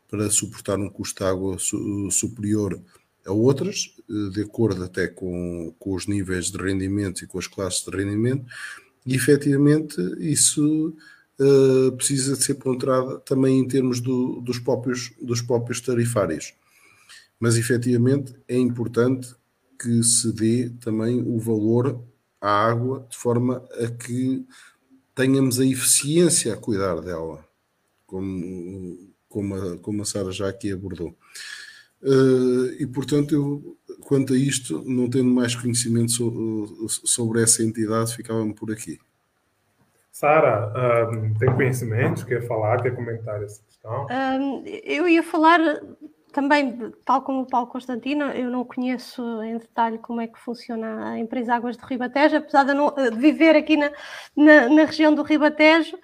para 0.08 0.30
suportar 0.30 0.78
um 0.78 0.88
custo 0.88 1.22
de 1.22 1.28
água 1.28 1.58
su 1.58 2.10
superior 2.10 2.80
a 3.26 3.32
outras, 3.32 3.94
eh, 4.08 4.30
de 4.30 4.42
acordo 4.42 4.84
até 4.84 5.06
com, 5.08 5.74
com 5.78 5.94
os 5.94 6.06
níveis 6.06 6.50
de 6.50 6.58
rendimento 6.58 7.24
e 7.24 7.26
com 7.26 7.38
as 7.38 7.46
classes 7.46 7.84
de 7.84 7.90
rendimento, 7.90 8.44
e 9.06 9.14
efetivamente 9.14 9.96
isso 10.18 10.94
uh, 11.38 11.92
precisa 11.92 12.36
de 12.36 12.42
ser 12.42 12.54
ponderado 12.54 13.18
também 13.20 13.58
em 13.58 13.68
termos 13.68 14.00
do, 14.00 14.40
dos, 14.40 14.58
próprios, 14.58 15.12
dos 15.20 15.42
próprios 15.42 15.80
tarifários. 15.80 16.54
Mas 17.38 17.56
efetivamente 17.56 18.34
é 18.48 18.56
importante 18.56 19.34
que 19.78 20.02
se 20.02 20.32
dê 20.32 20.70
também 20.80 21.20
o 21.20 21.38
valor 21.38 22.02
à 22.40 22.66
água 22.66 23.06
de 23.10 23.16
forma 23.16 23.62
a 23.72 23.88
que 23.88 24.46
tenhamos 25.14 25.60
a 25.60 25.66
eficiência 25.66 26.54
a 26.54 26.56
cuidar 26.56 27.00
dela, 27.00 27.44
como, 28.14 28.98
como 29.28 29.54
a, 29.56 29.78
como 29.78 30.02
a 30.02 30.04
Sara 30.04 30.30
já 30.30 30.48
aqui 30.48 30.72
abordou. 30.72 31.16
Uh, 32.00 32.70
e 32.78 32.86
portanto, 32.86 33.34
eu, 33.34 33.76
quanto 34.02 34.34
a 34.34 34.36
isto, 34.36 34.84
não 34.86 35.10
tendo 35.10 35.30
mais 35.30 35.56
conhecimento 35.56 36.12
so, 36.12 36.88
sobre 36.88 37.42
essa 37.42 37.64
entidade, 37.64 38.14
ficava-me 38.14 38.54
por 38.54 38.70
aqui. 38.70 39.00
Sara, 40.12 41.10
um, 41.10 41.34
tem 41.34 41.52
conhecimentos? 41.52 42.22
Quer 42.22 42.46
falar? 42.46 42.80
Quer 42.82 42.94
comentar 42.94 43.42
essa 43.42 43.60
questão? 43.64 44.06
Um, 44.08 44.62
eu 44.84 45.08
ia 45.08 45.24
falar 45.24 45.58
também, 46.34 46.92
tal 47.04 47.22
como 47.22 47.42
o 47.42 47.46
Paulo 47.46 47.68
Constantino, 47.68 48.24
eu 48.24 48.50
não 48.50 48.64
conheço 48.64 49.22
em 49.44 49.56
detalhe 49.56 49.98
como 49.98 50.20
é 50.20 50.26
que 50.26 50.38
funciona 50.38 51.10
a 51.10 51.18
empresa 51.18 51.54
Águas 51.54 51.76
de 51.76 51.86
Ribatejo, 51.86 52.38
apesar 52.38 52.64
de, 52.64 52.74
não, 52.74 52.92
de 52.92 53.16
viver 53.16 53.54
aqui 53.54 53.76
na, 53.76 53.92
na, 54.36 54.68
na, 54.68 54.84
região 54.84 55.14
do 55.14 55.22
Ribatejo, 55.22 55.96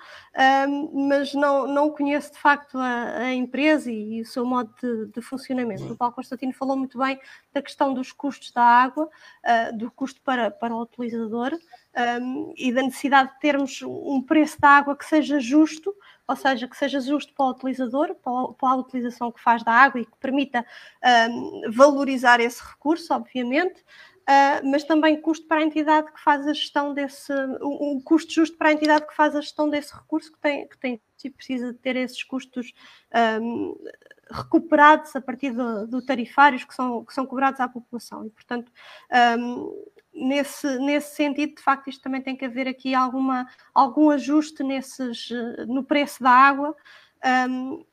um, 0.69 1.09
mas 1.09 1.35
não, 1.35 1.67
não 1.67 1.91
conheço 1.91 2.33
de 2.33 2.39
facto 2.39 2.79
a, 2.79 3.17
a 3.19 3.35
empresa 3.35 3.91
e, 3.91 4.19
e, 4.19 4.21
o 4.23 4.25
seu 4.25 4.47
modo 4.47 4.73
de, 4.81 5.07
de, 5.07 5.21
funcionamento. 5.21 5.93
O 5.93 5.97
Paulo 5.97 6.15
Constantino 6.15 6.53
falou 6.53 6.77
muito 6.77 6.97
bem 6.97 7.19
da 7.53 7.61
questão 7.61 7.93
dos 7.93 8.13
custos 8.13 8.53
da 8.53 8.63
água, 8.63 9.07
uh, 9.07 9.77
do 9.77 9.91
custo 9.91 10.21
para, 10.23 10.49
para 10.49 10.73
o 10.73 10.81
utilizador 10.81 11.59
um, 12.23 12.53
e 12.57 12.73
da 12.73 12.83
necessidade 12.83 13.33
de 13.33 13.41
termos 13.41 13.83
um 13.83 14.23
preço 14.23 14.61
da 14.61 14.69
água 14.69 14.97
que 14.97 15.05
seja 15.05 15.41
justo 15.41 15.95
ou 16.31 16.37
seja, 16.37 16.69
que 16.69 16.77
seja 16.77 17.01
justo 17.01 17.35
para 17.35 17.47
o 17.47 17.51
utilizador, 17.51 18.15
para 18.15 18.69
a 18.69 18.77
utilização 18.77 19.33
que 19.33 19.41
faz 19.41 19.65
da 19.65 19.73
água 19.73 20.01
e 20.01 20.07
que 20.07 20.17
permita 20.21 20.65
um, 21.29 21.63
valorizar 21.73 22.39
esse 22.39 22.63
recurso, 22.63 23.13
obviamente, 23.13 23.85
uh, 24.29 24.69
mas 24.69 24.85
também 24.85 25.21
custo 25.21 25.47
para 25.47 25.61
a 25.61 25.65
entidade 25.65 26.13
que 26.13 26.21
faz 26.21 26.47
a 26.47 26.53
gestão 26.53 26.95
desse, 26.95 27.33
um, 27.61 27.93
um, 27.93 28.01
custo 28.01 28.33
justo 28.33 28.57
para 28.57 28.69
a 28.69 28.73
entidade 28.73 29.07
que 29.07 29.15
faz 29.15 29.35
a 29.35 29.41
gestão 29.41 29.69
desse 29.69 29.95
recurso, 29.95 30.33
que 30.33 30.39
tem, 30.39 30.69
que 30.69 30.79
tem 30.79 31.01
e 31.23 31.31
precisa 31.31 31.75
ter 31.75 31.97
esses 31.97 32.23
custos 32.23 32.73
um, 33.43 33.77
recuperados 34.31 35.15
a 35.15 35.21
partir 35.21 35.51
do, 35.51 35.87
do, 35.87 36.01
tarifários 36.01 36.65
que 36.65 36.75
são, 36.75 37.05
que 37.05 37.13
são 37.13 37.27
cobrados 37.27 37.61
à 37.61 37.69
população. 37.69 38.25
E, 38.25 38.31
portanto, 38.31 38.73
nesse, 40.15 40.79
nesse 40.79 41.15
sentido, 41.15 41.57
de 41.57 41.63
facto, 41.63 41.91
isto 41.91 42.03
também 42.03 42.23
tem 42.23 42.35
que 42.35 42.47
haver 42.47 42.67
aqui 42.67 42.95
alguma, 42.95 43.47
algum 43.75 44.09
ajuste 44.09 44.63
nesses, 44.63 45.29
no 45.69 45.85
preço 45.85 46.23
da 46.23 46.31
água, 46.31 46.75
um, 47.51 47.85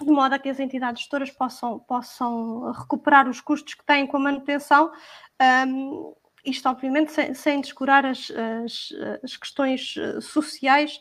de 0.00 0.12
modo 0.12 0.34
a 0.34 0.38
que 0.38 0.48
as 0.48 0.60
entidades 0.60 1.02
gestoras 1.02 1.30
possam, 1.30 1.78
possam 1.80 2.70
recuperar 2.72 3.28
os 3.28 3.40
custos 3.40 3.74
que 3.74 3.84
têm 3.84 4.06
com 4.06 4.16
a 4.16 4.20
manutenção. 4.20 4.92
Um, 5.40 6.14
isto, 6.44 6.68
obviamente, 6.68 7.12
sem, 7.12 7.34
sem 7.34 7.60
descurar 7.60 8.06
as, 8.06 8.30
as, 8.30 8.92
as 9.22 9.36
questões 9.36 9.94
eh, 9.98 10.20
sociais 10.20 11.00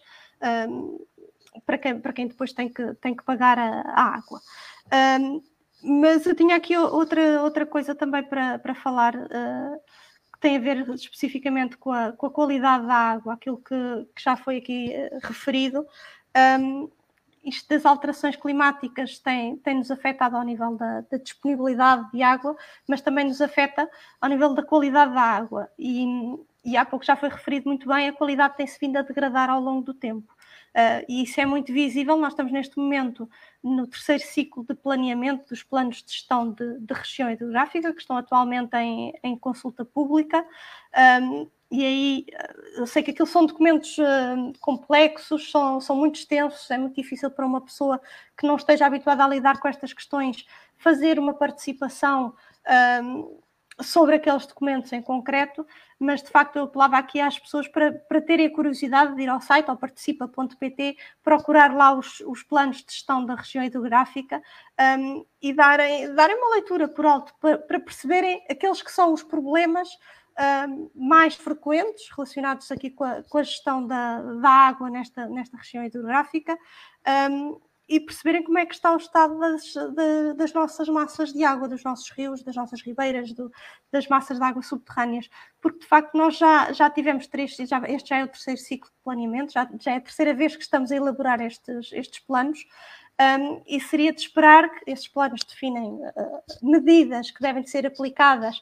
um, 0.70 1.06
para, 1.66 1.78
quem, 1.78 2.00
para 2.00 2.14
quem 2.14 2.28
depois 2.28 2.52
tem 2.54 2.68
que, 2.70 2.94
tem 2.96 3.16
que 3.16 3.24
pagar 3.24 3.58
a, 3.58 3.82
a 3.82 4.04
água. 4.16 4.42
Um, 5.22 5.42
mas 5.84 6.26
eu 6.26 6.36
tinha 6.36 6.56
aqui 6.56 6.76
outra, 6.76 7.42
outra 7.44 7.66
coisa 7.66 7.96
também 7.96 8.24
para, 8.24 8.60
para 8.60 8.76
falar. 8.76 9.16
Uh, 9.16 9.80
que 10.34 10.42
tem 10.42 10.58
a 10.58 10.60
ver 10.60 10.88
especificamente 10.92 11.78
com 11.78 11.92
a, 11.92 12.12
com 12.12 12.28
a 12.28 12.32
qualidade 12.32 12.86
da 12.86 12.94
água, 12.94 13.34
aquilo 13.34 13.58
que, 13.58 13.76
que 14.16 14.22
já 14.22 14.38
foi 14.38 14.58
aqui 14.58 14.94
uh, 14.94 15.28
referido. 15.28 15.86
Um, 16.60 16.90
isto 17.44 17.68
das 17.70 17.86
alterações 17.86 18.36
climáticas 18.36 19.20
tem, 19.20 19.58
tem 19.58 19.76
nos 19.76 19.90
afetado 19.90 20.36
ao 20.36 20.44
nível 20.44 20.76
da, 20.76 21.02
da, 21.02 21.18
disponibilidade 21.18 22.10
de 22.12 22.22
água, 22.22 22.56
mas 22.88 23.02
também 23.02 23.26
nos 23.26 23.42
afeta 23.42 23.90
ao 24.20 24.30
nível 24.30 24.54
da 24.54 24.64
qualidade 24.64 25.14
da 25.14 25.22
água. 25.22 25.70
E, 25.78 26.06
e 26.66 26.76
há 26.76 26.86
pouco 26.86 27.06
já 27.06 27.16
foi 27.16 27.30
referido 27.30 27.70
muito 27.70 27.88
bem, 27.88 28.10
a 28.10 28.14
qualidade 28.14 28.58
tem-se 28.58 28.80
vindo 28.80 28.98
a 28.98 29.02
degradar 29.02 29.50
ao 29.50 29.62
longo 29.62 29.82
do 29.82 29.94
tempo. 29.94 30.37
Uh, 30.78 31.04
e 31.10 31.24
isso 31.24 31.42
é 31.42 31.46
muito 31.46 31.74
visível. 31.74 32.16
Nós 32.18 32.34
estamos 32.34 32.52
neste 32.52 32.78
momento 32.78 33.28
no 33.64 33.88
terceiro 33.88 34.22
ciclo 34.22 34.64
de 34.64 34.76
planeamento 34.76 35.50
dos 35.50 35.64
planos 35.64 36.04
de 36.04 36.12
gestão 36.12 36.52
de, 36.52 36.80
de 36.80 36.94
região 36.94 37.32
hidrográfica, 37.32 37.92
que 37.92 38.00
estão 38.00 38.16
atualmente 38.16 38.76
em, 38.78 39.12
em 39.24 39.36
consulta 39.36 39.84
pública. 39.84 40.46
Um, 41.22 41.50
e 41.72 41.84
aí, 41.84 42.26
eu 42.76 42.86
sei 42.86 43.02
que 43.02 43.10
aquilo 43.10 43.28
são 43.28 43.46
documentos 43.46 43.98
uh, 43.98 44.54
complexos, 44.62 45.50
são, 45.50 45.82
são 45.82 45.96
muito 45.96 46.16
extensos, 46.16 46.70
é 46.70 46.78
muito 46.78 46.96
difícil 46.96 47.32
para 47.32 47.46
uma 47.46 47.60
pessoa 47.60 48.00
que 48.38 48.46
não 48.46 48.56
esteja 48.56 48.86
habituada 48.86 49.26
a 49.26 49.28
lidar 49.28 49.60
com 49.60 49.68
estas 49.68 49.92
questões 49.92 50.46
fazer 50.78 51.18
uma 51.18 51.34
participação 51.34 52.36
um, 53.04 53.40
sobre 53.82 54.16
aqueles 54.16 54.46
documentos 54.46 54.92
em 54.92 55.02
concreto, 55.02 55.66
mas 56.00 56.24
de 56.24 56.30
facto 56.30 56.56
eu 56.56 56.64
apelava 56.64 56.98
aqui 56.98 57.20
às 57.20 57.38
pessoas 57.38 57.68
para, 57.68 57.92
para 57.92 58.22
terem 58.22 58.48
a 58.48 58.54
curiosidade 58.54 59.16
de 59.16 59.22
ir 59.22 59.30
ao 59.30 59.40
site, 59.40 59.70
ao 59.70 59.78
participa.pt, 59.78 60.98
procurar 61.24 61.74
lá 61.74 61.94
os, 61.94 62.20
os 62.22 62.44
planos 62.44 62.78
de 62.78 62.92
gestão 62.92 63.26
da 63.26 63.36
região 63.36 63.64
hidrográfica 63.64 64.42
um, 65.00 65.26
e 65.42 65.54
darem, 65.54 66.14
darem 66.16 66.36
uma 66.38 66.56
leitura 66.56 66.88
por 66.88 67.06
alto 67.06 67.34
para, 67.40 67.58
para 67.58 67.80
perceberem 67.80 68.44
aqueles 68.50 68.82
que 68.82 68.92
são 68.92 69.14
os 69.14 69.24
problemas 69.24 69.90
um, 70.68 70.90
mais 70.96 71.36
frequentes 71.36 72.10
relacionados 72.16 72.72
aqui 72.72 72.90
com 72.90 73.04
a, 73.04 73.24
com 73.24 73.38
a 73.38 73.44
gestão 73.44 73.86
da, 73.86 74.22
da, 74.22 74.50
água 74.50 74.90
nesta, 74.90 75.28
nesta 75.28 75.58
região 75.58 75.84
hidrográfica 75.84 76.58
um, 77.32 77.60
e 77.88 78.00
perceberem 78.00 78.44
como 78.44 78.58
é 78.58 78.66
que 78.66 78.76
está 78.76 78.94
o 78.94 78.98
estado 78.98 79.40
das, 79.40 79.64
de, 79.64 80.34
das 80.36 80.54
nossas 80.54 80.90
massas 80.90 81.32
de 81.32 81.44
água, 81.44 81.70
dos 81.70 81.84
nossos 81.84 82.10
rios, 82.10 82.44
das 82.44 82.56
nossas 82.56 82.82
ribeiras, 82.82 83.32
do, 83.32 83.52
das 83.92 84.08
massas 84.08 84.38
de 84.38 84.44
água 84.44 84.62
subterrâneas, 84.62 85.30
porque 85.62 85.80
de 85.80 85.86
facto 85.86 86.16
nós 86.18 86.38
já, 86.38 86.72
já 86.74 86.90
tivemos 86.90 87.28
três, 87.28 87.56
já, 87.56 87.82
este 87.88 88.10
já 88.10 88.18
é 88.18 88.24
o 88.26 88.28
terceiro 88.28 88.60
ciclo 88.60 88.90
de 88.90 89.04
planeamento, 89.04 89.54
já, 89.54 89.70
já 89.80 89.92
é 89.94 89.98
a 89.98 90.02
terceira 90.02 90.34
vez 90.34 90.56
que 90.56 90.64
estamos 90.64 90.92
a 90.92 90.96
elaborar 90.96 91.40
estes, 91.40 91.92
estes 91.94 92.20
planos, 92.20 92.66
um, 93.20 93.62
e 93.66 93.80
seria 93.80 94.14
de 94.14 94.22
esperar 94.22 94.70
que 94.70 94.92
esses 94.92 95.08
planos 95.08 95.42
definem 95.44 95.94
uh, 95.94 96.42
medidas 96.62 97.32
que 97.32 97.42
devem 97.42 97.66
ser 97.66 97.86
aplicadas 97.86 98.62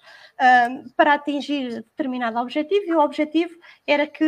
um, 0.70 0.90
para 0.96 1.14
atingir 1.14 1.84
determinado 1.84 2.40
objetivo, 2.40 2.86
e 2.88 2.96
o 2.96 3.00
objetivo 3.00 3.54
era 3.86 4.08
que 4.08 4.26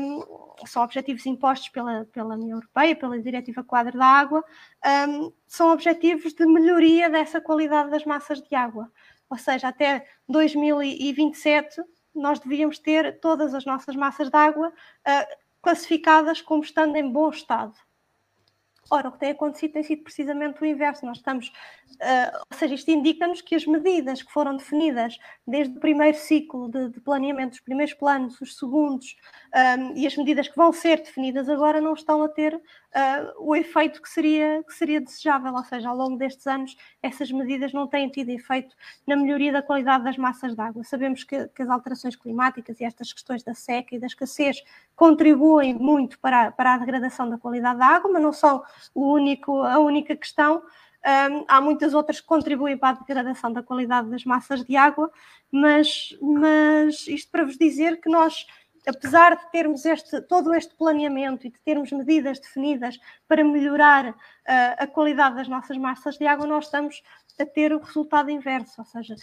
um, 0.00 0.24
são 0.66 0.82
objetivos 0.82 1.24
impostos 1.26 1.68
pela, 1.68 2.04
pela 2.06 2.34
União 2.34 2.58
Europeia, 2.58 2.96
pela 2.96 3.18
Diretiva 3.18 3.62
Quadro 3.62 3.98
da 3.98 4.06
Água, 4.06 4.44
são 5.46 5.72
objetivos 5.72 6.32
de 6.32 6.46
melhoria 6.46 7.08
dessa 7.08 7.40
qualidade 7.40 7.90
das 7.90 8.04
massas 8.04 8.40
de 8.40 8.54
água. 8.54 8.90
Ou 9.28 9.38
seja, 9.38 9.68
até 9.68 10.06
2027 10.28 11.82
nós 12.14 12.38
devíamos 12.38 12.78
ter 12.78 13.18
todas 13.20 13.54
as 13.54 13.64
nossas 13.64 13.96
massas 13.96 14.28
de 14.28 14.36
água 14.36 14.68
uh, 14.68 15.36
classificadas 15.62 16.42
como 16.42 16.62
estando 16.62 16.96
em 16.96 17.10
bom 17.10 17.30
estado. 17.30 17.74
Ora, 18.90 19.08
o 19.08 19.12
que 19.12 19.18
tem 19.18 19.30
acontecido 19.30 19.72
tem 19.72 19.82
sido 19.82 20.02
precisamente 20.02 20.60
o 20.60 20.66
inverso. 20.66 21.06
Nós 21.06 21.18
estamos, 21.18 21.48
uh, 21.48 22.38
ou 22.50 22.58
seja, 22.58 22.74
isto 22.74 22.90
indica-nos 22.90 23.40
que 23.40 23.54
as 23.54 23.64
medidas 23.64 24.22
que 24.22 24.30
foram 24.30 24.56
definidas 24.56 25.18
desde 25.46 25.76
o 25.76 25.80
primeiro 25.80 26.16
ciclo 26.18 26.68
de, 26.68 26.90
de 26.90 27.00
planeamento, 27.00 27.54
os 27.54 27.60
primeiros 27.60 27.94
planos, 27.94 28.40
os 28.40 28.58
segundos, 28.58 29.16
um, 29.54 29.96
e 29.96 30.06
as 30.06 30.16
medidas 30.16 30.48
que 30.48 30.56
vão 30.56 30.72
ser 30.72 30.98
definidas 30.98 31.48
agora 31.48 31.80
não 31.80 31.94
estão 31.94 32.22
a 32.22 32.28
ter 32.28 32.54
uh, 32.54 32.60
o 33.38 33.54
efeito 33.54 34.02
que 34.02 34.08
seria, 34.08 34.62
que 34.64 34.74
seria 34.74 35.00
desejável, 35.00 35.54
ou 35.54 35.64
seja, 35.64 35.88
ao 35.88 35.96
longo 35.96 36.16
destes 36.16 36.46
anos 36.46 36.76
essas 37.02 37.30
medidas 37.30 37.72
não 37.72 37.86
têm 37.86 38.08
tido 38.08 38.30
efeito 38.30 38.74
na 39.06 39.16
melhoria 39.16 39.52
da 39.52 39.62
qualidade 39.62 40.04
das 40.04 40.16
massas 40.16 40.54
de 40.54 40.60
água. 40.60 40.84
Sabemos 40.84 41.24
que, 41.24 41.48
que 41.48 41.62
as 41.62 41.68
alterações 41.68 42.16
climáticas 42.16 42.80
e 42.80 42.84
estas 42.84 43.12
questões 43.12 43.42
da 43.42 43.54
seca 43.54 43.94
e 43.94 43.98
da 43.98 44.06
escassez 44.06 44.62
contribuem 44.94 45.74
muito 45.74 46.18
para, 46.18 46.50
para 46.52 46.74
a 46.74 46.78
degradação 46.78 47.28
da 47.28 47.38
qualidade 47.38 47.78
da 47.78 47.86
água, 47.86 48.10
mas 48.12 48.22
não 48.22 48.32
são 48.32 48.62
o 48.94 49.12
único, 49.12 49.62
a 49.62 49.78
única 49.78 50.16
questão. 50.16 50.62
Um, 51.04 51.44
há 51.48 51.60
muitas 51.60 51.94
outras 51.94 52.20
que 52.20 52.26
contribuem 52.26 52.78
para 52.78 52.96
a 52.96 53.00
degradação 53.00 53.52
da 53.52 53.62
qualidade 53.62 54.08
das 54.08 54.24
massas 54.24 54.64
de 54.64 54.76
água, 54.76 55.10
mas, 55.50 56.16
mas 56.20 57.08
isto 57.08 57.30
para 57.30 57.44
vos 57.44 57.58
dizer 57.58 58.00
que 58.00 58.08
nós 58.08 58.46
apesar 58.86 59.36
de 59.36 59.50
termos 59.50 59.84
este, 59.84 60.20
todo 60.22 60.52
este 60.54 60.74
planeamento 60.74 61.46
e 61.46 61.50
de 61.50 61.58
termos 61.60 61.92
medidas 61.92 62.40
definidas 62.40 62.98
para 63.28 63.44
melhorar 63.44 64.10
uh, 64.10 64.14
a 64.78 64.86
qualidade 64.86 65.36
das 65.36 65.48
nossas 65.48 65.76
massas 65.76 66.18
de 66.18 66.26
água, 66.26 66.46
nós 66.46 66.64
estamos 66.64 67.02
a 67.38 67.46
ter 67.46 67.72
o 67.72 67.78
resultado 67.78 68.30
inverso, 68.30 68.80
ou 68.80 68.84
seja, 68.84 69.14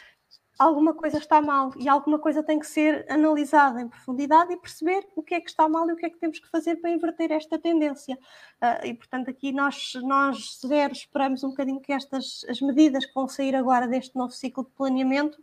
alguma 0.59 0.93
coisa 0.93 1.17
está 1.17 1.41
mal 1.41 1.71
e 1.77 1.87
alguma 1.87 2.19
coisa 2.19 2.43
tem 2.43 2.59
que 2.59 2.67
ser 2.67 3.09
analisada 3.09 3.81
em 3.81 3.87
profundidade 3.87 4.51
e 4.51 4.57
perceber 4.57 5.07
o 5.15 5.23
que 5.23 5.33
é 5.33 5.39
que 5.39 5.49
está 5.49 5.69
mal 5.69 5.89
e 5.89 5.93
o 5.93 5.95
que 5.95 6.05
é 6.05 6.09
que 6.09 6.19
temos 6.19 6.37
que 6.37 6.49
fazer 6.49 6.75
para 6.75 6.91
inverter 6.91 7.31
esta 7.31 7.57
tendência. 7.57 8.19
Uh, 8.61 8.85
e, 8.85 8.93
portanto, 8.93 9.29
aqui 9.29 9.53
nós, 9.53 9.93
nós 10.03 10.59
zero 10.67 10.91
esperamos 10.91 11.43
um 11.45 11.49
bocadinho 11.49 11.79
que 11.79 11.93
estas 11.93 12.45
as 12.49 12.59
medidas 12.59 13.05
que 13.05 13.13
vão 13.13 13.27
sair 13.27 13.55
agora 13.55 13.87
deste 13.87 14.15
novo 14.17 14.33
ciclo 14.33 14.65
de 14.65 14.71
planeamento 14.71 15.41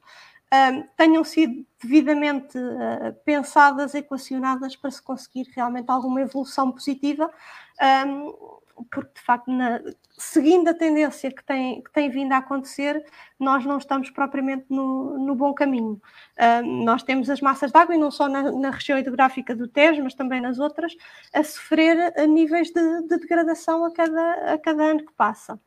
tenham 0.96 1.24
sido 1.24 1.66
devidamente 1.82 2.56
uh, 2.56 3.12
pensadas, 3.24 3.94
equacionadas 3.94 4.76
para 4.76 4.90
se 4.90 5.02
conseguir 5.02 5.48
realmente 5.54 5.90
alguma 5.90 6.20
evolução 6.20 6.70
positiva, 6.70 7.30
um, 8.06 8.55
porque 8.90 9.14
de 9.14 9.20
facto, 9.20 9.50
na, 9.50 9.80
seguindo 10.16 10.68
a 10.68 10.74
tendência 10.74 11.30
que 11.30 11.44
tem, 11.44 11.82
que 11.82 11.92
tem 11.92 12.10
vindo 12.10 12.32
a 12.32 12.38
acontecer, 12.38 13.04
nós 13.38 13.64
não 13.64 13.78
estamos 13.78 14.10
propriamente 14.10 14.66
no, 14.68 15.18
no 15.18 15.34
bom 15.34 15.52
caminho. 15.54 16.00
Um, 16.64 16.84
nós 16.84 17.02
temos 17.02 17.30
as 17.30 17.40
massas 17.40 17.70
de 17.70 17.78
água, 17.78 17.94
e 17.94 17.98
não 17.98 18.10
só 18.10 18.28
na, 18.28 18.50
na, 18.52 18.70
região 18.70 18.98
hidrográfica 18.98 19.54
do 19.54 19.68
Tejo, 19.68 20.02
mas 20.02 20.14
também 20.14 20.40
nas 20.40 20.58
outras, 20.58 20.94
a 21.32 21.42
sofrer 21.42 22.18
a 22.18 22.26
níveis 22.26 22.70
de, 22.70 23.02
de 23.02 23.18
degradação 23.18 23.84
a 23.84 23.92
cada, 23.92 24.54
a 24.54 24.58
cada 24.58 24.82
ano 24.84 25.04
que 25.04 25.12
passa 25.12 25.60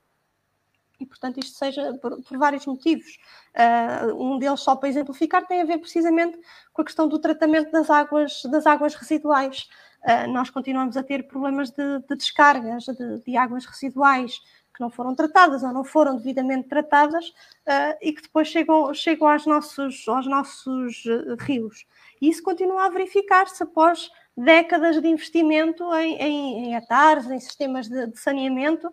e, 0.99 1.05
portanto, 1.05 1.39
isto 1.39 1.57
seja 1.57 1.93
por, 2.01 2.21
por 2.21 2.37
vários 2.37 2.65
motivos. 2.65 3.17
Uh, 3.55 4.13
um 4.21 4.37
deles, 4.37 4.59
só 4.59 4.75
para 4.75 4.89
exemplificar, 4.89 5.47
tem 5.47 5.61
a 5.61 5.65
ver 5.65 5.77
precisamente 5.77 6.37
com 6.73 6.81
a 6.81 6.85
questão 6.85 7.07
do 7.07 7.17
tratamento 7.17 7.71
das 7.71 7.89
águas, 7.89 8.41
das 8.43 8.67
águas 8.67 8.95
residuais. 8.95 9.69
Uh, 10.03 10.31
nós 10.31 10.49
continuamos 10.49 10.95
a 10.95 11.03
ter 11.03 11.27
problemas 11.27 11.71
de, 11.71 11.99
de 12.07 12.15
descargas 12.15 12.85
de, 12.85 13.19
de, 13.25 13.37
águas 13.37 13.65
residuais 13.65 14.39
que 14.73 14.79
não 14.79 14.89
foram 14.89 15.13
tratadas 15.13 15.61
ou 15.61 15.73
não 15.73 15.83
foram 15.83 16.15
devidamente 16.15 16.69
tratadas 16.69 17.27
uh, 17.27 17.97
e 18.01 18.13
que 18.13 18.21
depois 18.21 18.47
chegam, 18.47 18.93
chegam 18.93 19.27
aos 19.27 19.45
nossos, 19.45 20.07
aos 20.07 20.25
nossos 20.25 21.03
rios. 21.39 21.85
E 22.21 22.29
isso 22.29 22.41
continua 22.41 22.85
a 22.85 22.89
verificar-se 22.89 23.61
após 23.61 24.09
décadas 24.37 25.01
de 25.01 25.07
investimento 25.07 25.83
em, 25.95 26.15
em, 26.15 26.65
em 26.67 26.75
atares, 26.75 27.29
em 27.29 27.39
sistemas 27.39 27.89
de, 27.89 28.07
de 28.07 28.17
saneamento, 28.17 28.89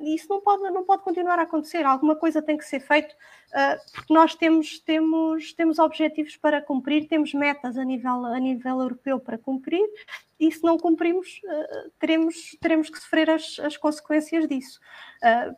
e 0.00 0.14
isso 0.14 0.26
não 0.28 0.40
pode, 0.40 0.62
não 0.70 0.84
pode 0.84 1.02
continuar 1.02 1.38
a 1.38 1.42
acontecer. 1.42 1.84
Alguma 1.84 2.16
coisa 2.16 2.40
tem 2.40 2.56
que 2.56 2.64
ser 2.64 2.80
feito, 2.80 3.12
uh, 3.12 3.92
porque 3.92 4.12
nós 4.12 4.34
temos, 4.34 4.78
temos, 4.80 5.52
temos 5.52 5.78
objetivos 5.78 6.36
para 6.36 6.62
cumprir, 6.62 7.06
temos 7.06 7.34
metas 7.34 7.76
a 7.76 7.84
nível, 7.84 8.24
a 8.24 8.38
nível 8.38 8.80
europeu 8.80 9.20
para 9.20 9.36
cumprir, 9.36 9.86
e 10.40 10.50
se 10.50 10.62
não 10.62 10.78
cumprimos, 10.78 11.40
uh, 11.44 11.90
teremos, 11.98 12.56
teremos 12.60 12.88
que 12.88 12.98
sofrer 12.98 13.28
as, 13.28 13.58
as 13.60 13.76
consequências 13.76 14.48
disso. 14.48 14.80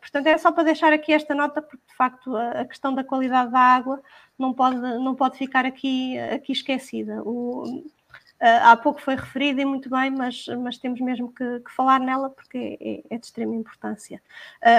portanto, 0.01 0.27
é 0.27 0.39
só 0.39 0.51
para 0.51 0.65
deixar 0.65 0.93
aqui 0.93 1.13
esta 1.13 1.35
nota, 1.35 1.63
porque 1.63 1.85
de 1.87 1.95
facto 1.95 2.37
a, 2.37 2.65
questão 2.65 2.95
da 2.95 3.05
qualidade 3.05 3.53
da 3.53 3.61
água 3.61 4.03
não 4.39 4.53
pode, 4.53 4.77
não 4.77 5.15
pode 5.15 5.39
ficar 5.39 5.65
aqui, 5.65 6.19
aqui 6.19 6.53
esquecida. 6.53 7.23
O, 7.23 7.65
ah, 7.65 8.00
há 8.41 8.77
pouco 8.77 9.01
foi 9.01 9.17
referida 9.17 9.61
e 9.61 9.65
muito 9.65 9.91
bem, 9.91 10.11
mas, 10.11 10.47
mas 10.63 10.79
temos 10.79 11.01
mesmo 11.01 11.33
que, 11.33 11.61
que 11.61 11.71
falar 11.71 12.01
nela 12.01 12.31
porque 12.31 12.79
é, 12.81 13.15
é 13.15 13.19
de 13.19 13.27
extrema 13.27 13.55
importância. 13.55 14.21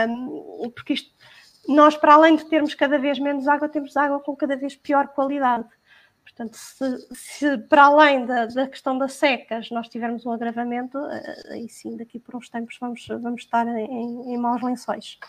Um, 0.09 0.69
porque 0.71 0.93
isto, 0.93 1.13
nós, 1.67 1.95
para 1.95 2.15
além 2.15 2.35
de 2.35 2.45
termos 2.45 2.73
cada 2.73 2.97
vez 2.97 3.19
menos 3.19 3.47
água, 3.47 3.69
temos 3.69 3.95
água 3.95 4.19
com 4.19 4.35
cada 4.35 4.55
vez 4.55 4.75
pior 4.75 5.07
qualidade. 5.09 5.67
Portanto, 6.23 6.55
se, 6.55 7.07
se 7.13 7.57
para 7.57 7.83
além 7.83 8.25
da, 8.25 8.45
da, 8.45 8.67
questão 8.67 8.97
das 8.97 9.13
secas 9.13 9.69
nós 9.69 9.89
tivermos 9.89 10.25
um 10.25 10.31
agravamento, 10.31 10.97
ah, 10.97 11.21
aí 11.51 11.67
sim, 11.69 11.97
daqui 11.97 12.19
por 12.19 12.35
uns 12.35 12.49
tempos 12.49 12.77
vamos, 12.79 13.05
vamos 13.07 13.41
estar 13.41 13.67
em, 13.67 14.33
em 14.33 14.37
maus 14.37 14.61
lençóis. 14.61 15.19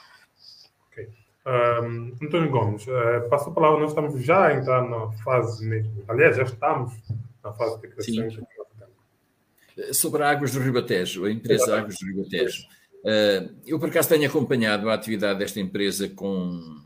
Ok. 0.88 1.08
Um, 1.44 2.16
António 2.22 2.50
Gomes, 2.50 2.86
uh, 2.86 3.28
passo 3.28 3.50
a 3.50 3.52
palavra, 3.52 3.80
nós 3.80 3.90
estamos 3.90 4.22
já 4.22 4.46
a 4.46 4.54
entrar 4.54 4.88
na 4.88 5.10
fase 5.24 5.66
mesmo, 5.66 6.04
aliás, 6.08 6.36
já 6.36 6.44
estamos 6.44 6.92
na 7.42 7.52
fase 7.52 7.80
de 7.80 7.88
crescimento. 7.88 8.46
Sobre 9.92 10.22
a 10.22 10.30
Águas 10.30 10.52
do 10.52 10.60
Ribatejo, 10.60 11.24
a 11.24 11.30
empresa 11.30 11.64
Exatamente. 11.64 11.84
Águas 11.84 11.98
do 11.98 12.06
Ribatejo. 12.06 12.66
Uh, 13.04 13.56
eu, 13.66 13.78
por 13.78 13.88
acaso, 13.88 14.08
tenho 14.08 14.28
acompanhado 14.28 14.88
a 14.88 14.94
atividade 14.94 15.38
desta 15.38 15.58
empresa 15.58 16.08
com, 16.08 16.80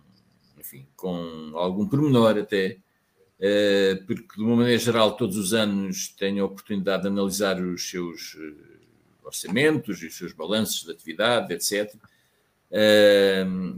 enfim, 0.58 0.86
com 0.96 1.52
algum 1.54 1.86
pormenor 1.86 2.38
até, 2.38 2.78
uh, 3.38 4.06
porque, 4.06 4.36
de 4.36 4.42
uma 4.42 4.56
maneira 4.56 4.78
geral, 4.78 5.16
todos 5.16 5.36
os 5.36 5.52
anos 5.52 6.08
tenho 6.08 6.44
a 6.44 6.46
oportunidade 6.46 7.02
de 7.02 7.08
analisar 7.08 7.60
os 7.60 7.90
seus 7.90 8.34
uh, 8.34 8.56
orçamentos 9.24 10.02
e 10.02 10.06
os 10.06 10.16
seus 10.16 10.32
balanços 10.32 10.84
de 10.84 10.92
atividade, 10.92 11.52
etc 11.52 11.92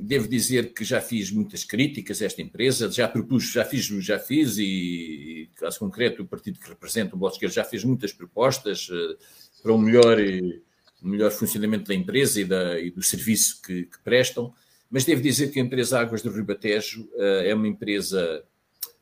devo 0.01 0.27
dizer 0.27 0.73
que 0.73 0.85
já 0.85 1.01
fiz 1.01 1.31
muitas 1.31 1.65
críticas 1.65 2.23
a 2.23 2.27
esta 2.27 2.41
empresa, 2.41 2.91
já 2.91 3.07
propus, 3.07 3.53
já 3.53 3.65
fiz, 3.65 3.85
já 3.85 4.19
fiz, 4.19 4.57
e, 4.59 5.51
caso 5.57 5.79
concreto, 5.79 6.23
o 6.23 6.27
partido 6.27 6.59
que 6.59 6.69
representa 6.69 7.15
o 7.15 7.19
Bloco 7.19 7.35
Esquerdo 7.35 7.53
já 7.53 7.65
fez 7.65 7.85
muitas 7.85 8.13
propostas 8.13 8.89
uh, 8.89 9.17
para 9.63 9.73
um 9.73 9.79
melhor, 9.79 10.19
um 11.03 11.09
melhor 11.09 11.31
funcionamento 11.31 11.89
da 11.89 11.95
empresa 11.95 12.41
e, 12.41 12.45
da, 12.45 12.81
e 12.81 12.91
do 12.91 13.03
serviço 13.03 13.61
que, 13.63 13.85
que, 13.85 13.99
prestam, 14.03 14.53
mas 14.91 15.05
devo 15.05 15.21
dizer 15.21 15.51
que 15.51 15.61
a 15.61 15.63
empresa 15.63 16.01
Águas 16.01 16.23
do 16.23 16.31
Ribatejo 16.31 17.03
uh, 17.15 17.43
é 17.45 17.55
uma 17.55 17.69
empresa 17.69 18.43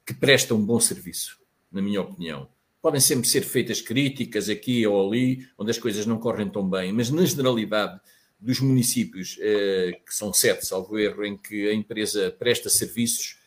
que 0.05 0.15
presta 0.15 0.55
um 0.55 0.65
bom 0.65 0.81
serviço, 0.81 1.39
na 1.71 1.81
minha 1.81 2.01
opinião. 2.01 2.49
Podem 2.83 3.01
sempre 3.01 3.29
ser 3.29 3.43
feitas 3.43 3.81
críticas 3.81 4.49
aqui 4.49 4.87
ou 4.87 5.09
ali, 5.09 5.47
onde 5.59 5.71
as 5.71 5.79
coisas 5.79 6.07
não 6.07 6.19
correm 6.19 6.49
tão 6.49 6.69
bem, 6.69 6.93
mas 6.93 7.11
na 7.11 7.25
generalidade 7.25 8.01
dos 8.39 8.61
municípios, 8.61 9.39
eh, 9.41 10.01
que 10.07 10.15
são 10.15 10.33
sete, 10.33 10.67
salvo 10.67 10.99
erro, 10.99 11.25
em 11.25 11.37
que 11.37 11.69
a 11.69 11.75
empresa 11.75 12.31
presta 12.31 12.69
serviços, 12.69 13.39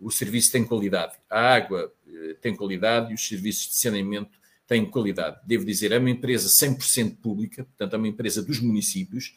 o 0.00 0.10
serviço 0.10 0.50
tem 0.50 0.64
qualidade. 0.64 1.14
A 1.30 1.54
água 1.54 1.92
eh, 2.06 2.36
tem 2.40 2.54
qualidade 2.54 3.12
e 3.12 3.14
os 3.14 3.26
serviços 3.26 3.68
de 3.68 3.76
saneamento 3.76 4.38
têm 4.66 4.84
qualidade. 4.84 5.40
Devo 5.46 5.64
dizer, 5.64 5.92
é 5.92 5.98
uma 5.98 6.10
empresa 6.10 6.48
100% 6.48 7.16
pública, 7.16 7.64
portanto, 7.64 7.94
é 7.94 7.96
uma 7.96 8.08
empresa 8.08 8.42
dos 8.42 8.60
municípios, 8.60 9.34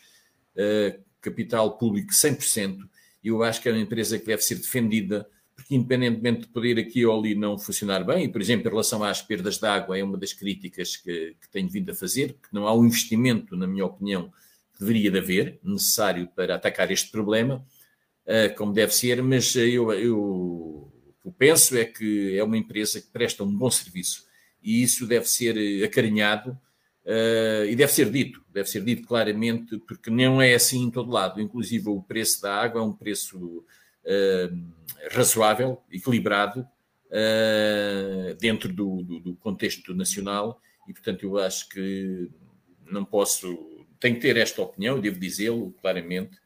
eh, 0.56 1.00
capital 1.22 1.78
público 1.78 2.14
100%, 2.14 2.88
e 3.24 3.28
eu 3.28 3.44
acho 3.44 3.62
que 3.62 3.70
é 3.70 3.72
uma 3.72 3.82
empresa 3.82 4.18
que 4.18 4.26
deve 4.26 4.42
ser 4.42 4.56
defendida, 4.56 5.28
porque 5.56 5.76
independentemente 5.76 6.42
de 6.42 6.48
poder 6.48 6.78
aqui 6.80 7.06
ou 7.06 7.18
ali 7.18 7.34
não 7.34 7.58
funcionar 7.58 8.04
bem, 8.04 8.26
e, 8.26 8.30
por 8.30 8.42
exemplo, 8.42 8.68
em 8.68 8.70
relação 8.70 9.04
às 9.04 9.22
perdas 9.22 9.58
de 9.58 9.66
água, 9.66 9.98
é 9.98 10.04
uma 10.04 10.18
das 10.18 10.34
críticas 10.34 10.96
que, 10.96 11.36
que 11.42 11.50
tenho 11.50 11.70
vindo 11.70 11.92
a 11.92 11.96
fazer, 11.96 12.34
que 12.34 12.54
não 12.54 12.68
há 12.68 12.74
um 12.76 12.86
investimento, 12.86 13.56
na 13.56 13.66
minha 13.66 13.86
opinião, 13.86 14.32
que 14.76 14.82
deveria 14.82 15.10
de 15.10 15.18
haver, 15.18 15.60
necessário 15.64 16.28
para 16.36 16.56
atacar 16.56 16.92
este 16.92 17.10
problema, 17.10 17.66
uh, 18.26 18.56
como 18.56 18.74
deve 18.74 18.94
ser, 18.94 19.24
mas 19.24 19.56
eu, 19.56 19.92
eu, 19.94 20.94
que 21.24 21.32
penso 21.32 21.78
é 21.78 21.86
que 21.86 22.38
é 22.38 22.44
uma 22.44 22.58
empresa 22.58 23.02
que 23.02 23.08
presta 23.08 23.44
um 23.44 23.58
bom 23.58 23.72
serviço 23.72 24.26
e 24.62 24.84
isso 24.84 25.08
deve 25.08 25.26
ser 25.28 25.84
acarinhado 25.84 26.58
Uh, 27.06 27.66
e 27.70 27.76
deve 27.76 27.92
ser 27.92 28.10
dito, 28.10 28.44
deve 28.52 28.68
ser 28.68 28.84
dito 28.84 29.08
claramente, 29.08 29.78
porque 29.78 30.10
não 30.10 30.42
é 30.42 30.56
assim 30.56 30.82
em 30.82 30.90
todo 30.90 31.12
lado. 31.12 31.40
Inclusive, 31.40 31.88
o 31.88 32.02
preço 32.02 32.42
da 32.42 32.56
água 32.56 32.82
é 32.82 32.84
um 32.84 32.94
preço 32.94 33.64
uh, 34.04 34.74
razoável, 35.12 35.84
equilibrado, 35.92 36.62
uh, 37.12 38.36
dentro 38.40 38.74
do, 38.74 39.04
do, 39.04 39.20
do, 39.20 39.36
contexto 39.36 39.94
nacional, 39.94 40.60
e 40.88 40.94
portanto 40.94 41.22
eu 41.24 41.38
acho 41.38 41.70
que 41.70 42.28
não 42.90 43.06
posso, 43.06 43.56
tenho 44.06 44.16
que 44.16 44.22
ter 44.22 44.38
esta 44.38 44.62
opinião, 44.62 45.00
devo 45.00 45.20
dizê-lo 45.20 45.72
claramente, 45.82 46.38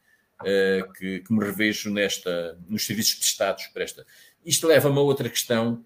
que, 0.96 1.20
que, 1.20 1.30
me 1.30 1.44
revejo 1.44 1.90
nesta, 1.90 2.58
nos 2.66 2.86
serviços 2.86 3.16
prestados 3.16 3.66
para 3.66 3.84
esta. 3.84 4.06
Isto 4.42 4.66
leva-me 4.66 4.96
a 4.96 5.02
outra 5.02 5.28
questão, 5.28 5.84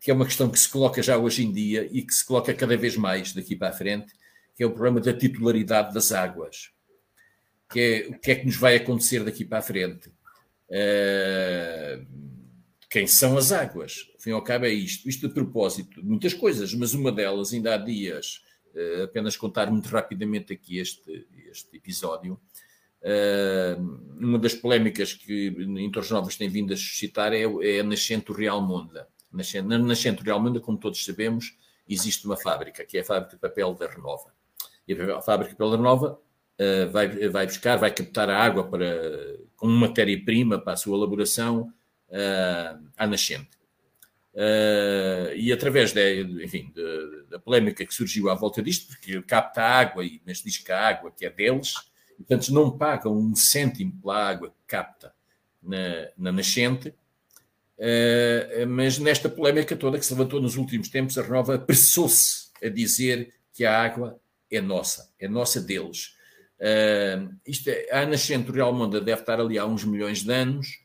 que 0.00 0.10
é 0.10 0.14
uma 0.14 0.24
questão 0.24 0.50
que 0.50 0.58
se 0.58 0.68
coloca 0.68 1.00
já 1.00 1.16
hoje 1.16 1.44
em 1.44 1.52
dia 1.52 1.88
e 1.92 2.02
que 2.02 2.12
se 2.12 2.24
coloca 2.24 2.52
cada 2.52 2.76
vez 2.76 2.96
mais 2.96 3.32
daqui 3.32 3.54
para 3.54 3.68
a 3.68 3.72
frente, 3.72 4.12
que 4.56 4.64
é 4.64 4.66
o 4.66 4.72
problema 4.72 5.00
da 5.00 5.12
titularidade 5.12 5.94
das 5.94 6.10
águas. 6.10 6.72
Que 7.70 7.80
é, 7.80 8.08
o 8.08 8.18
que 8.18 8.32
é 8.32 8.34
que 8.34 8.46
nos 8.46 8.56
vai 8.56 8.74
acontecer 8.74 9.22
daqui 9.22 9.44
para 9.44 9.58
a 9.58 9.62
frente? 9.62 10.08
Uh, 10.68 12.04
quem 12.90 13.06
são 13.06 13.38
as 13.38 13.52
águas? 13.52 14.10
Ao 14.14 14.20
fim 14.20 14.44
cabo 14.44 14.66
é 14.66 14.70
isto. 14.70 15.08
Isto 15.08 15.28
de 15.28 15.34
propósito 15.34 16.02
de 16.02 16.08
muitas 16.08 16.34
coisas, 16.34 16.74
mas 16.74 16.92
uma 16.92 17.12
delas, 17.12 17.52
ainda 17.52 17.74
há 17.74 17.78
dias, 17.78 18.42
uh, 18.74 19.04
apenas 19.04 19.36
contar 19.36 19.70
muito 19.70 19.88
rapidamente 19.88 20.52
aqui 20.52 20.78
este, 20.78 21.26
este 21.50 21.76
episódio, 21.76 22.40
uh, 23.02 23.80
uma 24.18 24.38
das 24.38 24.54
polémicas 24.54 25.12
que 25.12 25.54
entre 25.78 26.00
os 26.00 26.10
novos 26.10 26.36
têm 26.36 26.48
vindo 26.48 26.72
a 26.72 26.76
suscitar 26.76 27.32
é, 27.32 27.42
é 27.42 27.80
a 27.80 27.84
nascente 27.84 28.32
Real 28.32 28.60
Monda 28.60 29.08
na 29.32 29.78
nascente 29.78 30.22
de 30.22 30.30
Almenda, 30.30 30.60
como 30.60 30.78
todos 30.78 31.04
sabemos, 31.04 31.56
existe 31.88 32.26
uma 32.26 32.36
fábrica, 32.36 32.84
que 32.84 32.98
é 32.98 33.00
a 33.00 33.04
fábrica 33.04 33.34
de 33.34 33.40
papel 33.40 33.74
da 33.74 33.86
Renova. 33.88 34.32
E 34.86 34.92
a 34.92 35.22
fábrica 35.22 35.50
de 35.50 35.56
papel 35.56 35.70
da 35.70 35.76
Renova 35.76 36.20
uh, 36.60 36.90
vai, 36.90 37.28
vai 37.28 37.46
buscar, 37.46 37.76
vai 37.78 37.90
captar 37.90 38.28
a 38.28 38.38
água 38.38 38.64
para, 38.64 39.38
como 39.56 39.72
matéria-prima 39.72 40.58
para 40.58 40.74
a 40.74 40.76
sua 40.76 40.96
elaboração 40.96 41.72
uh, 42.08 42.88
à 42.96 43.06
nascente. 43.06 43.50
Uh, 44.34 45.34
e 45.36 45.52
através 45.52 45.92
de, 45.92 46.22
enfim, 46.42 46.72
de, 46.74 47.24
da 47.28 47.38
polémica 47.38 47.84
que 47.84 47.92
surgiu 47.92 48.30
à 48.30 48.34
volta 48.34 48.62
disto, 48.62 48.88
porque 48.88 49.20
capta 49.22 49.62
água, 49.62 50.04
mas 50.26 50.42
diz 50.42 50.58
que 50.58 50.72
a 50.72 50.88
água 50.88 51.12
que 51.14 51.26
é 51.26 51.30
deles, 51.30 51.74
e, 52.18 52.24
portanto 52.24 52.48
não 52.52 52.76
pagam 52.76 53.16
um 53.16 53.34
cêntimo 53.34 53.92
pela 54.00 54.28
água 54.28 54.48
que 54.48 54.66
capta 54.66 55.12
na, 55.62 56.08
na 56.16 56.32
nascente, 56.32 56.94
Uh, 57.82 58.64
mas 58.68 58.96
nesta 58.98 59.28
polémica 59.28 59.74
toda 59.74 59.98
que 59.98 60.06
se 60.06 60.12
levantou 60.12 60.40
nos 60.40 60.56
últimos 60.56 60.88
tempos, 60.88 61.18
a 61.18 61.22
Renova 61.22 61.56
apressou-se 61.56 62.50
a 62.62 62.68
dizer 62.68 63.34
que 63.52 63.64
a 63.64 63.82
água 63.82 64.20
é 64.48 64.60
nossa, 64.60 65.12
é 65.18 65.26
nossa 65.26 65.60
deles. 65.60 66.14
Uh, 66.60 67.34
isto 67.44 67.68
é, 67.68 67.88
a 67.90 68.06
nascente 68.06 68.46
do 68.46 68.52
Real 68.52 68.72
Monda 68.72 69.00
deve 69.00 69.20
estar 69.20 69.40
ali 69.40 69.58
há 69.58 69.66
uns 69.66 69.84
milhões 69.84 70.22
de 70.22 70.32
anos, 70.32 70.84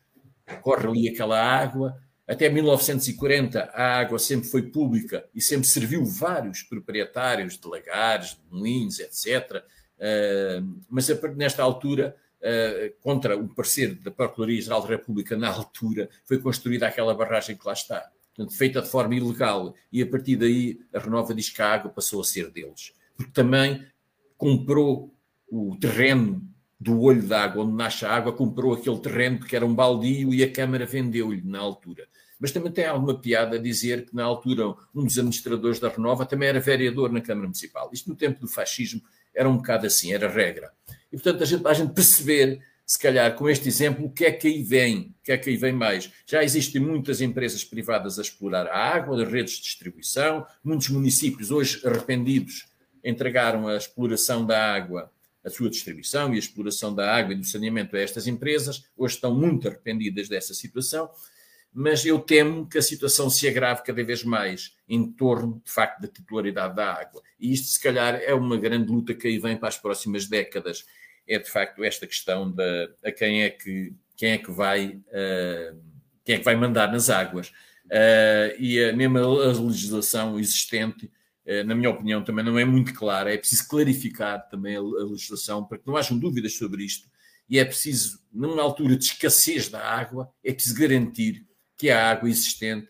corre 0.61 0.87
ali 0.87 1.09
aquela 1.09 1.39
água. 1.39 1.95
Até 2.27 2.49
1940 2.49 3.71
a 3.73 3.99
água 3.99 4.19
sempre 4.19 4.49
foi 4.49 4.63
pública 4.63 5.25
e 5.33 5.41
sempre 5.41 5.65
serviu 5.67 6.03
vários 6.05 6.61
proprietários 6.61 7.57
de 7.57 7.67
lagares, 7.67 8.31
de 8.31 8.57
moinhos, 8.57 8.99
etc. 8.99 9.63
Uh, 9.97 10.81
mas 10.89 11.07
nesta 11.35 11.63
altura 11.63 12.15
Uh, 12.37 12.93
contra 13.01 13.35
o 13.35 13.47
parecer 13.47 13.95
da 13.95 14.11
Procuradoria-Geral 14.11 14.83
da 14.83 14.89
República 14.89 15.35
na 15.35 15.49
altura, 15.49 16.07
foi 16.23 16.37
construída 16.37 16.87
aquela 16.87 17.15
barragem 17.15 17.57
que 17.57 17.65
lá 17.65 17.73
está. 17.73 18.11
Portanto, 18.37 18.55
feita 18.55 18.81
de 18.83 18.87
forma 18.87 19.15
ilegal. 19.15 19.73
E 19.91 20.03
a 20.03 20.05
partir 20.05 20.35
daí 20.35 20.79
a 20.93 20.99
Renova 20.99 21.33
diz 21.33 21.49
que 21.49 21.61
a 21.63 21.73
água 21.73 21.89
passou 21.89 22.21
a 22.21 22.23
ser 22.23 22.51
deles. 22.51 22.93
Porque 23.15 23.31
também 23.31 23.83
comprou 24.37 25.11
o 25.49 25.75
terreno 25.81 26.47
do 26.79 27.01
olho 27.01 27.23
d'água, 27.23 27.63
onde 27.63 27.75
nasce 27.75 28.05
a 28.05 28.11
água, 28.11 28.31
comprou 28.31 28.73
aquele 28.73 28.99
terreno 28.99 29.39
porque 29.39 29.55
era 29.55 29.65
um 29.65 29.73
baldio 29.73 30.33
e 30.33 30.43
a 30.43 30.51
Câmara 30.51 30.85
vendeu-lhe 30.85 31.41
na 31.43 31.59
altura. 31.59 32.07
Mas 32.39 32.51
também 32.51 32.71
tem 32.71 32.85
alguma 32.85 33.19
piada 33.19 33.57
dizer 33.57 34.05
que 34.05 34.15
na 34.15 34.23
altura 34.23 34.67
um 34.93 35.03
dos 35.03 35.17
administradores 35.17 35.79
da 35.79 35.89
Renova 35.89 36.25
também 36.25 36.49
era 36.49 36.59
vereador 36.59 37.11
na 37.11 37.19
Câmara 37.19 37.47
Municipal. 37.47 37.89
Isto 37.91 38.09
no 38.09 38.15
tempo 38.15 38.39
do 38.39 38.47
fascismo 38.47 39.01
era 39.33 39.49
um 39.49 39.57
bocado 39.57 39.87
assim, 39.87 40.13
era 40.13 40.29
regra. 40.29 40.71
E, 41.11 41.15
portanto, 41.15 41.41
a 41.41 41.45
gente, 41.45 41.67
a 41.67 41.73
gente 41.73 41.93
perceber, 41.93 42.59
se 42.85 42.99
calhar, 42.99 43.33
com 43.35 43.49
este 43.49 43.67
exemplo, 43.67 44.05
o 44.05 44.11
que 44.11 44.25
é 44.25 44.31
que 44.31 44.47
aí 44.47 44.61
vem, 44.61 45.15
o 45.19 45.23
que 45.23 45.31
é 45.31 45.37
que 45.37 45.49
aí 45.49 45.57
vem 45.57 45.73
mais. 45.73 46.11
Já 46.27 46.43
existem 46.43 46.79
muitas 46.79 47.21
empresas 47.21 47.63
privadas 47.63 48.19
a 48.19 48.21
explorar 48.21 48.67
a 48.67 48.77
água, 48.77 49.21
as 49.21 49.31
redes 49.31 49.53
de 49.55 49.63
distribuição, 49.63 50.45
muitos 50.63 50.89
municípios 50.89 51.49
hoje 51.49 51.81
arrependidos 51.85 52.67
entregaram 53.03 53.67
a 53.67 53.77
exploração 53.77 54.45
da 54.45 54.73
água, 54.73 55.11
a 55.47 55.49
sua 55.49 55.69
distribuição 55.69 56.33
e 56.33 56.35
a 56.35 56.39
exploração 56.39 56.93
da 56.93 57.15
água 57.15 57.33
e 57.33 57.37
do 57.37 57.45
saneamento 57.45 57.95
a 57.95 57.99
estas 57.99 58.27
empresas, 58.27 58.83
hoje 58.97 59.15
estão 59.15 59.33
muito 59.33 59.67
arrependidas 59.67 60.27
dessa 60.27 60.53
situação, 60.53 61.09
mas 61.73 62.05
eu 62.05 62.19
temo 62.19 62.67
que 62.67 62.77
a 62.77 62.81
situação 62.81 63.29
se 63.29 63.47
agrave 63.47 63.81
cada 63.83 64.03
vez 64.03 64.23
mais 64.23 64.75
em 64.89 65.09
torno, 65.09 65.61
de 65.63 65.71
facto, 65.71 66.01
da 66.01 66.07
titularidade 66.07 66.75
da 66.75 66.93
água. 66.93 67.21
E 67.39 67.53
isto, 67.53 67.67
se 67.67 67.81
calhar, 67.81 68.15
é 68.15 68.33
uma 68.33 68.57
grande 68.57 68.91
luta 68.91 69.13
que 69.13 69.27
aí 69.27 69.39
vem 69.39 69.55
para 69.55 69.69
as 69.69 69.77
próximas 69.77 70.27
décadas. 70.27 70.85
É 71.25 71.39
de 71.39 71.49
facto 71.49 71.83
esta 71.83 72.05
questão 72.05 72.51
da 72.51 72.89
a 73.03 73.11
quem 73.11 73.43
é 73.43 73.49
que 73.49 73.93
quem 74.15 74.31
é 74.31 74.37
que 74.37 74.51
vai 74.51 74.87
uh, 74.87 75.79
quem 76.25 76.35
é 76.35 76.39
que 76.39 76.45
vai 76.45 76.55
mandar 76.55 76.91
nas 76.91 77.09
águas. 77.09 77.49
Uh, 77.85 78.51
e 78.59 78.83
a, 78.83 78.93
mesmo 78.93 79.17
a 79.17 79.47
legislação 79.47 80.39
existente 80.39 81.09
na 81.65 81.73
minha 81.75 81.89
opinião 81.89 82.23
também 82.23 82.43
não 82.43 82.57
é 82.59 82.65
muito 82.65 82.93
clara 82.93 83.33
é 83.33 83.37
preciso 83.37 83.67
clarificar 83.67 84.47
também 84.49 84.75
a, 84.75 84.79
a, 84.79 85.05
legislação 85.05 85.63
para 85.63 85.77
que 85.77 85.87
não 85.87 85.95
hajam 85.95 86.17
dúvidas 86.17 86.53
sobre 86.53 86.83
isto 86.83 87.09
e 87.49 87.57
é 87.57 87.65
preciso 87.65 88.19
numa 88.31 88.61
altura 88.61 88.95
de 88.97 89.05
escassez 89.05 89.69
da 89.69 89.81
água 89.81 90.29
é 90.43 90.53
preciso 90.53 90.79
garantir 90.79 91.45
que 91.77 91.89
a 91.89 92.09
água 92.09 92.29
existente 92.29 92.89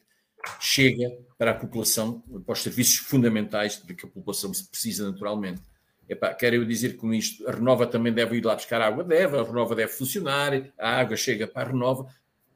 chega 0.60 1.10
para 1.38 1.52
a 1.52 1.56
população 1.56 2.22
para 2.46 2.54
os 2.54 2.64
serviços 2.64 2.98
fundamentais 2.98 3.82
de 3.84 3.94
que 3.94 4.06
a 4.06 4.10
população 4.10 4.52
precisa 4.72 5.10
naturalmente 5.10 5.62
Epá, 6.10 6.34
quero 6.34 6.56
eu 6.56 6.66
dizer 6.66 6.96
com 6.96 7.14
isto, 7.14 7.48
a 7.48 7.52
Renova 7.52 7.86
também 7.86 8.14
deve 8.14 8.38
ir 8.38 8.46
lá 8.46 8.56
buscar 8.56 8.80
água? 8.80 9.04
Deve, 9.04 9.38
a 9.38 9.44
Renova 9.44 9.76
deve 9.76 9.92
funcionar, 9.92 10.54
a 10.78 11.00
água 11.00 11.18
chega 11.18 11.46
para 11.46 11.68
a 11.68 11.72
Renova. 11.72 12.08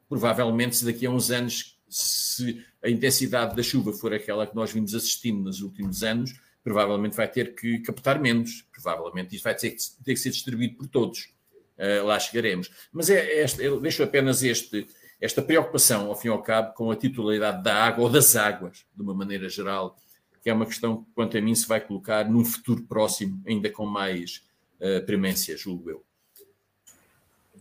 Provavelmente, 0.08 0.76
se 0.76 0.84
daqui 0.86 1.04
a 1.04 1.10
uns 1.10 1.30
anos, 1.30 1.78
se 1.86 2.64
a 2.82 2.90
intensidade 2.90 3.54
da 3.54 3.62
chuva 3.62 3.92
for 3.92 4.12
aquela 4.12 4.46
que 4.46 4.54
nós 4.54 4.72
vimos 4.72 4.94
assistindo 4.94 5.42
nos 5.42 5.60
últimos 5.60 6.02
anos, 6.02 6.34
provavelmente 6.64 7.16
vai 7.16 7.28
ter 7.28 7.54
que 7.54 7.78
captar 7.80 8.20
menos. 8.20 8.66
Provavelmente 8.72 9.36
isto 9.36 9.44
vai 9.44 9.54
ter 9.54 9.70
que, 9.70 9.82
ter 10.04 10.14
que 10.14 10.20
ser 10.20 10.30
distribuído 10.30 10.76
por 10.76 10.86
todos. 10.86 11.32
Uh, 11.78 12.04
lá 12.04 12.18
chegaremos. 12.18 12.70
Mas 12.92 13.10
é, 13.10 13.42
é 13.42 13.46
eu 13.58 13.80
deixo 13.80 14.02
apenas 14.02 14.42
este, 14.42 14.86
esta 15.20 15.40
preocupação, 15.40 16.08
ao 16.08 16.16
fim 16.16 16.28
e 16.28 16.30
ao 16.30 16.42
cabo, 16.42 16.74
com 16.74 16.90
a 16.90 16.96
titularidade 16.96 17.62
da 17.62 17.74
água 17.74 18.04
ou 18.04 18.10
das 18.10 18.36
águas, 18.36 18.84
de 18.94 19.02
uma 19.02 19.14
maneira 19.14 19.48
geral, 19.48 19.96
que 20.42 20.50
é 20.50 20.52
uma 20.52 20.66
questão 20.66 21.02
que, 21.02 21.10
quanto 21.14 21.36
a 21.36 21.40
mim, 21.40 21.54
se 21.54 21.66
vai 21.66 21.80
colocar 21.80 22.28
num 22.28 22.44
futuro 22.44 22.82
próximo, 22.82 23.40
ainda 23.46 23.70
com 23.70 23.86
mais 23.86 24.44
uh, 24.80 25.04
premência, 25.06 25.56
julgo 25.56 25.90
eu. 25.90 26.04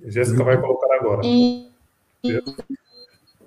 Jéssica 0.03 0.43
vai 0.43 0.60
colocar 0.60 0.95
agora. 0.95 1.22
E, 1.23 1.72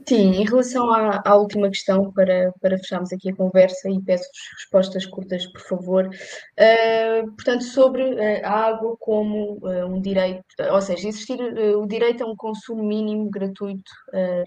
sim, 0.07 0.33
em 0.33 0.45
relação 0.45 0.93
à, 0.93 1.23
à, 1.25 1.35
última 1.35 1.69
questão, 1.69 2.13
para, 2.13 2.53
para 2.61 2.79
fecharmos 2.79 3.13
aqui 3.13 3.31
a 3.31 3.37
conversa, 3.37 3.89
e 3.91 4.01
peço 4.01 4.29
respostas 4.57 5.07
curtas, 5.07 5.47
por 5.47 5.61
favor. 5.61 6.07
Uh, 6.07 7.31
portanto, 7.33 7.65
sobre 7.65 8.03
uh, 8.03 8.45
a 8.45 8.51
água 8.51 8.97
como 8.99 9.59
uh, 9.63 9.87
um 9.87 10.01
direito, 10.01 10.45
ou 10.71 10.81
seja, 10.81 11.09
existir 11.09 11.41
o 11.41 11.87
direito 11.87 12.25
a 12.25 12.27
um 12.27 12.37
consumo 12.37 12.83
mínimo 12.83 13.31
gratuito 13.31 13.91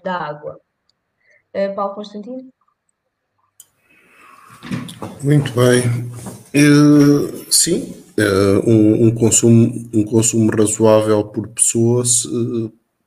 da 0.04 0.14
água. 0.14 0.60
Paulo 1.74 1.94
Constantino? 1.94 2.50
Muito 5.22 5.52
bem. 5.52 5.82
Sim, 7.50 7.94
um, 8.66 9.06
um, 9.06 9.14
consumo, 9.14 9.88
um 9.92 10.04
consumo 10.04 10.50
razoável 10.50 11.24
por 11.24 11.48
pessoa, 11.48 12.04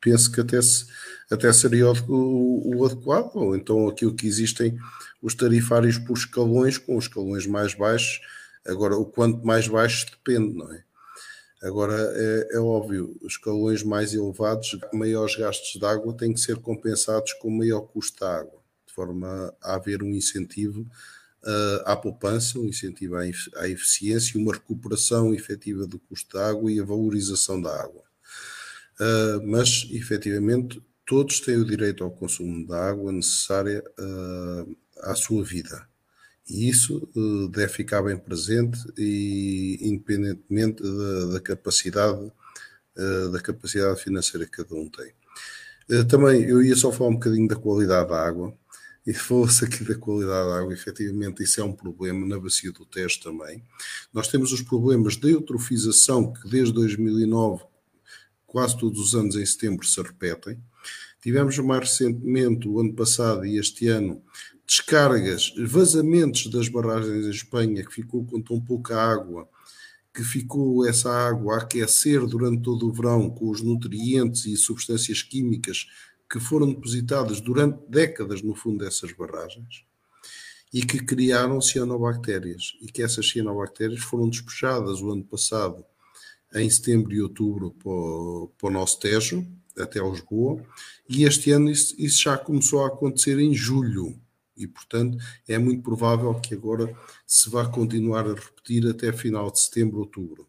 penso 0.02 0.32
que 0.32 0.41
até, 0.41 0.61
se, 0.61 0.86
até 1.31 1.51
seria 1.53 1.87
o, 1.89 2.77
o, 2.77 2.85
adequado. 2.85 3.35
Ou 3.35 3.55
então 3.55 3.87
aquilo 3.87 4.13
que 4.13 4.27
existem 4.27 4.77
os 5.21 5.33
tarifários 5.33 5.97
por 5.97 6.17
escalões, 6.17 6.77
com 6.77 6.97
os 6.97 7.05
escalões 7.05 7.47
mais 7.47 7.73
baixos. 7.73 8.21
Agora, 8.65 8.95
o 8.95 9.05
quanto 9.05 9.45
mais 9.45 9.67
baixo 9.67 10.05
depende, 10.11 10.55
não 10.55 10.71
é? 10.71 10.83
Agora, 11.63 11.95
é, 12.15 12.55
é 12.55 12.59
óbvio, 12.59 13.15
os 13.21 13.33
escalões 13.33 13.83
mais 13.83 14.13
elevados, 14.13 14.77
maiores 14.91 15.35
gastos 15.35 15.79
de 15.79 15.85
água 15.85 16.15
têm 16.17 16.33
que 16.33 16.39
ser 16.39 16.57
compensados 16.57 17.33
com 17.33 17.51
maior 17.51 17.81
custo 17.81 18.19
da 18.19 18.39
água, 18.39 18.59
de 18.85 18.93
forma 18.93 19.53
a 19.61 19.75
haver 19.75 20.01
um 20.01 20.09
incentivo 20.09 20.81
uh, 20.81 21.81
à 21.85 21.95
poupança, 21.95 22.57
um 22.57 22.65
incentivo 22.65 23.15
à, 23.15 23.21
à 23.57 23.69
eficiência, 23.69 24.39
uma 24.39 24.53
recuperação 24.53 25.35
efetiva 25.35 25.85
do 25.85 25.99
custo 25.99 26.35
da 26.35 26.49
água 26.49 26.71
e 26.71 26.79
a 26.79 26.83
valorização 26.83 27.61
da 27.61 27.79
água. 27.79 28.03
Uh, 28.99 29.45
mas, 29.45 29.87
efetivamente, 29.91 30.81
todos 31.11 31.41
têm 31.41 31.57
o 31.57 31.65
direito 31.65 32.05
ao 32.05 32.09
consumo 32.09 32.65
da 32.65 32.88
água 32.88 33.11
necessária 33.11 33.83
uh, 33.99 34.77
à 35.01 35.13
sua 35.13 35.43
vida. 35.43 35.85
E 36.49 36.69
isso 36.69 37.05
uh, 37.13 37.49
deve 37.49 37.67
ficar 37.67 38.01
bem 38.01 38.17
presente 38.17 38.79
e 38.97 39.77
independentemente 39.81 40.81
da, 40.81 41.33
da 41.33 41.41
capacidade 41.41 42.31
uh, 42.97 43.29
da 43.29 43.41
capacidade 43.41 44.01
financeira 44.01 44.45
que 44.45 44.63
cada 44.63 44.73
um 44.73 44.89
tem. 44.89 45.11
Também 46.07 46.43
eu 46.43 46.63
ia 46.63 46.77
só 46.77 46.93
falar 46.93 47.09
um 47.09 47.15
bocadinho 47.15 47.49
da 47.49 47.57
qualidade 47.57 48.07
da 48.07 48.25
água 48.25 48.57
e 49.05 49.13
falou-se 49.13 49.65
aqui 49.65 49.83
da 49.83 49.95
qualidade 49.95 50.47
da 50.47 50.59
água, 50.59 50.73
efetivamente 50.73 51.43
isso 51.43 51.59
é 51.59 51.63
um 51.65 51.73
problema 51.73 52.25
na 52.25 52.39
bacia 52.39 52.71
do 52.71 52.85
Tejo 52.85 53.19
também. 53.19 53.61
Nós 54.13 54.29
temos 54.29 54.53
os 54.53 54.61
problemas 54.61 55.17
de 55.17 55.29
eutrofização 55.29 56.31
que 56.31 56.47
desde 56.47 56.73
2009, 56.73 57.65
quase 58.47 58.77
todos 58.77 58.97
os 58.97 59.13
anos 59.13 59.35
em 59.35 59.45
setembro, 59.45 59.85
se 59.85 60.01
repetem. 60.01 60.57
Tivemos 61.22 61.57
mais 61.60 61.81
recentemente, 61.81 62.68
o 62.68 62.80
ano 62.80 62.93
passado 62.93 63.45
e 63.45 63.57
este 63.57 63.88
ano, 63.88 64.23
descargas, 64.65 65.53
vazamentos 65.68 66.48
das 66.48 66.68
barragens 66.68 67.26
em 67.26 67.30
Espanha, 67.30 67.85
que 67.85 67.93
ficou 67.93 68.26
com 68.26 68.41
tão 68.41 68.60
pouca 68.60 68.95
água, 68.95 69.48
que 70.14 70.23
ficou 70.23 70.85
essa 70.85 71.11
água 71.11 71.56
a 71.56 71.61
aquecer 71.61 72.26
durante 72.26 72.64
todo 72.64 72.88
o 72.88 72.91
verão 72.91 73.30
com 73.30 73.49
os 73.49 73.61
nutrientes 73.61 74.45
e 74.45 74.57
substâncias 74.57 75.22
químicas 75.22 75.88
que 76.30 76.39
foram 76.39 76.73
depositadas 76.73 77.39
durante 77.39 77.80
décadas 77.89 78.41
no 78.41 78.56
fundo 78.56 78.84
dessas 78.84 79.11
barragens 79.11 79.85
e 80.73 80.81
que 80.81 80.99
criaram 80.99 81.60
cianobactérias. 81.60 82.77
E 82.81 82.88
que 82.88 83.03
essas 83.03 83.30
cianobactérias 83.30 84.02
foram 84.02 84.30
despejadas 84.30 85.02
o 85.02 85.11
ano 85.11 85.23
passado 85.23 85.84
em 86.53 86.69
setembro 86.69 87.14
e 87.14 87.22
outubro 87.22 87.72
para 87.72 88.68
o, 88.68 88.72
nosso 88.72 88.99
Tejo, 88.99 89.45
até 89.77 89.99
Lisboa, 89.99 90.61
e 91.07 91.23
este 91.23 91.52
ano 91.52 91.69
isso, 91.69 91.95
isso 91.98 92.22
já 92.23 92.38
começou 92.38 92.84
a 92.84 92.88
acontecer 92.88 93.39
em 93.39 93.53
julho 93.53 94.19
e, 94.56 94.68
portanto, 94.68 95.18
é 95.48 95.57
muito 95.57 95.81
provável 95.81 96.34
que 96.39 96.53
agora 96.53 96.95
se 97.26 97.49
vá 97.49 97.65
continuar 97.65 98.27
a 98.27 98.34
repetir 98.34 98.88
até 98.88 99.11
final 99.11 99.49
de 99.52 99.60
setembro, 99.60 99.99
outubro. 99.99 100.48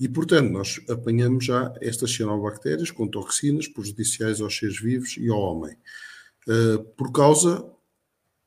E, 0.00 0.08
portanto, 0.08 0.50
nós 0.50 0.80
apanhamos 0.88 1.44
já 1.44 1.72
estas 1.80 2.12
cianobactérias 2.12 2.90
com 2.90 3.06
toxinas 3.06 3.68
prejudiciais 3.68 4.40
aos 4.40 4.56
seres 4.56 4.80
vivos 4.80 5.16
e 5.16 5.28
ao 5.28 5.38
homem, 5.38 5.76
uh, 6.48 6.82
por 6.96 7.12
causa 7.12 7.64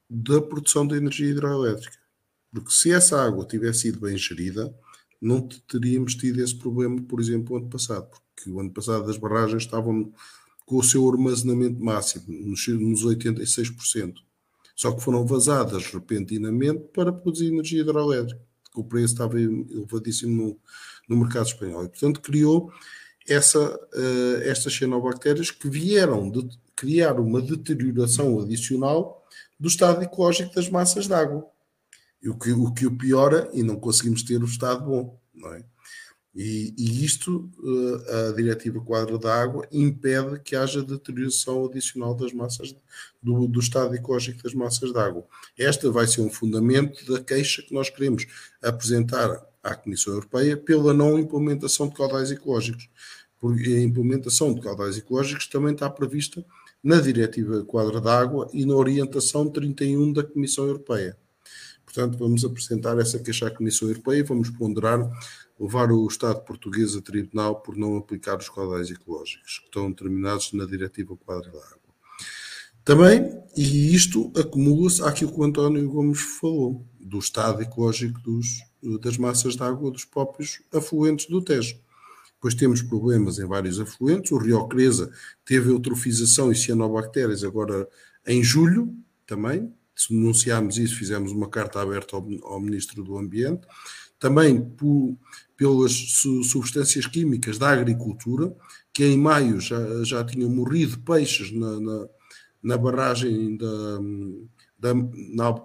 da 0.10 0.41
produção 0.41 0.86
de 0.86 0.98
energia 0.98 1.30
hidroelétrica. 1.30 1.98
Porque 2.52 2.72
se 2.72 2.91
essa 2.91 3.22
água 3.22 3.45
tivesse 3.45 3.82
sido 3.82 4.02
bem 4.02 4.18
gerida, 4.18 4.74
não 5.22 5.48
teríamos 5.48 6.16
tido 6.16 6.41
esse 6.41 6.56
problema, 6.56 7.02
por 7.02 7.20
exemplo, 7.20 7.56
ano 7.57 7.70
passado, 7.70 8.10
porque 8.10 8.24
o 8.49 8.60
ano 8.60 8.72
passado 8.72 9.10
as 9.10 9.18
barragens 9.18 9.64
estavam 9.64 10.12
com 10.66 10.78
o 10.78 10.84
seu 10.84 11.07
armazenamento 11.07 11.84
máximo, 11.84 12.26
nos, 12.28 12.68
nos 12.68 13.06
86%. 13.06 14.16
Só 14.76 14.91
que 14.91 15.02
foram 15.02 15.26
vazadas 15.26 15.86
repentinamente 15.88 16.86
para 16.94 17.14
produzir 17.14 17.48
energia 17.48 17.82
hidroelétrica, 17.82 18.41
que 18.74 18.80
o 18.80 18.84
preço 18.84 19.14
estava 19.14 19.40
elevadíssimo 19.40 20.36
no, 20.36 20.60
no 21.07 21.24
mercado 21.24 21.45
espanhol. 21.45 21.86
E, 21.86 21.90
portanto, 21.90 22.20
criou 22.20 22.72
essa, 23.28 23.74
uh, 23.74 24.41
estas 24.44 24.74
cianobactérias 24.76 25.49
que 25.49 25.70
vieram 25.70 26.30
de 26.30 26.48
criar 26.76 27.20
uma 27.20 27.41
deterioração 27.41 28.40
adicional 28.40 29.26
do 29.60 29.68
estado 29.68 30.03
ecológico 30.03 30.53
das 30.53 30.70
massas 30.70 31.07
de 31.07 31.14
água. 31.14 31.45
E 32.22 32.30
o 32.30 32.38
que, 32.38 32.52
o 32.52 32.74
que 32.74 32.86
o 32.86 32.98
piora 32.98 33.49
e 33.53 33.64
não 33.64 33.80
conseguimos 33.80 34.24
ter 34.24 34.41
o 34.41 34.45
estado 34.45 34.86
bom, 34.86 35.20
não 35.34 35.53
é? 35.53 35.64
E, 36.36 36.74
e 36.78 37.06
isto, 37.06 37.49
uh, 37.60 38.30
a 38.30 38.32
Diretiva 38.34 38.82
Quadra 38.82 39.18
da 39.18 39.34
Água, 39.34 39.66
impede 39.72 40.38
que 40.41 40.53
haja 40.53 40.84
deterioração 40.84 41.66
adicional 41.66 42.14
das 42.14 42.34
massas, 42.34 42.76
do, 43.24 43.48
do 43.48 43.60
estado 43.62 43.95
ecológico 43.95 44.44
das 44.44 44.53
massas 44.53 44.91
de 44.91 44.99
água. 44.99 45.26
Esta 45.57 45.90
vai 45.90 46.06
ser 46.06 46.20
um 46.20 46.30
fundamento 46.30 47.10
da 47.10 47.24
queixa 47.24 47.62
que 47.62 47.74
nós 47.74 47.90
queremos 47.90 48.28
apresentar 48.62 49.48
à 49.64 49.76
Comissão 49.76 50.14
Europeia 50.14 50.57
pela 50.57 50.94
não 50.94 51.18
implementação 51.18 51.88
de 51.88 51.95
caudais 51.95 52.30
ecológicos. 52.32 52.90
Porque 53.40 53.70
a 53.70 53.82
implementação 53.82 54.53
de 54.53 54.60
caudais 54.60 54.98
ecológicos 54.98 55.48
também 55.48 55.74
está 55.74 55.90
prevista 55.90 56.45
na 56.84 56.99
Diretiva 56.99 57.64
Quadra 57.64 58.02
da 58.02 58.20
Água 58.20 58.49
e 58.53 58.66
na 58.66 58.76
Orientação 58.76 59.49
31 59.49 60.12
da 60.12 60.24
Comissão 60.24 60.66
Europeia. 60.66 61.18
Portanto, 61.86 62.18
vamos 62.18 62.44
apresentar 62.44 62.99
essa 62.99 63.18
queixa 63.20 63.48
à 63.48 63.52
Comissão 63.52 63.88
Europeia 63.88 64.20
e 64.20 64.24
vamos 64.24 64.49
ponderar 64.49 64.99
levar 65.60 65.91
o 65.91 66.06
Estado 66.07 66.41
português 66.41 66.95
a 66.95 67.02
tribunal 67.02 67.61
por 67.61 67.76
não 67.77 67.98
aplicar 67.98 68.38
os 68.38 68.49
caudais 68.49 68.90
ecológicos 68.91 69.60
que 69.60 69.65
estão 69.65 69.90
determinados 69.90 70.52
na 70.53 70.65
Diretiva 70.65 71.15
Quadra 71.15 71.52
da 71.52 71.60
Água. 71.60 71.86
Também, 72.84 73.41
e 73.57 73.95
isto 73.95 74.32
acumula-se 74.38 75.02
àquilo 75.02 75.34
que 75.34 75.40
o 75.40 75.44
António 75.44 75.90
Gomes 75.90 76.19
falou, 76.40 76.86
do 76.99 77.18
estado 77.18 77.61
ecológico 77.61 78.19
dos, 78.22 78.64
das 79.02 79.18
massas 79.18 79.56
de 79.56 79.64
água 79.64 79.90
dos 79.90 80.06
próprios 80.06 80.61
afluentes 80.72 81.27
do 81.27 81.41
Tejo. 81.41 81.80
Pois 82.40 82.53
temos 82.53 82.84
problemas 82.84 83.40
em 83.40 83.45
vários 83.45 83.80
afluentes. 83.80 84.32
O 84.32 84.38
Rio 84.38 84.68
Creza 84.68 85.11
teve 85.44 85.72
eutrofização 85.72 86.52
e 86.52 86.56
cianobactérias 86.56 87.44
agora 87.44 87.88
em 88.27 88.44
julho 88.44 88.94
também. 89.26 89.73
Se 89.95 90.14
denunciámos 90.14 90.77
isso, 90.77 90.95
fizemos 90.95 91.32
uma 91.32 91.49
carta 91.49 91.82
aberta 91.82 92.15
ao, 92.15 92.27
ao 92.44 92.60
Ministro 92.60 93.03
do 93.03 93.18
Ambiente. 93.18 93.65
Também 94.20 94.62
por, 94.62 95.18
pelas 95.58 95.94
substâncias 96.44 97.08
químicas 97.08 97.58
da 97.58 97.70
agricultura, 97.70 98.56
que 98.94 99.06
em 99.06 99.18
maio 99.18 99.60
já, 99.60 99.78
já 100.04 100.24
tinham 100.24 100.50
morrido 100.50 101.00
peixes 101.00 101.52
na, 101.52 101.80
na, 101.80 102.08
na 102.64 102.78
barragem 102.78 103.58
da, 103.58 104.00
da, 104.78 104.94
na, 104.94 105.56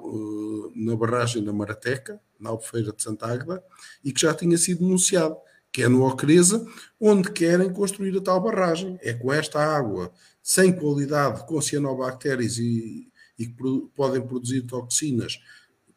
na, 0.75 0.97
barragem 0.97 1.45
da 1.45 1.53
Marateca, 1.53 2.21
na 2.39 2.51
Albufeira 2.51 2.93
de 2.93 3.03
Santa 3.03 3.27
Águeda, 3.27 3.63
e 4.05 4.13
que 4.13 4.21
já 4.21 4.35
tinha 4.35 4.57
sido 4.59 4.81
denunciado, 4.81 5.37
que 5.73 5.83
é 5.83 5.89
no 5.89 6.05
Ocreza, 6.05 6.67
onde 7.01 7.31
querem 7.31 7.73
construir 7.73 8.17
a 8.17 8.21
tal 8.21 8.41
barragem. 8.41 8.99
É 9.03 9.13
com 9.13 9.33
esta 9.33 9.61
água 9.61 10.13
sem 10.43 10.73
qualidade, 10.73 11.47
com 11.47 11.61
cianobactérias 11.61 12.59
e, 12.59 13.09
e 13.39 13.47
que 13.47 13.55
podem 13.95 14.21
produzir 14.21 14.63
toxinas 14.63 15.39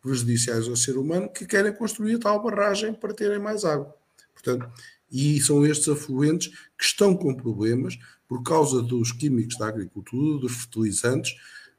prejudiciais 0.03 0.67
ao 0.67 0.75
ser 0.75 0.97
humano, 0.97 1.29
que 1.29 1.45
querem 1.45 1.73
construir 1.73 2.19
tal 2.19 2.43
barragem 2.43 2.93
para 2.93 3.13
terem 3.13 3.39
mais 3.39 3.63
água. 3.63 3.95
Portanto, 4.33 4.69
e 5.09 5.41
são 5.41 5.65
estes 5.65 5.87
afluentes 5.87 6.49
que 6.77 6.83
estão 6.83 7.15
com 7.15 7.33
problemas 7.33 7.97
por 8.27 8.43
causa 8.43 8.81
dos 8.81 9.11
químicos 9.11 9.57
da 9.57 9.67
agricultura, 9.67 10.41
dos 10.41 10.51
fertilizantes, 10.53 11.33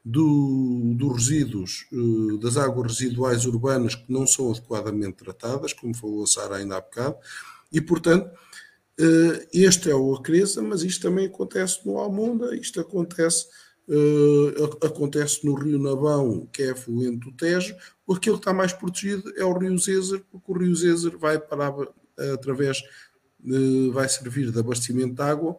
do, 0.04 0.94
dos 0.96 1.14
resíduos, 1.14 1.86
eh, 1.92 2.38
das 2.42 2.56
águas 2.56 2.98
residuais 2.98 3.44
urbanas 3.46 3.94
que 3.94 4.12
não 4.12 4.26
são 4.26 4.50
adequadamente 4.50 5.16
tratadas, 5.16 5.72
como 5.72 5.94
falou 5.94 6.24
a 6.24 6.26
Sara 6.26 6.56
ainda 6.56 6.76
há 6.76 6.80
bocado, 6.80 7.16
e 7.72 7.80
portanto 7.80 8.30
eh, 8.98 9.48
este 9.52 9.90
é 9.90 9.94
o 9.94 10.14
Acresa, 10.14 10.62
mas 10.62 10.82
isto 10.82 11.08
também 11.08 11.26
acontece 11.26 11.80
no 11.84 11.98
Almonda, 11.98 12.54
isto 12.54 12.80
acontece, 12.80 13.46
eh, 13.88 14.86
acontece 14.86 15.44
no 15.44 15.54
Rio 15.54 15.78
Nabão, 15.78 16.48
que 16.52 16.62
é 16.62 16.70
afluente 16.70 17.18
do 17.18 17.32
Tejo, 17.32 17.74
aquilo 18.08 18.36
que 18.36 18.42
está 18.42 18.52
mais 18.52 18.72
protegido 18.72 19.32
é 19.36 19.44
o 19.44 19.56
Rio 19.56 19.78
Zézer, 19.78 20.22
porque 20.30 20.52
o 20.52 20.58
Rio 20.58 20.74
Zézer 20.74 21.16
vai 21.18 21.38
parar 21.38 21.74
através, 22.32 22.82
vai 23.92 24.08
servir 24.08 24.50
de 24.50 24.58
abastecimento 24.58 25.14
de 25.14 25.22
água 25.22 25.56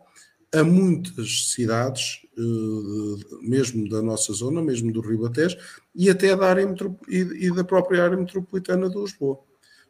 a 0.53 0.63
muitas 0.63 1.51
cidades, 1.51 2.21
eh, 2.37 3.37
mesmo 3.41 3.89
da 3.89 4.01
nossa 4.01 4.31
zona, 4.33 4.61
mesmo 4.61 4.91
do 4.91 5.01
Ribatejo, 5.01 5.57
e 5.93 6.09
até 6.09 6.35
da 6.35 6.47
área 6.47 6.67
e 7.09 7.51
da 7.51 7.63
própria 7.63 8.03
área 8.03 8.17
metropolitana 8.17 8.89
de 8.89 8.97
Lisboa. 8.97 9.39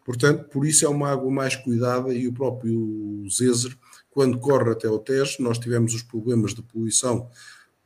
Portanto, 0.03 0.49
por 0.49 0.65
isso 0.65 0.85
é 0.85 0.89
uma 0.89 1.09
água 1.09 1.31
mais 1.31 1.55
cuidada 1.55 2.13
e 2.13 2.27
o 2.27 2.33
próprio 2.33 3.25
Zezer, 3.29 3.77
quando 4.09 4.39
corre 4.39 4.71
até 4.71 4.89
o 4.89 4.99
Tejo, 4.99 5.41
nós 5.41 5.59
tivemos 5.59 5.93
os 5.93 6.03
problemas 6.03 6.53
de 6.53 6.61
poluição 6.61 7.29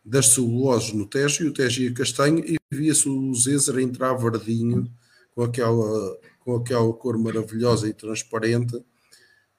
das 0.04 0.28
celuloses 0.28 0.94
no 0.94 1.06
Tejo 1.06 1.44
e 1.44 1.48
o 1.48 1.54
Tejo 1.54 1.82
ia 1.82 1.94
castanho 1.94 2.40
e 2.40 2.58
via-se 2.72 3.08
o 3.08 3.34
Zezer 3.36 3.80
entrar 3.80 4.14
verdinho 4.16 4.92
com 5.36 5.44
aquela, 5.44 6.18
com 6.40 6.56
aquela 6.56 6.92
cor 6.94 7.18
maravilhosa 7.18 7.88
e 7.88 7.94
transparente 7.94 8.84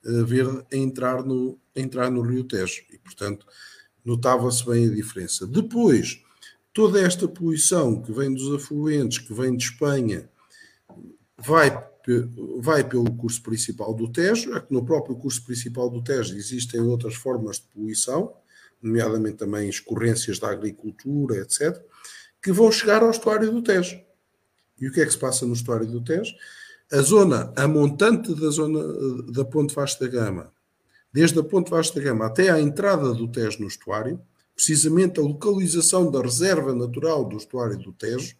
verde 0.03 0.65
a 0.73 0.77
entrar 0.77 1.25
no, 1.25 1.59
entrar 1.75 2.11
no 2.11 2.23
Rio 2.23 2.45
Tejo. 2.45 2.83
E, 2.93 2.99
portanto, 2.99 3.47
notava-se 4.05 4.65
bem 4.65 4.87
a 4.89 4.95
diferença. 4.95 5.47
Depois, 5.47 6.23
toda 6.73 7.01
esta 7.01 7.29
poluição 7.29 8.01
que 8.01 8.13
vem 8.13 8.33
dos 8.33 8.53
afluentes, 8.53 9.19
que 9.19 9.35
vem 9.35 9.57
de 9.57 9.65
Espanha, 9.65 10.29
vai, 11.37 11.71
vai 12.59 12.89
pelo 12.89 13.13
curso 13.15 13.43
principal 13.43 13.95
do 13.95 14.11
Tejo, 14.11 14.55
é 14.55 14.61
que 14.61 14.73
no 14.73 14.85
próprio 14.85 15.17
curso 15.17 15.45
principal 15.45 15.91
do 15.91 16.03
Tejo 16.03 16.35
existem 16.37 16.81
outras 16.81 17.15
formas 17.15 17.57
de 17.57 17.67
poluição, 17.75 18.35
nomeadamente 18.83 19.37
também 19.37 19.69
escorrências 19.69 20.39
da 20.39 20.51
agricultura, 20.51 21.37
etc., 21.39 21.81
que 22.43 22.53
vão 22.53 22.73
chegar 22.73 23.03
ao 23.03 23.11
estuário 23.11 23.51
do 23.51 23.63
Tejo. 23.63 24.01
E 24.81 24.89
o 24.89 24.93
que 24.93 25.01
é 25.01 25.05
que 25.05 25.13
se 25.13 25.19
passa 25.19 25.45
no 25.45 25.53
estuário 25.53 25.87
do 25.87 26.03
Tejo? 26.03 26.33
a 26.93 27.01
zona, 27.03 27.53
a 27.57 27.69
montante 27.69 28.35
da 28.35 28.51
zona 28.51 28.83
da 29.31 29.45
Ponte 29.45 29.75
Vasta 29.75 30.09
Gama, 30.09 30.53
desde 31.13 31.39
a 31.39 31.43
Ponte 31.43 31.71
Vasta 31.71 32.01
Gama 32.01 32.27
até 32.27 32.51
à 32.51 32.61
entrada 32.61 33.15
do 33.15 33.29
Tejo 33.29 33.61
no 33.61 33.69
estuário, 33.69 34.21
precisamente 34.55 35.21
a 35.21 35.23
localização 35.23 36.11
da 36.11 36.21
reserva 36.21 36.75
natural 36.75 37.25
do 37.25 37.37
estuário 37.37 37.79
do 37.79 37.93
Tejo, 37.93 38.35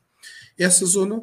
essa 0.59 0.85
zona 0.85 1.23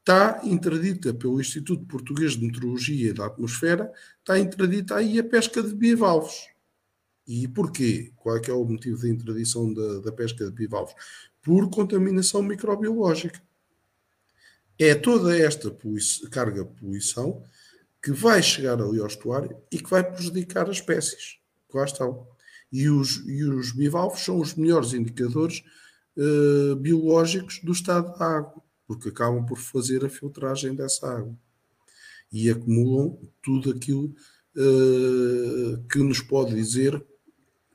está 0.00 0.40
interdita 0.42 1.12
pelo 1.12 1.40
Instituto 1.40 1.84
Português 1.84 2.32
de 2.32 2.46
Meteorologia 2.46 3.12
da 3.12 3.26
Atmosfera, 3.26 3.92
está 4.20 4.38
interdita 4.38 4.96
aí 4.96 5.18
a 5.18 5.24
pesca 5.24 5.62
de 5.62 5.74
bivalves. 5.74 6.46
E 7.26 7.48
porquê? 7.48 8.12
Qual 8.16 8.36
é 8.36 8.40
que 8.40 8.50
é 8.50 8.54
o 8.54 8.64
motivo 8.64 9.00
da 9.00 9.08
interdição 9.08 9.72
da, 9.72 10.00
da 10.00 10.12
pesca 10.12 10.44
de 10.44 10.52
bivalves? 10.52 10.94
Por 11.42 11.70
contaminação 11.70 12.42
microbiológica. 12.42 13.40
É 14.78 14.94
toda 14.94 15.36
esta 15.36 15.70
poluição, 15.70 16.28
carga 16.30 16.64
de 16.64 16.80
poluição 16.80 17.42
que 18.02 18.12
vai 18.12 18.42
chegar 18.42 18.80
ali 18.80 19.00
ao 19.00 19.06
estuário 19.06 19.56
e 19.70 19.78
que 19.78 19.88
vai 19.88 20.02
prejudicar 20.02 20.68
as 20.68 20.76
espécies 20.76 21.38
que 21.70 21.78
estão. 21.78 22.26
E 22.70 22.88
os, 22.88 23.24
e 23.26 23.44
os 23.44 23.72
bivalves 23.72 24.20
são 24.22 24.38
os 24.38 24.54
melhores 24.54 24.92
indicadores 24.92 25.62
uh, 26.16 26.76
biológicos 26.76 27.60
do 27.62 27.72
estado 27.72 28.18
da 28.18 28.26
água 28.26 28.64
porque 28.86 29.08
acabam 29.08 29.44
por 29.44 29.58
fazer 29.58 30.04
a 30.04 30.08
filtragem 30.08 30.74
dessa 30.74 31.06
água 31.06 31.34
e 32.32 32.50
acumulam 32.50 33.18
tudo 33.42 33.70
aquilo 33.70 34.14
uh, 34.56 35.82
que 35.88 35.98
nos 35.98 36.20
pode 36.20 36.54
dizer 36.54 37.04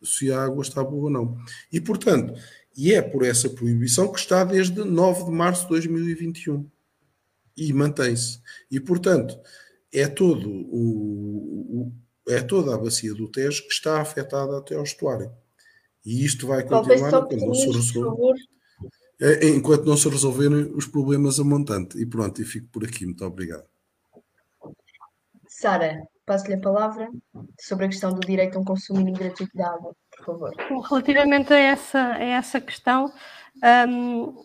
se 0.03 0.31
a 0.31 0.43
água 0.43 0.61
está 0.61 0.83
boa 0.83 1.05
ou 1.05 1.09
não. 1.09 1.37
E, 1.71 1.79
portanto, 1.79 2.33
e 2.75 2.93
é 2.93 3.01
por 3.01 3.25
essa 3.25 3.49
proibição 3.49 4.11
que 4.11 4.19
está 4.19 4.43
desde 4.43 4.83
9 4.83 5.25
de 5.25 5.31
março 5.31 5.63
de 5.63 5.69
2021 5.69 6.69
e 7.57 7.73
mantém-se. 7.73 8.39
E, 8.71 8.79
portanto, 8.79 9.37
é 9.91 10.07
todo 10.07 10.49
o, 10.49 11.89
o, 11.89 11.93
é 12.27 12.41
toda 12.41 12.73
a 12.73 12.77
bacia 12.77 13.13
do 13.13 13.27
Tejo 13.27 13.63
que 13.67 13.73
está 13.73 13.99
afetada 13.99 14.57
até 14.57 14.75
ao 14.75 14.83
estuário. 14.83 15.31
E 16.05 16.23
isto 16.23 16.47
vai 16.47 16.63
continuar 16.63 17.25
quando 17.25 17.45
não 17.45 17.53
se 17.53 17.69
resolve. 17.69 18.39
É, 19.21 19.45
é, 19.45 19.49
enquanto 19.49 19.85
não 19.85 19.97
se 19.97 20.07
resolverem 20.07 20.71
os 20.73 20.85
problemas 20.87 21.39
a 21.39 21.43
montante. 21.43 21.97
E 21.99 22.05
pronto, 22.05 22.41
e 22.41 22.45
fico 22.45 22.67
por 22.71 22.85
aqui. 22.85 23.05
Muito 23.05 23.25
obrigado. 23.25 23.65
Sara, 25.59 26.07
passo-lhe 26.25 26.53
a 26.53 26.61
palavra 26.61 27.09
sobre 27.59 27.83
a 27.83 27.89
questão 27.89 28.13
do 28.13 28.21
direito 28.21 28.57
a 28.57 28.61
um 28.61 28.63
consumo 28.63 28.99
mínimo 28.99 29.17
gratuito 29.17 29.51
de 29.53 29.61
água, 29.61 29.93
por 30.15 30.25
favor. 30.25 30.55
Relativamente 30.89 31.53
a 31.53 31.57
essa, 31.57 31.99
a 31.99 32.23
essa 32.23 32.61
questão, 32.61 33.11
um, 33.89 34.41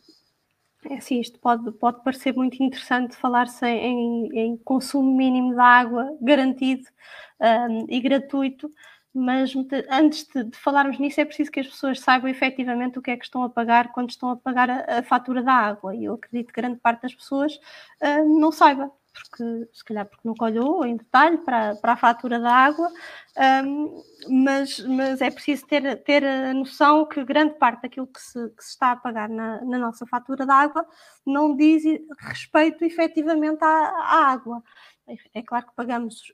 é 0.90 0.96
assim, 0.96 1.20
isto 1.20 1.38
pode, 1.38 1.70
pode 1.70 2.02
parecer 2.02 2.34
muito 2.34 2.60
interessante 2.60 3.14
falar-se 3.14 3.64
em, 3.64 4.28
em, 4.36 4.56
consumo 4.56 5.16
mínimo 5.16 5.54
de 5.54 5.60
água 5.60 6.18
garantido 6.20 6.88
um, 7.40 7.86
e 7.88 8.00
gratuito, 8.00 8.68
mas 9.14 9.54
antes 9.88 10.26
de, 10.26 10.42
de, 10.42 10.58
falarmos 10.58 10.98
nisso 10.98 11.20
é 11.20 11.24
preciso 11.24 11.52
que 11.52 11.60
as 11.60 11.68
pessoas 11.68 12.00
saibam 12.00 12.28
efetivamente 12.28 12.98
o 12.98 13.02
que 13.02 13.12
é 13.12 13.16
que 13.16 13.24
estão 13.24 13.44
a 13.44 13.48
pagar 13.48 13.92
quando 13.92 14.10
estão 14.10 14.30
a 14.30 14.36
pagar 14.36 14.68
a, 14.68 14.98
a 14.98 15.02
fatura 15.04 15.44
da 15.44 15.52
água. 15.52 15.94
E 15.94 16.06
eu 16.06 16.14
acredito 16.14 16.48
que 16.52 16.60
grande 16.60 16.80
parte 16.80 17.02
das 17.02 17.14
pessoas 17.14 17.54
uh, 18.02 18.40
não 18.40 18.50
saiba, 18.50 18.90
porque 19.14 19.68
se 19.72 19.84
calhar 19.84 20.06
porque 20.06 20.26
nunca 20.26 20.44
olhou 20.44 20.84
em 20.84 20.96
detalhe 20.96 21.38
para, 21.38 21.76
para 21.76 21.92
a 21.92 21.96
fatura 21.96 22.40
da 22.40 22.52
água, 22.52 22.90
um, 23.64 24.02
mas, 24.28 24.80
mas 24.80 25.20
é 25.20 25.30
preciso 25.30 25.66
ter, 25.66 26.02
ter 26.02 26.24
a 26.24 26.52
noção 26.52 27.06
que 27.06 27.24
grande 27.24 27.54
parte 27.54 27.82
daquilo 27.82 28.08
que 28.08 28.20
se, 28.20 28.50
que 28.50 28.64
se 28.64 28.70
está 28.70 28.92
a 28.92 28.96
pagar 28.96 29.28
na, 29.28 29.64
na, 29.64 29.78
nossa 29.78 30.04
fatura 30.06 30.44
da 30.44 30.54
água 30.54 30.84
não 31.24 31.56
diz 31.56 31.84
respeito 32.18 32.84
efetivamente 32.84 33.62
à, 33.62 33.68
à 33.68 34.32
água. 34.32 34.62
É 35.34 35.42
claro 35.42 35.66
que 35.66 35.74
pagamos 35.74 36.32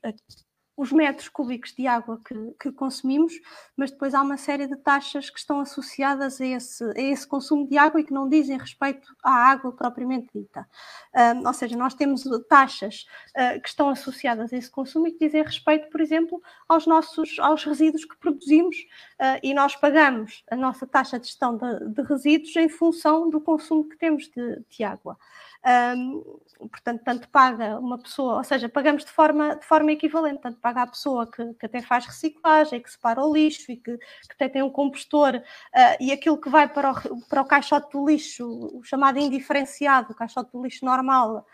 os 0.75 0.91
metros 0.91 1.27
cúbicos 1.27 1.73
de 1.73 1.85
água 1.85 2.19
que, 2.25 2.35
que, 2.59 2.71
consumimos, 2.71 3.33
mas 3.75 3.91
depois 3.91 4.13
há 4.13 4.21
uma 4.21 4.37
série 4.37 4.67
de 4.67 4.75
taxas 4.77 5.29
que 5.29 5.37
estão 5.37 5.59
associadas 5.59 6.39
a 6.39 6.45
esse, 6.45 6.83
a 6.83 7.01
esse 7.01 7.27
consumo 7.27 7.67
de 7.67 7.77
água 7.77 7.99
e 7.99 8.03
que 8.03 8.13
não 8.13 8.27
dizem 8.27 8.57
respeito 8.57 9.15
à 9.23 9.31
água 9.31 9.71
propriamente 9.71 10.29
dita. 10.33 10.67
Um, 11.13 11.45
ou 11.45 11.53
seja, 11.53 11.77
nós 11.77 11.93
temos 11.93 12.23
taxas 12.47 13.05
uh, 13.35 13.61
que 13.61 13.67
estão 13.67 13.89
associadas 13.89 14.53
a 14.53 14.57
esse 14.57 14.71
consumo 14.71 15.07
e 15.07 15.11
que 15.11 15.25
dizem 15.25 15.43
respeito, 15.43 15.89
por 15.89 16.01
exemplo, 16.01 16.41
aos 16.67 16.87
nossos 16.87 17.37
aos 17.39 17.63
resíduos 17.63 18.05
que 18.05 18.17
produzimos 18.17 18.75
uh, 19.19 19.39
e 19.43 19.53
nós 19.53 19.75
pagamos 19.75 20.43
a 20.49 20.55
nossa 20.55 20.87
taxa 20.87 21.19
de 21.19 21.27
gestão 21.27 21.57
de, 21.57 21.89
de 21.89 22.01
resíduos 22.01 22.55
em 22.55 22.69
função 22.69 23.29
do 23.29 23.41
consumo 23.41 23.87
que 23.87 23.97
temos 23.97 24.29
de, 24.29 24.61
de 24.69 24.83
água. 24.83 25.17
Um, 25.63 26.23
portanto, 26.69 27.01
tanto 27.03 27.29
paga 27.29 27.77
uma 27.79 27.97
pessoa, 27.97 28.37
ou 28.37 28.43
seja, 28.43 28.67
pagamos 28.67 29.05
de 29.05 29.11
forma, 29.11 29.55
de 29.55 29.65
forma 29.65 29.91
equivalente, 29.91 30.41
tanto 30.41 30.59
paga 30.59 30.83
a 30.83 30.87
pessoa 30.87 31.29
que, 31.29 31.53
que 31.55 31.65
até 31.65 31.81
faz 31.81 32.05
reciclagem, 32.05 32.81
que 32.81 32.91
separa 32.91 33.23
o 33.23 33.31
lixo 33.31 33.71
e 33.71 33.77
que, 33.77 33.97
que 33.97 34.33
até 34.33 34.49
tem 34.49 34.63
um 34.63 34.69
compostor 34.69 35.35
uh, 35.35 35.97
e 35.99 36.11
aquilo 36.11 36.39
que 36.39 36.49
vai 36.49 36.67
para 36.67 36.91
o, 36.91 37.21
para 37.27 37.41
o 37.41 37.45
caixote 37.45 37.91
do 37.91 38.05
lixo, 38.05 38.47
o 38.73 38.83
chamado 38.83 39.19
indiferenciado, 39.19 40.11
o 40.11 40.15
caixote 40.15 40.51
do 40.51 40.63
lixo 40.63 40.83
normal, 40.85 41.45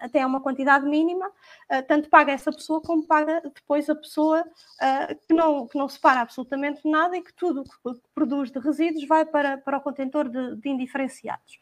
até 0.00 0.20
é 0.20 0.26
uma 0.26 0.40
quantidade 0.40 0.84
mínima, 0.84 1.30
tanto 1.86 2.08
paga 2.08 2.32
essa 2.32 2.50
pessoa 2.50 2.80
como 2.80 3.06
paga 3.06 3.40
depois 3.54 3.88
a 3.88 3.94
pessoa 3.94 4.44
que 5.26 5.32
não, 5.32 5.68
que 5.68 5.78
não 5.78 5.88
separa 5.88 6.20
absolutamente 6.20 6.80
nada 6.84 7.16
e 7.16 7.22
que 7.22 7.32
tudo 7.32 7.62
que 7.62 8.00
produz 8.12 8.50
de 8.50 8.58
resíduos 8.58 9.06
vai 9.06 9.24
para, 9.24 9.58
para 9.58 9.78
o 9.78 9.80
contentor 9.80 10.28
de, 10.28 10.56
de 10.56 10.68
indiferenciados. 10.68 11.60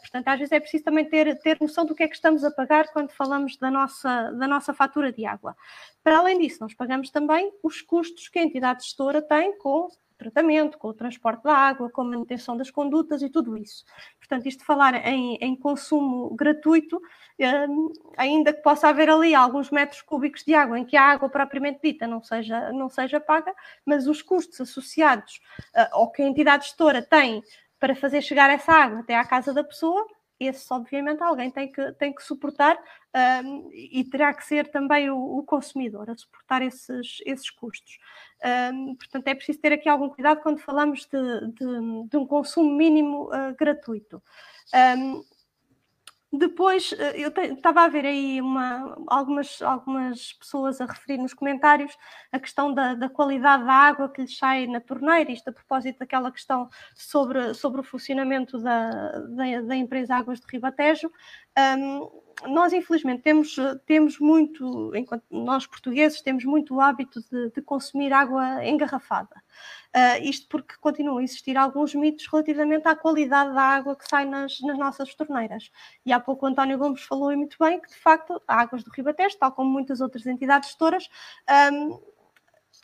Portanto, 0.00 0.28
às 0.28 0.38
vezes 0.38 0.52
é 0.52 0.60
preciso 0.60 0.84
também 0.84 1.04
ter, 1.04 1.38
ter 1.40 1.58
noção 1.60 1.84
do 1.84 1.94
que 1.94 2.02
é 2.02 2.08
que 2.08 2.14
estamos 2.14 2.44
a 2.44 2.50
pagar 2.50 2.88
quando 2.92 3.10
falamos 3.10 3.56
da 3.56 3.70
nossa, 3.70 4.30
da 4.32 4.48
nossa 4.48 4.74
fatura 4.74 5.12
de 5.12 5.24
água. 5.24 5.56
Para 6.02 6.18
além 6.18 6.38
disso, 6.38 6.58
nós 6.60 6.74
pagamos 6.74 7.10
também 7.10 7.52
os 7.62 7.80
custos 7.80 8.28
que 8.28 8.38
a 8.38 8.42
entidade 8.42 8.84
gestora 8.84 9.22
tem 9.22 9.56
com 9.58 9.88
tratamento, 10.18 10.76
com 10.76 10.88
o 10.88 10.94
transporte 10.94 11.44
da 11.44 11.54
água, 11.54 11.88
com 11.88 12.02
a 12.02 12.04
manutenção 12.04 12.56
das 12.56 12.70
condutas 12.70 13.22
e 13.22 13.30
tudo 13.30 13.56
isso. 13.56 13.84
Portanto, 14.18 14.46
isto 14.46 14.58
de 14.58 14.64
falar 14.64 14.94
em, 15.06 15.36
em 15.36 15.54
consumo 15.54 16.34
gratuito, 16.34 17.00
um, 17.70 17.92
ainda 18.16 18.52
que 18.52 18.60
possa 18.60 18.88
haver 18.88 19.08
ali 19.08 19.34
alguns 19.34 19.70
metros 19.70 20.02
cúbicos 20.02 20.44
de 20.44 20.54
água 20.54 20.78
em 20.78 20.84
que 20.84 20.96
a 20.96 21.04
água 21.04 21.28
propriamente 21.28 21.78
dita 21.82 22.06
não 22.06 22.20
seja, 22.22 22.72
não 22.72 22.88
seja 22.88 23.20
paga, 23.20 23.54
mas 23.86 24.08
os 24.08 24.20
custos 24.20 24.60
associados 24.60 25.40
uh, 25.76 25.88
ao 25.92 26.10
que 26.10 26.20
a 26.20 26.26
entidade 26.26 26.64
gestora 26.64 27.00
tem 27.00 27.42
para 27.78 27.94
fazer 27.94 28.22
chegar 28.22 28.50
essa 28.50 28.72
água 28.72 29.00
até 29.00 29.14
à 29.14 29.24
casa 29.24 29.52
da 29.52 29.64
pessoa 29.64 30.06
esse 30.40 30.72
obviamente 30.72 31.22
alguém 31.22 31.50
tem 31.50 31.70
que, 31.70 31.92
tem 31.94 32.14
que 32.14 32.22
suportar 32.22 32.78
um, 33.44 33.68
e 33.72 34.04
terá 34.04 34.32
que 34.32 34.44
ser 34.46 34.70
também 34.70 35.10
o, 35.10 35.38
o, 35.38 35.42
consumidor 35.42 36.08
a 36.08 36.16
suportar 36.16 36.62
esses, 36.62 37.18
esses 37.26 37.50
custos. 37.50 37.98
Um, 38.72 38.94
portanto, 38.94 39.26
é 39.26 39.34
preciso 39.34 39.58
ter 39.58 39.72
aqui 39.72 39.88
algum 39.88 40.08
cuidado 40.08 40.40
quando 40.40 40.60
falamos 40.60 41.06
de, 41.06 41.52
de, 41.52 42.08
de 42.08 42.16
um 42.16 42.26
consumo 42.26 42.72
mínimo 42.72 43.24
uh, 43.24 43.54
gratuito. 43.58 44.22
Um, 44.96 45.24
depois, 46.32 46.92
eh, 46.92 47.14
eu 47.16 47.32
estava 47.54 47.82
a 47.84 47.88
ver 47.88 48.04
aí 48.04 48.40
uma, 48.40 48.96
algumas, 49.06 49.62
algumas 49.62 50.34
pessoas 50.34 50.78
a 50.80 50.84
referir 50.84 51.16
nos 51.18 51.32
comentários 51.32 51.96
a 52.30 52.38
questão 52.38 52.72
da, 52.72 52.94
da, 52.94 53.08
qualidade 53.08 53.64
da 53.64 53.72
água 53.72 54.10
que 54.10 54.20
lhes 54.20 54.36
sai 54.36 54.66
na 54.66 54.80
torneira, 54.80 55.32
isto 55.32 55.48
a 55.48 55.52
propósito 55.52 56.00
daquela 56.00 56.30
questão 56.30 56.68
sobre, 56.94 57.54
sobre 57.54 57.80
o 57.80 57.84
funcionamento 57.84 58.58
da, 58.58 58.90
da, 59.20 59.60
da 59.62 59.76
empresa 59.76 60.16
Águas 60.16 60.38
de 60.38 60.46
Ribatejo. 60.50 61.10
Um, 61.58 62.10
nós, 62.46 62.72
infelizmente, 62.72 63.22
temos, 63.22 63.56
temos 63.84 64.18
muito, 64.18 64.94
enquanto 64.94 65.24
nós 65.30 65.66
portugueses, 65.66 66.20
temos 66.20 66.44
muito 66.44 66.76
o 66.76 66.80
hábito 66.80 67.20
de, 67.30 67.50
de 67.50 67.62
consumir 67.62 68.12
água 68.12 68.64
engarrafada. 68.64 69.42
Uh, 69.88 70.22
isto 70.22 70.46
porque 70.48 70.74
continuam 70.80 71.18
a 71.18 71.22
existir 71.22 71.56
alguns 71.56 71.94
mitos 71.94 72.26
relativamente 72.30 72.86
à 72.86 72.94
qualidade 72.94 73.54
da 73.54 73.62
água 73.62 73.96
que 73.96 74.06
sai 74.08 74.24
nas, 74.24 74.60
nas 74.60 74.78
nossas 74.78 75.14
torneiras. 75.14 75.70
E 76.04 76.12
há 76.12 76.20
pouco 76.20 76.46
o 76.46 76.48
António 76.48 76.78
Gomes 76.78 77.02
falou 77.02 77.34
muito 77.36 77.56
bem 77.58 77.80
que, 77.80 77.88
de 77.88 77.96
facto, 77.96 78.40
Águas 78.46 78.84
do 78.84 78.90
Ribatejo, 78.90 79.36
tal 79.38 79.50
como 79.52 79.70
muitas 79.70 80.00
outras 80.00 80.26
entidades 80.26 80.68
gestoras, 80.68 81.08
um, 81.72 81.98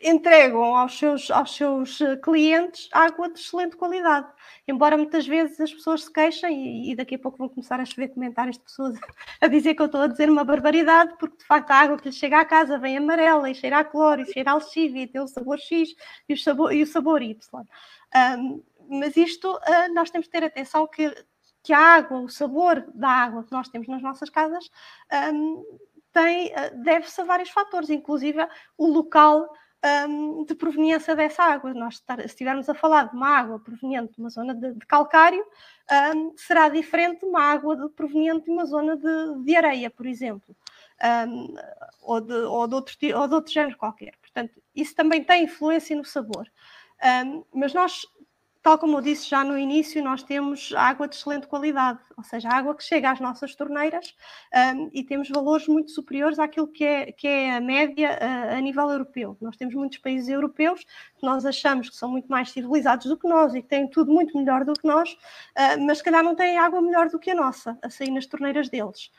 entregam 0.04 0.76
aos 0.76 0.98
seus, 0.98 1.30
aos 1.30 1.56
seus 1.56 2.00
eh, 2.00 2.16
clientes 2.16 2.90
água 2.92 3.30
de 3.30 3.40
excelente 3.40 3.74
qualidade. 3.74 4.28
Embora 4.68 4.98
muitas 4.98 5.26
vezes 5.26 5.58
as 5.58 5.72
pessoas 5.72 6.04
se 6.04 6.12
queixem, 6.12 6.86
e, 6.86 6.92
e, 6.92 6.96
daqui 6.96 7.14
a 7.14 7.18
pouco 7.18 7.38
vão 7.38 7.48
começar 7.48 7.80
a 7.80 7.84
chover 7.86 8.08
comentários 8.08 8.58
de 8.58 8.64
pessoas 8.64 8.98
a 9.40 9.48
dizer 9.48 9.74
que 9.74 9.80
eu 9.80 9.86
estou 9.86 10.02
a 10.02 10.06
dizer 10.06 10.28
uma 10.28 10.44
barbaridade, 10.44 11.14
porque 11.18 11.38
de 11.38 11.46
facto 11.46 11.70
a 11.70 11.76
água 11.76 11.96
que 11.96 12.08
lhes 12.08 12.16
chega 12.16 12.38
à 12.38 12.44
casa 12.44 12.78
vem 12.78 12.98
amarela 12.98 13.50
e 13.50 13.54
cheira 13.54 13.78
a 13.78 13.84
cloro 13.84 14.20
e 14.20 14.30
cheira 14.30 14.50
a 14.50 14.54
lexívia 14.56 15.04
e 15.04 15.06
tem 15.06 15.22
o 15.22 15.26
sabor 15.26 15.58
X 15.58 15.94
e 16.28 16.34
o 16.34 16.38
sabor, 16.38 16.72
e 16.74 16.82
o 16.82 16.86
sabor 16.86 17.22
Y. 17.22 17.36
Um, 18.38 18.62
mas 18.90 19.16
isto 19.16 19.50
uh, 19.54 19.94
nós 19.94 20.10
temos 20.10 20.26
de 20.26 20.32
ter 20.32 20.44
atenção 20.44 20.86
que, 20.86 21.14
que 21.62 21.72
a 21.72 21.78
água, 21.78 22.20
o 22.20 22.28
sabor 22.28 22.84
da 22.94 23.08
água 23.08 23.42
que 23.42 23.52
nós 23.52 23.68
temos 23.70 23.88
nas 23.88 24.02
nossas 24.02 24.28
casas 24.28 24.68
um, 25.32 25.54
uh, 25.54 26.82
deve-se 26.84 27.22
a 27.22 27.24
vários 27.24 27.48
fatores, 27.48 27.88
inclusive 27.88 28.46
o 28.76 28.86
local 28.86 29.48
um, 30.08 30.44
de 30.44 30.54
proveniência 30.54 31.14
dessa 31.14 31.42
água. 31.42 31.74
Nós, 31.74 31.96
se 31.96 32.24
estivermos 32.24 32.68
a 32.68 32.74
falar 32.74 33.10
de 33.10 33.16
uma 33.16 33.28
água 33.28 33.58
proveniente 33.58 34.14
de 34.14 34.20
uma 34.20 34.30
zona 34.30 34.54
de, 34.54 34.72
de 34.72 34.86
calcário, 34.86 35.44
um, 36.14 36.32
será 36.36 36.68
diferente 36.68 37.20
de 37.20 37.26
uma 37.26 37.42
água 37.42 37.76
de, 37.76 37.88
proveniente 37.90 38.46
de 38.46 38.50
uma 38.50 38.64
zona 38.64 38.96
de, 38.96 39.44
de 39.44 39.56
areia, 39.56 39.90
por 39.90 40.06
exemplo, 40.06 40.56
um, 41.28 41.54
ou, 42.02 42.20
de, 42.20 42.34
ou, 42.34 42.66
de 42.66 42.74
outro, 42.74 42.96
ou 43.18 43.28
de 43.28 43.34
outro 43.34 43.52
género 43.52 43.76
qualquer. 43.76 44.14
Portanto, 44.20 44.60
isso 44.74 44.94
também 44.94 45.22
tem 45.22 45.44
influência 45.44 45.94
no 45.96 46.04
sabor. 46.04 46.50
mas 47.52 47.74
nós 47.74 48.06
tal 48.64 48.78
como 48.78 48.96
eu 48.96 49.02
disse 49.02 49.28
já 49.28 49.44
no 49.44 49.58
início, 49.58 50.02
nós 50.02 50.22
temos 50.22 50.72
água 50.74 51.06
de 51.06 51.14
excelente 51.14 51.46
qualidade, 51.46 51.98
ou 52.16 52.24
seja, 52.24 52.48
água 52.48 52.74
que 52.74 52.82
chega 52.82 53.10
às 53.10 53.20
nossas 53.20 53.54
torneiras 53.54 54.16
um, 54.74 54.88
e 54.90 55.04
temos 55.04 55.28
valores 55.28 55.68
muito 55.68 55.90
superiores 55.90 56.38
àquilo 56.38 56.66
que 56.66 56.82
é, 56.82 57.12
que 57.12 57.28
é 57.28 57.56
a 57.56 57.60
média 57.60 58.18
uh, 58.18 58.56
a 58.56 58.60
nível 58.62 58.88
europeu. 58.88 59.36
Nós 59.38 59.54
temos 59.58 59.74
muitos 59.74 59.98
países 59.98 60.30
europeus 60.30 60.80
que 60.80 61.26
nós 61.26 61.44
achamos 61.44 61.90
que 61.90 61.96
são 61.96 62.10
muito 62.10 62.26
mais 62.26 62.52
civilizados 62.52 63.04
do 63.04 63.18
que 63.18 63.28
nós 63.28 63.54
e 63.54 63.60
que 63.60 63.68
têm 63.68 63.86
tudo 63.86 64.10
muito 64.10 64.34
melhor 64.34 64.64
do 64.64 64.72
que 64.72 64.86
nós, 64.88 65.12
uh, 65.12 65.86
mas 65.86 65.98
se 65.98 66.04
calhar 66.04 66.24
não 66.24 66.34
têm 66.34 66.56
água 66.56 66.80
melhor 66.80 67.10
do 67.10 67.18
que 67.18 67.32
a 67.32 67.34
nossa 67.34 67.78
a 67.82 67.90
sair 67.90 68.10
nas 68.10 68.24
torneiras 68.24 68.70
deles. 68.70 69.10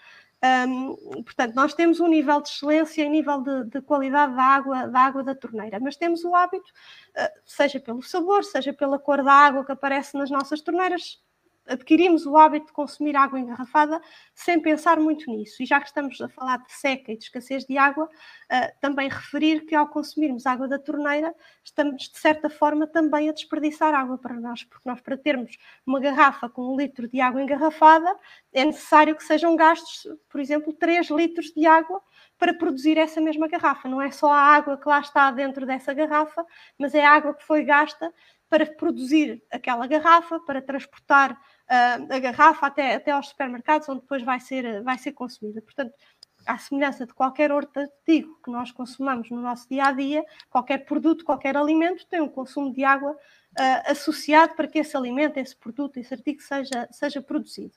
Um, 0.46 1.24
portanto, 1.24 1.56
nós 1.56 1.74
temos 1.74 2.00
um 2.00 2.08
nível 2.08 2.42
de 2.42 2.50
excelência 2.50 3.04
e 3.04 3.10
nível 3.10 3.42
de, 3.42 3.64
de, 3.66 3.82
qualidade 3.82 4.36
da 4.36 4.44
água, 4.44 4.88
da 4.88 5.00
água 5.00 5.24
da 5.24 5.34
torneira, 5.34 5.80
mas 5.80 5.96
temos 5.96 6.24
o 6.24 6.36
hábito, 6.36 6.70
uh, 7.18 7.42
seja 7.46 7.80
pelo 7.80 8.02
sabor, 8.04 8.44
seja 8.44 8.74
pela 8.74 9.00
cor 9.00 9.24
da 9.24 9.32
água 9.32 9.66
que 9.66 9.72
aparece 9.72 10.18
nas 10.18 10.30
nossas 10.30 10.62
torneiras, 10.62 11.24
adquirimos 11.68 12.26
o 12.26 12.38
hábito 12.38 12.68
de 12.68 12.74
consumir 12.74 13.16
água 13.16 13.40
engarrafada 13.40 14.02
sem 14.34 14.60
pensar 14.60 15.00
muito 15.00 15.30
nisso. 15.30 15.62
E 15.62 15.66
já 15.66 15.80
que 15.80 15.88
estamos 15.88 16.20
a 16.22 16.30
falar 16.30 16.58
de 16.58 16.72
seca 16.72 17.12
e 17.12 17.18
de 17.18 17.24
escassez 17.24 17.66
de 17.66 17.78
água, 17.78 18.06
uh, 18.06 18.80
também 18.80 19.10
referir 19.10 19.66
que 19.66 19.76
ao 19.76 19.88
consumirmos 19.88 20.46
água 20.46 20.68
da 20.68 20.80
torneira, 20.80 21.34
estamos 21.64 22.10
de 22.10 22.18
certa 22.18 22.50
forma 22.50 22.88
também 22.88 23.30
a 23.30 23.34
desperdiçar 23.34 23.94
água 23.94 24.18
para 24.18 24.36
nós, 24.36 24.64
porque 24.64 24.88
nós 24.88 25.02
para 25.02 25.18
termos 25.18 25.58
uma 25.86 26.00
garrafa 26.00 26.50
com 26.50 26.74
um 26.74 26.78
litro 26.78 27.08
de 27.08 27.20
água 27.20 27.42
engarrafada, 27.42 28.16
é 28.54 28.64
necessário 28.64 29.16
que 29.16 29.24
sejam 29.24 29.56
gastos, 29.56 30.08
por 30.30 30.40
exemplo, 30.40 30.74
3 30.74 31.10
litros 31.10 31.48
de 31.48 31.66
água 31.66 32.02
para 32.38 32.54
produzir 32.54 32.98
essa 32.98 33.22
mesma 33.22 33.48
garrafa. 33.48 33.88
Não 33.88 34.02
é 34.02 34.12
só 34.12 34.32
a 34.32 34.40
água 34.40 34.78
que 34.78 34.88
lá 34.88 35.00
está 35.00 35.32
dentro 35.32 35.66
dessa 35.66 35.94
garrafa, 35.94 36.46
mas 36.78 36.94
é 36.94 37.06
a 37.06 37.12
água 37.12 37.34
que 37.34 37.44
foi 37.44 37.64
gasta 37.64 38.14
para 38.50 38.66
produzir 38.66 39.44
aquela 39.52 39.88
garrafa, 39.88 40.40
para 40.40 40.62
transportar 40.62 41.40
a 41.68 42.20
garrafa 42.20 42.68
até, 42.68 42.96
até 42.96 43.12
aos 43.12 43.30
supermercados, 43.30 43.90
onde 43.90 44.02
depois 44.02 44.22
vai 44.24 44.40
ser, 44.40 44.84
vai 44.84 44.98
ser 44.98 45.14
consumida. 45.14 45.62
Portanto, 45.62 45.94
à 46.46 46.58
semelhança 46.58 47.06
de 47.06 47.14
qualquer 47.14 47.52
outro 47.52 47.82
artigo 47.82 48.40
que 48.44 48.52
nós 48.52 48.72
consumamos 48.72 49.30
no 49.32 49.42
nosso 49.42 49.68
dia 49.68 49.86
a 49.86 49.92
dia, 49.92 50.24
qualquer 50.50 50.86
produto, 50.86 51.26
qualquer 51.26 51.58
alimento 51.58 52.06
tem 52.08 52.22
um 52.22 52.30
consumo 52.30 52.72
de 52.72 52.84
água 52.84 53.12
uh, 53.12 53.92
associado 53.92 54.54
para 54.54 54.68
que 54.68 54.80
esse 54.80 54.96
alimento, 54.96 55.38
esse 55.38 55.56
produto, 55.56 55.98
esse 55.98 56.14
artigo 56.14 56.42
seja, 56.42 56.88
seja 56.92 57.22
produzido. 57.22 57.74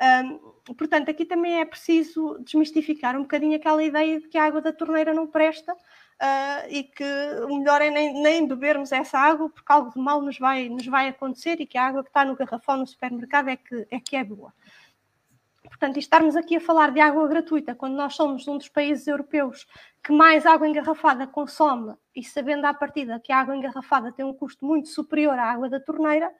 Um, 0.00 0.74
portanto, 0.74 1.08
aqui 1.08 1.24
também 1.24 1.60
é 1.60 1.64
preciso 1.64 2.38
desmistificar 2.44 3.16
um 3.16 3.22
bocadinho 3.22 3.56
aquela 3.56 3.82
ideia 3.82 4.20
de 4.20 4.28
que 4.28 4.38
a 4.38 4.44
água 4.44 4.60
da 4.60 4.72
torneira 4.72 5.12
não 5.14 5.26
presta 5.26 5.74
uh, 6.20 6.66
e 6.68 6.84
que 6.84 7.04
o 7.48 7.58
melhor 7.58 7.80
é 7.82 7.90
nem, 7.90 8.22
nem, 8.22 8.46
bebermos 8.46 8.92
essa 8.92 9.18
água 9.18 9.48
porque 9.48 9.72
algo 9.72 9.90
de 9.90 9.98
mal 9.98 10.20
nos 10.20 10.38
vai, 10.38 10.68
nos 10.68 10.86
vai 10.86 11.08
acontecer 11.08 11.60
e 11.60 11.66
que 11.66 11.78
a 11.78 11.86
água 11.86 12.02
que 12.02 12.10
está 12.10 12.24
no 12.24 12.36
garrafão 12.36 12.76
no 12.76 12.86
supermercado 12.86 13.48
é 13.48 13.56
que 13.56 13.86
é, 13.90 14.00
que 14.00 14.16
é 14.16 14.24
boa. 14.24 14.52
Portanto, 15.62 15.98
estarmos 15.98 16.36
aqui 16.36 16.56
a 16.56 16.60
falar 16.60 16.92
de 16.92 17.00
água 17.00 17.26
gratuita 17.26 17.74
quando 17.74 17.94
nós 17.94 18.14
somos 18.14 18.46
um 18.46 18.58
dos 18.58 18.68
países 18.68 19.06
europeus 19.06 19.66
que 20.04 20.12
mais 20.12 20.44
água 20.44 20.68
engarrafada 20.68 21.26
consome 21.26 21.94
e 22.14 22.22
sabendo 22.22 22.66
à 22.66 22.74
partida 22.74 23.18
que 23.18 23.32
a 23.32 23.38
água 23.38 23.56
engarrafada 23.56 24.12
tem 24.12 24.24
um 24.24 24.34
custo 24.34 24.64
muito 24.64 24.88
superior 24.88 25.38
à 25.38 25.50
água 25.50 25.68
da 25.68 25.80
torneira, 25.80 26.30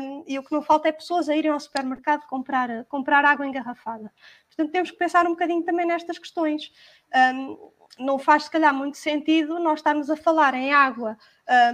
um, 0.00 0.24
e 0.26 0.38
o 0.38 0.42
que 0.44 0.52
não 0.52 0.62
falta 0.62 0.88
é 0.88 0.92
pessoas 0.92 1.28
a 1.28 1.36
irem 1.36 1.50
ao 1.50 1.58
supermercado 1.58 2.26
comprar, 2.26 2.84
comprar 2.84 3.24
água 3.24 3.44
engarrafada. 3.44 4.12
Portanto, 4.46 4.70
temos 4.70 4.90
que 4.92 4.96
pensar 4.96 5.26
um 5.26 5.30
bocadinho 5.30 5.64
também 5.64 5.84
nestas 5.84 6.16
questões. 6.16 6.72
Um, 7.34 7.58
não 7.98 8.18
faz, 8.18 8.44
se 8.44 8.50
calhar, 8.50 8.74
muito 8.74 8.96
sentido 8.96 9.58
nós 9.58 9.78
estarmos 9.78 10.10
a 10.10 10.16
falar 10.16 10.54
em 10.54 10.72
água, 10.72 11.16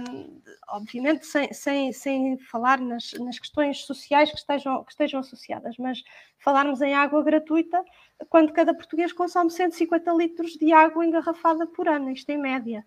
um, 0.07 0.41
obviamente 0.69 1.25
sem, 1.25 1.51
sem, 1.53 1.91
sem 1.91 2.37
falar 2.37 2.79
nas, 2.79 3.13
nas 3.13 3.39
questões 3.39 3.85
sociais 3.85 4.29
que 4.29 4.37
estejam, 4.37 4.83
que 4.83 4.91
estejam 4.91 5.19
associadas, 5.19 5.77
mas 5.77 6.03
falarmos 6.37 6.81
em 6.81 6.93
água 6.93 7.23
gratuita 7.23 7.83
quando 8.29 8.53
cada 8.53 8.73
português 8.73 9.11
consome 9.13 9.49
150 9.49 10.11
litros 10.13 10.51
de 10.53 10.71
água 10.71 11.05
engarrafada 11.05 11.65
por 11.65 11.87
ano, 11.87 12.11
isto 12.11 12.29
em 12.29 12.37
média. 12.37 12.85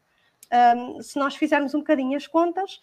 Um, 0.76 1.00
se 1.00 1.18
nós 1.18 1.34
fizermos 1.34 1.74
um 1.74 1.78
bocadinho 1.78 2.16
as 2.16 2.26
contas, 2.26 2.80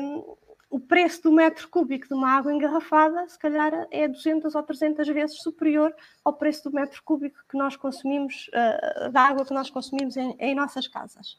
um, 0.00 0.36
o 0.70 0.78
preço 0.78 1.22
do 1.22 1.32
metro 1.32 1.68
cúbico 1.68 2.06
de 2.08 2.14
uma 2.14 2.30
água 2.30 2.52
engarrafada, 2.52 3.26
se 3.28 3.38
calhar, 3.38 3.86
é 3.90 4.06
200 4.06 4.54
ou 4.54 4.62
300 4.62 5.08
vezes 5.08 5.42
superior 5.42 5.94
ao 6.24 6.34
preço 6.34 6.64
do 6.64 6.74
metro 6.74 7.02
cúbico 7.02 7.38
que 7.48 7.56
nós 7.56 7.74
consumimos, 7.74 8.48
uh, 8.48 9.10
da 9.10 9.22
água 9.22 9.46
que 9.46 9.54
nós 9.54 9.70
consumimos 9.70 10.16
em, 10.16 10.36
em 10.38 10.54
nossas 10.54 10.86
casas. 10.86 11.38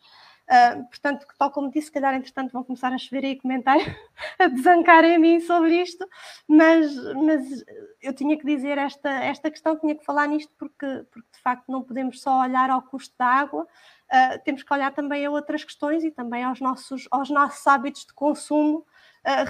Uh, 0.49 0.83
portanto, 0.85 1.27
tal 1.37 1.51
como 1.51 1.69
disse, 1.69 1.87
se 1.87 1.91
calhar, 1.91 2.11
entretanto, 2.15 2.51
vão 2.51 2.63
começar 2.63 2.91
a 2.91 2.97
chover 2.97 3.23
aí 3.23 3.35
comentários 3.35 3.87
a 4.39 4.47
desancar 4.47 5.05
em 5.05 5.19
mim 5.19 5.39
sobre 5.39 5.79
isto, 5.79 6.03
mas, 6.47 6.91
mas 7.13 7.63
eu 8.01 8.11
tinha 8.13 8.35
que 8.35 8.43
dizer 8.43 8.79
esta, 8.79 9.09
esta 9.09 9.51
questão, 9.51 9.77
tinha 9.77 9.93
que 9.93 10.03
falar 10.03 10.25
nisto, 10.25 10.51
porque, 10.57 11.05
porque 11.11 11.29
de 11.31 11.39
facto 11.39 11.71
não 11.71 11.83
podemos 11.83 12.19
só 12.19 12.41
olhar 12.41 12.71
ao 12.71 12.81
custo 12.81 13.13
da 13.15 13.27
água, 13.27 13.61
uh, 13.61 14.43
temos 14.43 14.63
que 14.63 14.73
olhar 14.73 14.91
também 14.91 15.23
a 15.23 15.29
outras 15.29 15.63
questões 15.63 16.03
e 16.03 16.09
também 16.09 16.43
aos 16.43 16.59
nossos, 16.59 17.07
aos 17.11 17.29
nossos 17.29 17.67
hábitos 17.67 18.07
de 18.07 18.13
consumo 18.15 18.83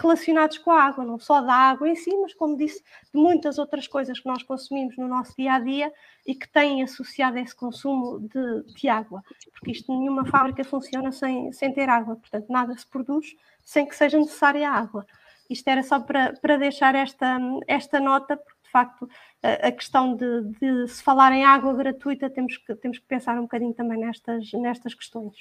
relacionados 0.01 0.57
com 0.57 0.71
a 0.71 0.83
água, 0.83 1.05
não 1.05 1.19
só 1.19 1.41
da 1.41 1.53
água 1.53 1.89
em 1.89 1.95
si, 1.95 2.15
mas 2.17 2.33
como 2.33 2.57
disse, 2.57 2.81
de 3.13 3.19
muitas 3.19 3.57
outras 3.57 3.87
coisas 3.87 4.19
que 4.19 4.27
nós 4.27 4.43
consumimos 4.43 4.97
no 4.97 5.07
nosso 5.07 5.35
dia 5.37 5.53
a 5.53 5.59
dia 5.59 5.91
e 6.25 6.35
que 6.35 6.47
têm 6.47 6.83
associado 6.83 7.37
esse 7.37 7.55
consumo 7.55 8.19
de, 8.19 8.73
de 8.73 8.89
água, 8.89 9.23
porque 9.53 9.71
isto 9.71 9.97
nenhuma 9.97 10.25
fábrica 10.25 10.63
funciona 10.63 11.11
sem, 11.11 11.51
sem 11.51 11.73
ter 11.73 11.89
água, 11.89 12.15
portanto 12.15 12.47
nada 12.49 12.75
se 12.77 12.87
produz 12.87 13.35
sem 13.63 13.87
que 13.87 13.95
seja 13.95 14.17
necessária 14.17 14.69
água. 14.69 15.05
Isto 15.49 15.67
era 15.67 15.83
só 15.83 15.99
para, 15.99 16.33
para 16.33 16.57
deixar 16.57 16.93
esta, 16.95 17.39
esta 17.67 17.99
nota, 17.99 18.37
porque 18.37 18.59
de 18.63 18.71
facto 18.71 19.09
a, 19.41 19.67
a 19.67 19.71
questão 19.71 20.15
de, 20.15 20.43
de, 20.59 20.87
se 20.87 21.01
falar 21.03 21.31
em 21.31 21.43
água 21.43 21.73
gratuita 21.73 22.29
temos 22.29 22.57
que, 22.57 22.75
temos 22.75 22.99
que 22.99 23.05
pensar 23.05 23.37
um 23.37 23.43
bocadinho 23.43 23.73
também 23.73 23.99
nestas, 23.99 24.51
nestas 24.53 24.93
questões. 24.93 25.35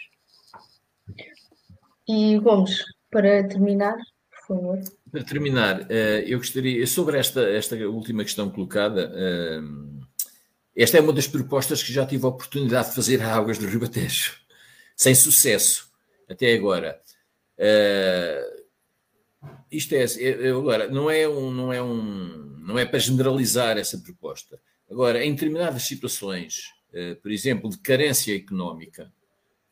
E 2.06 2.38
Gomes, 2.38 2.82
para 3.10 3.46
terminar, 3.46 3.96
favor. 4.48 4.80
Para 5.10 5.24
terminar, 5.24 5.86
eh, 5.90 6.24
eu 6.26 6.38
gostaria, 6.38 6.86
sobre 6.86 7.18
esta, 7.18 7.42
esta 7.42 7.76
última 7.88 8.24
questão 8.24 8.50
colocada, 8.50 9.12
eh, 9.14 9.60
esta 10.74 10.96
é 10.98 11.00
uma 11.00 11.12
das 11.12 11.26
propostas 11.26 11.82
que 11.82 11.92
já 11.92 12.06
tive 12.06 12.24
a 12.24 12.28
oportunidade 12.28 12.88
de 12.88 12.94
fazer 12.94 13.20
a 13.22 13.34
Águas 13.34 13.58
do 13.58 13.66
Ribatejo, 13.66 14.36
sem 14.96 15.14
sucesso 15.14 15.90
até 16.28 16.54
agora. 16.54 17.00
Uh, 17.58 18.62
isto 19.72 19.92
é, 19.94 20.04
agora, 20.48 20.88
não 20.88 21.10
é, 21.10 21.28
um, 21.28 21.50
não, 21.50 21.72
é 21.72 21.82
um, 21.82 22.56
não 22.60 22.78
é 22.78 22.84
para 22.84 22.98
generalizar 22.98 23.76
essa 23.76 23.98
proposta. 23.98 24.60
Agora, 24.88 25.24
em 25.24 25.34
determinadas 25.34 25.82
situações, 25.82 26.72
por 27.22 27.30
exemplo, 27.32 27.68
de 27.68 27.78
carência 27.78 28.34
económica, 28.34 29.12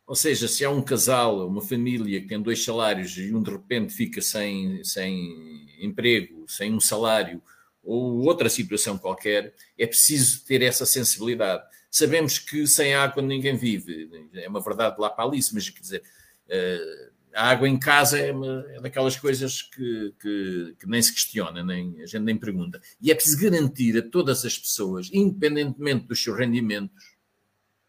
ou 0.06 0.14
seja, 0.14 0.46
se 0.46 0.64
há 0.64 0.70
um 0.70 0.80
casal, 0.80 1.48
uma 1.48 1.60
família 1.60 2.20
que 2.20 2.28
tem 2.28 2.40
dois 2.40 2.64
salários 2.64 3.18
e 3.18 3.34
um 3.34 3.42
de 3.42 3.50
repente 3.50 3.92
fica 3.92 4.22
sem, 4.22 4.82
sem 4.84 5.66
emprego, 5.80 6.44
sem 6.46 6.72
um 6.72 6.80
salário 6.80 7.42
ou 7.82 8.24
outra 8.24 8.48
situação 8.48 8.96
qualquer, 8.96 9.54
é 9.78 9.86
preciso 9.86 10.44
ter 10.44 10.62
essa 10.62 10.86
sensibilidade. 10.86 11.64
Sabemos 11.90 12.38
que 12.38 12.66
sem 12.66 12.94
água 12.94 13.22
ninguém 13.22 13.56
vive, 13.56 14.10
é 14.34 14.48
uma 14.48 14.60
verdade 14.60 14.96
lá 14.98 15.10
para 15.10 15.24
Alice, 15.24 15.52
mas 15.54 15.68
quer 15.70 15.80
dizer, 15.80 16.02
eh, 16.48 17.10
a 17.36 17.50
água 17.50 17.68
em 17.68 17.78
casa 17.78 18.18
é, 18.18 18.32
uma, 18.32 18.64
é 18.70 18.80
daquelas 18.80 19.16
coisas 19.16 19.62
que, 19.62 20.14
que, 20.20 20.74
que, 20.80 20.86
nem 20.88 21.02
se 21.02 21.12
questiona, 21.12 21.62
nem, 21.62 22.00
a 22.02 22.06
gente 22.06 22.22
nem 22.22 22.36
pergunta. 22.36 22.80
E 23.00 23.10
é 23.10 23.14
preciso 23.14 23.40
garantir 23.40 23.96
a 23.98 24.02
todas 24.02 24.44
as 24.44 24.58
pessoas, 24.58 25.10
independentemente 25.12 26.06
dos 26.06 26.22
seus 26.22 26.36
rendimentos, 26.36 27.15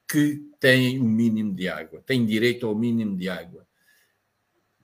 que 0.07 0.41
têm 0.59 0.99
o 0.99 1.03
um 1.03 1.09
mínimo 1.09 1.53
de 1.53 1.67
água, 1.67 2.01
têm 2.05 2.25
direito 2.25 2.65
ao 2.65 2.75
mínimo 2.75 3.17
de 3.17 3.27
água. 3.27 3.67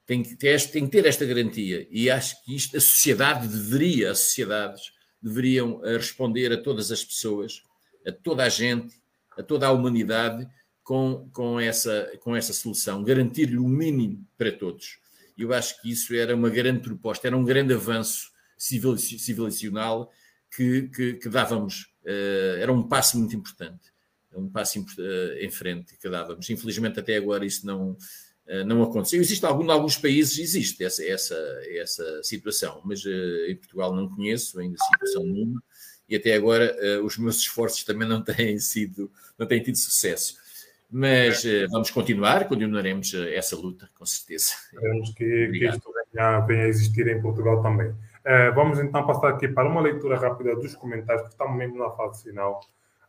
Tem 0.06 0.22
que, 0.22 0.36
ter, 0.36 0.62
tem 0.70 0.86
que 0.86 0.92
ter 0.92 1.06
esta 1.06 1.26
garantia. 1.26 1.88
E 1.90 2.10
acho 2.10 2.44
que 2.44 2.54
isto, 2.54 2.76
a 2.76 2.82
sociedade 2.82 3.48
deveria, 3.48 4.12
as 4.12 4.20
sociedades 4.20 4.92
deveriam 5.22 5.80
eh, 5.86 5.96
responder 5.96 6.52
a 6.52 6.62
todas 6.62 6.92
as 6.92 7.06
pessoas, 7.06 7.64
a 8.06 8.12
toda 8.12 8.44
a 8.44 8.50
gente, 8.50 8.94
a 9.38 9.42
toda 9.42 9.66
a 9.66 9.72
humanidade, 9.72 10.46
com, 10.84 11.30
com, 11.32 11.58
essa, 11.58 12.12
com 12.20 12.36
essa 12.36 12.52
solução, 12.52 13.02
garantir-lhe 13.02 13.58
o 13.58 13.68
mínimo 13.68 14.28
para 14.38 14.52
todos. 14.52 15.00
Eu 15.38 15.54
acho 15.54 15.82
que 15.82 15.90
isso 15.90 16.14
era 16.14 16.36
uma 16.36 16.50
grande 16.50 16.82
proposta, 16.82 17.26
era 17.26 17.38
um 17.38 17.46
grande 17.46 17.74
avanço 17.74 18.30
civilizacional 18.58 20.12
que, 20.54 20.90
que, 20.90 21.14
que 21.14 21.30
dávamos, 21.30 21.94
uh, 22.04 22.58
era 22.60 22.72
um 22.72 22.84
passo 22.84 23.18
muito 23.18 23.36
importante 23.36 23.93
um 24.36 24.50
passo 24.50 24.84
eh, 25.00 25.46
em 25.46 25.50
frente 25.50 25.98
que 25.98 26.10
dávamos. 26.10 26.50
Infelizmente, 26.50 27.00
até 27.00 27.16
agora 27.16 27.46
isso 27.46 27.66
não, 27.66 27.96
eh, 28.48 28.64
não 28.64 28.84
aconteceu. 28.84 29.22
Existe 29.22 29.46
algum, 29.46 29.64
em 29.64 29.72
alguns 29.72 29.98
países, 29.98 30.38
existe 30.40 30.84
essa, 30.84 31.06
essa, 31.06 31.36
essa 31.70 32.24
situação, 32.24 32.82
mas 32.84 33.04
uh, 33.06 33.46
em 33.48 33.56
Portugal 33.56 33.96
não 33.96 34.10
conheço 34.10 34.60
ainda 34.60 34.78
situação 34.78 35.24
nenhuma 35.24 35.62
e 36.08 36.16
até 36.18 36.34
agora 36.34 36.76
os 37.02 37.18
meus 37.18 37.38
esforços 37.38 37.84
também 37.86 38.08
não 38.08 38.22
têm 38.24 38.60
sido, 38.60 39.10
não 39.38 39.48
têm 39.48 39.62
tido 39.62 39.78
sucesso. 39.78 40.36
Mas 40.92 41.44
vamos 41.72 41.90
continuar, 41.90 42.48
continuaremos 42.48 43.16
essa 43.16 43.56
luta, 43.56 43.90
com 43.96 44.06
certeza. 44.06 44.52
Esperemos 44.66 45.10
que, 45.12 45.48
que 45.48 45.68
isto 45.68 45.92
venha 46.14 46.40
vem 46.42 46.62
a 46.62 46.68
existir 46.68 47.08
em 47.08 47.20
Portugal 47.20 47.64
também. 47.64 47.96
Vamos 48.54 48.78
então 48.80 49.08
passar 49.08 49.30
aqui 49.30 49.48
para 49.48 49.68
uma 49.68 49.82
leitura 49.82 50.20
rápida 50.20 50.56
dos 50.56 50.76
comentários 50.76 51.24
que 51.24 51.32
estamos 51.32 51.58
mesmo 51.58 51.80
na 51.80 51.90
fase 51.92 52.24
final. 52.24 52.60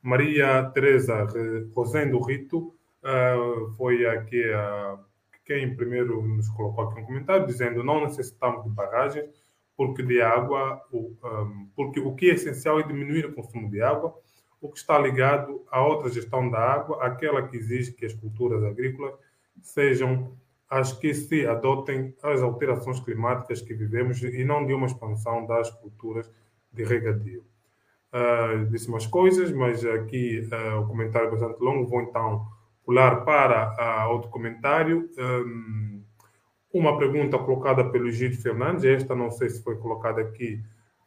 Maria 0.04 0.70
Teresa 0.74 1.26
Rosendo 1.74 2.20
Rito 2.20 2.74
uh, 3.02 3.70
foi 3.74 4.04
aqui 4.06 4.44
uh, 4.50 4.98
quem 5.46 5.74
primeiro 5.74 6.20
nos 6.20 6.46
colocou 6.50 6.84
aqui 6.84 7.00
um 7.00 7.06
comentário 7.06 7.46
dizendo 7.46 7.82
não 7.82 8.04
necessitamos 8.04 8.62
de 8.64 8.68
barragens 8.68 9.30
porque 9.74 10.02
de 10.02 10.20
água, 10.20 10.78
o, 10.92 11.16
um, 11.24 11.70
porque 11.74 12.00
o 12.00 12.14
que 12.14 12.30
é 12.30 12.34
essencial 12.34 12.78
é 12.78 12.82
diminuir 12.82 13.24
o 13.24 13.32
consumo 13.32 13.70
de 13.70 13.80
água, 13.80 14.14
o 14.60 14.68
que 14.68 14.78
está 14.78 14.98
ligado 14.98 15.64
a 15.70 15.82
outra 15.82 16.10
gestão 16.10 16.50
da 16.50 16.58
água, 16.58 17.02
aquela 17.02 17.48
que 17.48 17.56
exige 17.56 17.92
que 17.92 18.04
as 18.04 18.12
culturas 18.12 18.62
agrícolas 18.62 19.14
sejam 19.62 20.36
as 20.68 20.92
que 20.92 21.14
se 21.14 21.46
adotem 21.46 22.14
as 22.22 22.42
alterações 22.42 23.00
climáticas 23.00 23.62
que 23.62 23.72
vivemos 23.72 24.22
e 24.22 24.44
não 24.44 24.66
de 24.66 24.74
uma 24.74 24.86
expansão 24.86 25.46
das 25.46 25.70
culturas 25.70 26.30
de 26.70 26.84
regadio. 26.84 27.42
Uh, 28.14 28.66
disse 28.66 28.88
umas 28.88 29.08
coisas, 29.08 29.50
mas 29.50 29.84
aqui 29.84 30.48
uh, 30.52 30.80
o 30.80 30.86
comentário 30.86 31.26
é 31.26 31.30
bastante 31.32 31.60
longo, 31.60 31.88
vou 31.88 32.00
então 32.00 32.46
pular 32.84 33.24
para 33.24 34.06
uh, 34.06 34.12
outro 34.12 34.30
comentário. 34.30 35.10
Um, 35.18 36.02
uma 36.72 36.96
pergunta 36.96 37.38
colocada 37.38 37.90
pelo 37.90 38.10
Gil 38.12 38.32
Fernandes, 38.32 38.84
esta 38.84 39.16
não 39.16 39.30
sei 39.30 39.48
se 39.48 39.62
foi 39.62 39.76
colocada 39.78 40.20
aqui, 40.20 40.62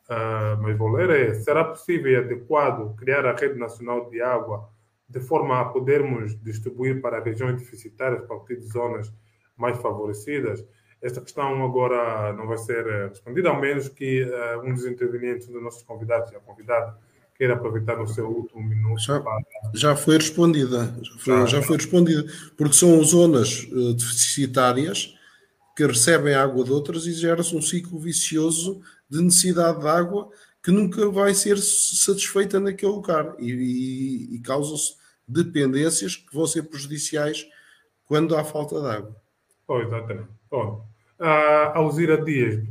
uh, 0.10 0.62
mas 0.62 0.78
vou 0.78 0.90
ler, 0.90 1.10
é, 1.10 1.34
será 1.36 1.64
possível 1.64 2.12
e 2.12 2.16
adequado 2.18 2.96
criar 2.96 3.26
a 3.26 3.34
rede 3.34 3.58
nacional 3.58 4.10
de 4.10 4.22
água 4.22 4.70
de 5.08 5.22
forma 5.22 5.62
a 5.62 5.66
podermos 5.66 6.38
distribuir 6.42 7.02
para 7.02 7.24
regiões 7.24 7.62
deficitárias 7.62 8.22
a 8.24 8.28
partir 8.28 8.58
de 8.58 8.66
zonas 8.66 9.14
mais 9.56 9.78
favorecidas? 9.78 10.66
Esta 11.02 11.22
questão 11.22 11.64
agora 11.64 12.34
não 12.34 12.48
vai 12.48 12.58
ser 12.58 12.86
eh, 12.88 13.08
respondida, 13.10 13.50
ao 13.50 13.60
menos 13.60 13.88
que 13.88 14.24
uh, 14.24 14.62
um 14.64 14.74
dos 14.74 14.86
intervenientes, 14.86 15.48
um 15.48 15.54
dos 15.54 15.62
nossos 15.62 15.84
convidados, 15.84 16.34
a 16.34 16.40
convidada, 16.40 16.98
queira 17.36 17.54
aproveitar 17.54 18.02
o 18.02 18.08
seu 18.08 18.28
último 18.28 18.64
minuto. 18.64 19.00
Já, 19.00 19.20
para... 19.20 19.44
já 19.76 19.96
foi 19.96 20.18
respondida, 20.18 20.96
já 21.04 21.20
foi, 21.20 21.34
ah, 21.36 21.46
já 21.46 21.62
foi 21.62 21.78
respondida, 21.78 22.26
porque 22.58 22.74
são 22.74 23.04
zonas 23.04 23.68
uh, 23.72 23.94
deficitárias 23.94 25.16
que 25.76 25.86
recebem 25.86 26.34
água 26.34 26.64
de 26.64 26.72
outras 26.72 27.06
e 27.06 27.14
gera-se 27.14 27.56
um 27.56 27.62
ciclo 27.62 28.00
vicioso 28.00 28.82
de 29.08 29.22
necessidade 29.22 29.80
de 29.80 29.88
água 29.88 30.30
que 30.64 30.72
nunca 30.72 31.08
vai 31.12 31.36
ser 31.36 31.58
satisfeita 31.60 32.60
naquele 32.60 32.92
lugar 32.92 33.36
e, 33.38 33.52
e, 33.52 34.36
e 34.36 34.40
causam-se 34.40 34.96
dependências 35.28 36.16
que 36.16 36.34
vão 36.34 36.48
ser 36.48 36.64
prejudiciais 36.64 37.48
quando 38.06 38.36
há 38.36 38.44
falta 38.44 38.80
de 38.82 38.88
água. 38.88 39.16
Oh, 39.68 39.80
exatamente. 39.80 40.30
Bom, 40.50 40.87
a 41.20 41.78
Alzira 41.78 42.24
Dias 42.24 42.64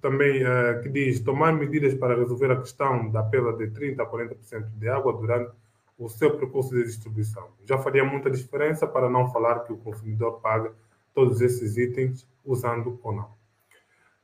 também 0.00 0.42
uh, 0.44 0.80
que 0.82 0.88
diz 0.88 1.20
tomar 1.20 1.52
medidas 1.52 1.94
para 1.94 2.16
resolver 2.16 2.50
a 2.52 2.60
questão 2.60 3.10
da 3.10 3.22
perda 3.22 3.52
de 3.54 3.72
30% 3.72 4.00
a 4.00 4.06
40% 4.06 4.68
de 4.78 4.88
água 4.88 5.12
durante 5.12 5.50
o 5.98 6.08
seu 6.08 6.36
percurso 6.38 6.74
de 6.74 6.84
distribuição. 6.84 7.48
Já 7.64 7.76
faria 7.78 8.04
muita 8.04 8.30
diferença 8.30 8.86
para 8.86 9.10
não 9.10 9.32
falar 9.32 9.60
que 9.60 9.72
o 9.72 9.78
consumidor 9.78 10.40
paga 10.40 10.72
todos 11.12 11.40
esses 11.40 11.76
itens 11.76 12.26
usando 12.44 13.00
ou 13.02 13.12
não. 13.12 13.36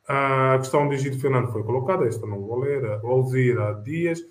A 0.06 0.56
questão 0.58 0.88
de 0.88 0.98
Gito 0.98 1.18
Fernando 1.18 1.50
foi 1.50 1.64
colocada, 1.64 2.06
esta 2.06 2.26
não 2.26 2.40
vou 2.40 2.60
ler. 2.60 3.00
Alzira 3.02 3.72
Dias, 3.82 4.24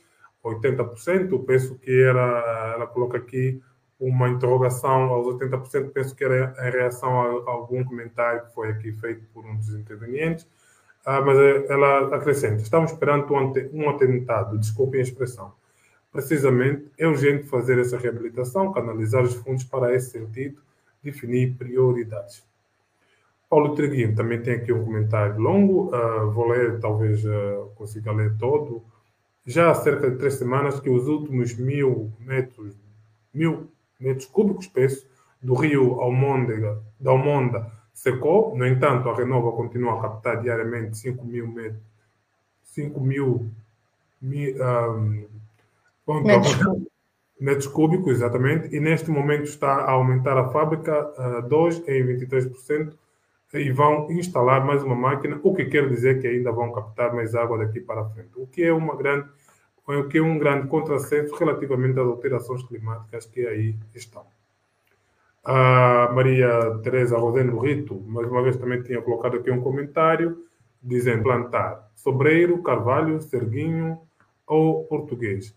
80%, 0.44 1.44
penso 1.46 1.76
que 1.80 2.04
era, 2.04 2.74
ela 2.76 2.88
coloca 2.88 3.18
aqui 3.18 3.62
uma 4.08 4.30
interrogação 4.30 5.04
aos 5.14 5.28
80%, 5.28 5.92
penso 5.92 6.16
que 6.16 6.24
era 6.24 6.54
em 6.60 6.72
reação 6.72 7.22
a, 7.22 7.52
algum 7.52 7.84
comentário 7.84 8.46
que 8.46 8.54
foi 8.54 8.70
aqui 8.70 8.92
feito 8.92 9.26
por 9.34 9.46
um 9.46 9.56
dos 9.56 9.70
intervenientes, 9.74 10.48
ah, 11.06 11.22
mas 11.22 11.38
eh, 11.38 11.66
ela 11.70 12.16
acrescenta, 12.16 12.62
estamos 12.62 12.92
perante 12.94 13.32
um 13.32 13.90
atentado, 13.90 14.58
desculpem 14.58 15.00
a 15.00 15.04
expressão. 15.04 15.54
Precisamente, 16.12 16.86
é 16.98 17.08
urgente 17.08 17.48
fazer 17.48 17.80
essa 17.80 17.98
reabilitação, 17.98 18.72
canalizar 18.72 19.24
os 19.24 19.36
fundos 19.36 19.64
para 19.64 19.94
esse 19.96 20.12
sentido, 20.12 20.62
definir 21.02 21.56
prioridades. 21.56 22.44
Paulo 23.50 23.76
Treguinho 23.76 24.16
também 24.16 24.42
tem 24.42 24.56
aqui 24.56 24.72
um 24.74 24.84
comentário 24.84 25.40
longo, 25.40 25.96
uh, 25.96 26.32
vou 26.32 26.48
ler, 26.48 26.80
talvez 26.80 27.24
uh, 27.26 27.72
consiga 27.76 28.12
ler 28.12 28.36
todo. 28.38 28.84
Já 29.46 29.70
há 29.70 29.76
cerca 29.76 30.10
de 30.10 30.18
três 30.18 30.36
semanas 30.36 30.80
que 30.80 30.90
os 30.90 31.08
últimos 31.08 31.56
mil 31.56 32.12
metros, 32.20 32.76
mil 33.34 33.73
metros 34.04 34.28
cúbicos 34.28 34.68
peso 34.68 35.08
do 35.42 35.54
rio 35.54 36.00
Almôndega, 36.00 36.82
da 37.00 37.12
Almonda 37.12 37.72
secou, 37.94 38.56
no 38.58 38.66
entanto, 38.66 39.10
a 39.10 39.16
Renova 39.16 39.52
continua 39.52 39.98
a 39.98 40.02
captar 40.02 40.42
diariamente 40.42 40.98
5 40.98 41.26
mil 41.26 41.48
metros, 41.48 41.82
5 42.64 43.00
mil, 43.00 43.50
mil 44.22 44.56
um, 44.56 46.22
metros, 46.24 46.58
metros 47.40 47.68
cúbicos, 47.68 48.14
exatamente, 48.14 48.76
e 48.76 48.80
neste 48.80 49.12
momento 49.12 49.44
está 49.44 49.74
a 49.74 49.92
aumentar 49.92 50.38
a 50.38 50.50
fábrica 50.50 51.40
uh, 51.40 51.48
2 51.48 51.88
em 51.88 52.04
23%, 52.06 52.94
e 53.54 53.72
vão 53.72 54.12
instalar 54.12 54.66
mais 54.66 54.82
uma 54.82 54.96
máquina, 54.96 55.40
o 55.44 55.54
que 55.54 55.66
quer 55.66 55.88
dizer 55.88 56.20
que 56.20 56.26
ainda 56.26 56.52
vão 56.52 56.72
captar 56.72 57.14
mais 57.14 57.36
água 57.36 57.60
daqui 57.60 57.80
para 57.80 58.10
frente, 58.10 58.32
o 58.36 58.48
que 58.48 58.64
é 58.64 58.74
uma 58.74 58.96
grande 58.96 59.28
o 59.88 60.08
que 60.08 60.18
é 60.18 60.22
um 60.22 60.38
grande 60.38 60.68
contrassenso 60.68 61.36
relativamente 61.36 62.00
às 62.00 62.06
alterações 62.06 62.64
climáticas 62.64 63.26
que 63.26 63.46
aí 63.46 63.76
estão. 63.94 64.26
A 65.44 66.10
Maria 66.14 66.80
Teresa 66.84 67.18
Rosendo 67.18 67.60
Rito, 67.60 68.00
mais 68.08 68.30
uma 68.30 68.42
vez, 68.42 68.56
também 68.56 68.82
tinha 68.82 69.02
colocado 69.02 69.38
aqui 69.38 69.52
um 69.52 69.62
comentário 69.62 70.46
dizendo 70.82 71.24
plantar 71.24 71.92
sobreiro, 71.96 72.62
carvalho, 72.64 73.22
serguinho 73.22 74.00
ou 74.48 74.86
português. 74.86 75.54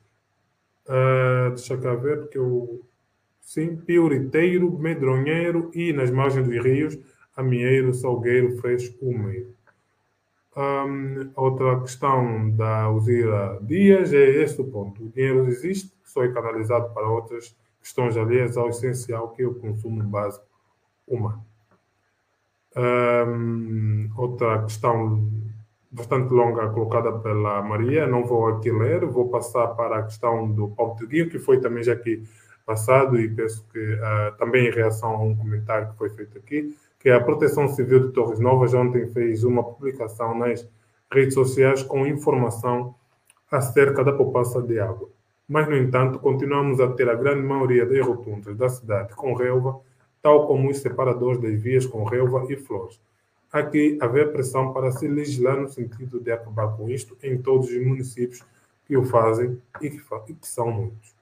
Uh, 0.86 1.50
deixa 1.50 1.76
cá 1.76 1.94
ver, 1.94 2.20
porque 2.20 2.38
eu. 2.38 2.80
Sim, 3.40 3.76
pioriteiro, 3.76 4.76
medronheiro 4.76 5.70
e 5.72 5.92
nas 5.92 6.10
margens 6.10 6.48
dos 6.48 6.64
rios 6.64 6.98
amieiro, 7.36 7.92
salgueiro, 7.92 8.56
freixo, 8.56 8.96
umeiro. 9.00 9.54
Um, 10.56 11.30
outra 11.36 11.78
questão 11.80 12.50
da 12.50 12.90
Uzira 12.90 13.58
Dias 13.60 14.14
é 14.14 14.42
este 14.42 14.62
o 14.62 14.64
ponto. 14.64 15.04
O 15.04 15.10
dinheiro 15.10 15.46
existe, 15.48 15.92
só 16.02 16.24
é 16.24 16.32
canalizado 16.32 16.94
para 16.94 17.06
outras 17.06 17.54
questões 17.78 18.16
alheias 18.16 18.56
ao 18.56 18.70
essencial 18.70 19.28
que 19.30 19.42
é 19.42 19.46
o 19.46 19.54
consumo 19.54 20.02
básico 20.02 20.46
humano. 21.06 21.44
Um, 22.74 24.10
outra 24.16 24.62
questão 24.62 25.30
bastante 25.90 26.32
longa 26.32 26.68
colocada 26.70 27.12
pela 27.18 27.62
Maria, 27.62 28.06
não 28.06 28.24
vou 28.24 28.48
aqui 28.48 28.70
ler, 28.70 29.04
vou 29.04 29.28
passar 29.28 29.68
para 29.68 29.98
a 29.98 30.02
questão 30.02 30.50
do 30.50 30.68
Paulo 30.68 30.96
Triguinho, 30.96 31.28
que 31.28 31.38
foi 31.38 31.60
também 31.60 31.82
já 31.82 31.92
aqui 31.92 32.22
passado 32.64 33.18
e 33.20 33.28
penso 33.28 33.64
que 33.72 33.78
uh, 33.78 34.36
também 34.38 34.66
em 34.66 34.70
reação 34.70 35.10
a 35.10 35.22
um 35.22 35.36
comentário 35.36 35.90
que 35.90 35.96
foi 35.96 36.10
feito 36.10 36.36
aqui 36.36 36.74
que 37.06 37.10
a 37.10 37.20
Proteção 37.20 37.68
Civil 37.68 38.08
de 38.08 38.12
Torres 38.12 38.40
Novas 38.40 38.74
ontem 38.74 39.06
fez 39.06 39.44
uma 39.44 39.62
publicação 39.62 40.36
nas 40.36 40.68
redes 41.08 41.34
sociais 41.34 41.80
com 41.80 42.04
informação 42.04 42.96
acerca 43.48 44.02
da 44.02 44.12
poupança 44.12 44.60
de 44.60 44.80
água. 44.80 45.08
Mas, 45.48 45.68
no 45.68 45.76
entanto, 45.76 46.18
continuamos 46.18 46.80
a 46.80 46.88
ter 46.88 47.08
a 47.08 47.14
grande 47.14 47.42
maioria 47.42 47.86
das 47.86 48.04
rotundas 48.04 48.56
da 48.56 48.68
cidade 48.68 49.14
com 49.14 49.34
relva, 49.34 49.78
tal 50.20 50.48
como 50.48 50.68
os 50.68 50.78
separadores 50.78 51.40
das 51.40 51.62
vias 51.62 51.86
com 51.86 52.02
relva 52.02 52.44
e 52.48 52.56
flores. 52.56 53.00
Aqui 53.52 53.96
haver 54.00 54.32
pressão 54.32 54.72
para 54.72 54.90
se 54.90 55.06
legislar 55.06 55.60
no 55.60 55.68
sentido 55.68 56.18
de 56.18 56.32
acabar 56.32 56.76
com 56.76 56.88
isto 56.88 57.16
em 57.22 57.40
todos 57.40 57.70
os 57.70 57.86
municípios 57.86 58.44
que 58.84 58.96
o 58.96 59.04
fazem 59.04 59.62
e 59.80 59.90
que, 59.90 60.02
e 60.26 60.34
que 60.34 60.48
são 60.48 60.72
muitos. 60.72 61.14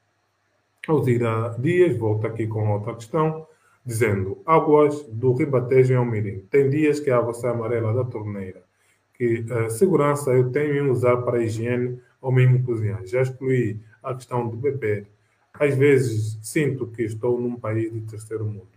Alzira 0.89 1.55
Dias 1.59 1.94
volta 1.98 2.28
aqui 2.28 2.47
com 2.47 2.73
outra 2.73 2.94
questão 2.94 3.47
dizendo: 3.85 4.43
Águas 4.47 5.02
do 5.09 5.32
Ribatejo 5.35 5.93
em 5.93 5.97
Almirim. 5.97 6.40
Tem 6.51 6.70
dias 6.70 7.01
que 7.01 7.11
a 7.11 7.19
água 7.19 7.35
sai 7.35 7.51
amarela 7.51 7.93
da 7.93 8.05
torneira. 8.05 8.62
Que 9.12 9.44
uh, 9.51 9.70
segurança 9.70 10.32
eu 10.32 10.51
tenho 10.51 10.74
em 10.74 10.90
usar 10.90 11.19
para 11.19 11.43
higiene 11.43 12.01
ou 12.20 12.32
mesmo 12.32 12.62
cozinhar. 12.65 13.05
Já 13.06 13.23
excluí 13.23 13.81
a 14.02 14.15
questão 14.15 14.48
do 14.48 14.56
beber. 14.56 15.06
Às 15.52 15.77
vezes 15.77 16.39
sinto 16.43 16.86
que 16.86 17.02
estou 17.02 17.40
num 17.40 17.56
país 17.56 17.93
de 17.93 18.01
terceiro 18.01 18.44
mundo. 18.44 18.74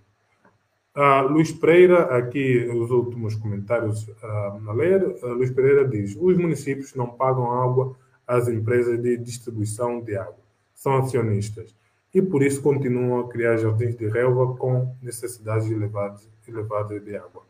Uh, 0.96 1.28
Luís 1.32 1.52
Pereira, 1.52 2.18
aqui 2.18 2.68
os 2.74 2.90
últimos 2.90 3.36
comentários 3.36 4.08
uh, 4.08 4.70
a 4.70 4.74
ler. 4.74 5.04
Uh, 5.04 5.34
Luís 5.34 5.52
Pereira 5.52 5.88
diz: 5.88 6.16
os 6.20 6.38
municípios 6.38 6.94
não 6.96 7.08
pagam 7.08 7.52
água 7.52 7.96
às 8.28 8.48
empresas 8.48 9.02
de 9.02 9.16
distribuição 9.18 10.02
de 10.02 10.18
água, 10.18 10.38
são 10.74 10.98
acionistas 10.98 11.74
e 12.18 12.22
por 12.22 12.41
isso 12.41 12.64
continuam 12.64 13.19
a 13.19 13.30
criar 13.30 13.57
jardins 13.57 13.95
de 13.95 14.07
relva 14.07 14.56
com 14.56 14.91
necessidades 15.03 15.69
elevadas, 15.69 16.27
elevadas 16.48 17.03
de 17.03 17.15
água. 17.15 17.44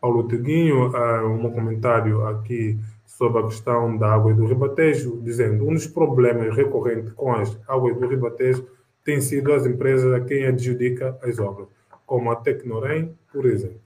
Paulo 0.00 0.28
Teguinho, 0.28 0.92
uh, 0.92 1.26
um 1.26 1.50
comentário 1.50 2.24
aqui 2.24 2.78
sobre 3.04 3.40
a 3.40 3.46
questão 3.46 3.96
da 3.96 4.14
água 4.14 4.30
e 4.30 4.34
do 4.34 4.46
ribatejo, 4.46 5.20
dizendo 5.20 5.66
um 5.66 5.74
dos 5.74 5.88
problemas 5.88 6.54
recorrentes 6.54 7.12
com 7.14 7.32
as 7.32 7.58
águas 7.66 7.96
do 7.96 8.06
ribatejo 8.06 8.64
tem 9.02 9.20
sido 9.20 9.52
as 9.52 9.66
empresas 9.66 10.12
a 10.12 10.20
quem 10.20 10.46
adjudica 10.46 11.18
as 11.20 11.38
obras, 11.40 11.66
como 12.06 12.30
a 12.30 12.36
Tecnorem, 12.36 13.12
por 13.32 13.44
exemplo. 13.44 13.80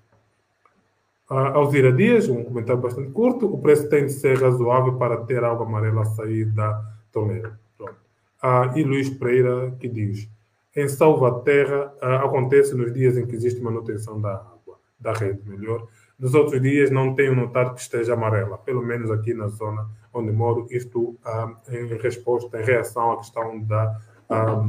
Alzira 1.28 1.92
Dias, 1.92 2.28
um 2.28 2.44
comentário 2.44 2.80
bastante 2.80 3.10
curto. 3.10 3.46
O 3.46 3.58
preço 3.58 3.88
tem 3.88 4.06
de 4.06 4.12
ser 4.12 4.40
razoável 4.40 4.94
para 4.94 5.16
ter 5.24 5.42
água 5.42 5.66
amarela 5.66 6.02
a 6.02 6.04
sair 6.04 6.44
da 6.44 6.80
torneira. 7.10 7.58
Ah, 8.42 8.72
e 8.76 8.82
Luís 8.82 9.10
Pereira, 9.10 9.72
que 9.78 9.88
diz: 9.88 10.28
em 10.74 10.88
Salvaterra 10.88 11.92
ah, 12.00 12.24
acontece 12.24 12.74
nos 12.74 12.92
dias 12.92 13.16
em 13.16 13.26
que 13.26 13.34
existe 13.34 13.60
manutenção 13.60 14.20
da 14.20 14.34
água, 14.34 14.78
da 14.98 15.12
rede, 15.12 15.40
melhor. 15.48 15.86
Nos 16.18 16.34
outros 16.34 16.60
dias 16.60 16.90
não 16.90 17.14
tenho 17.14 17.34
notado 17.34 17.74
que 17.74 17.80
esteja 17.80 18.14
amarela, 18.14 18.58
pelo 18.58 18.82
menos 18.82 19.10
aqui 19.10 19.32
na 19.32 19.48
zona 19.48 19.88
onde 20.12 20.32
moro, 20.32 20.66
isto 20.70 21.16
ah, 21.24 21.52
em 21.68 21.86
resposta, 21.96 22.60
em 22.60 22.64
reação 22.64 23.12
à 23.12 23.16
questão 23.18 23.60
da, 23.60 24.00
ah, 24.28 24.64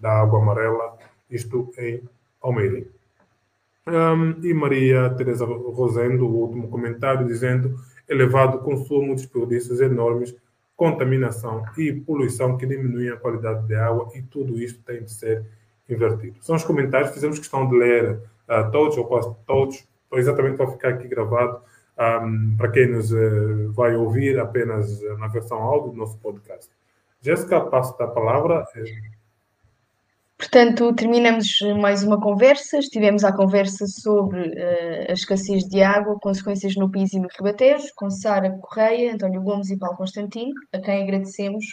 da 0.00 0.20
água 0.20 0.40
amarela, 0.40 0.96
isto 1.30 1.70
em 1.78 2.02
Almeida. 2.40 2.86
Um, 3.86 4.42
e 4.42 4.54
Maria 4.54 5.10
Teresa 5.10 5.44
Rosendo, 5.44 6.26
o 6.26 6.36
último 6.36 6.68
comentário, 6.68 7.26
dizendo 7.26 7.78
elevado 8.08 8.58
consumo, 8.58 9.14
desperdícios 9.14 9.80
enormes, 9.80 10.34
contaminação 10.76 11.64
e 11.78 11.92
poluição 11.92 12.56
que 12.56 12.66
diminuem 12.66 13.10
a 13.10 13.16
qualidade 13.16 13.66
da 13.68 13.86
água 13.86 14.10
e 14.14 14.22
tudo 14.22 14.60
isto 14.60 14.82
tem 14.82 15.02
de 15.02 15.12
ser 15.12 15.44
invertido. 15.88 16.36
São 16.40 16.56
os 16.56 16.64
comentários, 16.64 17.12
fizemos 17.12 17.38
questão 17.38 17.68
de 17.68 17.76
ler 17.76 18.20
uh, 18.48 18.70
todos 18.72 18.96
ou 18.96 19.04
quase 19.04 19.34
todos, 19.46 19.86
exatamente 20.14 20.56
para 20.56 20.70
ficar 20.70 20.88
aqui 20.90 21.06
gravado, 21.06 21.60
um, 21.98 22.56
para 22.56 22.70
quem 22.70 22.88
nos 22.88 23.12
uh, 23.12 23.72
vai 23.72 23.94
ouvir 23.94 24.38
apenas 24.38 25.00
na 25.18 25.28
versão 25.28 25.58
áudio 25.58 25.92
do 25.92 25.96
nosso 25.96 26.18
podcast. 26.18 26.70
Jéssica, 27.20 27.60
passo 27.60 27.94
a 28.02 28.06
palavra. 28.08 28.66
Portanto, 30.44 30.94
terminamos 30.94 31.58
mais 31.80 32.02
uma 32.02 32.20
conversa. 32.20 32.78
Estivemos 32.78 33.24
à 33.24 33.32
conversa 33.32 33.86
sobre 33.86 34.50
uh, 34.50 35.06
a 35.08 35.12
escassez 35.12 35.64
de 35.64 35.82
água, 35.82 36.18
consequências 36.20 36.76
no 36.76 36.90
PIS 36.90 37.14
e 37.14 37.18
no 37.18 37.28
Ribatejo, 37.34 37.86
com 37.96 38.10
Sara 38.10 38.50
Correia, 38.60 39.14
António 39.14 39.40
Gomes 39.40 39.70
e 39.70 39.78
Paulo 39.78 39.96
Constantino, 39.96 40.52
a 40.70 40.78
quem 40.78 41.02
agradecemos, 41.02 41.64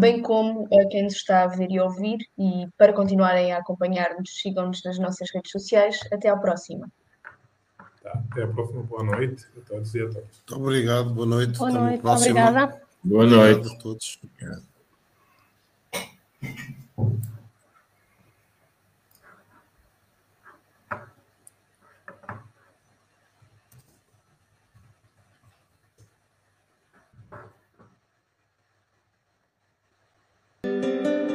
bem 0.00 0.22
como 0.22 0.66
a 0.72 0.88
quem 0.88 1.02
nos 1.02 1.14
está 1.14 1.42
a 1.42 1.46
ver 1.46 1.70
e 1.70 1.78
ouvir. 1.78 2.16
E 2.38 2.66
para 2.78 2.94
continuarem 2.94 3.52
a 3.52 3.58
acompanhar-nos, 3.58 4.30
sigam-nos 4.40 4.82
nas 4.82 4.98
nossas 4.98 5.28
redes 5.34 5.50
sociais. 5.50 6.00
Até 6.10 6.30
à 6.30 6.36
próxima. 6.38 6.88
Tá, 8.02 8.22
até 8.30 8.44
a 8.44 8.48
próxima. 8.48 8.82
Boa 8.84 9.04
noite 9.04 9.44
a 9.58 9.60
todos 9.68 9.94
e 9.94 10.00
a 10.00 10.06
todas. 10.06 10.24
Muito 10.48 10.56
obrigado. 10.56 11.10
Boa 11.10 11.26
noite. 11.26 11.58
Boa 11.58 11.70
noite. 11.70 12.06
Obrigada. 12.06 12.80
Boa 13.04 13.26
noite. 13.26 13.58
Obrigado 13.58 13.74
a 13.74 13.78
todos. 13.78 14.18
Obrigado. 14.24 14.62
Música 30.66 31.25